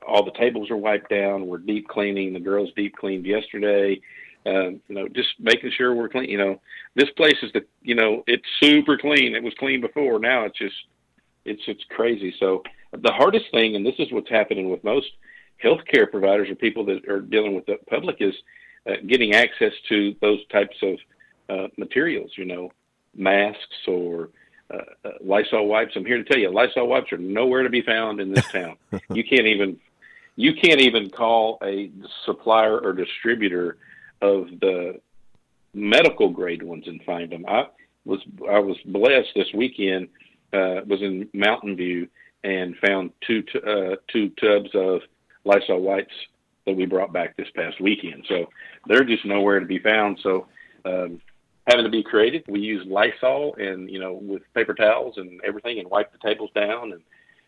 all 0.08 0.24
the 0.24 0.32
tables 0.32 0.72
are 0.72 0.78
wiped 0.78 1.10
down. 1.10 1.46
We're 1.46 1.58
deep 1.58 1.88
cleaning. 1.88 2.34
The 2.34 2.40
girls 2.40 2.70
deep 2.76 2.96
cleaned 2.96 3.26
yesterday. 3.26 4.00
Um, 4.46 4.82
you 4.88 4.96
know, 4.96 5.08
just 5.08 5.30
making 5.40 5.72
sure 5.78 5.94
we're 5.94 6.10
clean. 6.10 6.30
You 6.30 6.38
know, 6.38 6.62
this 6.96 7.10
place 7.12 7.38
is 7.44 7.52
the, 7.54 7.64
you 7.84 7.96
know, 7.96 8.24
it's 8.26 8.46
super 8.60 8.98
clean. 8.98 9.36
It 9.36 9.44
was 9.44 9.54
clean 9.60 9.82
before. 9.82 10.20
Now 10.20 10.46
it's 10.46 10.58
just, 10.58 10.76
it's 11.46 11.62
it's 11.68 11.84
crazy. 11.90 12.34
So 12.40 12.64
the 12.92 13.12
hardest 13.12 13.46
thing, 13.52 13.76
and 13.76 13.86
this 13.86 13.96
is 14.00 14.12
what's 14.12 14.30
happening 14.30 14.70
with 14.70 14.84
most 14.84 15.08
healthcare 15.64 16.10
providers 16.10 16.50
or 16.50 16.56
people 16.56 16.86
that 16.86 17.08
are 17.08 17.22
dealing 17.22 17.56
with 17.56 17.66
the 17.68 17.78
public, 17.90 18.18
is 18.20 18.34
uh, 18.90 18.94
getting 19.08 19.34
access 19.36 19.74
to 19.90 20.16
those 20.22 20.40
types 20.48 20.76
of 20.82 20.98
uh, 21.50 21.68
materials. 21.78 22.32
You 22.36 22.46
know, 22.46 22.72
masks 23.16 23.88
or 23.88 24.30
uh, 24.74 24.78
uh, 25.06 25.12
Lysol 25.22 25.68
wipes. 25.68 25.94
I'm 25.96 26.06
here 26.06 26.18
to 26.18 26.24
tell 26.24 26.40
you, 26.40 26.50
Lysol 26.50 26.88
wipes 26.88 27.12
are 27.12 27.18
nowhere 27.18 27.64
to 27.64 27.70
be 27.70 27.82
found 27.82 28.20
in 28.20 28.34
this 28.34 28.48
town. 28.52 28.78
you 29.14 29.24
can't 29.24 29.48
even 29.48 29.80
you 30.36 30.54
can't 30.54 30.80
even 30.80 31.10
call 31.10 31.60
a 31.62 31.92
supplier 32.26 32.80
or 32.80 32.94
distributor 32.94 33.78
of 34.22 34.48
the 34.60 35.00
medical 35.74 36.30
grade 36.30 36.64
ones 36.64 36.86
and 36.88 37.02
find 37.04 37.32
them. 37.32 37.46
I 37.48 37.66
was 38.06 38.20
I 38.50 38.60
was 38.60 38.78
blessed 38.86 39.30
this 39.36 39.48
weekend. 39.54 40.10
Uh, 40.54 40.82
was 40.86 41.02
in 41.02 41.30
Mountain 41.34 41.78
View 41.78 42.08
and 42.44 42.76
found 42.86 43.12
two 43.26 43.42
t- 43.44 43.60
uh, 43.66 43.96
two 44.12 44.30
tubs 44.42 44.70
of 44.74 45.02
Lysol 45.46 45.82
wipes 45.82 46.14
that 46.66 46.76
we 46.76 46.86
brought 46.86 47.14
back 47.14 47.36
this 47.38 47.48
past 47.56 47.80
weekend. 47.80 48.26
So 48.28 48.50
they're 48.88 49.04
just 49.04 49.26
nowhere 49.26 49.60
to 49.60 49.66
be 49.66 49.80
found. 49.80 50.20
So 50.22 50.48
um, 50.86 51.22
having 51.68 51.86
to 51.86 51.90
be 51.90 52.04
creative, 52.04 52.44
we 52.48 52.60
use 52.60 52.86
Lysol 52.86 53.56
and 53.56 53.90
you 53.90 54.00
know 54.00 54.14
with 54.14 54.42
paper 54.54 54.74
towels 54.74 55.16
and 55.18 55.40
everything 55.46 55.80
and 55.80 55.90
wipe 55.90 56.12
the 56.12 56.28
tables 56.28 56.50
down 56.54 56.92
and 56.92 57.02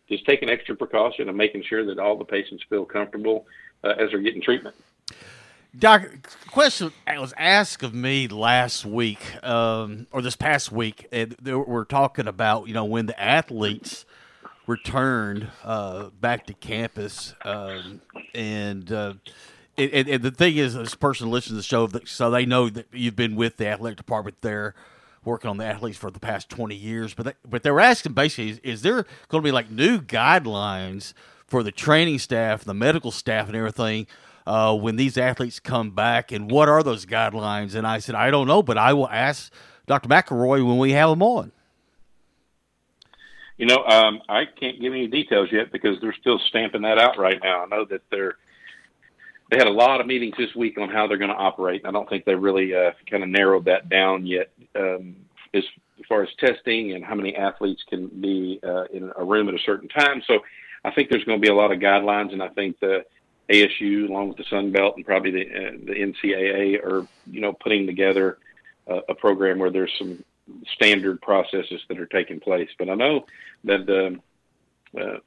just 0.10 0.26
taking 0.26 0.50
extra 0.50 0.76
precaution 0.76 1.30
and 1.30 1.38
making 1.38 1.64
sure 1.68 1.86
that 1.86 2.00
all 2.00 2.18
the 2.18 2.26
patients 2.26 2.64
feel 2.70 2.86
comfortable 2.86 3.46
uh, 3.84 3.94
as 4.00 4.12
they're 4.12 4.20
getting 4.20 4.42
treatment. 4.42 4.76
Doc, 5.78 6.08
question 6.52 6.94
was 7.08 7.34
asked 7.36 7.82
of 7.82 7.96
me 7.96 8.28
last 8.28 8.86
week, 8.86 9.20
um, 9.44 10.06
or 10.12 10.22
this 10.22 10.36
past 10.36 10.72
week, 10.72 11.08
and 11.12 11.36
we're 11.44 11.86
talking 11.86 12.28
about 12.28 12.68
you 12.68 12.76
know 12.76 12.86
when 12.86 13.08
the 13.08 13.20
athletes 13.20 14.06
returned 14.68 15.50
uh, 15.64 16.10
back 16.22 16.46
to 16.46 16.54
campus, 16.54 17.34
um, 17.44 18.02
and, 18.36 18.92
uh, 18.92 19.16
and, 19.76 20.24
the 20.24 20.30
thing 20.30 20.58
is, 20.58 20.76
this 20.76 20.94
person 20.94 21.32
listens 21.32 21.50
to 21.50 21.56
the 21.56 21.64
show, 21.64 22.06
so 22.06 22.30
they 22.30 22.46
know 22.46 22.70
that 22.70 22.86
you've 22.94 23.16
been 23.16 23.36
with 23.36 23.58
the 23.58 23.68
athletic 23.68 23.98
department 23.98 24.38
there, 24.42 24.76
working 25.26 25.50
on 25.50 25.58
the 25.58 25.66
athletes 25.66 25.98
for 25.98 26.12
the 26.12 26.20
past 26.20 26.50
twenty 26.50 26.76
years. 26.76 27.16
But 27.16 27.26
they, 27.26 27.34
but 27.50 27.64
they 27.64 27.72
were 27.72 27.82
asking 27.82 28.14
basically, 28.14 28.52
is, 28.52 28.60
is 28.60 28.82
there 28.84 29.08
going 29.28 29.42
to 29.42 29.48
be 29.48 29.52
like 29.52 29.72
new 29.72 30.00
guidelines 30.00 31.14
for 31.48 31.64
the 31.64 31.72
training 31.72 32.20
staff, 32.20 32.64
the 32.64 32.76
medical 32.76 33.10
staff, 33.10 33.48
and 33.48 33.56
everything? 33.56 34.06
Uh, 34.46 34.76
when 34.76 34.96
these 34.96 35.18
athletes 35.18 35.60
come 35.60 35.92
back, 35.92 36.32
and 36.32 36.50
what 36.50 36.70
are 36.70 36.84
those 36.84 37.06
guidelines? 37.06 37.76
And 37.76 37.88
I 37.88 38.00
said, 38.00 38.16
I 38.16 38.32
don't 38.32 38.48
know, 38.48 38.64
but 38.64 38.78
I 38.78 38.94
will 38.94 39.10
ask 39.10 39.52
Dr. 39.86 40.10
McElroy 40.10 40.66
when 40.66 40.78
we 40.78 40.92
have 40.92 41.10
him 41.10 41.22
on. 41.22 41.52
You 43.58 43.68
know, 43.68 43.84
um, 43.86 44.22
I 44.28 44.46
can't 44.46 44.82
give 44.82 44.94
any 44.94 45.08
details 45.08 45.50
yet 45.52 45.72
because 45.72 45.98
they're 46.02 46.16
still 46.20 46.40
stamping 46.50 46.82
that 46.82 46.98
out 46.98 47.18
right 47.18 47.40
now. 47.42 47.64
I 47.64 47.68
know 47.68 47.86
that 47.86 48.02
they're 48.10 48.36
they 49.52 49.58
had 49.58 49.68
a 49.68 49.72
lot 49.72 50.02
of 50.02 50.08
meetings 50.08 50.34
this 50.38 50.56
week 50.56 50.80
on 50.80 50.90
how 50.90 51.06
they're 51.06 51.18
going 51.18 51.30
to 51.30 51.36
operate. 51.36 51.84
I 51.86 51.92
don't 51.92 52.10
think 52.10 52.26
they 52.26 52.34
really 52.34 52.74
uh, 52.74 52.92
kind 53.10 53.22
of 53.22 53.30
narrowed 53.30 53.66
that 53.66 53.88
down 53.88 54.26
yet 54.26 54.50
um, 54.76 55.16
as 55.54 55.64
far 56.10 56.24
as 56.24 56.30
testing 56.40 56.94
and 56.94 57.06
how 57.06 57.14
many 57.14 57.36
athletes 57.36 57.84
can 57.88 58.08
be 58.08 58.60
uh, 58.64 58.86
in 58.86 59.12
a 59.16 59.24
room 59.24 59.48
at 59.50 59.54
a 59.54 59.60
certain 59.64 59.90
time. 59.90 60.24
So 60.26 60.40
I 60.84 60.92
think 60.92 61.10
there's 61.10 61.24
going 61.24 61.40
to 61.40 61.42
be 61.42 61.52
a 61.52 61.56
lot 61.56 61.72
of 61.72 61.80
guidelines, 61.80 62.34
and 62.34 62.42
I 62.42 62.50
think 62.50 62.80
the 62.80 63.06
ASU, 63.50 64.10
along 64.10 64.30
with 64.30 64.38
the 64.38 64.46
Sun 64.46 64.72
Belt 64.72 64.96
and 64.96 65.06
probably 65.06 65.32
the 65.32 65.46
uh, 65.46 65.72
the 65.86 65.94
NCAA, 65.94 66.84
are 66.84 67.08
you 67.30 67.42
know 67.42 67.54
putting 67.54 67.86
together 67.86 68.38
a, 68.88 69.02
a 69.10 69.16
program 69.16 69.60
where 69.60 69.70
there's 69.70 69.94
some 69.98 70.24
standard 70.74 71.22
processes 71.22 71.82
that 71.88 72.00
are 72.00 72.06
taking 72.06 72.40
place. 72.40 72.70
But 72.78 72.90
I 72.90 72.96
know 72.96 73.26
that 73.66 73.90
um, 73.90 74.22
uh, 75.00 75.18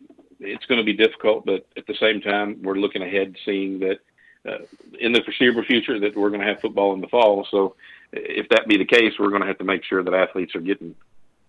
it's 0.40 0.66
going 0.66 0.78
to 0.78 0.84
be 0.84 0.92
difficult, 0.92 1.46
but 1.46 1.66
at 1.76 1.86
the 1.86 1.94
same 1.94 2.20
time, 2.20 2.62
we're 2.62 2.74
looking 2.74 3.02
ahead, 3.02 3.36
seeing 3.44 3.80
that 3.80 4.00
uh, 4.48 4.58
in 5.00 5.12
the 5.12 5.22
foreseeable 5.22 5.64
future 5.64 5.98
that 6.00 6.16
we're 6.16 6.28
going 6.28 6.40
to 6.40 6.46
have 6.46 6.60
football 6.60 6.94
in 6.94 7.00
the 7.00 7.08
fall. 7.08 7.46
So 7.50 7.76
if 8.12 8.48
that 8.50 8.68
be 8.68 8.76
the 8.76 8.84
case, 8.84 9.14
we're 9.18 9.30
going 9.30 9.42
to 9.42 9.48
have 9.48 9.58
to 9.58 9.64
make 9.64 9.84
sure 9.84 10.02
that 10.02 10.14
athletes 10.14 10.54
are 10.54 10.60
getting 10.60 10.94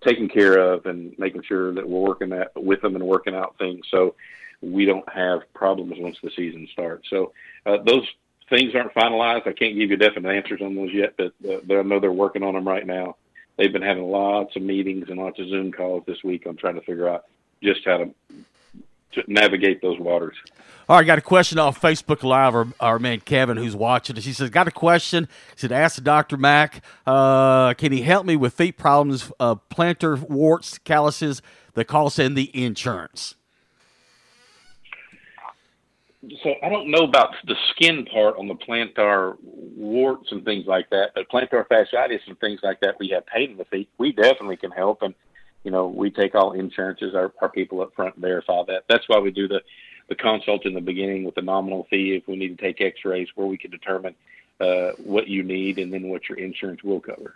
taken 0.01 0.27
care 0.27 0.57
of 0.57 0.85
and 0.85 1.17
making 1.17 1.43
sure 1.43 1.73
that 1.73 1.87
we're 1.87 1.99
working 1.99 2.29
that 2.29 2.51
with 2.55 2.81
them 2.81 2.95
and 2.95 3.03
working 3.03 3.33
out 3.33 3.57
things 3.57 3.85
so 3.89 4.15
we 4.61 4.85
don't 4.85 5.07
have 5.09 5.41
problems 5.53 5.93
once 5.97 6.17
the 6.21 6.31
season 6.35 6.67
starts. 6.71 7.09
So 7.09 7.33
uh, 7.65 7.77
those 7.85 8.07
things 8.49 8.73
aren't 8.75 8.93
finalized. 8.93 9.47
I 9.47 9.53
can't 9.53 9.75
give 9.75 9.89
you 9.89 9.97
definite 9.97 10.35
answers 10.35 10.61
on 10.61 10.75
those 10.75 10.93
yet, 10.93 11.15
but 11.17 11.33
uh, 11.47 11.79
I 11.79 11.83
know 11.83 11.99
they're 11.99 12.11
working 12.11 12.43
on 12.43 12.53
them 12.53 12.67
right 12.67 12.85
now. 12.85 13.15
They've 13.57 13.73
been 13.73 13.81
having 13.81 14.03
lots 14.03 14.55
of 14.55 14.61
meetings 14.61 15.09
and 15.09 15.17
lots 15.19 15.39
of 15.39 15.49
Zoom 15.49 15.71
calls 15.71 16.03
this 16.05 16.23
week 16.23 16.45
on 16.47 16.55
trying 16.55 16.75
to 16.75 16.81
figure 16.81 17.09
out 17.09 17.25
just 17.61 17.81
how 17.85 17.97
to, 17.97 18.13
to 19.13 19.23
navigate 19.27 19.81
those 19.81 19.99
waters. 19.99 20.35
All 20.89 20.95
right, 20.95 21.05
got 21.05 21.17
a 21.17 21.21
question 21.21 21.59
off 21.59 21.81
Facebook 21.81 22.23
Live. 22.23 22.55
Our, 22.55 22.67
our 22.79 22.99
man 22.99 23.19
Kevin, 23.19 23.57
who's 23.57 23.75
watching 23.75 24.15
us, 24.17 24.23
he 24.23 24.31
says, 24.31 24.49
"Got 24.49 24.69
a 24.69 24.71
question." 24.71 25.27
He 25.51 25.59
said, 25.59 25.73
"Ask 25.73 26.01
Doctor 26.01 26.37
Mac, 26.37 26.81
uh, 27.05 27.73
can 27.73 27.91
he 27.91 28.03
help 28.03 28.25
me 28.25 28.37
with 28.37 28.53
feet 28.53 28.77
problems, 28.77 29.29
uh, 29.37 29.55
plantar 29.69 30.17
warts, 30.29 30.77
calluses 30.77 31.41
The 31.73 31.83
cost 31.83 32.19
in 32.19 32.35
the 32.35 32.49
insurance?" 32.63 33.35
So 36.43 36.55
I 36.63 36.69
don't 36.69 36.89
know 36.89 37.03
about 37.03 37.33
the 37.45 37.55
skin 37.71 38.05
part 38.05 38.35
on 38.37 38.47
the 38.47 38.55
plantar 38.55 39.37
warts 39.41 40.31
and 40.31 40.43
things 40.43 40.65
like 40.67 40.89
that, 40.89 41.11
but 41.15 41.29
plantar 41.29 41.65
fasciitis 41.67 42.19
and 42.27 42.39
things 42.39 42.59
like 42.63 42.79
that, 42.81 42.95
we 42.99 43.09
have 43.09 43.25
pain 43.25 43.51
in 43.51 43.57
the 43.57 43.65
feet. 43.65 43.89
We 43.97 44.11
definitely 44.11 44.57
can 44.57 44.71
help, 44.71 45.01
and 45.01 45.13
you 45.63 45.71
know 45.71 45.87
we 45.87 46.09
take 46.09 46.35
all 46.35 46.53
insurances. 46.53 47.15
Our, 47.15 47.31
our 47.41 47.49
people 47.49 47.81
up 47.81 47.93
front 47.95 48.15
verify 48.17 48.63
that. 48.67 48.83
That's 48.89 49.07
why 49.07 49.19
we 49.19 49.31
do 49.31 49.47
the 49.47 49.61
the 50.09 50.15
consult 50.15 50.65
in 50.65 50.73
the 50.73 50.81
beginning 50.81 51.23
with 51.23 51.37
a 51.37 51.41
nominal 51.41 51.85
fee 51.89 52.15
if 52.15 52.27
we 52.27 52.35
need 52.35 52.57
to 52.57 52.63
take 52.63 52.81
X-rays, 52.81 53.27
where 53.35 53.47
we 53.47 53.57
can 53.57 53.71
determine 53.71 54.15
uh, 54.59 54.91
what 55.03 55.27
you 55.27 55.43
need 55.43 55.79
and 55.79 55.91
then 55.91 56.07
what 56.07 56.29
your 56.29 56.37
insurance 56.37 56.81
will 56.83 57.01
cover. 57.01 57.35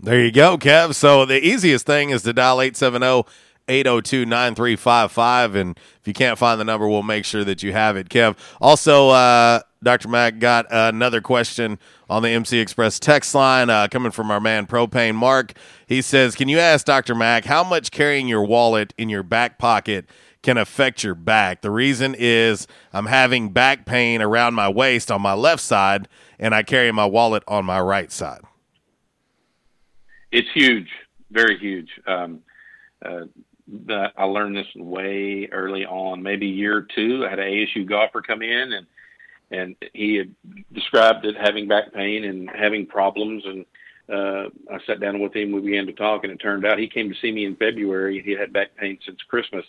There 0.00 0.22
you 0.22 0.32
go, 0.32 0.58
Kev. 0.58 0.94
So 0.94 1.24
the 1.24 1.44
easiest 1.44 1.86
thing 1.86 2.10
is 2.10 2.22
to 2.22 2.32
dial 2.32 2.60
870 2.60 3.24
802 3.68 4.26
9355. 4.26 5.54
And 5.54 5.78
if 6.00 6.06
you 6.06 6.12
can't 6.12 6.38
find 6.38 6.60
the 6.60 6.64
number, 6.64 6.88
we'll 6.88 7.02
make 7.02 7.24
sure 7.24 7.44
that 7.44 7.62
you 7.62 7.72
have 7.72 7.96
it, 7.96 8.08
Kev. 8.08 8.36
Also, 8.60 9.10
uh, 9.10 9.60
Dr. 9.82 10.08
Mac 10.08 10.38
got 10.38 10.66
another 10.70 11.20
question 11.20 11.78
on 12.08 12.22
the 12.22 12.30
MC 12.30 12.58
Express 12.58 12.98
text 12.98 13.34
line 13.34 13.70
uh, 13.70 13.88
coming 13.88 14.12
from 14.12 14.30
our 14.30 14.40
man 14.40 14.66
Propane 14.66 15.14
Mark. 15.14 15.52
He 15.86 16.02
says, 16.02 16.34
Can 16.34 16.48
you 16.48 16.58
ask 16.58 16.86
Dr. 16.86 17.14
Mac 17.14 17.44
how 17.44 17.62
much 17.62 17.90
carrying 17.90 18.26
your 18.26 18.44
wallet 18.44 18.94
in 18.96 19.08
your 19.08 19.22
back 19.22 19.58
pocket 19.58 20.06
can 20.42 20.56
affect 20.56 21.04
your 21.04 21.14
back? 21.14 21.60
The 21.60 21.70
reason 21.70 22.14
is 22.18 22.66
I'm 22.92 23.06
having 23.06 23.50
back 23.50 23.84
pain 23.86 24.22
around 24.22 24.54
my 24.54 24.68
waist 24.68 25.10
on 25.10 25.20
my 25.22 25.34
left 25.34 25.62
side, 25.62 26.08
and 26.38 26.54
I 26.54 26.62
carry 26.62 26.90
my 26.90 27.06
wallet 27.06 27.42
on 27.46 27.64
my 27.64 27.80
right 27.80 28.10
side. 28.10 28.40
It's 30.32 30.48
huge, 30.52 30.88
very 31.30 31.58
huge. 31.58 31.90
Um, 32.06 32.40
uh, 33.04 33.26
that 33.86 34.12
I 34.16 34.24
learned 34.24 34.56
this 34.56 34.66
way 34.76 35.48
early 35.50 35.86
on, 35.86 36.22
maybe 36.22 36.46
year 36.46 36.86
two. 36.94 37.24
I 37.26 37.30
had 37.30 37.38
an 37.38 37.46
ASU 37.46 37.88
golfer 37.88 38.22
come 38.22 38.42
in 38.42 38.72
and 38.72 38.86
and 39.50 39.76
he 39.92 40.16
had 40.16 40.34
described 40.72 41.24
it 41.26 41.36
having 41.36 41.68
back 41.68 41.92
pain 41.92 42.24
and 42.24 42.48
having 42.50 42.86
problems 42.86 43.44
and 43.46 43.64
uh, 44.12 44.48
I 44.70 44.78
sat 44.86 45.00
down 45.00 45.20
with 45.20 45.34
him. 45.34 45.52
We 45.52 45.62
began 45.62 45.86
to 45.86 45.92
talk, 45.92 46.24
and 46.24 46.32
it 46.32 46.36
turned 46.36 46.66
out 46.66 46.78
he 46.78 46.88
came 46.88 47.08
to 47.08 47.18
see 47.20 47.32
me 47.32 47.46
in 47.46 47.56
February. 47.56 48.22
He 48.22 48.32
had 48.32 48.52
back 48.52 48.76
pain 48.76 48.98
since 49.04 49.18
Christmas, 49.28 49.64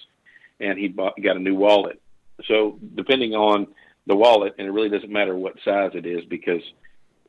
and 0.59 0.77
he 0.77 0.87
bought 0.87 1.13
got 1.23 1.37
a 1.37 1.39
new 1.39 1.55
wallet. 1.55 2.01
So 2.45 2.77
depending 2.95 3.33
on 3.33 3.67
the 4.07 4.15
wallet, 4.15 4.55
and 4.57 4.67
it 4.67 4.71
really 4.71 4.89
doesn't 4.89 5.11
matter 5.11 5.35
what 5.35 5.53
size 5.63 5.91
it 5.93 6.05
is, 6.05 6.25
because 6.25 6.61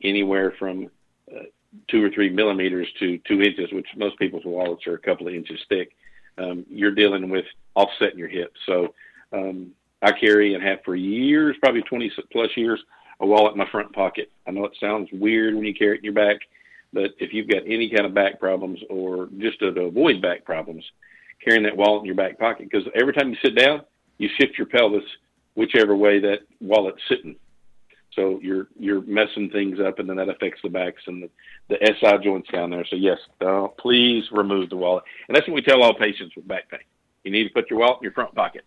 anywhere 0.03 0.53
from 0.59 0.89
uh, 1.33 1.43
two 1.89 2.03
or 2.03 2.09
three 2.09 2.29
millimeters 2.29 2.87
to 2.99 3.17
two 3.19 3.41
inches, 3.41 3.71
which 3.71 3.87
most 3.95 4.19
people's 4.19 4.45
wallets 4.45 4.85
are 4.85 4.95
a 4.95 4.99
couple 4.99 5.27
of 5.27 5.33
inches 5.33 5.59
thick, 5.69 5.95
um, 6.37 6.65
you're 6.69 6.95
dealing 6.95 7.29
with 7.29 7.45
offsetting 7.75 8.19
your 8.19 8.27
hips. 8.27 8.59
So 8.65 8.93
um, 9.33 9.71
I 10.01 10.11
carry 10.11 10.53
and 10.53 10.63
have 10.63 10.79
for 10.85 10.95
years, 10.95 11.55
probably 11.61 11.81
20 11.81 12.11
plus 12.31 12.49
years, 12.55 12.79
a 13.19 13.25
wallet 13.25 13.53
in 13.53 13.57
my 13.57 13.69
front 13.71 13.93
pocket. 13.93 14.31
I 14.47 14.51
know 14.51 14.65
it 14.65 14.77
sounds 14.79 15.09
weird 15.11 15.55
when 15.55 15.65
you 15.65 15.73
carry 15.73 15.95
it 15.95 15.99
in 15.99 16.03
your 16.03 16.13
back, 16.13 16.37
but 16.93 17.11
if 17.19 17.33
you've 17.33 17.49
got 17.49 17.63
any 17.65 17.89
kind 17.89 18.05
of 18.05 18.13
back 18.13 18.39
problems 18.39 18.79
or 18.89 19.29
just 19.39 19.59
to, 19.59 19.73
to 19.73 19.81
avoid 19.81 20.21
back 20.21 20.45
problems, 20.45 20.83
carrying 21.43 21.63
that 21.63 21.77
wallet 21.77 22.01
in 22.01 22.05
your 22.05 22.15
back 22.15 22.37
pocket, 22.37 22.69
because 22.69 22.87
every 22.99 23.13
time 23.13 23.29
you 23.29 23.37
sit 23.43 23.57
down, 23.57 23.81
you 24.17 24.29
shift 24.39 24.57
your 24.57 24.67
pelvis 24.67 25.03
whichever 25.55 25.95
way 25.95 26.19
that 26.19 26.39
wallet's 26.61 27.01
sitting. 27.09 27.35
So 28.17 28.39
you're 28.41 28.67
you're 28.79 29.01
messing 29.01 29.51
things 29.51 29.79
up, 29.79 29.99
and 29.99 30.09
then 30.09 30.17
that 30.17 30.27
affects 30.27 30.59
the 30.63 30.69
backs 30.69 31.03
and 31.05 31.21
the, 31.21 31.29
the 31.69 31.77
SI 32.01 32.23
joints 32.23 32.49
down 32.49 32.71
there. 32.71 32.83
So 32.89 32.95
yes, 32.95 33.19
uh, 33.41 33.67
please 33.77 34.23
remove 34.31 34.71
the 34.71 34.75
wallet, 34.75 35.03
and 35.27 35.37
that's 35.37 35.47
what 35.47 35.53
we 35.53 35.61
tell 35.61 35.83
all 35.83 35.93
patients 35.93 36.35
with 36.35 36.47
back 36.47 36.69
pain. 36.69 36.79
You 37.23 37.31
need 37.31 37.43
to 37.43 37.53
put 37.53 37.69
your 37.69 37.79
wallet 37.79 37.97
in 37.99 38.03
your 38.03 38.13
front 38.13 38.33
pocket. 38.33 38.65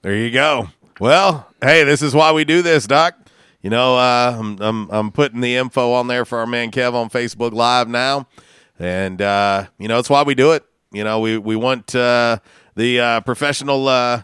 There 0.00 0.16
you 0.16 0.30
go. 0.30 0.68
Well, 0.98 1.46
hey, 1.62 1.84
this 1.84 2.00
is 2.00 2.14
why 2.14 2.32
we 2.32 2.46
do 2.46 2.62
this, 2.62 2.86
Doc. 2.86 3.16
You 3.60 3.68
know, 3.68 3.98
uh, 3.98 4.34
I'm, 4.38 4.58
I'm 4.62 4.90
I'm 4.90 5.12
putting 5.12 5.42
the 5.42 5.56
info 5.56 5.92
on 5.92 6.06
there 6.06 6.24
for 6.24 6.38
our 6.38 6.46
man 6.46 6.70
Kev 6.70 6.94
on 6.94 7.10
Facebook 7.10 7.52
Live 7.52 7.86
now, 7.86 8.26
and 8.78 9.20
uh, 9.20 9.66
you 9.78 9.88
know 9.88 9.98
it's 9.98 10.08
why 10.08 10.22
we 10.22 10.34
do 10.34 10.52
it. 10.52 10.64
You 10.90 11.04
know, 11.04 11.20
we 11.20 11.36
we 11.36 11.54
want 11.54 11.94
uh, 11.94 12.38
the 12.76 12.98
uh, 12.98 13.20
professional 13.20 13.88
uh, 13.88 14.22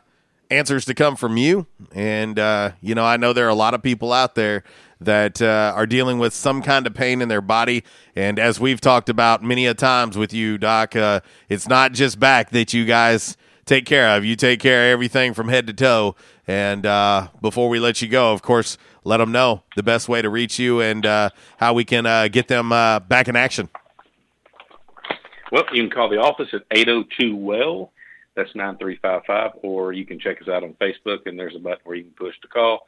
answers 0.50 0.84
to 0.86 0.94
come 0.94 1.16
from 1.16 1.36
you. 1.36 1.66
And, 1.92 2.38
uh, 2.38 2.72
you 2.80 2.94
know, 2.94 3.04
I 3.04 3.16
know 3.16 3.32
there 3.32 3.46
are 3.46 3.50
a 3.50 3.54
lot 3.54 3.74
of 3.74 3.82
people 3.82 4.12
out 4.12 4.34
there 4.34 4.64
that 5.00 5.42
uh, 5.42 5.72
are 5.74 5.86
dealing 5.86 6.18
with 6.18 6.32
some 6.32 6.62
kind 6.62 6.86
of 6.86 6.94
pain 6.94 7.20
in 7.20 7.28
their 7.28 7.40
body. 7.40 7.84
And 8.14 8.38
as 8.38 8.58
we've 8.58 8.80
talked 8.80 9.08
about 9.08 9.42
many 9.42 9.66
a 9.66 9.74
times 9.74 10.16
with 10.16 10.32
you, 10.32 10.58
Doc, 10.58 10.96
uh, 10.96 11.20
it's 11.48 11.68
not 11.68 11.92
just 11.92 12.18
back 12.18 12.50
that 12.50 12.72
you 12.72 12.84
guys 12.84 13.36
take 13.66 13.84
care 13.84 14.16
of. 14.16 14.24
You 14.24 14.36
take 14.36 14.60
care 14.60 14.88
of 14.88 14.92
everything 14.92 15.34
from 15.34 15.48
head 15.48 15.66
to 15.66 15.72
toe. 15.72 16.14
And 16.46 16.86
uh, 16.86 17.28
before 17.42 17.68
we 17.68 17.78
let 17.78 18.00
you 18.00 18.08
go, 18.08 18.32
of 18.32 18.40
course, 18.40 18.78
let 19.04 19.18
them 19.18 19.32
know 19.32 19.62
the 19.74 19.82
best 19.82 20.08
way 20.08 20.22
to 20.22 20.30
reach 20.30 20.58
you 20.58 20.80
and 20.80 21.04
uh, 21.04 21.30
how 21.58 21.74
we 21.74 21.84
can 21.84 22.06
uh, 22.06 22.28
get 22.28 22.48
them 22.48 22.70
back 22.70 23.28
in 23.28 23.36
action. 23.36 23.68
Well, 25.52 25.64
you 25.72 25.82
can 25.82 25.90
call 25.90 26.08
the 26.08 26.18
office 26.18 26.48
at 26.52 26.62
802 26.70 27.36
Well. 27.36 27.92
That's 28.36 28.54
9355. 28.54 29.60
Or 29.62 29.92
you 29.92 30.04
can 30.04 30.20
check 30.20 30.40
us 30.42 30.48
out 30.48 30.62
on 30.62 30.74
Facebook, 30.74 31.26
and 31.26 31.38
there's 31.38 31.56
a 31.56 31.58
button 31.58 31.80
where 31.84 31.96
you 31.96 32.04
can 32.04 32.12
push 32.12 32.34
to 32.42 32.48
call. 32.48 32.80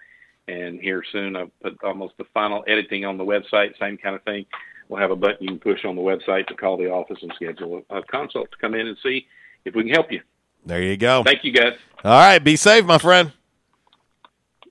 And 0.47 0.81
here 0.81 1.03
soon, 1.13 1.37
I've 1.37 1.51
put 1.61 1.77
almost 1.83 2.15
the 2.19 2.25
final 2.33 2.65
editing 2.69 3.05
on 3.05 3.19
the 3.19 3.25
website, 3.25 3.79
same 3.79 3.99
kind 3.99 4.15
of 4.15 4.23
thing. 4.23 4.47
We'll 4.89 5.01
have 5.01 5.11
a 5.11 5.17
button 5.17 5.39
you 5.41 5.49
can 5.49 5.59
push 5.59 5.85
on 5.85 5.97
the 5.97 6.03
website 6.03 6.47
to 6.47 6.55
call 6.55 6.77
the 6.79 6.91
office 6.91 7.19
and 7.23 7.31
schedule 7.35 7.83
a 7.91 8.03
consult 8.03 8.51
to 8.53 8.57
come 8.59 8.75
in 8.75 8.87
and 8.87 8.97
see 9.03 9.27
if 9.65 9.75
we 9.75 9.83
can 9.83 9.93
help 9.93 10.11
you. 10.11 10.23
There 10.65 10.83
you 10.83 10.97
go. 10.97 11.23
Thank 11.25 11.45
you, 11.45 11.53
guys. 11.53 11.75
All 12.05 12.13
right. 12.13 12.39
Be 12.39 12.57
safe, 12.57 12.85
my 12.87 12.99
friend. 12.99 13.33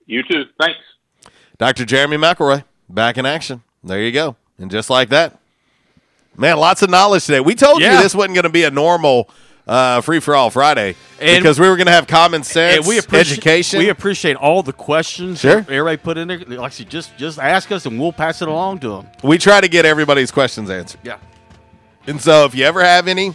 You 0.05 0.23
too. 0.23 0.45
Thanks. 0.59 0.79
Dr. 1.57 1.85
Jeremy 1.85 2.17
McElroy, 2.17 2.63
back 2.89 3.17
in 3.17 3.25
action. 3.25 3.63
There 3.83 4.01
you 4.01 4.11
go. 4.11 4.35
And 4.57 4.71
just 4.71 4.89
like 4.89 5.09
that, 5.09 5.39
man, 6.35 6.57
lots 6.57 6.81
of 6.81 6.89
knowledge 6.89 7.25
today. 7.25 7.39
We 7.39 7.55
told 7.55 7.81
Yeah. 7.81 7.97
you 7.97 8.03
this 8.03 8.15
wasn't 8.15 8.35
going 8.35 8.43
to 8.43 8.49
be 8.49 8.63
a 8.63 8.71
normal 8.71 9.29
uh, 9.68 10.02
free 10.02 10.19
for 10.19 10.35
all 10.35 10.49
Friday 10.49 10.95
And- 11.19 11.41
because 11.44 11.60
we 11.60 11.68
were 11.68 11.76
going 11.76 11.88
to 11.88 11.91
have 11.94 12.07
common 12.07 12.44
sense, 12.44 12.77
And 12.77 12.88
we 12.88 12.99
education. 13.19 13.80
We 13.80 13.89
appreciate 13.89 14.35
all 14.38 14.64
the 14.64 14.73
questions 14.73 15.41
Sure. 15.41 15.61
that 15.61 15.69
everybody 15.69 15.98
put 15.98 16.18
in 16.18 16.27
there. 16.30 16.38
Like 16.39 16.73
just 16.73 17.18
just 17.18 17.38
ask 17.39 17.72
us 17.72 17.85
and 17.85 17.99
we'll 17.99 18.14
pass 18.14 18.41
it 18.41 18.48
along 18.48 18.80
to 18.80 18.89
them. 18.89 19.07
we 19.23 19.38
try 19.38 19.60
to 19.61 19.68
get 19.68 19.85
everybody's 19.85 20.31
questions 20.31 20.69
answered. 20.69 20.99
Yeah. 21.03 21.18
And 22.07 22.22
so 22.22 22.45
if 22.45 22.56
you 22.56 22.64
ever 22.64 22.81
have 22.84 23.07
any, 23.10 23.34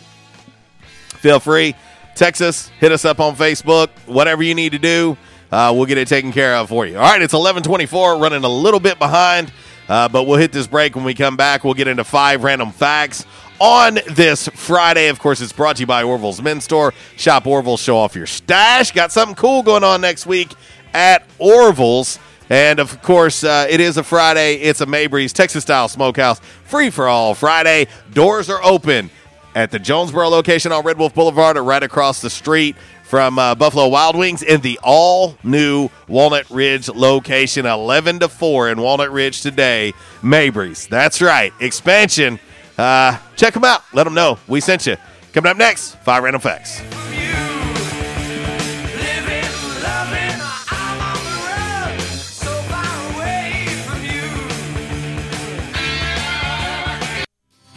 feel 1.18 1.40
free. 1.40 1.74
Text 2.14 2.42
us, 2.42 2.68
hit 2.80 2.92
us 2.92 3.04
up 3.04 3.20
on 3.20 3.36
Facebook, 3.36 3.88
whatever 4.06 4.42
you 4.42 4.54
need 4.54 4.72
to 4.72 4.78
do. 4.78 5.16
Uh, 5.50 5.72
we'll 5.74 5.84
get 5.86 5.98
it 5.98 6.08
taken 6.08 6.32
care 6.32 6.54
of 6.56 6.68
for 6.70 6.86
you. 6.86 6.96
All 6.96 7.02
right, 7.02 7.20
it's 7.20 7.34
1124, 7.34 8.16
running 8.18 8.42
a 8.44 8.48
little 8.48 8.80
bit 8.80 8.98
behind, 8.98 9.52
uh, 9.88 10.08
but 10.08 10.24
we'll 10.24 10.38
hit 10.38 10.50
this 10.52 10.66
break 10.66 10.94
when 10.96 11.04
we 11.04 11.12
come 11.12 11.36
back. 11.36 11.62
We'll 11.64 11.74
get 11.74 11.88
into 11.88 12.04
five 12.04 12.42
random 12.42 12.72
facts 12.72 13.26
on 13.62 14.00
this 14.08 14.48
Friday. 14.48 15.06
Of 15.06 15.20
course, 15.20 15.40
it's 15.40 15.52
brought 15.52 15.76
to 15.76 15.82
you 15.82 15.86
by 15.86 16.02
Orville's 16.02 16.42
Men's 16.42 16.64
Store. 16.64 16.92
Shop 17.16 17.46
Orville, 17.46 17.76
show 17.76 17.96
off 17.96 18.16
your 18.16 18.26
stash. 18.26 18.90
Got 18.90 19.12
something 19.12 19.36
cool 19.36 19.62
going 19.62 19.84
on 19.84 20.00
next 20.00 20.26
week 20.26 20.52
at 20.92 21.24
Orville's. 21.38 22.18
And 22.50 22.80
of 22.80 23.00
course, 23.02 23.44
uh, 23.44 23.68
it 23.70 23.78
is 23.78 23.98
a 23.98 24.02
Friday. 24.02 24.56
It's 24.56 24.80
a 24.80 24.86
Mabry's 24.86 25.32
Texas 25.32 25.62
style 25.62 25.86
smokehouse, 25.86 26.40
free 26.64 26.90
for 26.90 27.06
all 27.06 27.34
Friday. 27.34 27.86
Doors 28.12 28.50
are 28.50 28.62
open 28.64 29.10
at 29.54 29.70
the 29.70 29.78
Jonesboro 29.78 30.28
location 30.28 30.72
on 30.72 30.84
Red 30.84 30.98
Wolf 30.98 31.14
Boulevard 31.14 31.56
or 31.56 31.62
right 31.62 31.84
across 31.84 32.20
the 32.20 32.30
street 32.30 32.74
from 33.04 33.38
uh, 33.38 33.54
Buffalo 33.54 33.86
Wild 33.86 34.16
Wings 34.16 34.42
in 34.42 34.60
the 34.62 34.80
all 34.82 35.38
new 35.44 35.88
Walnut 36.08 36.50
Ridge 36.50 36.88
location, 36.88 37.64
11 37.64 38.18
to 38.18 38.28
4 38.28 38.70
in 38.70 38.80
Walnut 38.80 39.12
Ridge 39.12 39.40
today. 39.40 39.94
Mabry's. 40.20 40.88
That's 40.88 41.22
right. 41.22 41.52
Expansion. 41.60 42.40
Uh, 42.78 43.18
check 43.36 43.54
them 43.54 43.64
out. 43.64 43.82
Let 43.92 44.04
them 44.04 44.14
know 44.14 44.38
we 44.48 44.60
sent 44.60 44.86
you. 44.86 44.96
Coming 45.32 45.50
up 45.50 45.56
next, 45.56 45.96
five 45.96 46.22
random 46.22 46.40
facts. 46.40 46.80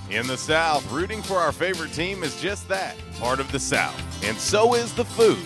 In 0.10 0.28
the 0.28 0.38
South, 0.38 0.90
rooting 0.92 1.22
for 1.22 1.36
our 1.36 1.52
favorite 1.52 1.92
team 1.92 2.24
is 2.24 2.40
just 2.40 2.70
that 2.70 2.96
part 3.20 3.42
of 3.42 3.52
the 3.52 3.60
South. 3.60 4.02
And 4.24 4.38
so 4.38 4.74
is 4.74 4.94
the 4.94 5.04
food. 5.04 5.46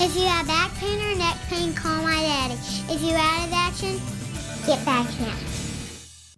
If 0.00 0.14
you 0.14 0.26
have 0.26 0.46
back 0.46 0.72
pain 0.76 1.00
or 1.00 1.16
neck 1.18 1.36
pain, 1.48 1.74
call 1.74 2.00
my 2.02 2.14
daddy. 2.14 2.54
If 2.88 3.02
you're 3.02 3.18
out 3.18 3.46
of 3.46 3.52
action, 3.52 4.00
get 4.64 4.84
back 4.84 5.08
now. 5.20 5.34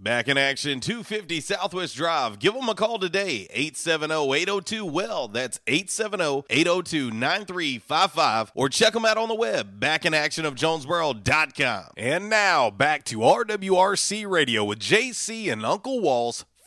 Back 0.01 0.28
in 0.28 0.39
action, 0.39 0.81
250 0.81 1.43
Southwest 1.43 1.95
Drive. 1.95 2.39
Give 2.39 2.55
them 2.55 2.70
a 2.70 2.74
call 2.74 2.99
today, 2.99 3.47
870-802-WELL. 3.55 5.28
That's 5.28 5.59
870-802-9355. 5.66 8.51
Or 8.55 8.70
check 8.70 8.95
them 8.95 9.05
out 9.05 9.19
on 9.19 9.28
the 9.28 9.35
web, 9.35 9.78
backinactionofjonesboro.com. 9.78 11.85
And 11.99 12.31
now, 12.31 12.70
back 12.70 13.05
to 13.05 13.19
RWRC 13.19 14.27
Radio 14.27 14.65
with 14.65 14.78
JC 14.78 15.53
and 15.53 15.66
Uncle 15.66 16.01
Walls, 16.01 16.47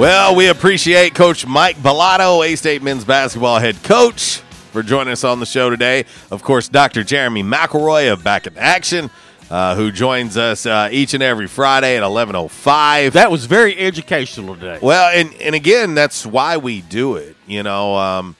Well, 0.00 0.34
we 0.34 0.48
appreciate 0.48 1.14
Coach 1.14 1.46
Mike 1.46 1.76
Balado, 1.76 2.42
A 2.42 2.56
State 2.56 2.82
men's 2.82 3.04
basketball 3.04 3.58
head 3.58 3.82
coach, 3.82 4.38
for 4.72 4.82
joining 4.82 5.12
us 5.12 5.24
on 5.24 5.40
the 5.40 5.44
show 5.44 5.68
today. 5.68 6.06
Of 6.30 6.42
course, 6.42 6.70
Dr. 6.70 7.04
Jeremy 7.04 7.42
McElroy 7.42 8.10
of 8.10 8.24
Back 8.24 8.46
in 8.46 8.56
Action, 8.56 9.10
uh, 9.50 9.76
who 9.76 9.92
joins 9.92 10.38
us 10.38 10.64
uh, 10.64 10.88
each 10.90 11.12
and 11.12 11.22
every 11.22 11.46
Friday 11.46 11.98
at 11.98 12.02
11.05. 12.02 13.12
That 13.12 13.30
was 13.30 13.44
very 13.44 13.76
educational 13.76 14.54
today. 14.54 14.78
Well, 14.80 15.14
and, 15.14 15.34
and 15.34 15.54
again, 15.54 15.94
that's 15.94 16.24
why 16.24 16.56
we 16.56 16.80
do 16.80 17.16
it. 17.16 17.36
You 17.46 17.62
know, 17.62 17.94
um, 17.96 18.36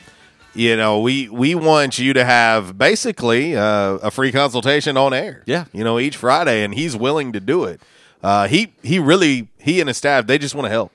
you 0.54 0.78
know, 0.78 1.00
we 1.00 1.28
we 1.28 1.54
want 1.54 1.98
you 1.98 2.14
to 2.14 2.24
have 2.24 2.78
basically 2.78 3.54
uh, 3.54 3.96
a 3.96 4.10
free 4.10 4.32
consultation 4.32 4.96
on 4.96 5.12
air. 5.12 5.42
Yeah. 5.44 5.66
you 5.74 5.84
know, 5.84 5.98
each 5.98 6.16
Friday, 6.16 6.64
and 6.64 6.72
he's 6.72 6.96
willing 6.96 7.34
to 7.34 7.40
do 7.40 7.64
it. 7.64 7.82
Uh, 8.22 8.48
he 8.48 8.72
he 8.82 8.98
really 8.98 9.48
he 9.58 9.80
and 9.80 9.88
his 9.88 9.98
staff 9.98 10.26
they 10.26 10.38
just 10.38 10.54
want 10.54 10.64
to 10.64 10.70
help. 10.70 10.90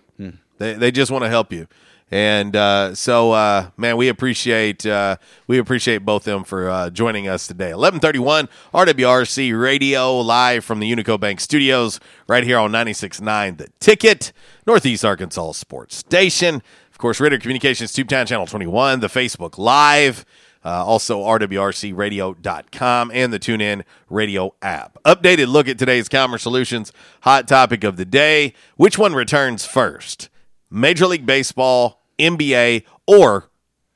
They 0.57 0.73
they 0.73 0.91
just 0.91 1.11
want 1.11 1.23
to 1.23 1.29
help 1.29 1.51
you. 1.51 1.67
And 2.11 2.55
uh, 2.55 2.93
so, 2.93 3.31
uh, 3.31 3.71
man, 3.77 3.97
we 3.97 4.09
appreciate 4.09 4.85
uh, 4.85 5.17
we 5.47 5.57
appreciate 5.57 5.99
both 6.05 6.23
them 6.23 6.43
for 6.43 6.69
uh, 6.69 6.89
joining 6.91 7.27
us 7.27 7.47
today. 7.47 7.71
Eleven 7.71 7.99
thirty 7.99 8.19
one 8.19 8.47
RWRC 8.73 9.59
Radio 9.59 10.19
live 10.19 10.63
from 10.63 10.79
the 10.79 10.91
Unico 10.91 11.19
Bank 11.19 11.39
Studios, 11.39 11.99
right 12.27 12.43
here 12.43 12.59
on 12.59 12.71
96.9 12.71 13.57
The 13.57 13.69
Ticket, 13.79 14.31
Northeast 14.67 15.03
Arkansas 15.03 15.53
Sports 15.53 15.95
Station. 15.95 16.61
Of 16.91 16.99
course, 16.99 17.19
Ritter 17.19 17.39
Communications 17.39 17.91
Tubetown 17.91 18.27
Channel 18.27 18.45
twenty 18.45 18.67
one, 18.67 18.99
the 18.99 19.07
Facebook 19.07 19.57
Live. 19.57 20.25
Uh, 20.63 20.83
also, 20.83 21.19
rwrcradio.com 21.21 23.11
and 23.13 23.31
the 23.33 23.39
TuneIn 23.39 23.83
Radio 24.09 24.55
app. 24.63 24.97
Updated 25.05 25.47
look 25.47 25.67
at 25.67 25.77
today's 25.77 26.09
Calmer 26.09 26.37
Solutions 26.39 26.91
hot 27.21 27.47
topic 27.47 27.83
of 27.83 27.97
the 27.97 28.05
day. 28.05 28.53
Which 28.75 28.97
one 28.97 29.13
returns 29.13 29.65
first? 29.65 30.29
Major 30.69 31.07
League 31.07 31.25
Baseball, 31.25 32.01
NBA, 32.19 32.83
or 33.07 33.49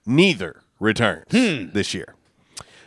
neither 0.06 0.62
returns 0.80 1.28
this 1.30 1.94
year. 1.94 2.16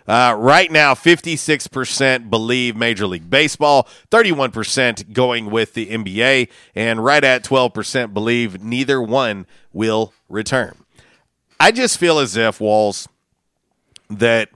Uh, 0.06 0.34
right 0.36 0.70
now, 0.70 0.94
56% 0.94 2.28
believe 2.28 2.74
Major 2.76 3.06
League 3.06 3.30
Baseball, 3.30 3.88
31% 4.10 5.12
going 5.12 5.50
with 5.50 5.74
the 5.74 5.86
NBA, 5.86 6.48
and 6.74 7.04
right 7.04 7.22
at 7.22 7.44
12% 7.44 8.12
believe 8.12 8.62
neither 8.62 9.00
one 9.00 9.46
will 9.72 10.12
return. 10.28 10.76
I 11.60 11.70
just 11.70 11.98
feel 11.98 12.18
as 12.18 12.36
if, 12.36 12.60
Walls, 12.60 13.08
that 14.10 14.48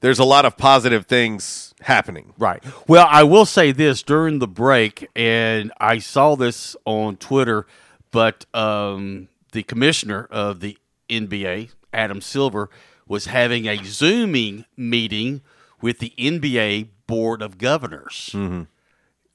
there's 0.00 0.18
a 0.18 0.24
lot 0.24 0.44
of 0.44 0.58
positive 0.58 1.06
things 1.06 1.74
happening. 1.80 2.34
Right. 2.38 2.62
Well, 2.86 3.06
I 3.10 3.22
will 3.22 3.46
say 3.46 3.72
this 3.72 4.02
during 4.02 4.38
the 4.38 4.48
break, 4.48 5.08
and 5.16 5.72
I 5.80 5.98
saw 5.98 6.36
this 6.36 6.76
on 6.84 7.16
Twitter, 7.16 7.66
but 8.10 8.46
um, 8.54 9.28
the 9.52 9.62
commissioner 9.62 10.26
of 10.30 10.60
the 10.60 10.76
NBA, 11.08 11.70
Adam 11.92 12.20
Silver, 12.20 12.70
was 13.06 13.26
having 13.26 13.66
a 13.66 13.76
Zooming 13.84 14.64
meeting 14.76 15.42
with 15.80 15.98
the 15.98 16.12
NBA 16.18 16.88
Board 17.06 17.42
of 17.42 17.58
Governors. 17.58 18.30
Mm-hmm. 18.32 18.62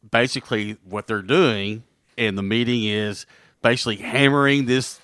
Basically, 0.09 0.77
what 0.83 1.07
they're 1.07 1.21
doing, 1.21 1.83
and 2.17 2.37
the 2.37 2.43
meeting 2.43 2.83
is 2.85 3.25
basically 3.61 3.97
hammering 3.97 4.65
this 4.65 4.99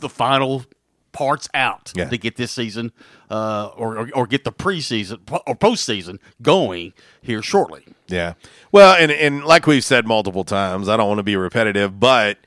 the 0.00 0.08
final 0.08 0.64
parts 1.12 1.48
out 1.54 1.92
Yeah. 1.94 2.08
to 2.08 2.16
get 2.18 2.36
this 2.36 2.50
season 2.52 2.92
uh, 3.30 3.70
or, 3.76 3.98
or 3.98 4.08
or 4.14 4.26
get 4.26 4.44
the 4.44 4.52
preseason 4.52 5.20
or 5.46 5.54
postseason 5.56 6.18
going 6.42 6.92
here 7.22 7.42
shortly. 7.42 7.84
Yeah. 8.08 8.34
Well, 8.70 8.94
and 8.94 9.10
and 9.10 9.44
like 9.44 9.66
we've 9.66 9.84
said 9.84 10.06
multiple 10.06 10.44
times, 10.44 10.88
I 10.88 10.96
don't 10.98 11.08
want 11.08 11.18
to 11.18 11.22
be 11.24 11.36
repetitive, 11.36 11.98
but 11.98 12.38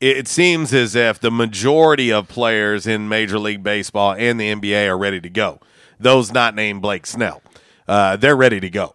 it, 0.00 0.28
seems 0.28 0.72
as 0.72 0.94
if 0.94 1.20
the 1.20 1.30
majority 1.30 2.12
of 2.12 2.28
players 2.28 2.86
in 2.86 3.08
Major 3.08 3.38
League 3.38 3.62
Baseball 3.62 4.14
and 4.14 4.40
the 4.40 4.52
NBA 4.52 4.88
are 4.88 4.98
ready 4.98 5.20
to 5.20 5.28
go. 5.30 5.60
Those 5.98 6.32
not 6.32 6.54
named 6.54 6.82
Blake 6.82 7.06
Snell, 7.06 7.42
uh, 7.86 8.16
they're 8.16 8.36
ready 8.36 8.60
to 8.60 8.70
go. 8.70 8.94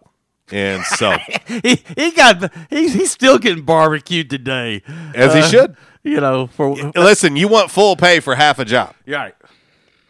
And 0.50 0.84
so, 0.84 1.16
he, 1.46 1.82
he 1.96 2.10
got 2.12 2.52
he's, 2.70 2.94
he's 2.94 3.10
still 3.10 3.38
getting 3.38 3.64
barbecued 3.64 4.30
today, 4.30 4.82
as 5.14 5.34
he 5.34 5.40
Uh, 5.40 5.48
should, 5.48 5.76
You 6.02 6.20
know, 6.20 6.46
for 6.46 6.74
listen, 6.94 7.36
you 7.36 7.48
want 7.48 7.70
full 7.70 7.96
pay 7.96 8.20
for 8.20 8.34
half 8.36 8.58
a 8.58 8.64
job. 8.64 8.94
right. 9.06 9.34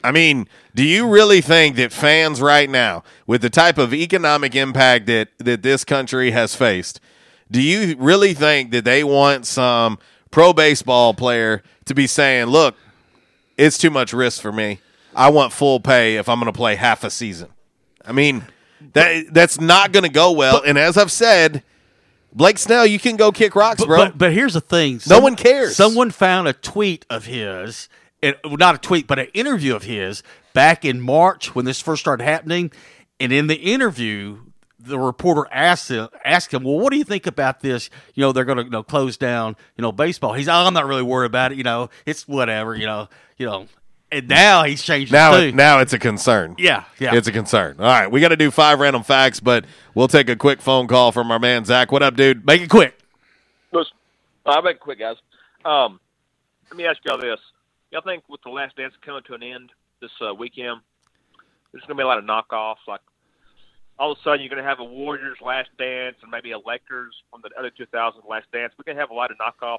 I 0.05 0.13
mean, 0.13 0.47
do 0.75 0.85
you 0.85 1.09
really 1.09 1.41
think 1.41 1.75
that 1.77 1.91
fans 1.93 2.41
right 2.41 2.71
now, 2.71 3.03
with 3.27 3.43
the 3.43 3.51
type 3.51 3.77
of 3.77 3.93
economic 3.93 4.55
impact 4.55 5.07
that, 5.07 5.31
that 5.39 5.63
this 5.63 5.85
country 5.85 6.31
has 6.31 6.55
faced, 6.55 7.01
do 7.51 7.61
you 7.61 7.97
really 7.99 8.33
think 8.33 8.71
that 8.71 8.85
they 8.85 9.03
want 9.03 9.47
some 9.47 9.99
pro 10.37 10.53
baseball 10.53 11.15
player 11.15 11.63
to 11.87 11.95
be 11.95 12.07
saying, 12.07 12.45
look, 12.45 12.77
it's 13.57 13.79
too 13.79 13.89
much 13.89 14.13
risk 14.13 14.43
for 14.43 14.53
me. 14.53 14.81
I 15.15 15.31
want 15.31 15.51
full 15.51 15.81
pay 15.81 16.17
if 16.17 16.29
I'm 16.29 16.39
going 16.39 16.53
to 16.53 16.55
play 16.55 16.77
half 16.77 17.05
a 17.05 17.11
season? 17.11 17.49
I 18.05 18.13
mean, 18.13 18.45
that 18.93 19.33
that's 19.33 19.59
not 19.59 19.93
going 19.93 20.03
to 20.03 20.11
go 20.11 20.33
well. 20.33 20.63
and 20.63 20.77
as 20.77 20.99
I've 20.99 21.11
said, 21.11 21.63
Blake 22.35 22.59
Snell, 22.59 22.85
you 22.85 22.99
can 22.99 23.17
go 23.17 23.33
kick 23.33 23.57
rocks, 23.57 23.81
But, 23.81 23.87
bro. 23.87 23.97
but 24.05 24.19
but 24.19 24.33
here's 24.35 24.53
the 24.53 24.61
thing: 24.61 25.01
No 25.09 25.21
one 25.21 25.37
cares. 25.37 25.75
Someone 25.75 26.11
found 26.11 26.49
a 26.49 26.53
tweet 26.53 27.07
of 27.09 27.25
his, 27.25 27.89
and 28.23 28.37
well, 28.45 28.59
not 28.59 28.75
a 28.75 28.79
tweet, 28.79 29.07
but 29.07 29.19
an 29.19 29.29
interview 29.33 29.75
of 29.75 29.85
his 29.85 30.23
back 30.53 30.85
in 30.85 31.01
March 31.01 31.55
when 31.55 31.65
this 31.65 31.81
first 31.81 32.03
started 32.03 32.25
happening. 32.25 32.71
And 33.19 33.33
in 33.33 33.47
the 33.47 33.57
interview, 33.57 34.41
the 34.87 34.99
reporter 34.99 35.49
asked 35.53 35.91
him, 35.91 36.09
asked 36.25 36.53
him, 36.53 36.65
"Well, 36.65 36.79
what 36.79 36.91
do 36.91 36.99
you 36.99 37.05
think 37.05 37.27
about 37.27 37.61
this? 37.61 37.91
You 38.15 38.23
know, 38.23 38.33
they're 38.33 38.45
going 38.45 38.59
to 38.59 38.65
you 38.65 38.71
know, 38.71 38.83
close 38.83 39.17
down, 39.17 39.57
you 39.77 39.83
know, 39.83 39.93
baseball." 39.93 40.33
He's, 40.33 40.49
"Oh, 40.49 40.53
I'm 40.53 40.75
not 40.75 40.87
really 40.87 41.03
worried 41.03 41.27
about 41.27 41.53
it. 41.53 41.59
You 41.59 41.65
know, 41.65 41.91
it's 42.05 42.27
whatever. 42.27 42.75
You 42.75 42.87
know, 42.87 43.09
you 43.37 43.47
know." 43.47 43.67
And 44.13 44.29
now 44.29 44.63
he's 44.63 44.83
changed. 44.85 45.11
now, 45.11 45.35
it, 45.35 45.47
tune. 45.47 45.57
now 45.57 45.81
it's 45.81 45.93
a 45.93 45.99
concern. 45.99 46.55
Yeah, 46.59 46.85
yeah. 47.01 47.15
It's 47.15 47.27
a 47.27 47.33
concern. 47.33 47.77
All 47.81 47.87
right, 47.87 48.11
we 48.11 48.21
got 48.21 48.29
to 48.29 48.37
do 48.37 48.53
five 48.53 48.79
random 48.79 49.03
facts, 49.03 49.41
but 49.41 49.65
we'll 49.95 50.07
take 50.07 50.29
a 50.29 50.37
quick 50.37 50.63
phone 50.63 50.87
call 50.87 51.11
from 51.11 51.31
our 51.33 51.41
man 51.41 51.65
Zach. 51.65 51.91
What 51.91 52.05
up, 52.05 52.15
dude? 52.15 52.47
Make 52.47 52.63
it 52.63 52.71
quick. 52.71 52.97
Listen, 53.73 53.95
I'll 54.47 54.63
make 54.63 54.77
it 54.77 54.81
quick, 54.81 55.01
guys. 55.01 55.17
Um, 55.65 55.99
let 56.71 56.77
me 56.77 56.87
ask 56.87 56.99
y'all 57.05 57.19
this: 57.19 57.41
Y'all 57.91 58.03
think 58.03 58.23
with 58.29 58.43
the 58.43 58.51
Last 58.51 58.77
Dance 58.77 58.95
coming 59.05 59.23
to 59.27 59.35
an 59.35 59.43
end 59.43 59.73
this 60.01 60.11
uh, 60.21 60.33
weekend, 60.35 60.81
there's 61.73 61.83
going 61.83 61.97
to 61.97 62.01
be 62.01 62.03
a 62.03 62.07
lot 62.07 62.19
of 62.19 62.25
knockoffs? 62.25 62.87
Like 62.87 63.01
all 63.99 64.13
of 64.13 64.19
a 64.19 64.23
sudden, 64.23 64.41
you're 64.41 64.51
going 64.51 64.63
to 64.63 64.69
have 64.69 64.81
a 64.81 64.85
Warriors 64.85 65.39
Last 65.45 65.71
Dance 65.79 66.17
and 66.23 66.31
maybe 66.31 66.53
a 66.53 66.59
Lakers 66.59 67.15
from 67.31 67.41
the 67.43 67.51
other 67.59 67.71
2000 67.71 68.23
Last 68.29 68.47
Dance. 68.53 68.73
We're 68.79 68.85
going 68.85 68.97
to 68.97 69.01
have 69.01 69.11
a 69.11 69.15
lot 69.15 69.31
of 69.31 69.39
knockoffs 69.39 69.79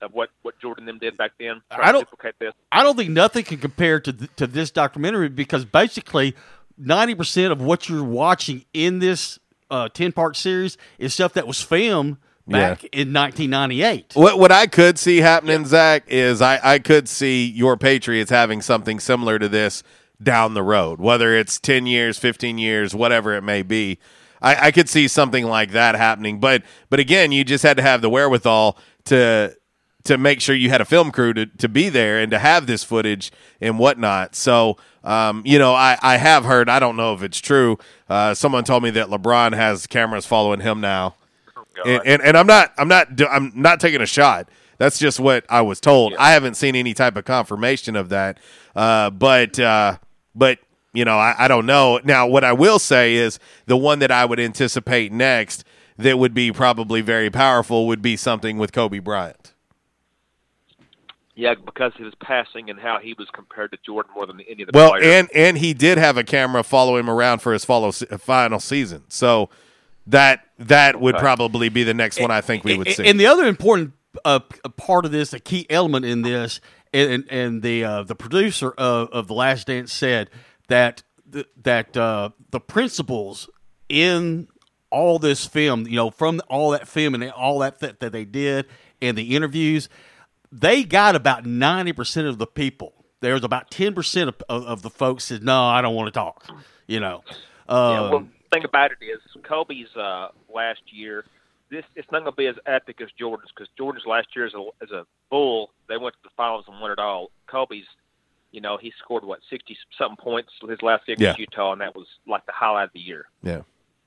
of 0.00 0.12
what 0.12 0.30
what 0.42 0.58
Jordan 0.60 0.84
them 0.84 0.98
did 0.98 1.16
back 1.16 1.32
then. 1.38 1.62
I 1.70 1.92
don't- 1.92 2.00
duplicate 2.02 2.34
this. 2.38 2.52
I 2.72 2.82
don't 2.82 2.96
think 2.96 3.10
nothing 3.10 3.44
can 3.44 3.58
compare 3.58 4.00
to 4.00 4.12
th- 4.12 4.30
to 4.36 4.46
this 4.46 4.70
documentary 4.70 5.28
because 5.28 5.64
basically 5.64 6.34
ninety 6.76 7.14
percent 7.14 7.52
of 7.52 7.62
what 7.62 7.88
you're 7.88 8.02
watching 8.04 8.64
in 8.74 8.98
this 8.98 9.38
uh, 9.70 9.88
ten 9.88 10.10
part 10.12 10.36
series 10.36 10.76
is 10.98 11.14
stuff 11.14 11.34
that 11.34 11.46
was 11.46 11.60
filmed 11.62 12.16
back 12.48 12.82
in 12.92 13.12
1998. 13.12 14.12
What 14.14 14.38
what 14.38 14.50
I 14.50 14.66
could 14.66 14.98
see 14.98 15.18
happening, 15.18 15.64
Zach, 15.66 16.04
is 16.08 16.42
I, 16.42 16.58
I 16.74 16.78
could 16.80 17.08
see 17.08 17.46
your 17.46 17.76
Patriots 17.76 18.30
having 18.30 18.60
something 18.60 18.98
similar 18.98 19.38
to 19.38 19.48
this 19.48 19.84
down 20.22 20.54
the 20.54 20.62
road, 20.62 21.00
whether 21.00 21.34
it's 21.34 21.58
ten 21.58 21.86
years, 21.86 22.18
fifteen 22.18 22.58
years, 22.58 22.94
whatever 22.94 23.34
it 23.34 23.42
may 23.42 23.62
be. 23.62 23.98
I, 24.40 24.68
I 24.68 24.70
could 24.72 24.88
see 24.88 25.08
something 25.08 25.44
like 25.44 25.70
that 25.72 25.94
happening. 25.94 26.40
But 26.40 26.62
but 26.90 27.00
again, 27.00 27.32
you 27.32 27.44
just 27.44 27.62
had 27.62 27.76
to 27.76 27.82
have 27.82 28.02
the 28.02 28.10
wherewithal 28.10 28.76
to 29.04 29.56
to 30.04 30.18
make 30.18 30.40
sure 30.40 30.54
you 30.54 30.68
had 30.68 30.80
a 30.80 30.84
film 30.84 31.12
crew 31.12 31.32
to, 31.32 31.46
to 31.46 31.68
be 31.68 31.88
there 31.88 32.18
and 32.18 32.30
to 32.32 32.38
have 32.38 32.66
this 32.66 32.82
footage 32.82 33.30
and 33.60 33.78
whatnot. 33.78 34.34
So, 34.34 34.76
um, 35.04 35.42
you 35.44 35.60
know, 35.60 35.74
I, 35.74 35.96
I 36.02 36.16
have 36.16 36.44
heard, 36.44 36.68
I 36.68 36.80
don't 36.80 36.96
know 36.96 37.14
if 37.14 37.22
it's 37.22 37.38
true. 37.38 37.78
Uh, 38.08 38.34
someone 38.34 38.64
told 38.64 38.82
me 38.82 38.90
that 38.90 39.06
LeBron 39.06 39.54
has 39.54 39.86
cameras 39.86 40.26
following 40.26 40.58
him 40.58 40.80
now. 40.80 41.14
and, 41.86 42.02
and, 42.04 42.22
and 42.22 42.36
I'm 42.36 42.48
not, 42.48 42.72
I'm 42.76 42.88
not, 42.88 43.08
I'm 43.30 43.52
not 43.54 43.78
taking 43.78 44.00
a 44.00 44.06
shot. 44.06 44.48
That's 44.76 44.98
just 44.98 45.20
what 45.20 45.44
I 45.48 45.62
was 45.62 45.80
told. 45.80 46.14
I 46.18 46.32
haven't 46.32 46.56
seen 46.56 46.74
any 46.74 46.94
type 46.94 47.16
of 47.16 47.24
confirmation 47.24 47.94
of 47.94 48.08
that. 48.08 48.38
Uh, 48.74 49.10
but, 49.10 49.60
uh, 49.60 49.98
but, 50.34 50.58
you 50.92 51.04
know, 51.04 51.18
I, 51.18 51.34
I 51.38 51.48
don't 51.48 51.66
know. 51.66 52.00
Now, 52.04 52.26
what 52.26 52.44
I 52.44 52.52
will 52.52 52.78
say 52.78 53.14
is 53.14 53.38
the 53.66 53.76
one 53.76 53.98
that 54.00 54.10
I 54.10 54.24
would 54.24 54.40
anticipate 54.40 55.12
next 55.12 55.64
that 55.98 56.18
would 56.18 56.34
be 56.34 56.52
probably 56.52 57.00
very 57.00 57.30
powerful 57.30 57.86
would 57.86 58.02
be 58.02 58.16
something 58.16 58.58
with 58.58 58.72
Kobe 58.72 58.98
Bryant. 58.98 59.52
Yeah, 61.34 61.54
because 61.54 61.92
of 61.98 62.04
his 62.04 62.14
passing 62.20 62.68
and 62.68 62.78
how 62.78 62.98
he 63.02 63.14
was 63.18 63.26
compared 63.32 63.72
to 63.72 63.78
Jordan 63.84 64.12
more 64.14 64.26
than 64.26 64.40
any 64.42 64.62
of 64.64 64.68
the 64.70 64.76
Well, 64.76 64.90
players. 64.90 65.06
and 65.06 65.28
and 65.34 65.58
he 65.58 65.72
did 65.72 65.96
have 65.96 66.18
a 66.18 66.24
camera 66.24 66.62
follow 66.62 66.96
him 66.98 67.08
around 67.08 67.40
for 67.40 67.54
his 67.54 67.64
follow, 67.64 67.90
final 67.90 68.60
season. 68.60 69.04
So 69.08 69.48
that 70.06 70.46
that 70.58 71.00
would 71.00 71.14
Okay. 71.14 71.22
probably 71.22 71.70
be 71.70 71.84
the 71.84 71.94
next 71.94 72.20
one 72.20 72.30
I 72.30 72.42
think 72.42 72.64
we 72.64 72.76
would 72.76 72.86
And- 72.88 72.96
see. 72.96 73.06
And 73.08 73.18
the 73.18 73.26
other 73.26 73.46
important 73.46 73.92
uh, 74.26 74.40
part 74.76 75.06
of 75.06 75.10
this, 75.10 75.32
a 75.32 75.40
key 75.40 75.66
element 75.70 76.04
in 76.04 76.20
this, 76.20 76.60
and 76.92 77.24
and 77.30 77.62
the 77.62 77.84
uh, 77.84 78.02
the 78.02 78.14
producer 78.14 78.70
of, 78.72 79.08
of 79.10 79.28
the 79.28 79.34
Last 79.34 79.66
Dance 79.66 79.92
said 79.92 80.30
that 80.68 81.02
th- 81.32 81.48
that 81.62 81.96
uh, 81.96 82.30
the 82.50 82.60
principles 82.60 83.48
in 83.88 84.48
all 84.90 85.18
this 85.18 85.46
film, 85.46 85.86
you 85.86 85.96
know, 85.96 86.10
from 86.10 86.40
all 86.48 86.70
that 86.70 86.86
film 86.86 87.14
and 87.14 87.30
all 87.30 87.58
that 87.60 87.80
th- 87.80 87.98
that 88.00 88.12
they 88.12 88.24
did 88.24 88.66
and 89.00 89.16
the 89.16 89.34
interviews, 89.34 89.88
they 90.50 90.84
got 90.84 91.16
about 91.16 91.46
ninety 91.46 91.92
percent 91.92 92.26
of 92.26 92.38
the 92.38 92.46
people. 92.46 92.92
There's 93.20 93.44
about 93.44 93.70
ten 93.70 93.94
percent 93.94 94.28
of, 94.28 94.36
of, 94.48 94.64
of 94.64 94.82
the 94.82 94.90
folks 94.90 95.24
said, 95.24 95.42
"No, 95.42 95.62
I 95.62 95.80
don't 95.80 95.94
want 95.94 96.08
to 96.08 96.12
talk." 96.12 96.46
You 96.86 97.00
know, 97.00 97.22
yeah, 97.68 97.74
um, 97.74 98.10
well, 98.10 98.20
the 98.20 98.28
thing 98.52 98.64
about 98.64 98.90
it 98.92 98.98
is 99.04 99.20
Kobe's 99.42 99.94
uh, 99.96 100.28
last 100.52 100.82
year. 100.86 101.24
This 101.72 101.84
it's 101.96 102.06
not 102.12 102.20
going 102.20 102.32
to 102.32 102.36
be 102.36 102.46
as 102.46 102.56
epic 102.66 103.00
as 103.00 103.08
Jordan's 103.18 103.50
because 103.56 103.68
Jordan's 103.78 104.04
last 104.06 104.28
year 104.36 104.44
as 104.44 104.52
a 104.52 104.62
as 104.82 104.90
a 104.90 105.06
Bull, 105.30 105.70
they 105.88 105.96
went 105.96 106.14
to 106.14 106.20
the 106.22 106.30
finals 106.36 106.66
and 106.68 106.78
won 106.80 106.90
it 106.90 106.98
all. 106.98 107.30
Kobe's, 107.46 107.86
you 108.50 108.60
know, 108.60 108.76
he 108.76 108.92
scored 109.02 109.24
what 109.24 109.40
sixty 109.48 109.76
something 109.96 110.22
points 110.22 110.50
his 110.68 110.82
last 110.82 111.08
year 111.08 111.14
against 111.14 111.38
Yeah. 111.38 111.46
Utah, 111.50 111.72
and 111.72 111.80
that 111.80 111.96
was 111.96 112.06
like 112.26 112.44
the 112.44 112.52
highlight 112.52 112.84
of 112.88 112.92
the 112.92 113.00
year. 113.00 113.24
yeah. 113.42 113.62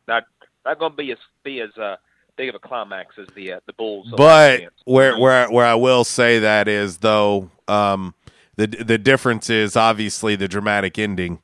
Not 0.07 0.25
not 0.63 0.77
going 0.77 0.91
to 0.91 0.95
be 0.95 1.11
as 1.11 1.17
be 1.43 1.59
as 1.61 1.75
uh, 1.75 1.95
big 2.37 2.49
of 2.49 2.55
a 2.55 2.59
climax 2.59 3.15
as 3.17 3.27
the 3.35 3.53
uh, 3.53 3.59
the 3.65 3.73
Bulls. 3.73 4.13
But 4.15 4.61
where 4.83 5.17
where 5.17 5.49
where 5.49 5.65
I 5.65 5.73
will 5.75 6.03
say 6.03 6.37
that 6.37 6.67
is 6.67 6.97
though, 6.99 7.49
um, 7.67 8.13
the 8.57 8.67
the 8.67 8.99
difference 8.99 9.49
is 9.49 9.75
obviously 9.75 10.35
the 10.35 10.47
dramatic 10.47 10.99
ending. 10.99 11.41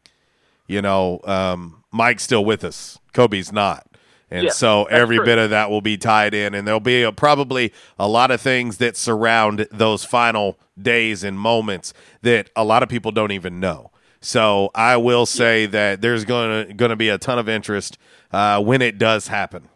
You 0.67 0.83
know, 0.83 1.19
um, 1.23 1.83
Mike's 1.91 2.23
still 2.23 2.45
with 2.45 2.63
us, 2.63 2.99
Kobe's 3.11 3.51
not, 3.51 3.85
and 4.31 4.45
Yeah, 4.45 4.51
so 4.51 4.85
every 4.85 5.17
true. 5.17 5.25
bit 5.25 5.37
of 5.37 5.49
that 5.49 5.69
will 5.69 5.81
be 5.81 5.97
tied 5.97 6.33
in, 6.33 6.53
and 6.53 6.65
there'll 6.65 6.79
be 6.79 7.03
a, 7.03 7.11
probably 7.11 7.73
a 7.99 8.07
lot 8.07 8.31
of 8.31 8.39
things 8.39 8.77
that 8.77 8.95
surround 8.95 9.67
those 9.71 10.05
final 10.05 10.57
days 10.81 11.23
and 11.23 11.37
moments 11.37 11.93
that 12.21 12.49
a 12.55 12.63
lot 12.63 12.81
of 12.81 12.89
people 12.89 13.11
don't 13.11 13.31
even 13.31 13.59
know. 13.59 13.91
So 14.21 14.71
I 14.73 14.97
will 14.97 15.25
say 15.25 15.65
that 15.65 16.01
there's 16.01 16.25
going 16.25 16.67
to 16.67 16.73
going 16.73 16.91
to 16.91 16.95
be 16.95 17.09
a 17.09 17.17
ton 17.17 17.39
of 17.39 17.49
interest 17.49 17.97
uh, 18.31 18.61
when 18.61 18.81
it 18.81 18.97
does 18.97 19.27
happen. 19.27 19.67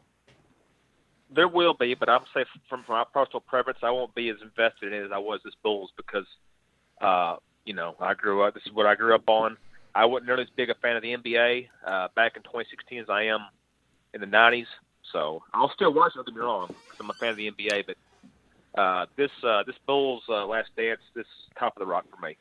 There 1.29 1.47
will 1.49 1.73
be, 1.73 1.95
but 1.95 2.07
I'm 2.07 2.21
saying 2.33 2.45
from, 2.69 2.83
from 2.83 2.95
my 2.95 3.03
personal 3.11 3.41
preference, 3.41 3.79
I 3.83 3.91
won't 3.91 4.15
be 4.15 4.29
as 4.29 4.37
invested 4.41 4.93
in 4.93 5.01
it 5.01 5.05
as 5.05 5.11
I 5.11 5.17
was 5.17 5.41
as 5.45 5.53
Bulls 5.63 5.91
because, 5.97 6.25
uh, 7.01 7.37
you 7.65 7.73
know, 7.73 7.95
I 7.99 8.13
grew 8.13 8.43
up. 8.43 8.53
This 8.53 8.63
is 8.65 8.71
what 8.71 8.85
I 8.85 8.95
grew 8.95 9.13
up 9.13 9.27
on. 9.27 9.57
I 9.93 10.05
wasn't 10.05 10.27
nearly 10.27 10.43
as 10.43 10.49
big 10.55 10.69
a 10.69 10.75
fan 10.75 10.95
of 10.95 11.01
the 11.01 11.17
NBA 11.17 11.67
uh, 11.85 12.07
back 12.15 12.37
in 12.37 12.43
2016 12.43 12.99
as 12.99 13.09
I 13.09 13.23
am 13.23 13.41
in 14.15 14.21
the 14.21 14.27
90s. 14.27 14.65
So 15.11 15.43
I'll 15.53 15.71
still 15.71 15.93
watch. 15.93 16.13
Don't 16.15 16.25
get 16.25 16.33
me 16.33 16.41
wrong, 16.41 16.67
because 16.67 16.99
I'm 16.99 17.09
a 17.09 17.13
fan 17.13 17.29
of 17.29 17.35
the 17.35 17.51
NBA. 17.51 17.85
But 17.85 18.81
uh, 18.81 19.05
this 19.15 19.31
uh, 19.43 19.63
this 19.63 19.75
Bulls 19.85 20.23
uh, 20.27 20.45
Last 20.47 20.69
Dance, 20.75 21.01
this 21.13 21.25
is 21.25 21.53
top 21.59 21.75
of 21.77 21.79
the 21.79 21.85
rock 21.85 22.05
for 22.09 22.25
me. 22.25 22.37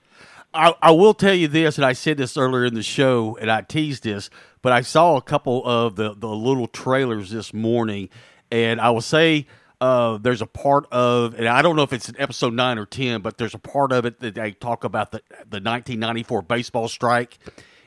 I, 0.55 0.75
I 0.81 0.91
will 0.93 1.15
tell 1.15 1.35
you 1.35 1.49
this, 1.49 1.77
and 1.77 1.85
I 1.85 1.93
said 1.93 2.17
this 2.17 2.37
earlier 2.37 2.65
in 2.65 2.75
the 2.75 2.83
show, 2.83 3.37
and 3.41 3.51
I 3.51 3.61
teased 3.61 4.05
this, 4.05 4.31
but 4.63 4.73
I 4.73 4.81
saw 4.81 5.17
a 5.17 5.23
couple 5.23 5.65
of 5.65 5.97
the, 5.97 6.15
the 6.15 6.29
little 6.29 6.69
trailers 6.69 7.31
this 7.31 7.53
morning, 7.53 8.09
and 8.51 8.81
I 8.81 8.91
will 8.91 9.01
say 9.01 9.47
uh, 9.81 10.19
there's 10.19 10.43
a 10.43 10.47
part 10.47 10.87
of, 10.93 11.35
and 11.35 11.47
I 11.47 11.61
don't 11.61 11.77
know 11.77 11.83
if 11.83 11.93
it's 11.93 12.09
in 12.09 12.19
episode 12.21 12.55
nine 12.55 12.79
or 12.79 12.87
ten, 12.87 13.21
but 13.21 13.37
there's 13.37 13.55
a 13.55 13.59
part 13.59 13.93
of 13.93 14.05
it 14.05 14.21
that 14.21 14.35
they 14.35 14.53
talk 14.53 14.85
about 14.85 15.11
the 15.13 15.19
the 15.41 15.61
1994 15.61 16.43
baseball 16.43 16.89
strike 16.89 17.39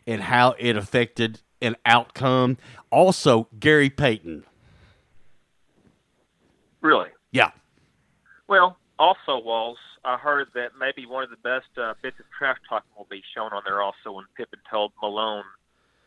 and 0.06 0.22
how 0.22 0.56
it 0.58 0.78
affected 0.78 1.42
an 1.62 1.76
outcome. 1.86 2.58
Also, 2.92 3.48
Gary 3.60 3.90
Payton. 3.90 4.44
Really? 6.82 7.10
Yeah. 7.32 7.52
Well, 8.48 8.78
also, 8.98 9.40
Walls, 9.40 9.78
I 10.06 10.18
heard 10.18 10.48
that 10.56 10.72
maybe 10.80 11.06
one 11.06 11.24
of 11.24 11.30
the 11.30 11.38
best 11.38 11.66
uh, 11.78 11.94
bits 12.02 12.20
of 12.20 12.26
trash 12.38 12.58
talking 12.70 12.90
will 12.98 13.08
be 13.10 13.22
shown 13.36 13.52
on 13.52 13.62
there 13.66 13.82
also 13.82 14.14
when 14.14 14.26
Pippen 14.36 14.60
told 14.70 14.94
Malone, 15.02 15.44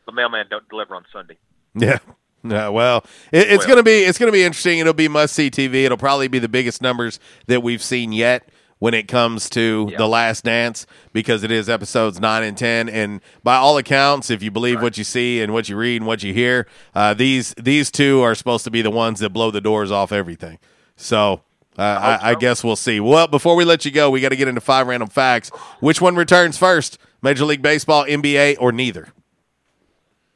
the 0.06 0.12
mailman 0.12 0.46
don't 0.48 0.68
deliver 0.68 0.94
on 0.94 1.04
Sunday. 1.12 1.36
Yeah. 1.74 1.98
Yeah, 2.42 2.68
well, 2.68 3.04
it, 3.32 3.50
it's 3.50 3.58
Well. 3.66 3.68
gonna 3.68 3.82
be 3.82 3.98
it's 3.98 4.16
gonna 4.16 4.32
be 4.32 4.42
interesting. 4.42 4.78
It'll 4.78 4.94
be 4.94 5.08
must 5.08 5.34
see 5.34 5.50
TV. 5.50 5.84
It'll 5.84 5.98
probably 5.98 6.26
be 6.26 6.38
the 6.38 6.48
biggest 6.48 6.80
numbers 6.80 7.20
that 7.48 7.62
we've 7.62 7.82
seen 7.82 8.12
yet 8.12 8.48
when 8.80 8.94
it 8.94 9.06
comes 9.06 9.48
to 9.50 9.92
the 9.96 10.08
Last 10.08 10.44
Dance 10.44 10.86
because 11.12 11.44
it 11.44 11.52
is 11.52 11.68
episodes 11.68 12.18
nine 12.18 12.42
and 12.42 12.58
ten. 12.58 12.88
And 12.88 13.20
by 13.44 13.54
all 13.56 13.78
accounts, 13.78 14.30
if 14.30 14.42
you 14.42 14.50
believe 14.50 14.82
what 14.82 14.98
you 14.98 15.04
see 15.04 15.40
and 15.40 15.52
what 15.52 15.68
you 15.68 15.76
read 15.76 15.98
and 15.98 16.06
what 16.06 16.24
you 16.24 16.34
hear, 16.34 16.66
uh, 16.94 17.14
these 17.14 17.54
these 17.54 17.90
two 17.90 18.20
are 18.22 18.34
supposed 18.34 18.64
to 18.64 18.70
be 18.70 18.82
the 18.82 18.90
ones 18.90 19.20
that 19.20 19.30
blow 19.30 19.52
the 19.52 19.60
doors 19.60 19.92
off 19.92 20.10
everything. 20.10 20.58
So. 20.96 21.42
Uh, 21.78 22.18
I, 22.20 22.30
I 22.30 22.34
guess 22.34 22.62
we'll 22.62 22.76
see. 22.76 23.00
Well, 23.00 23.26
before 23.28 23.54
we 23.54 23.64
let 23.64 23.86
you 23.86 23.90
go, 23.90 24.10
we 24.10 24.20
got 24.20 24.30
to 24.30 24.36
get 24.36 24.48
into 24.48 24.60
five 24.60 24.86
random 24.88 25.08
facts. 25.08 25.50
Which 25.78 25.98
one 26.00 26.14
returns 26.14 26.58
first? 26.58 26.98
Major 27.22 27.44
League 27.44 27.62
Baseball, 27.62 28.04
NBA, 28.04 28.56
or 28.58 28.72
neither? 28.72 29.08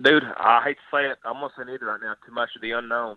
Dude, 0.01 0.23
I 0.39 0.62
hate 0.65 0.77
to 0.77 0.97
say 0.97 1.11
it. 1.11 1.19
I'm 1.25 1.35
gonna 1.35 1.49
say 1.59 1.65
neither 1.66 1.87
right 1.87 2.01
now. 2.01 2.15
Too 2.25 2.33
much 2.33 2.51
of 2.57 2.62
the 2.62 2.71
unknown. 2.71 3.16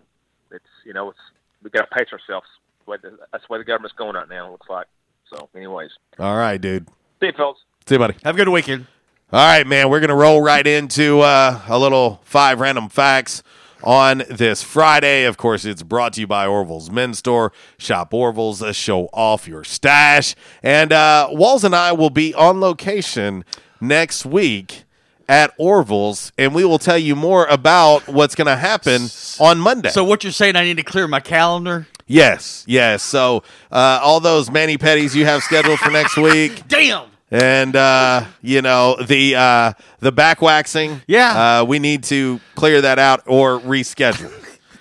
It's 0.50 0.64
you 0.84 0.92
know, 0.92 1.10
it's 1.10 1.18
we 1.62 1.70
got 1.70 1.88
to 1.88 1.96
pace 1.96 2.08
ourselves. 2.12 2.46
That's 2.86 3.02
the 3.02 3.10
the, 3.10 3.16
that's 3.32 3.44
the 3.46 3.52
way 3.52 3.58
the 3.58 3.64
government's 3.64 3.96
going 3.96 4.14
right 4.14 4.28
now. 4.28 4.48
It 4.48 4.50
looks 4.50 4.68
like. 4.68 4.86
So, 5.30 5.48
anyways, 5.54 5.90
All 6.18 6.36
right, 6.36 6.60
dude. 6.60 6.88
see 7.20 7.26
you, 7.26 7.32
fellas. 7.36 7.58
See 7.86 7.94
you, 7.94 7.98
buddy. 7.98 8.14
Have 8.24 8.34
a 8.34 8.38
good 8.38 8.48
weekend. 8.48 8.86
All 9.32 9.46
right, 9.46 9.66
man. 9.66 9.90
We're 9.90 10.00
going 10.00 10.08
to 10.08 10.14
roll 10.14 10.40
right 10.40 10.66
into 10.66 11.20
uh, 11.20 11.60
a 11.68 11.78
little 11.78 12.20
five 12.24 12.60
random 12.60 12.88
facts 12.88 13.42
on 13.84 14.22
this 14.30 14.62
Friday. 14.62 15.24
Of 15.24 15.36
course, 15.36 15.64
it's 15.64 15.82
brought 15.82 16.14
to 16.14 16.20
you 16.22 16.26
by 16.26 16.46
Orville's 16.46 16.90
Men's 16.90 17.18
Store. 17.18 17.52
Shop 17.76 18.12
Orville's, 18.14 18.62
uh, 18.62 18.72
show 18.72 19.06
off 19.12 19.46
your 19.46 19.64
stash. 19.64 20.34
And 20.62 20.92
uh, 20.92 21.28
Walls 21.30 21.62
and 21.64 21.74
I 21.74 21.92
will 21.92 22.10
be 22.10 22.34
on 22.34 22.60
location 22.60 23.44
next 23.80 24.24
week 24.24 24.84
at 25.28 25.52
Orville's, 25.58 26.32
and 26.38 26.54
we 26.54 26.64
will 26.64 26.78
tell 26.78 26.96
you 26.96 27.14
more 27.14 27.44
about 27.46 28.08
what's 28.08 28.34
going 28.34 28.46
to 28.46 28.56
happen 28.56 29.08
on 29.38 29.58
Monday. 29.58 29.90
So 29.90 30.02
what 30.02 30.24
you're 30.24 30.32
saying? 30.32 30.56
I 30.56 30.64
need 30.64 30.78
to 30.78 30.82
clear 30.82 31.06
my 31.06 31.20
calendar. 31.20 31.86
Yes, 32.08 32.64
yes. 32.66 33.02
So 33.02 33.44
uh, 33.70 34.00
all 34.02 34.18
those 34.18 34.50
mani 34.50 34.78
pedis 34.78 35.14
you 35.14 35.26
have 35.26 35.42
scheduled 35.42 35.78
for 35.78 35.90
next 35.90 36.16
week. 36.16 36.62
Damn. 36.68 37.06
And 37.30 37.76
uh, 37.76 38.24
you 38.40 38.62
know 38.62 38.96
the 39.00 39.36
uh, 39.36 39.72
the 40.00 40.10
back 40.10 40.40
waxing. 40.40 41.02
Yeah. 41.06 41.60
uh, 41.60 41.64
we 41.64 41.78
need 41.78 42.04
to 42.04 42.40
clear 42.54 42.80
that 42.80 42.98
out 42.98 43.22
or 43.26 43.60
reschedule. 43.60 44.32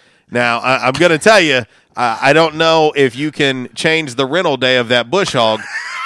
now 0.31 0.59
I, 0.59 0.87
I'm 0.87 0.93
going 0.93 1.11
to 1.11 1.17
tell 1.17 1.41
you, 1.41 1.65
uh, 1.97 2.17
I 2.21 2.31
don't 2.31 2.55
know 2.55 2.93
if 2.95 3.17
you 3.17 3.31
can 3.31 3.67
change 3.75 4.15
the 4.15 4.25
rental 4.25 4.55
day 4.55 4.77
of 4.77 4.87
that 4.87 5.11
bush 5.11 5.33
hog, 5.33 5.59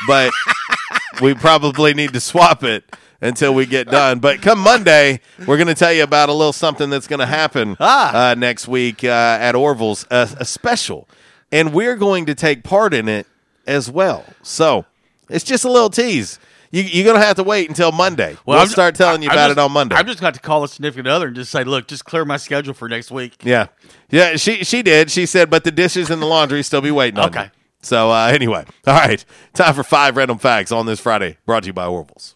but 0.07 0.31
we 1.21 1.35
probably 1.35 1.93
need 1.93 2.13
to 2.13 2.19
swap 2.19 2.63
it 2.63 2.83
until 3.21 3.53
we 3.53 3.65
get 3.65 3.87
done. 3.89 4.19
But 4.19 4.41
come 4.41 4.59
Monday, 4.59 5.21
we're 5.45 5.57
going 5.57 5.67
to 5.67 5.75
tell 5.75 5.93
you 5.93 6.03
about 6.03 6.29
a 6.29 6.33
little 6.33 6.53
something 6.53 6.89
that's 6.89 7.07
going 7.07 7.19
to 7.19 7.25
happen 7.25 7.77
uh, 7.79 8.35
next 8.37 8.67
week 8.67 9.03
uh, 9.03 9.07
at 9.39 9.55
Orville's, 9.55 10.05
a, 10.11 10.27
a 10.39 10.45
special, 10.45 11.07
and 11.51 11.73
we're 11.73 11.95
going 11.95 12.25
to 12.25 12.35
take 12.35 12.63
part 12.63 12.93
in 12.93 13.07
it 13.07 13.27
as 13.67 13.89
well. 13.89 14.25
So 14.41 14.85
it's 15.29 15.45
just 15.45 15.63
a 15.65 15.71
little 15.71 15.89
tease. 15.89 16.39
You, 16.73 16.83
you're 16.83 17.03
going 17.03 17.19
to 17.19 17.25
have 17.25 17.35
to 17.35 17.43
wait 17.43 17.67
until 17.67 17.91
Monday. 17.91 18.37
we'll 18.45 18.57
I'm- 18.57 18.67
start 18.67 18.95
telling 18.95 19.21
you 19.21 19.29
I'm 19.29 19.35
about 19.35 19.47
just- 19.49 19.57
it 19.57 19.61
on 19.61 19.71
Monday. 19.73 19.95
I'm 19.95 20.07
just 20.07 20.21
going 20.21 20.31
to 20.33 20.39
call 20.39 20.63
a 20.63 20.67
significant 20.69 21.07
other 21.07 21.27
and 21.27 21.35
just 21.35 21.51
say, 21.51 21.63
look, 21.65 21.87
just 21.87 22.05
clear 22.05 22.23
my 22.23 22.37
schedule 22.37 22.73
for 22.73 22.87
next 22.87 23.11
week. 23.11 23.35
Yeah, 23.43 23.67
yeah. 24.09 24.37
She 24.37 24.63
she 24.63 24.81
did. 24.81 25.11
She 25.11 25.25
said, 25.25 25.49
but 25.49 25.63
the 25.65 25.71
dishes 25.71 26.09
and 26.09 26.21
the 26.21 26.25
laundry 26.25 26.63
still 26.63 26.79
be 26.81 26.89
waiting 26.91 27.19
on 27.19 27.27
Okay. 27.27 27.43
me. 27.43 27.49
So 27.81 28.09
uh, 28.09 28.27
anyway, 28.33 28.63
all 28.87 28.93
right. 28.95 29.23
Time 29.53 29.73
for 29.73 29.83
five 29.83 30.15
random 30.15 30.37
facts 30.37 30.71
on 30.71 30.85
this 30.85 30.99
Friday. 31.01 31.37
Brought 31.45 31.63
to 31.63 31.67
you 31.67 31.73
by 31.73 31.87
Orville's. 31.87 32.35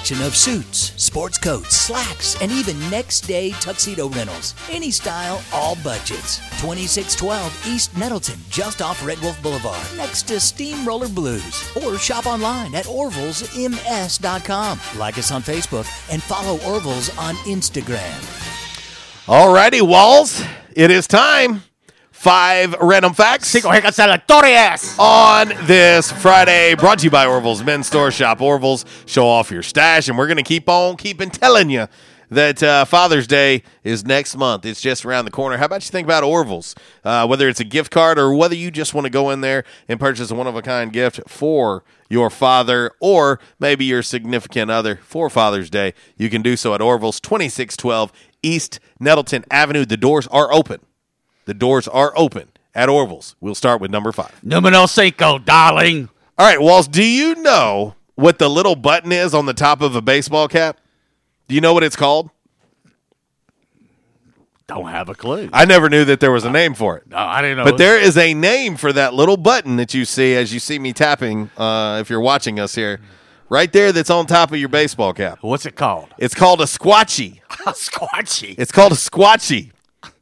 of 0.09 0.35
suits, 0.35 0.91
sports 1.01 1.37
coats, 1.37 1.75
slacks, 1.75 2.35
and 2.41 2.51
even 2.51 2.77
next 2.89 3.21
day 3.21 3.51
tuxedo 3.51 4.09
rentals. 4.09 4.55
Any 4.71 4.89
style, 4.89 5.43
all 5.53 5.75
budgets. 5.83 6.39
2612 6.59 7.67
East 7.67 7.95
Nettleton, 7.95 8.39
just 8.49 8.81
off 8.81 9.05
Red 9.05 9.19
Wolf 9.19 9.39
Boulevard, 9.43 9.85
next 9.95 10.23
to 10.23 10.39
Steamroller 10.39 11.07
Blues. 11.07 11.71
Or 11.83 11.99
shop 11.99 12.25
online 12.25 12.73
at 12.73 12.85
orvillesms.com. 12.85 14.79
Like 14.97 15.17
us 15.19 15.31
on 15.31 15.43
Facebook 15.43 15.85
and 16.11 16.23
follow 16.23 16.59
Orville's 16.65 17.15
on 17.17 17.35
Instagram. 17.45 18.17
All 19.27 19.53
righty, 19.53 19.81
Walls, 19.81 20.43
it 20.75 20.89
is 20.89 21.05
time. 21.07 21.61
Five 22.21 22.75
random 22.79 23.15
facts 23.15 23.47
on 24.99 25.47
this 25.65 26.11
Friday, 26.11 26.75
brought 26.75 26.99
to 26.99 27.05
you 27.05 27.09
by 27.09 27.25
Orville's 27.25 27.63
Men's 27.63 27.87
Store. 27.87 28.11
Shop 28.11 28.39
Orville's, 28.41 28.85
show 29.07 29.25
off 29.25 29.49
your 29.49 29.63
stash, 29.63 30.07
and 30.07 30.15
we're 30.15 30.27
going 30.27 30.37
to 30.37 30.43
keep 30.43 30.69
on 30.69 30.97
keeping 30.97 31.31
telling 31.31 31.71
you 31.71 31.87
that 32.29 32.61
uh, 32.61 32.85
Father's 32.85 33.25
Day 33.25 33.63
is 33.83 34.05
next 34.05 34.37
month. 34.37 34.67
It's 34.67 34.81
just 34.81 35.03
around 35.03 35.25
the 35.25 35.31
corner. 35.31 35.57
How 35.57 35.65
about 35.65 35.83
you 35.83 35.89
think 35.89 36.05
about 36.05 36.23
Orville's? 36.23 36.75
Uh, 37.03 37.25
whether 37.25 37.49
it's 37.49 37.59
a 37.59 37.63
gift 37.63 37.89
card 37.89 38.19
or 38.19 38.35
whether 38.35 38.53
you 38.53 38.69
just 38.69 38.93
want 38.93 39.05
to 39.05 39.09
go 39.09 39.31
in 39.31 39.41
there 39.41 39.63
and 39.87 39.99
purchase 39.99 40.29
a 40.29 40.35
one 40.35 40.45
of 40.45 40.55
a 40.55 40.61
kind 40.61 40.93
gift 40.93 41.21
for 41.27 41.83
your 42.07 42.29
father 42.29 42.91
or 42.99 43.39
maybe 43.59 43.83
your 43.83 44.03
significant 44.03 44.69
other 44.69 44.97
for 44.97 45.27
Father's 45.27 45.71
Day, 45.71 45.95
you 46.17 46.29
can 46.29 46.43
do 46.43 46.55
so 46.55 46.75
at 46.75 46.81
Orville's, 46.81 47.19
2612 47.19 48.11
East 48.43 48.79
Nettleton 48.99 49.43
Avenue. 49.49 49.85
The 49.85 49.97
doors 49.97 50.27
are 50.27 50.53
open. 50.53 50.81
The 51.45 51.53
doors 51.53 51.87
are 51.87 52.13
open 52.15 52.49
at 52.73 52.89
Orville's. 52.89 53.35
We'll 53.41 53.55
start 53.55 53.81
with 53.81 53.91
number 53.91 54.11
five. 54.11 54.31
Numero 54.43 54.85
cinco, 54.85 55.39
darling. 55.39 56.09
All 56.37 56.45
right, 56.47 56.61
Walls, 56.61 56.87
do 56.87 57.03
you 57.03 57.35
know 57.35 57.95
what 58.15 58.39
the 58.39 58.49
little 58.49 58.75
button 58.75 59.11
is 59.11 59.33
on 59.33 59.45
the 59.45 59.53
top 59.53 59.81
of 59.81 59.95
a 59.95 60.01
baseball 60.01 60.47
cap? 60.47 60.79
Do 61.47 61.55
you 61.55 61.61
know 61.61 61.73
what 61.73 61.83
it's 61.83 61.95
called? 61.95 62.29
Don't 64.67 64.87
have 64.87 65.09
a 65.09 65.15
clue. 65.15 65.49
I 65.51 65.65
never 65.65 65.89
knew 65.89 66.05
that 66.05 66.21
there 66.21 66.31
was 66.31 66.45
a 66.45 66.49
name 66.49 66.75
for 66.75 66.97
it. 66.97 67.09
No, 67.09 67.17
I 67.17 67.41
didn't 67.41 67.57
know. 67.57 67.65
But 67.65 67.77
there 67.77 67.99
is 67.99 68.17
a 68.17 68.33
name 68.33 68.77
for 68.77 68.93
that 68.93 69.13
little 69.13 69.35
button 69.35 69.75
that 69.75 69.93
you 69.93 70.05
see 70.05 70.33
as 70.35 70.53
you 70.53 70.61
see 70.61 70.79
me 70.79 70.93
tapping, 70.93 71.49
uh, 71.57 71.97
if 71.99 72.09
you're 72.09 72.21
watching 72.21 72.57
us 72.57 72.73
here. 72.73 73.01
Right 73.49 73.69
there, 73.73 73.91
that's 73.91 74.09
on 74.09 74.27
top 74.27 74.53
of 74.53 74.57
your 74.59 74.69
baseball 74.69 75.11
cap. 75.11 75.39
What's 75.41 75.65
it 75.65 75.75
called? 75.75 76.07
It's 76.17 76.33
called 76.33 76.61
a 76.61 76.65
squatchy. 76.65 77.41
A 77.65 77.73
squatchy. 77.73 78.55
It's 78.57 78.71
called 78.71 78.93
a 78.93 78.95
squatchy. 78.95 79.71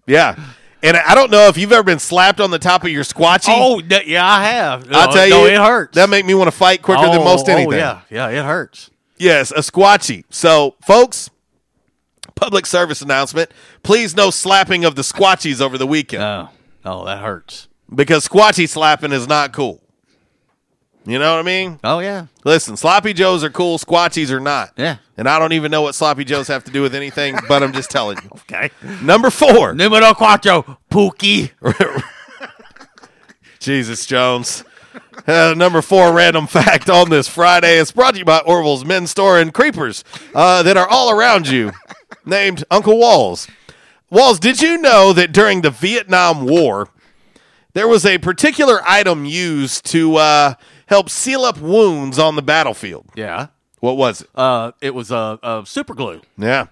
Yeah. 0.08 0.36
And 0.82 0.96
I 0.96 1.14
don't 1.14 1.30
know 1.30 1.48
if 1.48 1.58
you've 1.58 1.72
ever 1.74 1.84
been 1.84 2.00
slapped 2.00 2.40
on 2.40 2.52
the 2.52 2.60
top 2.60 2.84
of 2.84 2.90
your 2.90 3.04
squatchy. 3.04 3.50
Oh, 3.50 3.82
yeah, 4.06 4.26
I 4.26 4.44
have. 4.46 4.88
I'll 4.92 5.02
uh, 5.02 5.06
No, 5.08 5.12
tell 5.12 5.26
you, 5.26 5.34
no, 5.34 5.46
it 5.46 5.58
hurts. 5.58 5.96
That 5.96 6.10
make 6.10 6.26
me 6.26 6.34
want 6.34 6.48
to 6.48 6.56
fight 6.56 6.82
quicker 6.82 7.02
than 7.02 7.18
Oh, 7.20 7.24
most 7.26 7.50
anything. 7.50 7.74
Oh, 7.74 7.78
yeah, 7.78 8.02
yeah, 8.10 8.30
it 8.30 8.46
hurts. 8.46 8.90
Yes, 9.18 9.52
a 9.52 9.56
squatchy. 9.60 10.24
So, 10.30 10.76
folks, 10.82 11.30
public 12.36 12.66
service 12.66 13.02
announcement: 13.02 13.52
please 13.84 14.16
no 14.16 14.30
slapping 14.30 14.86
of 14.86 14.96
the 14.96 15.02
squatchies 15.02 15.60
over 15.60 15.78
the 15.78 15.88
weekend. 15.88 16.24
Oh, 16.24 16.50
oh, 16.86 17.04
that 17.06 17.20
hurts. 17.20 17.68
because 17.94 18.26
squatchy 18.28 18.68
slapping 18.68 19.12
is 19.12 19.28
not 19.28 19.52
cool. 19.52 19.84
You 21.10 21.18
know 21.18 21.32
what 21.32 21.40
I 21.40 21.42
mean? 21.42 21.80
Oh 21.84 22.00
yeah. 22.00 22.28
Listen, 22.46 22.78
sloppy 22.78 23.14
joes 23.14 23.44
are 23.44 23.50
cool, 23.50 23.80
squatchies 23.80 24.30
are 24.30 24.40
not. 24.40 24.74
Yeah. 24.78 24.98
And 25.18 25.28
I 25.28 25.40
don't 25.40 25.54
even 25.54 25.72
know 25.72 25.82
what 25.82 25.96
sloppy 25.96 26.24
joes 26.24 26.48
have 26.50 26.64
to 26.66 26.72
do 26.72 26.84
with 26.84 26.94
anything, 26.94 27.36
but 27.48 27.64
I'm 27.64 27.74
just 27.74 27.90
telling 27.90 28.20
you. 28.22 28.30
Okay. 28.42 28.70
Number 29.02 29.32
four. 29.32 29.74
Numero 29.74 30.12
cuatro, 30.14 30.78
Pookie. 30.92 31.50
Jesus 33.60 34.06
Jones. 34.06 34.64
Uh, 35.26 35.56
number 35.58 35.82
four 35.82 36.14
random 36.14 36.46
fact 36.46 36.92
on 36.92 37.10
this 37.10 37.28
Friday 37.28 37.78
is 37.78 37.92
brought 37.92 38.14
to 38.14 38.20
you 38.20 38.26
by 38.26 38.40
Orville's 38.46 38.86
Men's 38.86 39.10
Store 39.10 39.40
and 39.40 39.52
Creepers 39.52 40.04
uh, 40.36 40.62
that 40.62 40.78
are 40.78 40.88
all 40.88 41.10
around 41.10 41.48
you, 41.48 41.72
named 42.26 42.64
Uncle 42.70 43.00
Walls. 43.00 43.48
Walls, 44.12 44.40
did 44.40 44.62
you 44.62 44.78
know 44.78 45.12
that 45.14 45.32
during 45.32 45.62
the 45.62 45.72
Vietnam 45.72 46.46
War, 46.46 46.90
there 47.74 47.88
was 47.88 48.06
a 48.06 48.18
particular 48.20 48.82
item 48.84 49.26
used 49.26 49.86
to 49.86 50.16
uh, 50.16 50.54
help 50.90 51.10
seal 51.10 51.44
up 51.46 51.58
wounds 51.60 52.20
on 52.20 52.36
the 52.36 52.42
battlefield? 52.42 53.06
Yeah. 53.16 53.48
What 53.80 53.96
was 53.98 54.22
it? 54.22 54.30
Uh, 54.36 54.72
it 54.82 54.94
was 54.94 55.12
uh, 55.12 55.38
uh, 55.42 55.64
super 55.64 55.94
glue. 55.94 56.22
Yeah. 56.38 56.68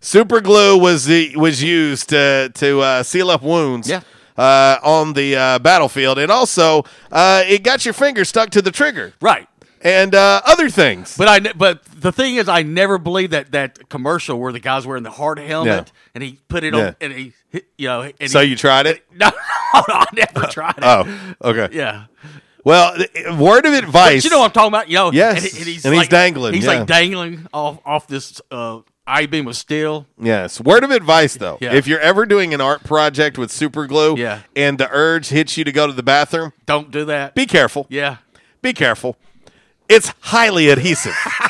Super 0.00 0.40
glue 0.40 0.78
was 0.78 1.04
the 1.04 1.36
was 1.36 1.62
used 1.62 2.08
to 2.10 2.50
to 2.54 2.80
uh, 2.80 3.02
seal 3.02 3.30
up 3.30 3.42
wounds. 3.42 3.88
Yeah. 3.88 4.00
Uh, 4.36 4.78
on 4.84 5.14
the 5.14 5.34
uh, 5.34 5.58
battlefield, 5.58 6.16
and 6.16 6.30
also 6.30 6.84
uh, 7.10 7.42
it 7.48 7.64
got 7.64 7.84
your 7.84 7.92
finger 7.92 8.24
stuck 8.24 8.50
to 8.50 8.62
the 8.62 8.70
trigger, 8.70 9.12
Right. 9.20 9.48
and 9.82 10.14
uh, 10.14 10.40
other 10.46 10.70
things. 10.70 11.16
But 11.18 11.26
I, 11.26 11.38
ne- 11.40 11.52
but 11.56 11.82
the 11.86 12.12
thing 12.12 12.36
is, 12.36 12.48
I 12.48 12.62
never 12.62 12.98
believed 12.98 13.32
that 13.32 13.50
that 13.50 13.88
commercial 13.88 14.38
where 14.38 14.52
the 14.52 14.60
guy's 14.60 14.86
wearing 14.86 15.02
the 15.02 15.10
hard 15.10 15.40
helmet 15.40 15.90
and 16.14 16.22
he 16.22 16.38
put 16.46 16.62
it 16.62 16.72
Yeah. 16.72 16.86
on 16.86 16.96
and 17.00 17.12
he, 17.14 17.32
hit- 17.50 17.66
you 17.76 17.88
know, 17.88 18.12
and 18.20 18.30
so 18.30 18.38
he, 18.42 18.50
you 18.50 18.56
tried 18.56 18.86
it? 18.86 19.02
no, 19.12 19.26
no, 19.74 19.82
I 19.88 20.06
never 20.12 20.46
tried 20.46 20.78
it. 20.78 20.84
Oh, 20.84 21.34
okay. 21.42 21.76
yeah. 21.76 22.04
Well, 22.68 22.94
word 23.38 23.64
of 23.64 23.72
But 23.72 23.84
advice. 23.84 24.24
you 24.24 24.30
know 24.30 24.40
what 24.40 24.46
I'm 24.46 24.52
talking 24.52 24.68
about? 24.68 24.88
You 24.90 24.96
know, 24.96 25.12
Yes. 25.12 25.36
and, 25.36 25.58
and 25.58 25.66
he's 25.68 25.84
And 25.86 25.94
he's 25.94 26.02
like, 26.02 26.10
dangling, 26.10 26.52
He's 26.54 26.64
yeah. 26.64 26.70
like 26.78 26.86
dangling 26.86 27.46
off 27.52 27.78
off 27.86 28.06
this 28.06 28.40
uh, 28.50 28.80
I 29.06 29.24
beam 29.24 29.46
of 29.48 29.56
steel. 29.56 30.06
Yes. 30.20 30.60
Word 30.60 30.84
of 30.84 30.90
advice, 30.90 31.34
though. 31.34 31.56
Yeah. 31.62 31.72
If 31.72 31.86
you're 31.86 31.98
ever 32.00 32.26
doing 32.26 32.52
an 32.52 32.60
art 32.60 32.84
project 32.84 33.38
with 33.38 33.50
super 33.50 33.86
glue, 33.86 34.16
Yeah. 34.18 34.40
and 34.54 34.76
the 34.76 34.88
urge 34.92 35.28
hits 35.28 35.56
you 35.56 35.64
to 35.64 35.72
go 35.72 35.86
to 35.86 35.94
the 35.94 36.02
bathroom, 36.02 36.52
Don't 36.66 36.90
do 36.90 37.06
that. 37.06 37.34
be 37.34 37.46
careful. 37.46 37.86
yeah. 37.88 38.16
Be 38.60 38.74
careful. 38.74 39.16
It's 39.88 40.12
highly 40.20 40.68
adhesive. 40.68 41.14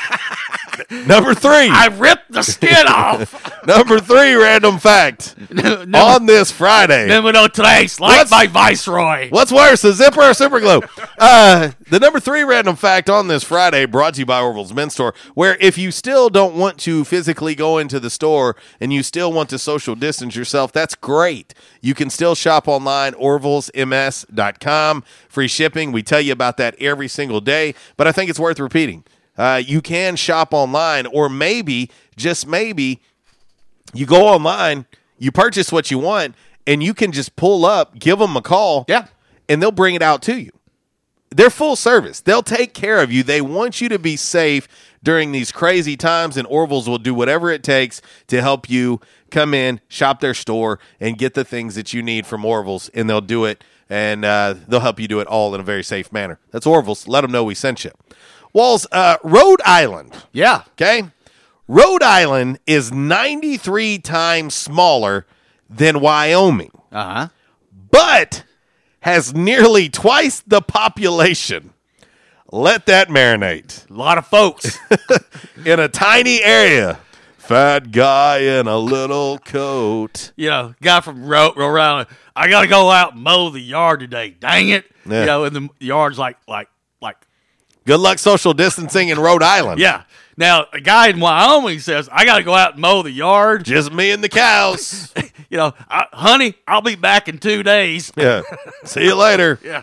Number 1.07 1.35
three. 1.35 1.69
I 1.71 1.87
ripped 1.87 2.31
the 2.31 2.43
skin 2.43 2.87
off. 2.89 3.67
Number 3.67 3.99
three 3.99 4.35
random 4.35 4.79
fact 4.79 5.35
on 5.95 6.27
this 6.27 6.51
Friday. 6.51 7.07
Numero 7.09 7.49
tres, 7.49 8.01
like 8.01 8.17
What's- 8.19 8.31
my 8.31 8.47
viceroy. 8.47 9.29
What's 9.31 9.53
worse, 9.53 9.85
a 9.85 9.93
zipper 9.93 10.23
or 10.23 10.35
super 10.35 10.61
glue? 10.61 10.81
Uh, 11.19 11.71
the 11.91 11.99
number 12.01 12.21
three 12.21 12.43
random 12.45 12.77
fact 12.77 13.09
on 13.11 13.29
this 13.29 13.45
Friday 13.45 13.85
brought 13.87 14.15
to 14.15 14.21
you 14.21 14.27
by 14.27 14.41
Orville's 14.41 14.73
Men's 14.75 14.93
Store, 14.95 15.15
where 15.35 15.57
if 15.61 15.77
you 15.79 15.91
still 15.91 16.29
don't 16.31 16.55
want 16.55 16.79
to 16.81 17.05
physically 17.05 17.55
go 17.55 17.79
into 17.79 17.99
the 18.01 18.11
store 18.11 18.57
and 18.81 18.93
you 18.93 19.03
still 19.03 19.33
want 19.33 19.49
to 19.51 19.59
social 19.59 19.95
distance 19.95 20.37
yourself, 20.37 20.73
that's 20.73 20.95
great. 20.95 21.55
You 21.81 21.95
can 21.95 22.11
still 22.11 22.35
shop 22.35 22.69
online, 22.69 23.15
orvillesms.com. 23.15 25.05
Free 25.29 25.49
shipping. 25.49 25.93
We 25.93 26.03
tell 26.03 26.21
you 26.21 26.33
about 26.33 26.57
that 26.59 26.75
every 26.81 27.09
single 27.09 27.41
day, 27.41 27.75
but 27.97 28.07
I 28.07 28.13
think 28.13 28.31
it's 28.31 28.41
worth 28.41 28.59
repeating. 28.61 29.05
Uh, 29.39 29.62
you 29.65 29.81
can 29.81 30.16
shop 30.16 30.52
online, 30.52 31.06
or 31.06 31.28
maybe, 31.28 31.90
just 32.16 32.47
maybe, 32.47 33.01
you 33.94 34.05
go 34.05 34.27
online, 34.27 34.85
you 35.19 35.31
purchase 35.32 35.70
what 35.73 35.90
you 35.90 35.98
want, 35.98 36.35
and 36.66 36.82
you 36.82 36.93
can 36.93 37.12
just 37.12 37.36
pull 37.36 37.65
up, 37.65 37.98
give 37.98 38.19
them 38.19 38.36
a 38.36 38.43
call, 38.43 38.85
Yeah. 38.89 39.06
and 39.48 39.62
they'll 39.62 39.70
bring 39.70 39.94
it 39.94 40.02
out 40.02 40.20
to 40.23 40.40
you. 40.40 40.51
They're 41.31 41.51
full 41.51 41.77
service. 41.77 42.20
They'll 42.20 42.43
take 42.43 42.74
care 42.74 43.01
of 43.02 43.12
you. 43.12 43.23
They 43.23 43.40
want 43.40 43.81
you 43.81 43.89
to 43.90 43.98
be 43.98 44.16
safe 44.16 44.66
during 45.02 45.31
these 45.31 45.52
crazy 45.52 45.97
times, 45.97 46.36
and 46.36 46.47
Orville's 46.48 46.89
will 46.89 46.98
do 46.98 47.15
whatever 47.15 47.51
it 47.51 47.62
takes 47.62 48.01
to 48.28 48.40
help 48.43 48.69
you 48.69 49.01
come 49.31 49.55
in, 49.55 49.81
shop 49.89 50.20
their 50.20 50.35
store, 50.35 50.81
and 50.98 51.16
get 51.19 51.35
the 51.35 51.44
things 51.44 51.74
that 51.77 51.93
you 51.93 52.02
need 52.02 52.27
from 52.27 52.44
Orville's, 52.44 52.89
and 52.90 53.09
they'll 53.09 53.20
do 53.20 53.44
it, 53.44 53.62
and 53.90 54.24
uh, 54.24 54.55
they'll 54.66 54.81
help 54.81 54.98
you 54.98 55.06
do 55.06 55.20
it 55.20 55.27
all 55.28 55.55
in 55.55 55.60
a 55.60 55.65
very 55.65 55.85
safe 55.85 56.10
manner. 56.12 56.39
That's 56.51 56.66
Orville's. 56.66 57.06
Let 57.06 57.20
them 57.20 57.31
know 57.31 57.44
we 57.44 57.55
sent 57.55 57.85
you. 57.85 57.90
Walls, 58.53 58.87
uh, 58.93 59.16
Rhode 59.23 59.61
Island. 59.65 60.12
Yeah. 60.33 60.62
Okay. 60.73 61.03
Rhode 61.66 62.03
Island 62.03 62.59
is 62.66 62.91
93 62.93 63.99
times 63.99 64.55
smaller 64.55 65.27
than 65.69 66.01
Wyoming, 66.01 66.70
Uh 66.91 67.05
huh. 67.15 67.29
but 67.91 68.45
has 69.01 69.35
nearly 69.35 69.89
twice 69.91 70.41
the 70.47 70.62
population. 70.62 71.75
Let 72.51 72.87
that 72.87 73.09
marinate. 73.09 73.89
A 73.91 73.93
lot 73.93 74.16
of 74.16 74.27
folks. 74.27 74.79
In 75.66 75.79
a 75.79 75.89
tiny 75.89 76.43
area 76.43 76.99
Fat 77.37 77.93
guy 77.93 78.41
in 78.41 78.66
a 78.69 78.77
little 78.77 79.39
coat. 79.39 80.33
You 80.37 80.51
know, 80.51 80.75
guy 80.83 81.01
from 81.01 81.25
Rhode 81.25 81.57
Island. 81.59 82.09
I 82.37 82.49
got 82.49 82.61
to 82.62 82.66
go 82.66 82.91
out 82.91 83.15
and 83.15 83.23
mow 83.23 83.49
the 83.49 83.61
yard 83.61 84.01
today. 84.01 84.37
Dang 84.39 84.69
it! 84.69 84.85
Yeah. 85.09 85.20
You 85.20 85.27
know, 85.27 85.45
and 85.45 85.57
the 85.57 85.69
yard's 85.79 86.19
like 86.19 86.37
like 86.47 86.69
Good 87.89 88.01
luck 88.01 88.19
social 88.19 88.52
distancing 88.52 89.09
in 89.09 89.19
Rhode 89.19 89.43
Island. 89.43 89.81
yeah. 89.81 90.02
Now 90.36 90.66
a 90.74 90.81
guy 90.81 91.09
in 91.09 91.19
Wyoming 91.20 91.81
says, 91.81 92.06
"I 92.12 92.27
got 92.27 92.36
to 92.36 92.44
go 92.44 92.52
out 92.52 92.74
and 92.74 92.82
mow 92.82 93.01
the 93.02 93.10
yard." 93.10 93.65
Just 93.65 93.90
me 93.90 94.10
and 94.10 94.23
the 94.23 94.28
cows. 94.28 95.10
you 95.48 95.56
know, 95.56 95.73
I, 95.89 96.05
honey, 96.12 96.55
I'll 96.69 96.82
be 96.82 96.97
back 96.97 97.28
in 97.31 97.39
two 97.39 97.62
days. 97.62 98.12
Yeah. 98.16 98.43
See 98.85 99.05
you 99.05 99.15
later. 99.15 99.59
Yeah. 99.65 99.82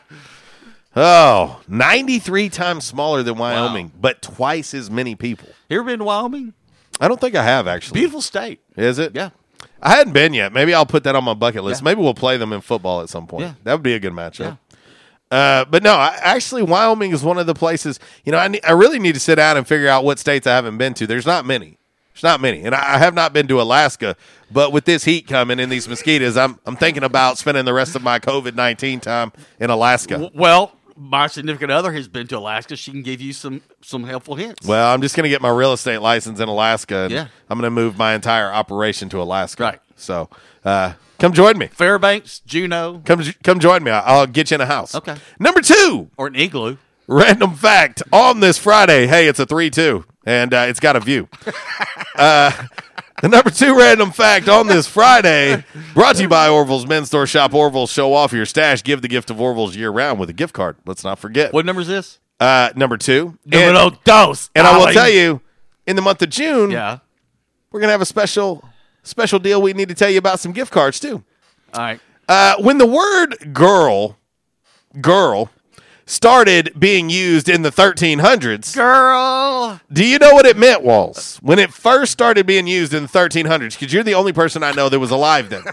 Oh, 0.96 1.60
93 1.68 2.48
times 2.50 2.86
smaller 2.86 3.24
than 3.24 3.38
Wyoming, 3.38 3.92
but 4.00 4.22
twice 4.22 4.74
as 4.76 4.90
many 4.92 5.16
people. 5.16 5.50
You 5.68 5.80
ever 5.80 5.88
been 5.90 6.00
to 6.00 6.06
Wyoming? 6.06 6.54
I 7.02 7.08
don't 7.08 7.20
think 7.20 7.34
I 7.36 7.44
have 7.44 7.68
actually. 7.68 8.00
Beautiful 8.00 8.22
state. 8.22 8.62
Is 8.78 9.00
it? 9.00 9.14
Yeah. 9.16 9.32
I 9.82 9.96
hadn't 9.96 10.14
been 10.14 10.34
yet. 10.34 10.54
Maybe 10.54 10.74
I'll 10.74 10.86
put 10.86 11.04
that 11.04 11.16
on 11.16 11.24
my 11.24 11.34
bucket 11.34 11.64
list. 11.64 11.84
Maybe 11.84 12.02
we'll 12.02 12.14
play 12.14 12.38
them 12.38 12.54
in 12.54 12.62
football 12.62 13.02
at 13.02 13.10
some 13.10 13.28
point. 13.28 13.44
Yeah. 13.44 13.54
That 13.64 13.74
would 13.74 13.84
be 13.84 13.94
a 13.94 14.00
good 14.00 14.14
matchup. 14.14 14.58
Uh, 15.32 15.66
but 15.66 15.82
no, 15.84 15.94
I, 15.94 16.18
actually, 16.22 16.64
Wyoming 16.64 17.12
is 17.12 17.24
one 17.24 17.38
of 17.38 17.48
the 17.48 17.54
places. 17.56 18.00
You 18.24 18.32
know, 18.32 18.38
I, 18.38 18.48
ne- 18.48 18.62
I 18.62 18.72
really 18.72 19.00
need 19.00 19.14
to 19.16 19.20
sit 19.20 19.36
down 19.36 19.58
and 19.58 19.68
figure 19.68 19.88
out 19.88 20.04
what 20.04 20.20
states 20.20 20.46
I 20.48 20.52
haven't 20.56 20.78
been 20.78 20.94
to. 20.96 21.08
There's 21.08 21.26
not 21.26 21.46
many. 21.46 21.78
There's 22.14 22.24
not 22.24 22.40
many, 22.40 22.64
and 22.64 22.74
I, 22.74 22.96
I 22.96 22.98
have 23.00 23.14
not 23.14 23.34
been 23.34 23.48
to 23.50 23.60
Alaska. 23.60 24.16
But 24.50 24.72
with 24.72 24.86
this 24.86 25.04
heat 25.04 25.28
coming 25.28 25.60
and 25.60 25.70
these 25.70 25.90
mosquitoes, 25.90 26.38
I'm 26.38 26.58
I'm 26.66 26.78
thinking 26.78 27.04
about 27.04 27.38
spending 27.38 27.66
the 27.66 27.74
rest 27.74 27.96
of 27.96 28.04
my 28.04 28.20
COVID 28.20 28.56
nineteen 28.56 29.02
time 29.02 29.34
in 29.60 29.70
Alaska. 29.70 30.32
Well, 30.34 30.72
my 30.96 31.28
significant 31.28 31.72
other 31.72 31.92
has 31.92 32.08
been 32.08 32.28
to 32.28 32.38
Alaska. 32.38 32.78
She 32.78 32.92
can 32.92 33.02
give 33.02 33.20
you 33.20 33.34
some 33.34 33.62
some 33.82 34.06
helpful 34.06 34.36
hints. 34.36 34.66
Well, 34.66 34.94
I'm 34.94 35.02
just 35.02 35.16
going 35.18 35.26
to 35.26 35.30
get 35.30 35.42
my 35.42 35.50
real 35.50 35.74
estate 35.74 35.98
license 35.98 36.40
in 36.40 36.48
Alaska. 36.48 36.96
And 37.00 37.12
Yeah. 37.12 37.28
I'm 37.50 37.60
going 37.60 37.68
to 37.68 37.72
move 37.76 37.98
my 37.98 38.14
entire 38.14 38.50
operation 38.50 39.10
to 39.10 39.22
Alaska. 39.22 39.64
Right. 39.64 39.80
So, 39.98 40.30
uh, 40.64 40.94
come 41.20 41.34
join 41.34 41.58
me. 41.58 41.68
Fairbanks, 41.68 42.40
Juneau, 42.40 43.02
Come, 43.06 43.24
come 43.44 43.60
join 43.60 43.84
me. 43.84 43.92
I'll 43.92 44.28
get 44.28 44.52
you 44.52 44.56
in 44.56 44.62
a 44.62 44.66
house. 44.66 44.96
Okay. 44.96 45.16
Number 45.40 45.62
two, 45.62 46.10
or 46.18 46.28
an 46.28 46.36
igloo. 46.36 46.78
random 47.08 47.54
fact 47.56 48.02
on 48.12 48.40
this 48.40 48.58
Friday. 48.58 49.08
Hey, 49.08 49.28
it's 49.28 49.40
a 49.40 49.46
three-two, 49.46 50.06
and 50.26 50.54
uh, 50.54 50.66
it's 50.68 50.80
got 50.80 50.96
a 50.96 51.00
view. 51.00 51.28
uh, 52.16 52.52
the 53.22 53.30
number 53.30 53.50
two 53.50 53.78
random 53.78 54.12
fact 54.12 54.50
on 54.50 54.68
this 54.68 54.88
Friday, 54.88 55.64
brought 55.94 56.16
to 56.18 56.24
you 56.24 56.28
by 56.28 56.50
Orville's 56.50 56.88
Men's 56.88 57.08
Store. 57.08 57.26
Shop 57.28 57.54
Orville's, 57.54 57.92
show 57.92 58.14
off 58.14 58.34
your 58.34 58.46
stash, 58.46 58.84
give 58.84 59.02
the 59.02 59.08
gift 59.08 59.30
of 59.30 59.40
Orville's 59.40 59.76
year 59.76 59.90
round 59.90 60.20
with 60.20 60.30
a 60.30 60.34
gift 60.34 60.54
card. 60.54 60.78
Let's 60.86 61.04
not 61.04 61.20
forget. 61.20 61.54
What 61.54 61.66
number 61.66 61.82
is 61.82 61.88
this? 61.88 62.20
Uh, 62.40 62.70
number 62.76 62.98
two. 62.98 63.38
Numero 63.46 63.88
And- 63.88 63.98
dos. 64.04 64.50
And 64.56 64.68
I 64.68 64.78
will 64.78 64.92
tell 64.92 65.10
you, 65.10 65.42
in 65.88 65.96
the 65.96 66.02
month 66.02 66.22
of 66.22 66.30
June, 66.30 66.72
Yeah. 66.72 67.00
we're 67.72 67.80
gonna 67.80 67.94
have 67.94 68.02
a 68.02 68.06
special 68.06 68.68
special 69.06 69.40
deal. 69.40 69.62
We 69.62 69.74
need 69.74 69.90
to 69.90 69.96
tell 69.96 70.10
you 70.10 70.18
about 70.18 70.40
some 70.40 70.52
gift 70.52 70.72
cards 70.72 71.00
too. 71.00 71.24
All 71.74 71.82
right. 71.82 72.00
Uh, 72.28 72.56
when 72.60 72.78
the 72.78 72.86
word 72.88 73.54
girl, 73.54 74.18
girl, 75.00 75.52
started 76.06 76.72
being 76.78 77.10
used 77.10 77.48
in 77.50 77.62
the 77.62 77.70
1300s, 77.72 78.76
girl, 78.76 79.80
do 79.92 80.06
you 80.06 80.20
know 80.20 80.34
what 80.34 80.46
it 80.46 80.58
meant, 80.58 80.84
Walls? 80.84 81.38
When 81.42 81.60
it 81.60 81.72
first 81.74 82.12
started 82.12 82.46
being 82.46 82.68
used 82.68 82.94
in 82.94 83.04
the 83.04 83.10
1300s, 83.10 83.80
because 83.80 83.94
you're 83.94 84.04
the 84.04 84.16
only 84.16 84.34
person 84.34 84.64
I 84.64 84.72
know 84.72 84.90
that 84.90 85.00
was 85.00 85.12
alive 85.12 85.50
then. 85.50 85.64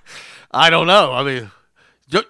I 0.50 0.70
don't 0.70 0.86
know. 0.86 1.12
I 1.12 1.22
mean, 1.24 1.50
ju- 2.08 2.22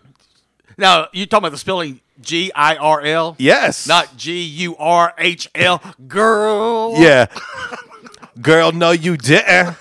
now 0.77 1.07
you 1.13 1.27
talking 1.27 1.45
about 1.45 1.53
the 1.53 1.59
spelling 1.59 2.01
G 2.21 2.51
I 2.53 2.77
R 2.77 3.01
L? 3.03 3.37
Yes. 3.39 3.87
Not 3.87 4.17
G 4.17 4.43
U 4.43 4.77
R 4.77 5.15
H 5.19 5.49
L. 5.55 5.81
Girl. 6.09 6.95
Yeah. 6.97 7.27
Girl, 8.41 8.73
no, 8.73 8.91
you 8.93 9.17
didn't. 9.17 9.77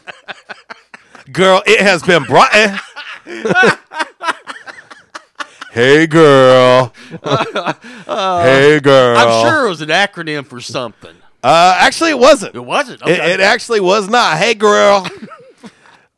Girl, 1.31 1.61
it 1.65 1.81
has 1.81 2.01
been 2.03 2.23
brought. 2.23 2.53
in. 2.55 2.77
hey, 5.71 6.07
girl. 6.07 6.93
hey, 7.23 8.79
girl. 8.79 9.17
I'm 9.17 9.47
sure 9.47 9.65
it 9.65 9.69
was 9.69 9.81
an 9.81 9.89
acronym 9.89 10.45
for 10.45 10.61
something. 10.61 11.15
Uh, 11.43 11.77
actually, 11.79 12.11
it 12.11 12.19
wasn't. 12.19 12.55
It 12.55 12.65
wasn't. 12.65 13.01
It, 13.03 13.19
it 13.19 13.39
actually 13.39 13.79
was 13.79 14.09
not. 14.09 14.38
Hey, 14.38 14.53
girl. 14.53 15.07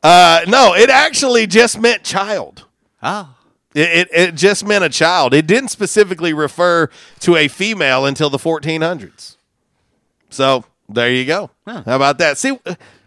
uh, 0.02 0.40
no, 0.48 0.74
it 0.74 0.88
actually 0.88 1.46
just 1.46 1.78
meant 1.78 2.04
child. 2.04 2.64
Oh. 3.02 3.34
It, 3.74 3.88
it, 3.88 4.08
it 4.12 4.34
just 4.34 4.66
meant 4.66 4.84
a 4.84 4.88
child. 4.88 5.34
It 5.34 5.46
didn't 5.46 5.68
specifically 5.68 6.32
refer 6.32 6.88
to 7.20 7.36
a 7.36 7.48
female 7.48 8.06
until 8.06 8.30
the 8.30 8.38
1400s. 8.38 9.36
So 10.28 10.64
there 10.88 11.10
you 11.10 11.24
go. 11.24 11.50
How 11.84 11.96
about 11.96 12.18
that? 12.18 12.38
See, 12.38 12.58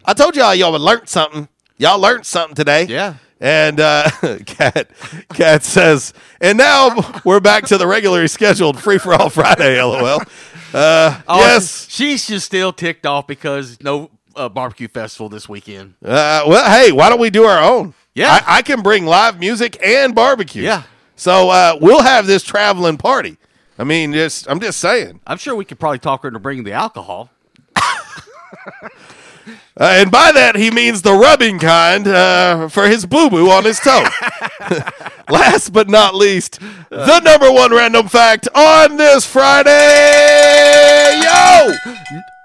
I 0.04 0.14
told 0.14 0.36
y'all 0.36 0.54
y'all 0.54 0.72
would 0.72 0.80
learn 0.80 1.06
something. 1.06 1.48
Y'all 1.78 1.98
learned 1.98 2.24
something 2.26 2.54
today. 2.54 2.84
Yeah. 2.84 3.14
And 3.40 3.80
uh, 3.80 4.08
Kat, 4.46 4.90
Kat 5.34 5.64
says, 5.64 6.14
and 6.40 6.56
now 6.56 7.20
we're 7.24 7.40
back 7.40 7.64
to 7.66 7.76
the 7.78 7.86
regularly 7.86 8.28
scheduled 8.28 8.78
free 8.80 8.98
for 8.98 9.12
all 9.14 9.28
Friday. 9.28 9.82
LOL. 9.82 10.20
Uh, 10.72 11.20
Oh, 11.28 11.38
yes. 11.40 11.86
She's 11.90 12.26
just 12.26 12.46
still 12.46 12.72
ticked 12.72 13.06
off 13.06 13.26
because 13.26 13.78
no 13.82 14.10
uh, 14.36 14.48
barbecue 14.48 14.88
festival 14.88 15.28
this 15.28 15.48
weekend. 15.48 15.94
Uh, 16.04 16.44
well, 16.46 16.70
hey, 16.70 16.90
why 16.92 17.08
don't 17.10 17.20
we 17.20 17.30
do 17.30 17.44
our 17.44 17.62
own? 17.62 17.94
Yeah. 18.14 18.30
I, 18.46 18.58
I 18.58 18.62
can 18.62 18.82
bring 18.82 19.04
live 19.04 19.38
music 19.38 19.76
and 19.84 20.14
barbecue. 20.14 20.62
Yeah. 20.62 20.84
So 21.16 21.50
uh, 21.50 21.76
we'll 21.80 22.02
have 22.02 22.26
this 22.26 22.42
traveling 22.44 22.96
party. 22.96 23.36
I 23.78 23.84
mean, 23.84 24.12
just 24.12 24.48
I'm 24.48 24.60
just 24.60 24.78
saying. 24.80 25.20
I'm 25.26 25.38
sure 25.38 25.54
we 25.54 25.64
could 25.64 25.78
probably 25.80 25.98
talk 25.98 26.22
her 26.22 26.28
into 26.28 26.38
bringing 26.40 26.64
the 26.64 26.72
alcohol. 26.72 27.30
Uh, 29.76 29.96
and 29.98 30.10
by 30.10 30.30
that, 30.30 30.54
he 30.54 30.70
means 30.70 31.02
the 31.02 31.12
rubbing 31.12 31.58
kind 31.58 32.06
uh, 32.06 32.68
for 32.68 32.86
his 32.86 33.04
boo 33.06 33.28
boo 33.28 33.50
on 33.50 33.64
his 33.64 33.80
toe. 33.80 34.04
Last 35.28 35.72
but 35.72 35.88
not 35.88 36.14
least, 36.14 36.60
the 36.90 37.20
number 37.20 37.50
one 37.50 37.72
random 37.72 38.06
fact 38.06 38.48
on 38.54 38.96
this 38.96 39.26
Friday. 39.26 39.70
Yo! 41.20 41.72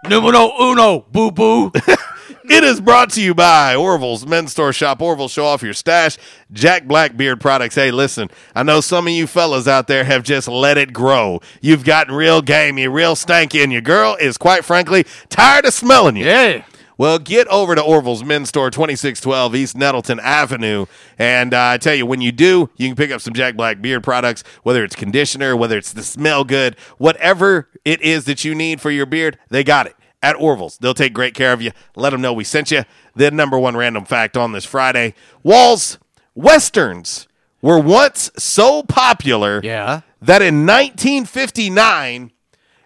Numero 0.10 0.52
uno, 0.60 1.02
boo 1.12 1.30
boo. 1.30 1.72
It 2.50 2.64
is 2.64 2.82
brought 2.82 3.12
to 3.12 3.22
you 3.22 3.36
by 3.36 3.76
Orville's 3.76 4.26
Men's 4.26 4.54
Store 4.54 4.74
Shop. 4.74 5.04
Orville, 5.04 5.28
show 5.28 5.46
off 5.46 5.62
your 5.62 5.74
stash. 5.74 6.18
Jack 6.52 6.88
Black 6.88 7.16
beard 7.16 7.40
products. 7.40 7.76
Hey, 7.76 7.92
listen, 7.92 8.28
I 8.56 8.64
know 8.64 8.82
some 8.82 9.06
of 9.06 9.14
you 9.14 9.28
fellas 9.28 9.68
out 9.68 9.86
there 9.86 10.04
have 10.04 10.24
just 10.24 10.48
let 10.48 10.76
it 10.76 10.92
grow. 10.92 11.42
You've 11.62 11.84
gotten 11.84 12.16
real 12.16 12.42
gamey, 12.42 12.88
real 12.88 13.14
stanky, 13.14 13.62
and 13.62 13.72
your 13.72 13.84
girl 13.84 14.18
is, 14.20 14.40
quite 14.40 14.66
frankly, 14.66 15.06
tired 15.30 15.66
of 15.66 15.76
smelling 15.76 16.16
you. 16.16 16.26
Yeah. 16.26 16.66
Well, 16.98 17.20
get 17.20 17.48
over 17.50 17.76
to 17.76 17.84
Orville's 17.84 18.24
Men's 18.24 18.50
Store, 18.50 18.72
2612 18.72 19.56
East 19.56 19.78
Nettleton 19.78 20.20
Avenue. 20.20 20.88
And 21.20 21.54
uh, 21.54 21.68
I 21.68 21.78
tell 21.78 21.94
you, 21.94 22.08
when 22.08 22.20
you 22.20 22.32
do, 22.32 22.72
you 22.78 22.88
can 22.88 22.96
pick 22.96 23.12
up 23.12 23.22
some 23.22 23.36
Jack 23.36 23.58
Black 23.58 23.80
beard 23.80 24.04
products, 24.04 24.44
whether 24.64 24.84
it's 24.84 24.96
conditioner, 24.96 25.56
whether 25.56 25.78
it's 25.78 25.94
the 25.94 26.02
smell 26.02 26.44
good, 26.44 26.76
whatever 26.98 27.70
it 27.86 28.02
is 28.02 28.26
that 28.26 28.44
you 28.44 28.56
need 28.56 28.82
for 28.82 28.90
your 28.90 29.06
beard, 29.06 29.38
they 29.50 29.64
got 29.64 29.86
it 29.86 29.96
at 30.22 30.36
Orville's. 30.36 30.78
They'll 30.78 30.94
take 30.94 31.14
great 31.14 31.34
care 31.34 31.54
of 31.54 31.62
you. 31.62 31.72
Let 31.96 32.10
them 32.12 32.22
know 32.22 32.34
we 32.34 32.44
sent 32.44 32.72
you. 32.72 32.84
The 33.16 33.32
number 33.32 33.58
one 33.58 33.76
random 33.78 34.06
fact 34.06 34.36
on 34.38 34.52
this 34.52 34.66
Friday 34.66 35.14
Walls, 35.44 35.98
Westerns 36.36 37.28
were 37.62 37.80
once 37.80 38.32
so 38.38 38.84
popular 38.84 39.60
Yeah. 39.64 40.02
that 40.22 40.42
in 40.42 40.66
1959, 40.66 42.32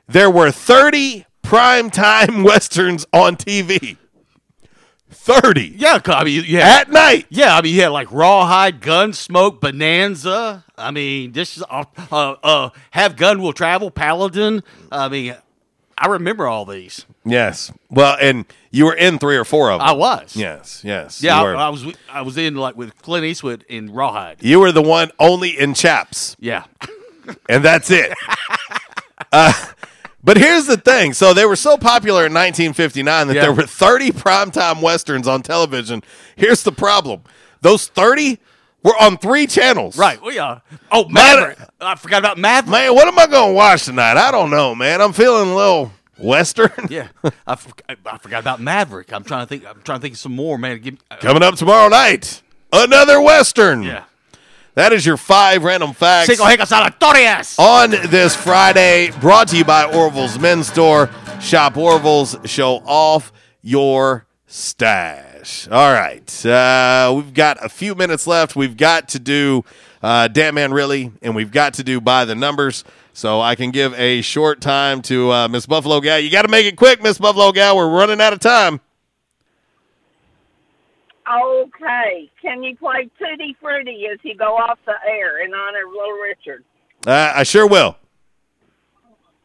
there 0.07 0.29
were 0.29 0.51
30 0.51 1.25
primetime 1.43 2.43
Westerns 2.45 3.05
on 3.13 3.35
TV. 3.35 3.97
30 5.09 5.75
Yeah, 5.77 5.99
I 6.05 6.23
mean, 6.23 6.43
yeah. 6.47 6.79
at 6.79 6.89
night. 6.89 7.27
Yeah, 7.29 7.55
I 7.55 7.61
mean, 7.61 7.75
yeah, 7.75 7.87
like 7.89 8.11
Rawhide, 8.11 8.81
Gunsmoke, 8.81 9.61
Bonanza. 9.61 10.65
I 10.75 10.89
mean, 10.91 11.33
this 11.33 11.55
is 11.57 11.63
uh, 11.69 11.85
uh, 12.11 12.35
uh, 12.43 12.69
Have 12.91 13.15
Gun 13.15 13.41
Will 13.41 13.53
Travel, 13.53 13.91
Paladin. 13.91 14.63
I 14.91 15.09
mean, 15.09 15.35
I 16.03 16.07
remember 16.07 16.47
all 16.47 16.65
these. 16.65 17.05
Yes. 17.23 17.71
Well, 17.89 18.17
and 18.19 18.45
you 18.71 18.85
were 18.85 18.93
in 18.93 19.19
three 19.19 19.37
or 19.37 19.45
four 19.45 19.71
of 19.71 19.79
them. 19.79 19.87
I 19.87 19.93
was. 19.93 20.35
Yes, 20.35 20.81
yes. 20.83 21.23
Yeah, 21.23 21.41
I, 21.41 21.53
I 21.53 21.69
was. 21.69 21.85
I 22.11 22.21
was 22.23 22.37
in 22.37 22.55
like 22.55 22.75
with 22.75 23.01
Clint 23.01 23.25
Eastwood 23.25 23.63
in 23.69 23.89
Rawhide. 23.93 24.43
you 24.43 24.59
were 24.59 24.73
the 24.73 24.81
one 24.81 25.11
only 25.17 25.57
in 25.57 25.73
chaps, 25.73 26.35
Yeah. 26.41 26.65
and 27.47 27.63
that's 27.63 27.89
it. 27.89 28.11
uh, 29.31 29.53
but 30.21 30.35
here's 30.35 30.65
the 30.65 30.75
thing. 30.75 31.13
So 31.13 31.33
they 31.33 31.45
were 31.45 31.55
so 31.55 31.77
popular 31.77 32.25
in 32.25 32.33
1959 32.33 33.27
that 33.27 33.35
Yeah. 33.35 33.41
there 33.43 33.53
were 33.53 33.65
30 33.65 34.11
primetime 34.11 34.81
Westerns 34.81 35.25
on 35.27 35.41
television. 35.41 36.03
Here's 36.35 36.63
the 36.63 36.73
problem. 36.73 37.21
Those 37.61 37.87
30 37.87 38.39
were 38.83 38.93
on 39.01 39.17
three 39.17 39.47
channels. 39.47 39.97
Right. 39.97 40.21
Well, 40.21 40.33
yeah. 40.33 40.59
Oh, 40.91 41.07
Maverick. 41.09 41.57
I 41.79 41.95
forgot 41.95 42.19
about 42.19 42.37
Maverick. 42.37 42.71
Man, 42.71 42.93
what 42.95 43.07
am 43.07 43.17
I 43.17 43.27
going 43.27 43.49
to 43.51 43.55
watch 43.55 43.85
tonight? 43.85 44.17
I 44.17 44.31
don't 44.31 44.49
know, 44.49 44.75
man. 44.75 45.01
I'm 45.01 45.13
feeling 45.13 45.49
a 45.49 45.55
little 45.55 45.91
Western. 46.17 46.71
Yeah, 46.89 47.07
I, 47.47 47.55
for- 47.55 47.73
I 48.05 48.17
forgot 48.17 48.41
about 48.41 48.59
Maverick. 48.61 49.11
I'm 49.13 49.23
trying 49.23 49.45
to 49.45 49.49
think. 49.49 49.65
I'm 49.65 49.81
trying 49.81 49.99
to 49.99 50.01
think 50.01 50.13
of 50.15 50.19
some 50.19 50.35
more, 50.35 50.57
man. 50.57 50.79
Give, 50.79 50.97
uh, 51.09 51.17
Coming 51.17 51.41
up 51.43 51.55
tomorrow 51.55 51.89
night, 51.89 52.41
another 52.71 53.19
Western. 53.21 53.83
Yeah. 53.83 54.03
That 54.75 54.91
is 54.91 55.05
your 55.05 55.17
five 55.17 55.63
random 55.63 55.93
facts. 55.93 56.27
Cinco 56.27 56.45
Aleatorias. 56.45 57.59
on 57.59 57.91
this 57.91 58.35
Friday, 58.35 59.11
brought 59.21 59.47
to 59.49 59.57
you 59.57 59.63
by 59.63 59.83
Orville's 59.85 60.39
Men's 60.39 60.67
Store. 60.67 61.09
Shop 61.39 61.77
Orville's, 61.77 62.35
show 62.45 62.77
off 62.85 63.31
your 63.61 64.25
stash. 64.47 65.32
All 65.71 65.91
right. 65.93 66.45
Uh, 66.45 67.13
we've 67.15 67.33
got 67.33 67.63
a 67.63 67.69
few 67.69 67.95
minutes 67.95 68.27
left. 68.27 68.55
We've 68.55 68.77
got 68.77 69.09
to 69.09 69.19
do 69.19 69.63
uh, 70.01 70.27
Damn 70.27 70.55
Man 70.55 70.73
Really, 70.73 71.11
and 71.21 71.35
we've 71.35 71.51
got 71.51 71.75
to 71.75 71.83
do 71.83 71.99
By 72.01 72.25
the 72.25 72.35
Numbers. 72.35 72.83
So 73.13 73.39
I 73.41 73.55
can 73.55 73.71
give 73.71 73.93
a 73.93 74.21
short 74.21 74.59
time 74.61 75.01
to 75.03 75.31
uh, 75.31 75.47
Miss 75.47 75.65
Buffalo 75.65 76.01
Gal. 76.01 76.19
You 76.19 76.31
got 76.31 76.41
to 76.43 76.47
make 76.47 76.65
it 76.65 76.75
quick, 76.77 77.01
Miss 77.03 77.17
Buffalo 77.19 77.51
Gal. 77.51 77.77
We're 77.77 77.89
running 77.89 78.19
out 78.21 78.33
of 78.33 78.39
time. 78.39 78.79
Okay. 81.29 82.29
Can 82.41 82.63
you 82.63 82.75
play 82.75 83.09
Tutti 83.19 83.55
Frutti 83.61 84.07
as 84.11 84.19
you 84.23 84.35
go 84.35 84.55
off 84.57 84.79
the 84.85 84.93
air 85.07 85.43
in 85.43 85.53
honor 85.53 85.85
of 85.85 85.91
Little 85.91 86.19
Richard? 86.21 86.63
Uh, 87.05 87.33
I 87.35 87.43
sure 87.43 87.67
will. 87.67 87.97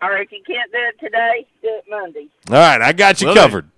Or 0.00 0.16
if 0.18 0.30
you 0.32 0.40
can't 0.46 0.70
do 0.70 0.78
it 0.78 0.98
today, 1.04 1.46
do 1.62 1.68
it 1.68 1.84
Monday. 1.90 2.28
All 2.50 2.56
right. 2.56 2.80
I 2.80 2.92
got 2.92 3.20
you 3.20 3.28
Will 3.28 3.34
do. 3.34 3.40
covered. 3.40 3.70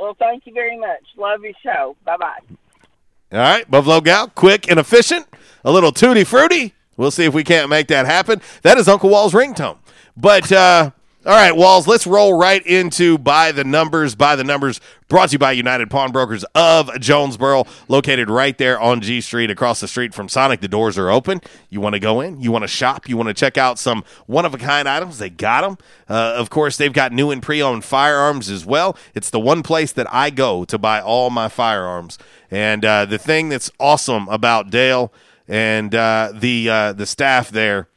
Well, 0.00 0.16
thank 0.18 0.46
you 0.46 0.54
very 0.54 0.78
much. 0.78 1.02
Love 1.16 1.42
your 1.42 1.52
show. 1.62 1.94
Bye 2.06 2.16
bye. 2.16 2.38
All 3.32 3.38
right, 3.38 3.70
Buffalo 3.70 4.00
Gal, 4.00 4.28
quick 4.28 4.68
and 4.70 4.80
efficient, 4.80 5.26
a 5.62 5.70
little 5.70 5.92
tutti 5.92 6.24
frutti. 6.24 6.74
We'll 6.96 7.10
see 7.10 7.24
if 7.26 7.34
we 7.34 7.44
can't 7.44 7.68
make 7.68 7.86
that 7.88 8.06
happen. 8.06 8.40
That 8.62 8.78
is 8.78 8.88
Uncle 8.88 9.10
Wall's 9.10 9.34
ringtone. 9.34 9.76
But 10.16 10.50
uh, 10.50 10.90
all 11.26 11.34
right, 11.34 11.54
Walls, 11.54 11.86
let's 11.86 12.06
roll 12.06 12.32
right 12.32 12.64
into 12.66 13.18
by 13.18 13.52
the 13.52 13.62
numbers. 13.62 14.14
By 14.14 14.36
the 14.36 14.44
numbers, 14.44 14.80
brought 15.06 15.28
to 15.28 15.32
you 15.34 15.38
by 15.38 15.52
United 15.52 15.90
Pawnbrokers 15.90 16.44
of 16.54 16.98
Jonesboro, 16.98 17.66
located 17.88 18.30
right 18.30 18.56
there 18.56 18.80
on 18.80 19.02
G 19.02 19.20
Street, 19.20 19.50
across 19.50 19.80
the 19.80 19.88
street 19.88 20.14
from 20.14 20.30
Sonic. 20.30 20.62
The 20.62 20.68
doors 20.68 20.96
are 20.96 21.10
open. 21.10 21.42
You 21.68 21.82
want 21.82 21.92
to 21.92 21.98
go 21.98 22.22
in? 22.22 22.40
You 22.40 22.50
want 22.50 22.62
to 22.62 22.68
shop? 22.68 23.06
You 23.06 23.18
want 23.18 23.28
to 23.28 23.34
check 23.34 23.58
out 23.58 23.78
some 23.78 24.02
one 24.24 24.46
of 24.46 24.54
a 24.54 24.58
kind 24.58 24.88
items? 24.88 25.18
They 25.18 25.28
got 25.28 25.60
them. 25.60 25.76
Uh, 26.08 26.36
of 26.38 26.48
course, 26.48 26.78
they've 26.78 26.90
got 26.90 27.12
new 27.12 27.30
and 27.30 27.42
pre 27.42 27.60
owned 27.60 27.84
firearms 27.84 28.48
as 28.48 28.64
well. 28.64 28.96
It's 29.14 29.28
the 29.28 29.40
one 29.40 29.62
place 29.62 29.92
that 29.92 30.06
I 30.10 30.30
go 30.30 30.64
to 30.64 30.78
buy 30.78 31.02
all 31.02 31.28
my 31.28 31.48
firearms. 31.48 32.16
And 32.50 32.82
uh, 32.82 33.04
the 33.04 33.18
thing 33.18 33.50
that's 33.50 33.70
awesome 33.78 34.26
about 34.28 34.70
Dale 34.70 35.12
and 35.46 35.94
uh, 35.94 36.32
the 36.34 36.70
uh, 36.70 36.92
the 36.94 37.04
staff 37.04 37.50
there, 37.50 37.88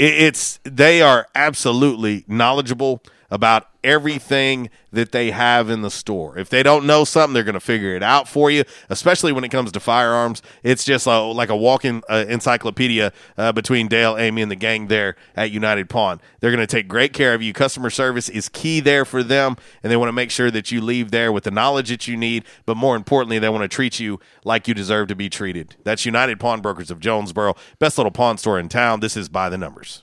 it's 0.00 0.58
they 0.64 1.02
are 1.02 1.26
absolutely 1.34 2.24
knowledgeable 2.26 3.02
about 3.30 3.68
everything 3.82 4.70
that 4.92 5.12
they 5.12 5.30
have 5.30 5.70
in 5.70 5.82
the 5.82 5.90
store. 5.90 6.36
If 6.36 6.50
they 6.50 6.62
don't 6.62 6.86
know 6.86 7.04
something, 7.04 7.32
they're 7.32 7.44
going 7.44 7.54
to 7.54 7.60
figure 7.60 7.94
it 7.94 8.02
out 8.02 8.28
for 8.28 8.50
you. 8.50 8.64
Especially 8.88 9.32
when 9.32 9.44
it 9.44 9.50
comes 9.50 9.72
to 9.72 9.80
firearms, 9.80 10.42
it's 10.62 10.84
just 10.84 11.06
a, 11.06 11.20
like 11.20 11.48
a 11.48 11.56
walking 11.56 12.02
uh, 12.08 12.24
encyclopedia 12.28 13.12
uh, 13.38 13.52
between 13.52 13.88
Dale, 13.88 14.16
Amy, 14.18 14.42
and 14.42 14.50
the 14.50 14.56
gang 14.56 14.88
there 14.88 15.16
at 15.36 15.50
United 15.50 15.88
Pawn. 15.88 16.20
They're 16.40 16.50
going 16.50 16.66
to 16.66 16.66
take 16.66 16.88
great 16.88 17.12
care 17.12 17.34
of 17.34 17.42
you. 17.42 17.52
Customer 17.52 17.90
service 17.90 18.28
is 18.28 18.48
key 18.48 18.80
there 18.80 19.04
for 19.04 19.22
them, 19.22 19.56
and 19.82 19.90
they 19.90 19.96
want 19.96 20.08
to 20.08 20.14
make 20.14 20.30
sure 20.30 20.50
that 20.50 20.70
you 20.70 20.80
leave 20.80 21.10
there 21.10 21.32
with 21.32 21.44
the 21.44 21.50
knowledge 21.50 21.88
that 21.88 22.08
you 22.08 22.16
need. 22.16 22.44
But 22.66 22.76
more 22.76 22.96
importantly, 22.96 23.38
they 23.38 23.48
want 23.48 23.62
to 23.62 23.68
treat 23.68 24.00
you 24.00 24.20
like 24.44 24.68
you 24.68 24.74
deserve 24.74 25.08
to 25.08 25.14
be 25.14 25.28
treated. 25.28 25.76
That's 25.84 26.04
United 26.04 26.40
Pawnbrokers 26.40 26.90
of 26.90 27.00
Jonesboro, 27.00 27.54
best 27.78 27.96
little 27.96 28.12
pawn 28.12 28.38
store 28.38 28.58
in 28.58 28.68
town. 28.68 29.00
This 29.00 29.16
is 29.16 29.28
by 29.28 29.48
the 29.48 29.58
numbers. 29.58 30.02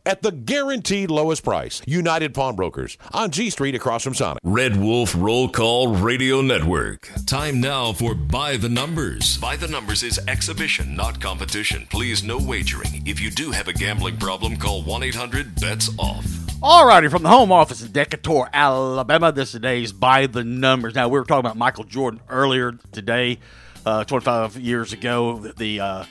at 0.05 0.21
the 0.21 0.31
guaranteed 0.31 1.11
lowest 1.11 1.43
price. 1.43 1.81
United 1.85 2.33
Pawnbrokers 2.33 2.97
on 3.13 3.31
G 3.31 3.49
Street 3.49 3.75
across 3.75 4.03
from 4.03 4.13
Sonic. 4.13 4.39
Red 4.43 4.77
Wolf 4.77 5.15
Roll 5.17 5.49
Call 5.49 5.95
Radio 5.95 6.41
Network. 6.41 7.09
Time 7.25 7.61
now 7.61 7.93
for 7.93 8.15
By 8.15 8.57
the 8.57 8.69
Numbers. 8.69 9.37
By 9.37 9.55
the 9.55 9.67
Numbers 9.67 10.03
is 10.03 10.19
exhibition, 10.27 10.95
not 10.95 11.19
competition. 11.21 11.87
Please, 11.89 12.23
no 12.23 12.37
wagering. 12.37 13.05
If 13.05 13.19
you 13.19 13.29
do 13.31 13.51
have 13.51 13.67
a 13.67 13.73
gambling 13.73 14.17
problem, 14.17 14.57
call 14.57 14.83
1 14.83 15.03
800 15.03 15.55
BETS 15.59 15.89
OFF. 15.99 16.25
Alrighty, 16.61 17.09
from 17.09 17.23
the 17.23 17.29
home 17.29 17.51
office 17.51 17.81
in 17.81 17.91
Decatur, 17.91 18.47
Alabama, 18.53 19.31
this 19.31 19.51
today's 19.51 19.91
by 19.91 20.27
the 20.27 20.43
numbers. 20.43 20.93
Now 20.93 21.07
we 21.07 21.17
were 21.17 21.25
talking 21.25 21.39
about 21.39 21.57
Michael 21.57 21.85
Jordan 21.85 22.21
earlier 22.29 22.73
today, 22.91 23.39
uh, 23.83 24.03
25 24.03 24.57
years 24.57 24.93
ago. 24.93 25.39
The 25.39 25.79
uh, 25.79 26.05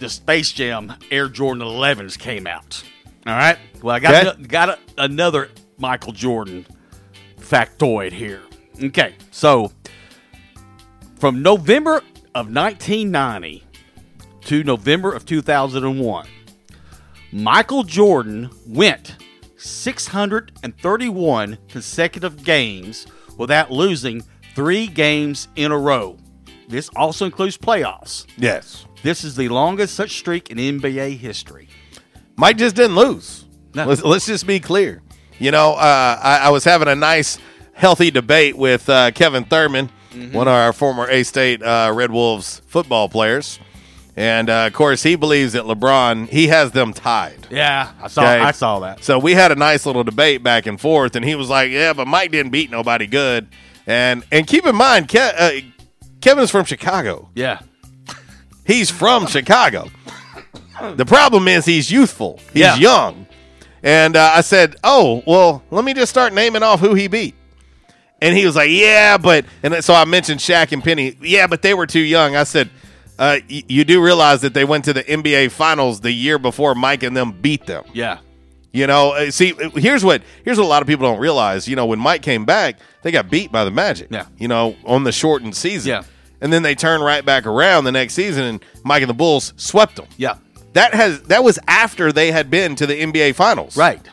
the 0.00 0.08
Space 0.08 0.50
Jam 0.50 0.94
Air 1.10 1.28
Jordan 1.28 1.62
11s 1.62 2.18
came 2.18 2.46
out. 2.46 2.82
All 3.28 3.36
right. 3.36 3.58
Well, 3.82 3.94
I 3.94 3.98
got 4.00 4.26
Okay. 4.26 4.42
got 4.44 4.68
a, 4.70 4.78
another 4.96 5.50
Michael 5.76 6.12
Jordan 6.12 6.66
factoid 7.38 8.12
here. 8.12 8.40
Okay, 8.82 9.14
so 9.30 9.70
from 11.16 11.42
November 11.42 11.96
of 12.34 12.52
1990 12.52 13.64
to 14.42 14.64
November 14.64 15.12
of 15.12 15.26
2001. 15.26 16.26
Michael 17.30 17.82
Jordan 17.82 18.48
went 18.66 19.16
631 19.58 21.58
consecutive 21.68 22.42
games 22.44 23.06
without 23.36 23.70
losing 23.70 24.22
three 24.54 24.86
games 24.86 25.48
in 25.56 25.70
a 25.70 25.78
row. 25.78 26.16
This 26.68 26.88
also 26.96 27.26
includes 27.26 27.58
playoffs. 27.58 28.26
Yes. 28.36 28.86
This 29.02 29.24
is 29.24 29.36
the 29.36 29.48
longest 29.48 29.94
such 29.94 30.16
streak 30.18 30.50
in 30.50 30.58
NBA 30.58 31.18
history. 31.18 31.68
Mike 32.38 32.56
just 32.56 32.74
didn't 32.76 32.96
lose. 32.96 33.44
Let's, 33.74 34.02
let's 34.02 34.26
just 34.26 34.46
be 34.46 34.60
clear. 34.60 35.02
You 35.38 35.50
know, 35.50 35.72
uh, 35.74 36.18
I, 36.22 36.38
I 36.44 36.48
was 36.50 36.64
having 36.64 36.88
a 36.88 36.94
nice, 36.96 37.38
healthy 37.74 38.10
debate 38.10 38.56
with 38.56 38.88
uh, 38.88 39.10
Kevin 39.10 39.44
Thurman, 39.44 39.90
Mhm. 40.14 40.32
one 40.32 40.48
of 40.48 40.54
our 40.54 40.72
former 40.72 41.06
A 41.10 41.22
State 41.22 41.62
uh, 41.62 41.92
Red 41.94 42.10
Wolves 42.10 42.62
football 42.66 43.08
players. 43.10 43.58
And 44.16 44.48
uh, 44.50 44.64
of 44.66 44.72
course, 44.72 45.02
he 45.02 45.14
believes 45.16 45.52
that 45.52 45.64
LeBron, 45.64 46.28
he 46.28 46.48
has 46.48 46.72
them 46.72 46.92
tied. 46.92 47.46
Yeah, 47.50 47.92
I 48.02 48.08
saw 48.08 48.22
Okay. 48.22 48.40
I 48.40 48.50
saw 48.52 48.80
that. 48.80 49.04
So 49.04 49.18
we 49.18 49.34
had 49.34 49.52
a 49.52 49.54
nice 49.54 49.84
little 49.86 50.02
debate 50.02 50.42
back 50.42 50.66
and 50.66 50.80
forth, 50.80 51.14
and 51.14 51.24
he 51.24 51.34
was 51.36 51.48
like, 51.48 51.70
"Yeah, 51.70 51.92
but 51.92 52.08
Mike 52.08 52.32
didn't 52.32 52.50
beat 52.50 52.68
nobody 52.70 53.06
good." 53.06 53.46
And 53.86 54.24
and 54.32 54.44
keep 54.46 54.66
in 54.66 54.74
mind, 54.74 55.08
Ke- 55.08 55.34
uh, 55.38 55.50
Kevin's 56.20 56.50
from 56.50 56.64
Chicago. 56.64 57.28
Yeah, 57.36 57.60
he's 58.66 58.90
from 58.90 59.26
Chicago. 59.28 59.88
The 60.96 61.04
problem 61.06 61.48
is 61.48 61.64
he's 61.64 61.90
youthful. 61.90 62.38
He's 62.52 62.60
Yeah. 62.62 62.76
young. 62.76 63.26
And 63.82 64.16
uh, 64.16 64.32
I 64.34 64.40
said, 64.40 64.76
"Oh, 64.82 65.22
well, 65.26 65.62
let 65.70 65.84
me 65.84 65.94
just 65.94 66.10
start 66.10 66.32
naming 66.32 66.62
off 66.62 66.80
who 66.80 66.94
he 66.94 67.06
beat." 67.08 67.34
And 68.20 68.36
he 68.36 68.44
was 68.46 68.56
like, 68.56 68.70
"Yeah, 68.70 69.18
but," 69.18 69.44
and 69.62 69.82
so 69.84 69.94
I 69.94 70.04
mentioned 70.04 70.40
Shaq 70.40 70.72
and 70.72 70.82
Penny. 70.82 71.16
Yeah, 71.22 71.46
but 71.46 71.62
they 71.62 71.74
were 71.74 71.86
too 71.86 72.00
young. 72.00 72.34
I 72.34 72.42
said, 72.44 72.70
uh, 73.18 73.38
y- 73.48 73.62
"You 73.68 73.84
do 73.84 74.02
realize 74.02 74.40
that 74.40 74.54
they 74.54 74.64
went 74.64 74.84
to 74.86 74.92
the 74.92 75.04
NBA 75.04 75.50
Finals 75.52 76.00
the 76.00 76.10
year 76.12 76.38
before 76.38 76.74
Mike 76.74 77.02
and 77.04 77.16
them 77.16 77.32
beat 77.40 77.66
them." 77.66 77.84
Yeah. 77.92 78.18
You 78.72 78.86
know, 78.86 79.12
uh, 79.12 79.30
see, 79.30 79.54
here's 79.74 80.04
what 80.04 80.22
here's 80.44 80.58
what 80.58 80.64
a 80.64 80.68
lot 80.68 80.82
of 80.82 80.88
people 80.88 81.06
don't 81.06 81.20
realize. 81.20 81.68
You 81.68 81.76
know, 81.76 81.86
when 81.86 81.98
Mike 82.00 82.22
came 82.22 82.44
back, 82.44 82.76
they 83.02 83.10
got 83.12 83.30
beat 83.30 83.50
by 83.52 83.64
the 83.64 83.70
Magic. 83.70 84.08
Yeah. 84.10 84.26
You 84.38 84.48
know, 84.48 84.74
on 84.84 85.04
the 85.04 85.12
shortened 85.12 85.54
season. 85.56 85.88
Yeah. 85.90 86.02
And 86.40 86.52
then 86.52 86.62
they 86.62 86.74
turned 86.74 87.02
right 87.04 87.24
back 87.24 87.46
around 87.46 87.84
the 87.84 87.92
next 87.92 88.14
season, 88.14 88.44
and 88.44 88.64
Mike 88.84 89.02
and 89.02 89.10
the 89.10 89.14
Bulls 89.14 89.52
swept 89.56 89.96
them. 89.96 90.06
Yeah. 90.16 90.36
That 90.74 90.94
has 90.94 91.22
that 91.22 91.42
was 91.42 91.58
after 91.66 92.12
they 92.12 92.30
had 92.30 92.50
been 92.50 92.76
to 92.76 92.86
the 92.86 92.94
NBA 92.94 93.34
Finals. 93.34 93.76
Right. 93.76 94.06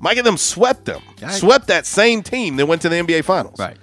Mike 0.00 0.16
and 0.18 0.26
them 0.26 0.36
swept 0.36 0.84
them. 0.84 1.02
Right. 1.20 1.32
Swept 1.32 1.68
that 1.68 1.86
same 1.86 2.22
team 2.22 2.56
that 2.56 2.66
went 2.66 2.82
to 2.82 2.88
the 2.88 2.96
NBA 2.96 3.24
Finals. 3.24 3.58
Right. 3.58 3.76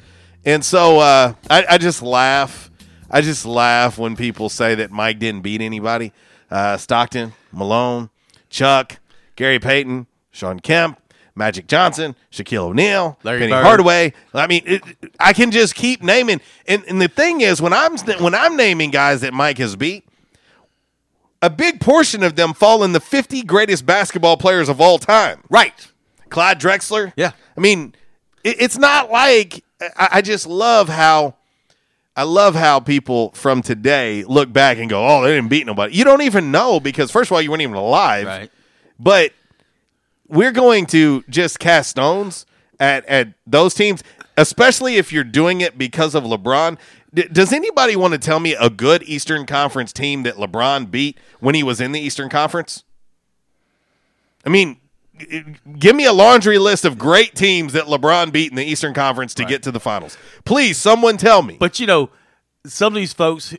And 0.45 0.63
so 0.63 0.99
uh, 0.99 1.33
I, 1.49 1.65
I 1.71 1.77
just 1.77 2.01
laugh. 2.01 2.69
I 3.09 3.21
just 3.21 3.45
laugh 3.45 3.97
when 3.97 4.15
people 4.15 4.49
say 4.49 4.75
that 4.75 4.91
Mike 4.91 5.19
didn't 5.19 5.41
beat 5.41 5.61
anybody. 5.61 6.13
Uh, 6.51 6.77
Stockton, 6.77 7.33
Malone, 7.51 8.09
Chuck, 8.49 8.99
Gary 9.35 9.59
Payton, 9.59 10.07
Shawn 10.31 10.59
Kemp, 10.59 10.99
Magic 11.35 11.67
Johnson, 11.67 12.15
Shaquille 12.31 12.69
O'Neal, 12.69 13.17
Larry 13.23 13.39
Penny 13.39 13.51
Bird. 13.51 13.63
Hardaway. 13.63 14.13
I 14.33 14.47
mean, 14.47 14.63
it, 14.65 14.83
I 15.19 15.33
can 15.33 15.51
just 15.51 15.75
keep 15.75 16.01
naming. 16.01 16.39
And, 16.65 16.83
and 16.87 17.01
the 17.01 17.09
thing 17.09 17.41
is, 17.41 17.61
when 17.61 17.73
I'm 17.73 17.97
when 18.19 18.33
I'm 18.33 18.55
naming 18.55 18.89
guys 18.89 19.21
that 19.21 19.33
Mike 19.33 19.57
has 19.57 19.75
beat, 19.75 20.07
a 21.41 21.49
big 21.49 21.81
portion 21.81 22.23
of 22.23 22.35
them 22.35 22.53
fall 22.53 22.83
in 22.83 22.93
the 22.93 23.01
50 23.01 23.43
greatest 23.43 23.85
basketball 23.85 24.37
players 24.37 24.69
of 24.69 24.79
all 24.79 24.97
time. 24.97 25.43
Right. 25.49 25.91
Clyde 26.29 26.59
Drexler. 26.59 27.11
Yeah. 27.17 27.31
I 27.55 27.59
mean, 27.59 27.93
it, 28.43 28.55
it's 28.61 28.77
not 28.77 29.11
like 29.11 29.63
I, 29.81 30.09
I 30.13 30.21
just 30.21 30.47
love 30.47 30.87
how 30.87 31.35
I 32.15 32.23
love 32.23 32.55
how 32.55 32.79
people 32.79 33.31
from 33.31 33.61
today 33.61 34.23
look 34.23 34.51
back 34.53 34.77
and 34.77 34.89
go, 34.89 35.05
"Oh, 35.05 35.21
they 35.21 35.35
didn't 35.35 35.49
beat 35.49 35.65
nobody." 35.65 35.93
You 35.93 36.05
don't 36.05 36.21
even 36.21 36.49
know 36.49 36.79
because 36.79 37.11
first 37.11 37.29
of 37.29 37.35
all, 37.35 37.41
you 37.41 37.51
weren't 37.51 37.61
even 37.61 37.75
alive. 37.75 38.25
Right. 38.25 38.51
But 38.97 39.33
we're 40.27 40.51
going 40.51 40.85
to 40.87 41.23
just 41.29 41.59
cast 41.59 41.89
stones 41.89 42.45
at 42.79 43.05
at 43.05 43.33
those 43.45 43.73
teams, 43.73 44.03
especially 44.37 44.95
if 44.97 45.11
you're 45.11 45.23
doing 45.23 45.61
it 45.61 45.77
because 45.77 46.15
of 46.15 46.23
LeBron. 46.23 46.77
D- 47.13 47.27
does 47.31 47.53
anybody 47.53 47.95
want 47.95 48.13
to 48.13 48.19
tell 48.19 48.39
me 48.39 48.55
a 48.55 48.69
good 48.69 49.03
Eastern 49.03 49.45
Conference 49.45 49.93
team 49.93 50.23
that 50.23 50.35
LeBron 50.35 50.91
beat 50.91 51.17
when 51.39 51.55
he 51.55 51.63
was 51.63 51.79
in 51.79 51.91
the 51.91 51.99
Eastern 51.99 52.29
Conference? 52.29 52.83
I 54.45 54.49
mean, 54.49 54.77
give 55.79 55.95
me 55.95 56.05
a 56.05 56.13
laundry 56.13 56.57
list 56.57 56.85
of 56.85 56.97
great 56.97 57.35
teams 57.35 57.73
that 57.73 57.85
LeBron 57.85 58.31
beat 58.31 58.51
in 58.51 58.55
the 58.55 58.65
Eastern 58.65 58.93
Conference 58.93 59.33
to 59.35 59.45
get 59.45 59.63
to 59.63 59.71
the 59.71 59.79
finals. 59.79 60.17
Please, 60.43 60.77
someone 60.77 61.17
tell 61.17 61.41
me. 61.41 61.57
But 61.59 61.79
you 61.79 61.87
know, 61.87 62.09
some 62.65 62.93
of 62.93 62.95
these 62.95 63.13
folks 63.13 63.55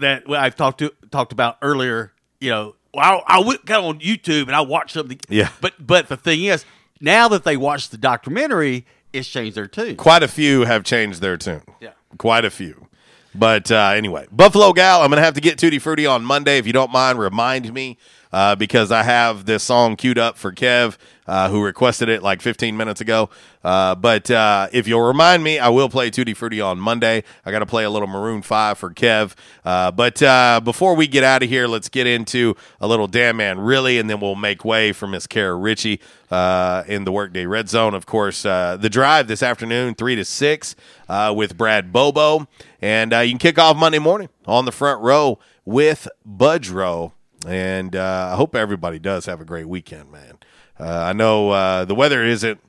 that 0.00 0.22
I've 0.30 0.56
talked 0.56 0.78
to 0.78 0.92
talked 1.10 1.32
about 1.32 1.58
earlier, 1.62 2.12
you 2.40 2.50
know, 2.50 2.76
I, 2.96 3.20
I 3.26 3.40
went 3.40 3.70
of 3.70 3.84
on 3.84 4.00
YouTube 4.00 4.42
and 4.42 4.54
I 4.54 4.60
watched 4.60 4.92
something. 4.92 5.20
Yeah. 5.28 5.50
But 5.60 5.74
but 5.84 6.08
the 6.08 6.16
thing 6.16 6.44
is, 6.44 6.64
now 7.00 7.28
that 7.28 7.44
they 7.44 7.56
watched 7.56 7.90
the 7.90 7.98
documentary, 7.98 8.86
it's 9.12 9.28
changed 9.28 9.56
their 9.56 9.66
tune. 9.66 9.96
Quite 9.96 10.22
a 10.22 10.28
few 10.28 10.62
have 10.62 10.84
changed 10.84 11.20
their 11.20 11.36
tune. 11.36 11.62
Yeah. 11.80 11.92
Quite 12.18 12.44
a 12.44 12.50
few. 12.50 12.86
But 13.34 13.70
uh, 13.70 13.92
anyway, 13.94 14.26
Buffalo 14.32 14.72
Gal, 14.72 15.02
I'm 15.02 15.08
going 15.08 15.18
to 15.18 15.24
have 15.24 15.34
to 15.34 15.40
get 15.40 15.56
Tutti 15.56 15.78
Frutti 15.78 16.04
on 16.04 16.24
Monday. 16.24 16.58
If 16.58 16.66
you 16.66 16.72
don't 16.72 16.90
mind, 16.90 17.18
remind 17.18 17.72
me 17.72 17.96
uh, 18.32 18.54
because 18.56 18.92
I 18.92 19.02
have 19.02 19.44
this 19.44 19.62
song 19.62 19.96
queued 19.96 20.18
up 20.18 20.36
for 20.36 20.52
Kev, 20.52 20.96
uh, 21.26 21.48
who 21.48 21.62
requested 21.62 22.08
it 22.08 22.22
like 22.22 22.40
15 22.40 22.76
minutes 22.76 23.00
ago. 23.00 23.30
Uh, 23.62 23.94
but 23.94 24.30
uh, 24.30 24.68
if 24.72 24.88
you'll 24.88 25.06
remind 25.06 25.44
me, 25.44 25.58
I 25.58 25.68
will 25.68 25.88
play 25.88 26.10
Tutti 26.10 26.34
Frutti 26.34 26.60
on 26.60 26.78
Monday. 26.78 27.24
I 27.44 27.50
got 27.50 27.60
to 27.60 27.66
play 27.66 27.84
a 27.84 27.90
little 27.90 28.08
Maroon 28.08 28.42
5 28.42 28.78
for 28.78 28.90
Kev. 28.90 29.34
Uh, 29.64 29.90
but 29.90 30.22
uh, 30.22 30.60
before 30.62 30.94
we 30.94 31.06
get 31.06 31.24
out 31.24 31.42
of 31.42 31.48
here, 31.48 31.66
let's 31.66 31.88
get 31.88 32.06
into 32.06 32.56
a 32.80 32.88
little 32.88 33.06
Damn 33.06 33.36
Man 33.36 33.60
Really, 33.60 33.98
and 33.98 34.08
then 34.08 34.20
we'll 34.20 34.34
make 34.34 34.64
way 34.64 34.92
for 34.92 35.06
Miss 35.06 35.26
Kara 35.26 35.54
Ritchie 35.54 36.00
in 36.30 37.04
the 37.04 37.12
Workday 37.12 37.46
Red 37.46 37.68
Zone. 37.68 37.94
Of 37.94 38.06
course, 38.06 38.42
the 38.42 38.88
drive 38.90 39.28
this 39.28 39.42
afternoon, 39.42 39.94
3 39.94 40.16
to 40.16 40.24
6, 40.24 40.76
uh, 41.08 41.34
with 41.36 41.56
Brad 41.56 41.92
Bobo. 41.92 42.48
And 42.80 43.12
you 43.12 43.30
can 43.30 43.38
kick 43.38 43.58
off 43.58 43.76
Monday 43.76 43.98
morning 43.98 44.30
on 44.46 44.64
the 44.64 44.72
front 44.72 45.02
row 45.02 45.38
with 45.64 46.08
Budge 46.24 46.70
Row. 46.70 47.12
And 47.46 47.96
uh, 47.96 48.30
I 48.32 48.36
hope 48.36 48.54
everybody 48.54 48.98
does 48.98 49.26
have 49.26 49.40
a 49.40 49.44
great 49.44 49.66
weekend, 49.66 50.12
man. 50.12 50.38
Uh, 50.78 50.84
I 50.84 51.12
know 51.12 51.50
uh, 51.50 51.84
the 51.84 51.94
weather 51.94 52.24
isn't 52.24 52.60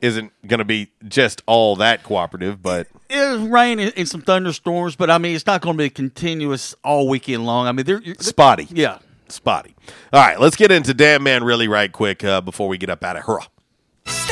isn't 0.00 0.32
going 0.48 0.58
to 0.58 0.64
be 0.64 0.90
just 1.06 1.42
all 1.46 1.76
that 1.76 2.02
cooperative, 2.02 2.60
but 2.60 2.88
It'll 3.08 3.46
rain 3.48 3.78
and, 3.78 3.92
and 3.96 4.08
some 4.08 4.20
thunderstorms, 4.20 4.96
but 4.96 5.10
I 5.10 5.18
mean, 5.18 5.36
it's 5.36 5.46
not 5.46 5.60
going 5.60 5.76
to 5.76 5.82
be 5.84 5.90
continuous 5.90 6.74
all 6.82 7.08
weekend 7.08 7.46
long. 7.46 7.68
I 7.68 7.72
mean, 7.72 7.86
they're, 7.86 8.00
they're 8.00 8.16
spotty. 8.18 8.66
Yeah. 8.70 8.98
Spotty. 9.28 9.76
All 10.12 10.20
right, 10.20 10.40
let's 10.40 10.56
get 10.56 10.72
into 10.72 10.92
Damn 10.92 11.22
Man 11.22 11.44
really 11.44 11.68
right 11.68 11.90
quick 11.90 12.24
uh, 12.24 12.40
before 12.40 12.68
we 12.68 12.78
get 12.78 12.90
up 12.90 13.04
out 13.04 13.16
of 13.16 13.24
here. 13.24 14.31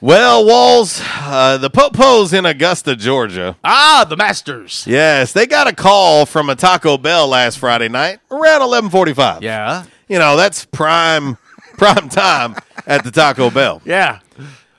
Well, 0.00 0.44
Walls, 0.44 1.00
uh, 1.04 1.56
the 1.56 1.70
Popos 1.70 2.36
in 2.36 2.44
Augusta, 2.44 2.94
Georgia. 2.96 3.56
Ah, 3.64 4.04
the 4.08 4.16
Masters. 4.16 4.84
Yes, 4.86 5.32
they 5.32 5.46
got 5.46 5.68
a 5.68 5.74
call 5.74 6.26
from 6.26 6.50
a 6.50 6.54
Taco 6.54 6.98
Bell 6.98 7.26
last 7.28 7.58
Friday 7.58 7.88
night 7.88 8.20
around 8.30 8.60
11:45. 8.60 9.40
Yeah. 9.42 9.84
You 10.08 10.18
know, 10.18 10.36
that's 10.36 10.66
prime 10.66 11.38
prime 11.78 12.08
time 12.10 12.56
at 12.86 13.04
the 13.04 13.10
Taco 13.10 13.50
Bell. 13.50 13.80
Yeah. 13.86 14.18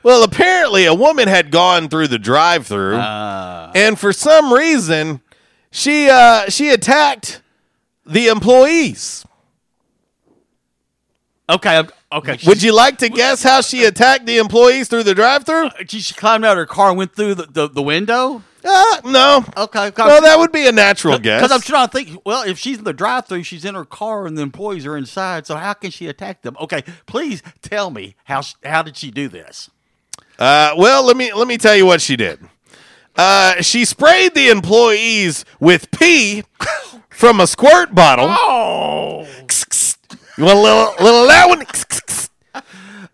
Well, 0.03 0.23
apparently 0.23 0.85
a 0.85 0.93
woman 0.93 1.27
had 1.27 1.51
gone 1.51 1.89
through 1.89 2.07
the 2.07 2.19
drive-through 2.19 2.95
Uh. 2.95 3.71
and 3.75 3.99
for 3.99 4.13
some 4.13 4.53
reason 4.53 5.19
she 5.71 6.09
uh 6.09 6.47
she 6.49 6.69
attacked 6.69 7.41
the 8.05 8.27
employees. 8.27 9.25
Okay. 11.49 11.69
I'm- 11.75 11.89
Okay. 12.09 12.37
Would 12.47 12.63
you 12.63 12.73
like 12.73 12.99
to 12.99 13.09
guess 13.09 13.43
how 13.43 13.59
she 13.59 13.83
attacked 13.83 14.25
the 14.25 14.37
employees 14.37 14.87
through 14.87 15.03
the 15.03 15.13
drive-through? 15.13 15.71
She, 15.89 15.99
she 15.99 16.13
climbed 16.13 16.45
out 16.45 16.53
of 16.53 16.59
her 16.59 16.65
car 16.65 16.87
and 16.87 16.97
went 16.97 17.13
through 17.13 17.35
the, 17.35 17.45
the, 17.47 17.67
the 17.67 17.81
window? 17.81 18.43
Uh, 18.63 19.01
no. 19.03 19.43
Okay. 19.57 19.91
Well, 19.97 20.21
that 20.21 20.39
would 20.39 20.53
be 20.53 20.67
a 20.67 20.71
natural 20.71 21.19
guess. 21.19 21.41
Because 21.41 21.51
I'm 21.53 21.59
trying 21.61 21.87
to 21.89 21.91
think. 21.91 22.21
Well, 22.25 22.43
if 22.43 22.57
she's 22.59 22.77
in 22.77 22.85
the 22.85 22.93
drive-through, 22.93 23.43
she's 23.43 23.65
in 23.65 23.75
her 23.75 23.83
car, 23.83 24.25
and 24.25 24.37
the 24.37 24.41
employees 24.41 24.85
are 24.85 24.95
inside. 24.95 25.45
So 25.45 25.57
how 25.57 25.73
can 25.73 25.91
she 25.91 26.07
attack 26.07 26.43
them? 26.43 26.55
Okay, 26.61 26.83
please 27.07 27.43
tell 27.61 27.89
me 27.91 28.15
how 28.23 28.41
how 28.63 28.81
did 28.83 28.95
she 28.95 29.11
do 29.11 29.27
this? 29.27 29.69
Uh, 30.39 30.73
well, 30.77 31.03
let 31.03 31.17
me 31.17 31.33
let 31.33 31.47
me 31.47 31.57
tell 31.57 31.75
you 31.75 31.85
what 31.85 31.99
she 32.01 32.15
did. 32.15 32.39
Uh, 33.17 33.61
she 33.61 33.83
sprayed 33.83 34.33
the 34.33 34.47
employees 34.49 35.43
with 35.59 35.91
pee 35.91 36.43
from 37.09 37.39
a 37.41 37.47
squirt 37.47 37.93
bottle. 37.95 38.27
Oh, 38.29 39.06
You 40.37 40.43
want 40.45 40.57
a 40.57 40.61
little 40.61 40.93
little 40.99 41.27
that 41.27 41.49
one? 41.49 41.65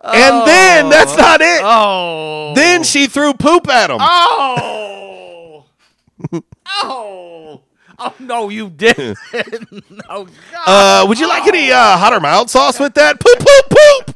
And 0.05 0.45
then 0.45 0.89
that's 0.89 1.15
not 1.15 1.39
it. 1.39 1.61
Oh, 1.63 2.51
Then 2.55 2.83
she 2.83 3.07
threw 3.07 3.33
poop 3.33 3.69
at 3.69 3.89
him. 3.89 3.97
oh, 4.01 5.65
oh, 6.33 7.61
oh! 7.99 8.13
No, 8.19 8.49
you 8.49 8.69
didn't. 8.69 9.17
no, 9.89 10.27
God. 10.51 10.63
Uh, 10.65 11.05
would 11.07 11.19
you 11.19 11.27
like 11.29 11.47
any 11.47 11.71
uh, 11.71 11.97
hot 11.97 12.11
or 12.11 12.19
mild 12.19 12.49
sauce 12.49 12.79
with 12.81 12.93
that? 12.95 13.17
Poop, 13.19 13.39
poop, 13.39 13.69
poop. 13.69 14.15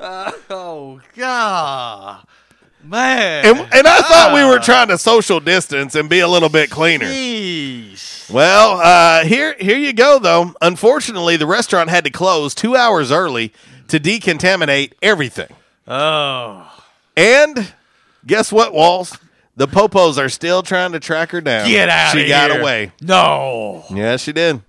Uh, 0.00 0.32
oh 0.50 1.00
God, 1.14 2.26
man! 2.82 3.44
And, 3.46 3.58
and 3.74 3.86
I 3.86 4.00
thought 4.00 4.32
we 4.34 4.42
were 4.42 4.58
trying 4.58 4.88
to 4.88 4.96
social 4.98 5.38
distance 5.38 5.94
and 5.94 6.08
be 6.08 6.20
a 6.20 6.28
little 6.28 6.48
bit 6.48 6.70
cleaner. 6.70 7.06
Jeez. 7.06 8.11
Well, 8.30 8.80
uh, 8.80 9.24
here 9.24 9.54
here 9.58 9.76
you 9.78 9.92
go 9.92 10.18
though. 10.18 10.54
Unfortunately, 10.60 11.36
the 11.36 11.46
restaurant 11.46 11.90
had 11.90 12.04
to 12.04 12.10
close 12.10 12.54
two 12.54 12.76
hours 12.76 13.10
early 13.12 13.52
to 13.88 13.98
decontaminate 14.00 14.92
everything. 15.02 15.48
Oh, 15.86 16.66
And 17.16 17.72
guess 18.26 18.52
what, 18.52 18.72
Walls? 18.72 19.18
The 19.56 19.66
Popos 19.68 20.16
are 20.16 20.28
still 20.30 20.62
trying 20.62 20.92
to 20.92 21.00
track 21.00 21.30
her 21.32 21.40
down. 21.40 21.68
get 21.68 21.88
out! 21.88 22.12
She 22.12 22.26
got 22.28 22.58
away. 22.58 22.92
No. 23.02 23.84
Yeah, 23.90 24.16
she 24.16 24.32
did. 24.32 24.62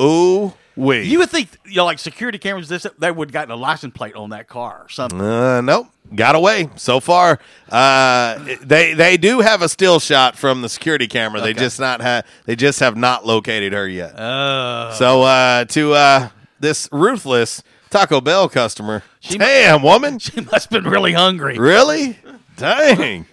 Ooh 0.00 0.52
wee. 0.76 1.02
You 1.02 1.20
would 1.20 1.30
think, 1.30 1.48
you 1.64 1.76
know, 1.76 1.84
like 1.84 1.98
security 1.98 2.38
cameras, 2.38 2.68
this 2.68 2.86
they 2.98 3.10
would 3.10 3.28
have 3.28 3.32
gotten 3.32 3.50
a 3.52 3.56
license 3.56 3.94
plate 3.94 4.14
on 4.14 4.30
that 4.30 4.48
car 4.48 4.82
or 4.84 4.88
something. 4.88 5.20
Uh, 5.20 5.60
nope, 5.60 5.86
got 6.14 6.34
away 6.34 6.70
so 6.76 7.00
far. 7.00 7.38
Uh, 7.68 8.38
they 8.62 8.94
they 8.94 9.16
do 9.16 9.40
have 9.40 9.62
a 9.62 9.68
still 9.68 10.00
shot 10.00 10.36
from 10.36 10.62
the 10.62 10.68
security 10.68 11.06
camera. 11.06 11.40
They 11.40 11.52
just 11.52 11.78
not 11.78 12.00
ha- 12.00 12.22
they 12.46 12.56
just 12.56 12.80
have 12.80 12.96
not 12.96 13.26
located 13.26 13.72
her 13.72 13.88
yet. 13.88 14.14
Oh. 14.18 14.92
So 14.96 15.22
uh, 15.22 15.64
to 15.66 15.92
uh, 15.94 16.28
this 16.60 16.88
ruthless 16.92 17.62
Taco 17.90 18.20
Bell 18.20 18.48
customer, 18.48 19.02
she 19.20 19.38
damn 19.38 19.82
woman, 19.82 20.18
she 20.20 20.40
must 20.40 20.70
have 20.70 20.82
been 20.82 20.90
really 20.90 21.12
hungry. 21.12 21.58
really, 21.58 22.18
dang. 22.56 23.26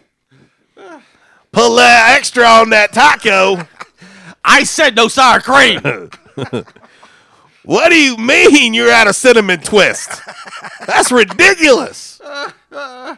Pull 1.51 1.75
that 1.75 2.15
extra 2.17 2.45
on 2.45 2.69
that 2.69 2.93
taco. 2.93 3.67
I 4.43 4.63
said 4.63 4.95
no 4.95 5.07
sour 5.09 5.39
cream. 5.41 6.09
What 7.63 7.89
do 7.89 7.95
you 7.95 8.17
mean 8.17 8.73
you're 8.73 8.91
out 8.91 9.07
of 9.07 9.15
cinnamon 9.15 9.61
twist? 9.61 10.09
That's 10.87 11.11
ridiculous. 11.11 12.19
oh 12.73 13.17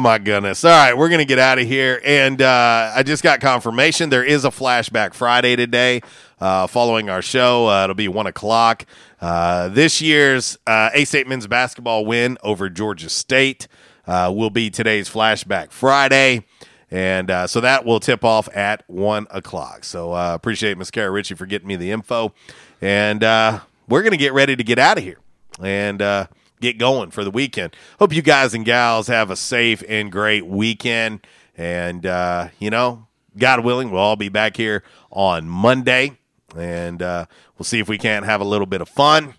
my 0.00 0.18
goodness. 0.18 0.64
All 0.64 0.70
right, 0.70 0.96
we're 0.96 1.08
gonna 1.08 1.24
get 1.24 1.38
out 1.38 1.60
of 1.60 1.66
here. 1.66 2.00
And 2.04 2.42
uh, 2.42 2.92
I 2.94 3.04
just 3.04 3.22
got 3.22 3.40
confirmation 3.40 4.10
there 4.10 4.24
is 4.24 4.44
a 4.44 4.50
flashback 4.50 5.14
Friday 5.14 5.54
today. 5.54 6.00
Uh, 6.40 6.66
following 6.66 7.08
our 7.08 7.22
show, 7.22 7.68
uh, 7.68 7.84
it'll 7.84 7.94
be 7.94 8.08
one 8.08 8.26
o'clock. 8.26 8.84
Uh, 9.20 9.68
this 9.68 10.02
year's 10.02 10.58
uh, 10.66 10.90
A 10.92 11.04
State 11.04 11.28
men's 11.28 11.46
basketball 11.46 12.04
win 12.04 12.38
over 12.42 12.68
Georgia 12.68 13.08
State 13.08 13.68
uh, 14.08 14.32
will 14.34 14.50
be 14.50 14.68
today's 14.68 15.08
flashback 15.08 15.70
Friday. 15.70 16.44
And 16.92 17.30
uh, 17.30 17.46
so 17.46 17.62
that 17.62 17.86
will 17.86 18.00
tip 18.00 18.22
off 18.22 18.54
at 18.54 18.84
one 18.86 19.26
o'clock. 19.30 19.82
So 19.82 20.12
uh, 20.12 20.34
appreciate 20.34 20.76
Miss 20.76 20.90
Kara 20.90 21.10
Ritchie 21.10 21.36
for 21.36 21.46
getting 21.46 21.66
me 21.66 21.74
the 21.74 21.90
info. 21.90 22.34
And 22.82 23.24
uh, 23.24 23.60
we're 23.88 24.02
going 24.02 24.12
to 24.12 24.18
get 24.18 24.34
ready 24.34 24.56
to 24.56 24.62
get 24.62 24.78
out 24.78 24.98
of 24.98 25.04
here 25.04 25.16
and 25.58 26.02
uh, 26.02 26.26
get 26.60 26.76
going 26.76 27.10
for 27.10 27.24
the 27.24 27.30
weekend. 27.30 27.74
Hope 27.98 28.12
you 28.12 28.20
guys 28.20 28.52
and 28.52 28.66
gals 28.66 29.06
have 29.06 29.30
a 29.30 29.36
safe 29.36 29.82
and 29.88 30.12
great 30.12 30.44
weekend. 30.44 31.26
And, 31.56 32.04
uh, 32.04 32.48
you 32.58 32.68
know, 32.68 33.06
God 33.38 33.64
willing, 33.64 33.90
we'll 33.90 34.02
all 34.02 34.16
be 34.16 34.28
back 34.28 34.58
here 34.58 34.82
on 35.10 35.48
Monday. 35.48 36.18
And 36.54 37.00
uh, 37.00 37.24
we'll 37.56 37.64
see 37.64 37.78
if 37.78 37.88
we 37.88 37.96
can't 37.96 38.26
have 38.26 38.42
a 38.42 38.44
little 38.44 38.66
bit 38.66 38.82
of 38.82 38.88
fun. 38.90 39.32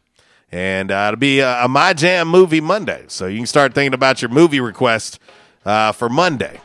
And 0.51 0.89
uh, 0.89 1.09
it'll 1.09 1.19
be 1.19 1.39
a, 1.39 1.65
a 1.65 1.67
My 1.67 1.93
Jam 1.93 2.29
movie 2.29 2.61
Monday. 2.61 3.05
So 3.09 3.27
you 3.27 3.37
can 3.37 3.45
start 3.45 3.75
thinking 3.75 3.93
about 3.93 4.23
your 4.23 4.29
movie 4.29 4.59
request 4.59 5.19
uh, 5.65 5.91
for 5.91 6.09
Monday. 6.09 6.59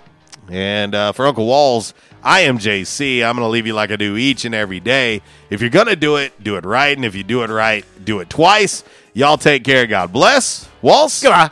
And 0.51 0.95
uh, 0.95 1.13
for 1.13 1.27
Uncle 1.27 1.47
Walls, 1.47 1.95
I 2.23 2.41
am 2.41 2.59
JC. 2.59 3.25
I'm 3.25 3.37
going 3.37 3.45
to 3.45 3.51
leave 3.51 3.67
you 3.67 3.75
like 3.75 3.91
I 3.91 3.97
do 3.97 4.17
each 4.17 4.45
and 4.45 4.55
every 4.55 4.81
day. 4.81 5.23
If 5.51 5.61
you're 5.61 5.71
going 5.71 5.87
to 5.87 5.97
do 5.97 6.17
it, 6.17 6.43
do 6.43 6.57
it 6.57 6.65
right. 6.65 6.97
And 6.97 7.05
if 7.05 7.15
you 7.15 7.23
do 7.23 7.43
it 7.43 7.51
right, 7.51 7.85
do 8.05 8.21
it 8.21 8.31
twice. 8.31 8.85
Y'all 9.15 9.37
take 9.39 9.65
care. 9.65 9.87
God 9.87 10.13
bless. 10.13 10.69
Walls, 10.83 11.23
Goodbye. 11.23 11.51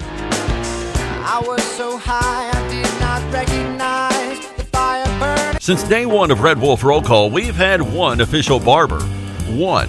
I 0.00 1.42
was 1.46 1.62
so 1.62 1.96
high 1.96 2.50
I 2.50 2.68
did 2.68 3.00
not 3.00 3.32
recognize 3.32 4.56
the 4.56 4.64
fire 4.64 5.04
burning. 5.18 5.60
Since 5.60 5.84
day 5.84 6.06
one 6.06 6.30
of 6.30 6.40
Red 6.40 6.60
Wolf 6.60 6.82
Roll 6.82 7.02
Call, 7.02 7.30
we've 7.30 7.54
had 7.56 7.80
one 7.82 8.20
official 8.20 8.58
barber. 8.58 9.00
One. 9.48 9.88